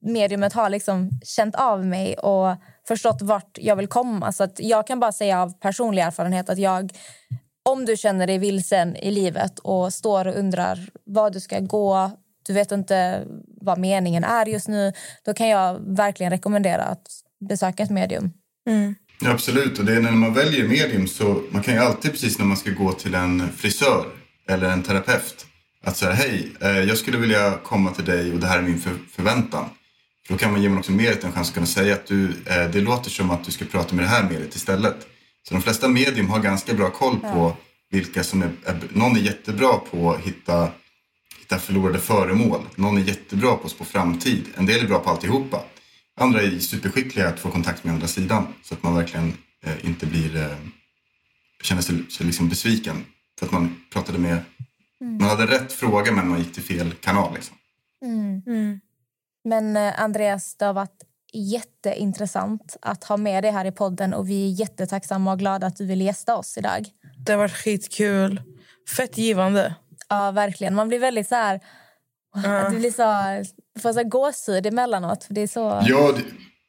mediumet 0.00 0.52
har 0.52 0.70
liksom 0.70 1.10
känt 1.24 1.54
av 1.54 1.86
mig 1.86 2.14
och 2.14 2.56
förstått 2.88 3.22
vart 3.22 3.58
jag 3.58 3.76
vill 3.76 3.88
komma. 3.88 4.32
Så 4.32 4.44
att 4.44 4.60
jag 4.60 4.86
kan 4.86 5.00
bara 5.00 5.12
säga 5.12 5.42
av 5.42 5.52
personlig 5.60 6.02
erfarenhet 6.02 6.50
att 6.50 6.58
jag 6.58 6.92
om 7.62 7.84
du 7.84 7.96
känner 7.96 8.26
dig 8.26 8.38
vilsen 8.38 8.96
i 8.96 9.10
livet 9.10 9.58
och 9.58 9.92
står 9.92 10.26
och 10.26 10.36
undrar 10.36 10.88
var 11.04 11.30
du 11.30 11.40
ska 11.40 11.60
gå, 11.60 12.10
du 12.46 12.52
vet 12.52 12.72
inte 12.72 13.24
vad 13.60 13.78
meningen 13.78 14.24
är 14.24 14.46
just 14.46 14.68
nu, 14.68 14.92
då 15.24 15.34
kan 15.34 15.48
jag 15.48 15.96
verkligen 15.96 16.30
rekommendera 16.30 16.82
att 16.82 17.21
besöka 17.48 17.82
ett 17.82 17.90
medium. 17.90 18.30
Ja, 19.20 19.30
absolut, 19.30 19.78
och 19.78 19.84
det 19.84 19.96
är 19.96 20.00
när 20.00 20.10
man 20.12 20.34
väljer 20.34 20.68
medium 20.68 21.08
så 21.08 21.42
man 21.50 21.62
kan 21.62 21.74
ju 21.74 21.80
alltid 21.80 22.10
precis 22.10 22.38
när 22.38 22.46
man 22.46 22.56
ska 22.56 22.70
gå 22.70 22.92
till 22.92 23.14
en 23.14 23.48
frisör 23.52 24.06
eller 24.48 24.70
en 24.70 24.82
terapeut 24.82 25.46
att 25.84 25.96
säga 25.96 26.12
hej, 26.12 26.52
eh, 26.60 26.70
jag 26.70 26.98
skulle 26.98 27.18
vilja 27.18 27.58
komma 27.64 27.90
till 27.90 28.04
dig 28.04 28.32
och 28.32 28.38
det 28.38 28.46
här 28.46 28.58
är 28.58 28.62
min 28.62 28.80
för 28.80 28.94
förväntan. 29.10 29.64
För 30.26 30.34
då 30.34 30.38
kan 30.38 30.52
man 30.52 30.62
ge 30.62 30.68
mig 30.68 30.78
också 30.78 30.92
mediet 30.92 31.24
en 31.24 31.32
chans 31.32 31.48
att 31.48 31.54
kunna 31.54 31.66
säga 31.66 31.94
att 31.94 32.06
du, 32.06 32.24
eh, 32.46 32.70
det 32.72 32.80
låter 32.80 33.10
som 33.10 33.30
att 33.30 33.44
du 33.44 33.52
ska 33.52 33.64
prata 33.64 33.94
med 33.94 34.04
det 34.04 34.08
här 34.08 34.22
mediet 34.22 34.54
istället. 34.56 34.96
Så 35.48 35.54
de 35.54 35.62
flesta 35.62 35.88
medium 35.88 36.30
har 36.30 36.40
ganska 36.40 36.74
bra 36.74 36.90
koll 36.90 37.20
på 37.20 37.56
vilka 37.90 38.24
som 38.24 38.42
är, 38.42 38.50
är, 38.64 38.80
någon 38.92 39.16
är 39.16 39.20
jättebra 39.20 39.72
på 39.90 40.12
att 40.12 40.20
hitta, 40.20 40.68
hitta 41.38 41.58
förlorade 41.58 41.98
föremål. 41.98 42.60
Någon 42.74 42.98
är 42.98 43.02
jättebra 43.02 43.56
på 43.56 43.64
att 43.64 43.70
spå 43.70 43.84
framtid. 43.84 44.44
En 44.56 44.66
del 44.66 44.84
är 44.84 44.88
bra 44.88 44.98
på 44.98 45.10
alltihopa. 45.10 45.60
Andra 46.22 46.42
är 46.42 46.58
superskickliga 46.58 47.28
att 47.28 47.40
få 47.40 47.50
kontakt 47.50 47.84
med 47.84 47.94
andra 47.94 48.06
sidan. 48.06 48.54
Så 48.62 48.74
att 48.74 48.82
man 48.82 48.94
verkligen 48.94 49.34
eh, 49.64 49.86
inte 49.86 50.06
blir, 50.06 50.36
eh, 50.36 50.56
känner 51.62 51.82
sig, 51.82 52.10
sig 52.10 52.26
liksom 52.26 52.48
besviken. 52.48 53.04
För 53.38 53.46
att 53.46 53.52
man 53.52 53.84
pratade 53.92 54.18
med, 54.18 54.38
man 55.00 55.28
hade 55.28 55.46
rätt 55.46 55.72
fråga 55.72 56.12
men 56.12 56.28
man 56.28 56.38
gick 56.38 56.52
till 56.52 56.62
fel 56.62 56.92
kanal. 56.92 57.34
Liksom. 57.34 57.56
Men 59.44 59.76
eh, 59.76 60.02
Andreas, 60.02 60.56
det 60.56 60.64
har 60.64 60.72
varit 60.72 61.02
jätteintressant 61.32 62.76
att 62.82 63.04
ha 63.04 63.16
med 63.16 63.44
dig 63.44 63.50
här 63.50 63.64
i 63.64 63.72
podden 63.72 64.14
och 64.14 64.28
vi 64.28 64.46
är 64.46 64.60
jättetacksamma 64.60 65.32
och 65.32 65.38
glada 65.38 65.66
att 65.66 65.76
du 65.76 65.86
vill 65.86 66.00
gästa 66.00 66.36
oss 66.36 66.58
idag. 66.58 66.86
Det 67.26 67.32
har 67.32 67.38
varit 67.38 67.56
skitkul. 67.56 68.42
Fett 68.96 69.18
givande. 69.18 69.74
Ja, 70.08 70.30
verkligen. 70.30 70.74
Man 70.74 70.88
blir 70.88 70.98
väldigt 70.98 71.28
så 71.28 71.34
här... 71.34 71.60
Det 72.70 72.76
blir 72.76 72.90
så, 72.90 73.02
får 73.80 73.92
så 73.92 74.04
gåshud 74.04 74.66
emellanåt. 74.66 75.24
För 75.24 75.34
det 75.34 75.40
är 75.40 75.46
så... 75.46 75.82
Ja, 75.86 76.12
det, 76.16 76.22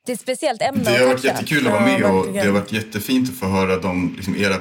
Det 0.06 0.12
är 0.12 0.14
ett 0.14 0.22
speciellt 0.22 0.62
ämne 0.62 0.84
Det 0.84 0.98
har 0.98 1.08
varit 1.08 1.24
jättekul 1.24 1.68
att 1.68 1.74
vara 1.74 1.92
Ja, 1.92 1.98
med 2.00 2.12
och 2.12 2.34
det 2.34 2.40
har 2.40 2.52
varit 2.52 2.72
jättefint 2.72 3.30
att 3.30 3.36
få 3.36 3.46
höra 3.46 3.78
de, 3.78 4.14
liksom, 4.16 4.36
era 4.36 4.56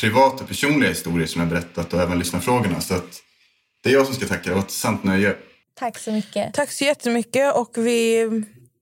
privata 0.00 0.44
personliga 0.44 0.88
historier 0.88 1.26
som 1.26 1.40
jag 1.40 1.50
berättat 1.50 1.94
och 1.94 2.00
även 2.00 2.18
lyssna 2.18 2.40
frågorna. 2.40 2.80
Så 2.80 2.94
att 2.94 3.22
det 3.82 3.88
är 3.90 3.92
jag 3.94 4.06
som 4.06 4.14
ska 4.14 4.26
tacka. 4.26 4.48
Det 4.50 4.54
var 4.54 4.62
ett 4.62 4.70
sant 4.70 5.04
nöje. 5.04 5.36
Tack 5.78 5.98
så 5.98 6.12
mycket. 6.12 6.54
Tack 6.54 6.72
så 6.72 6.84
jättemycket 6.84 7.54
och 7.54 7.70
vi 7.76 8.26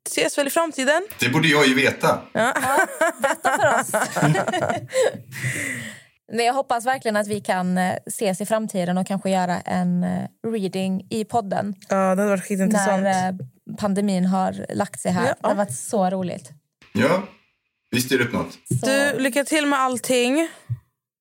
ses 0.09 0.39
väl 0.39 0.47
i 0.47 0.51
framtiden. 0.51 1.07
Det 1.19 1.29
borde 1.29 1.49
jag 1.49 1.67
ju 1.67 1.75
veta. 1.75 2.21
för 3.43 3.81
oss. 3.81 3.91
Men 6.33 6.45
jag 6.47 6.55
hoppas 6.55 6.87
verkligen 6.87 7.17
att 7.17 7.29
vi 7.29 7.41
kan 7.41 7.79
eh, 7.79 7.95
ses 8.07 8.41
i 8.41 8.47
framtiden 8.47 8.99
och 8.99 9.07
kanske 9.07 9.31
göra 9.31 9.61
en 9.61 10.05
eh, 10.05 10.27
reading 10.53 11.07
i 11.11 11.25
podden 11.25 11.75
Ja, 11.89 11.97
det 11.97 12.05
hade 12.05 12.27
varit 12.29 12.45
skitintressant. 12.45 13.03
när 13.03 13.29
eh, 13.29 13.35
pandemin 13.79 14.25
har 14.27 14.67
lagt 14.75 15.01
sig 15.01 15.13
här. 15.13 15.27
Ja. 15.27 15.35
Det 15.43 15.49
har 15.49 15.55
varit 15.55 15.75
så 15.77 16.11
roligt. 16.11 16.51
Ja, 16.93 17.23
vi 17.91 18.01
styr 18.01 18.21
upp 18.21 18.33
något. 18.33 18.53
Så, 18.81 18.87
Du, 18.87 19.19
lycka 19.19 19.45
till 19.45 19.67
med 19.67 19.79
allting. 19.81 20.49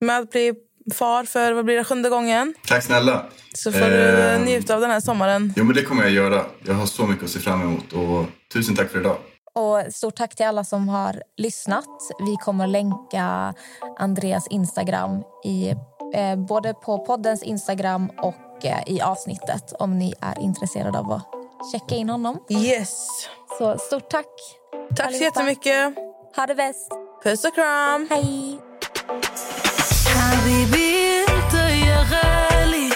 Med 0.01 0.17
att 0.19 0.31
bli 0.31 0.53
far 0.93 1.23
för 1.23 1.53
vad 1.53 1.65
blir 1.65 1.75
det, 1.77 1.83
sjunde 1.83 2.09
gången. 2.09 2.53
Tack 2.67 2.83
snälla. 2.83 3.25
Så 3.53 3.71
får 3.71 3.79
du 3.89 4.21
Ehm. 4.21 4.41
njuta 4.41 4.75
av 4.75 4.81
den 4.81 4.91
här 4.91 4.99
sommaren. 4.99 5.53
Jo, 5.55 5.63
men 5.63 5.75
det 5.75 5.81
kommer 5.83 6.03
jag 6.03 6.11
göra. 6.11 6.45
Jag 6.65 6.73
har 6.73 6.85
så 6.85 7.07
mycket 7.07 7.23
att 7.23 7.29
se 7.29 7.39
fram 7.39 7.61
emot. 7.61 7.93
Och 7.93 8.25
tusen 8.53 8.75
tack 8.75 8.89
för 8.91 8.99
idag. 8.99 9.17
och 9.54 9.92
stort 9.92 10.16
tack 10.16 10.36
till 10.36 10.46
alla 10.46 10.64
som 10.64 10.88
har 10.88 11.22
lyssnat. 11.36 11.88
Vi 12.18 12.36
kommer 12.36 12.66
länka 12.66 13.54
Andreas 13.98 14.46
Instagram 14.46 15.22
i, 15.44 15.74
eh, 16.14 16.36
både 16.36 16.74
på 16.74 16.98
poddens 16.98 17.42
Instagram 17.42 18.10
och 18.22 18.64
eh, 18.64 18.82
i 18.86 19.00
avsnittet 19.00 19.72
om 19.78 19.98
ni 19.98 20.14
är 20.20 20.40
intresserade 20.40 20.98
av 20.98 21.12
att 21.12 21.22
checka 21.72 21.94
in 21.94 22.08
honom. 22.08 22.44
Yes. 22.50 23.08
Så 23.58 23.78
stort 23.78 24.10
tack. 24.10 24.26
Tack 24.88 24.98
så 24.98 25.02
allihopa. 25.02 25.24
jättemycket. 25.24 25.94
Ha 26.36 26.46
det 26.46 26.54
bäst. 26.54 26.92
Puss 27.24 27.44
och 27.44 27.54
kram. 27.54 28.06
Hej. 28.10 28.60
حبيبي 30.30 31.20
انت 31.20 31.54
يا 31.54 32.06
غالي 32.12 32.90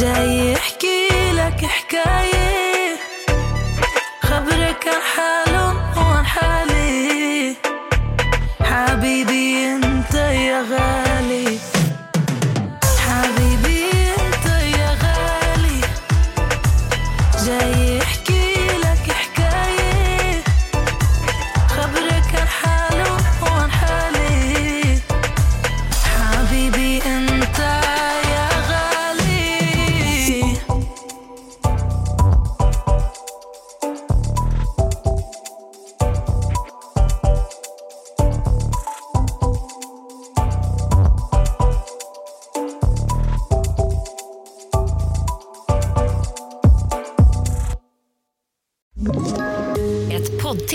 جاي 0.00 0.54
احكي 0.54 1.08
لك 1.32 1.64
حكاية 1.64 2.59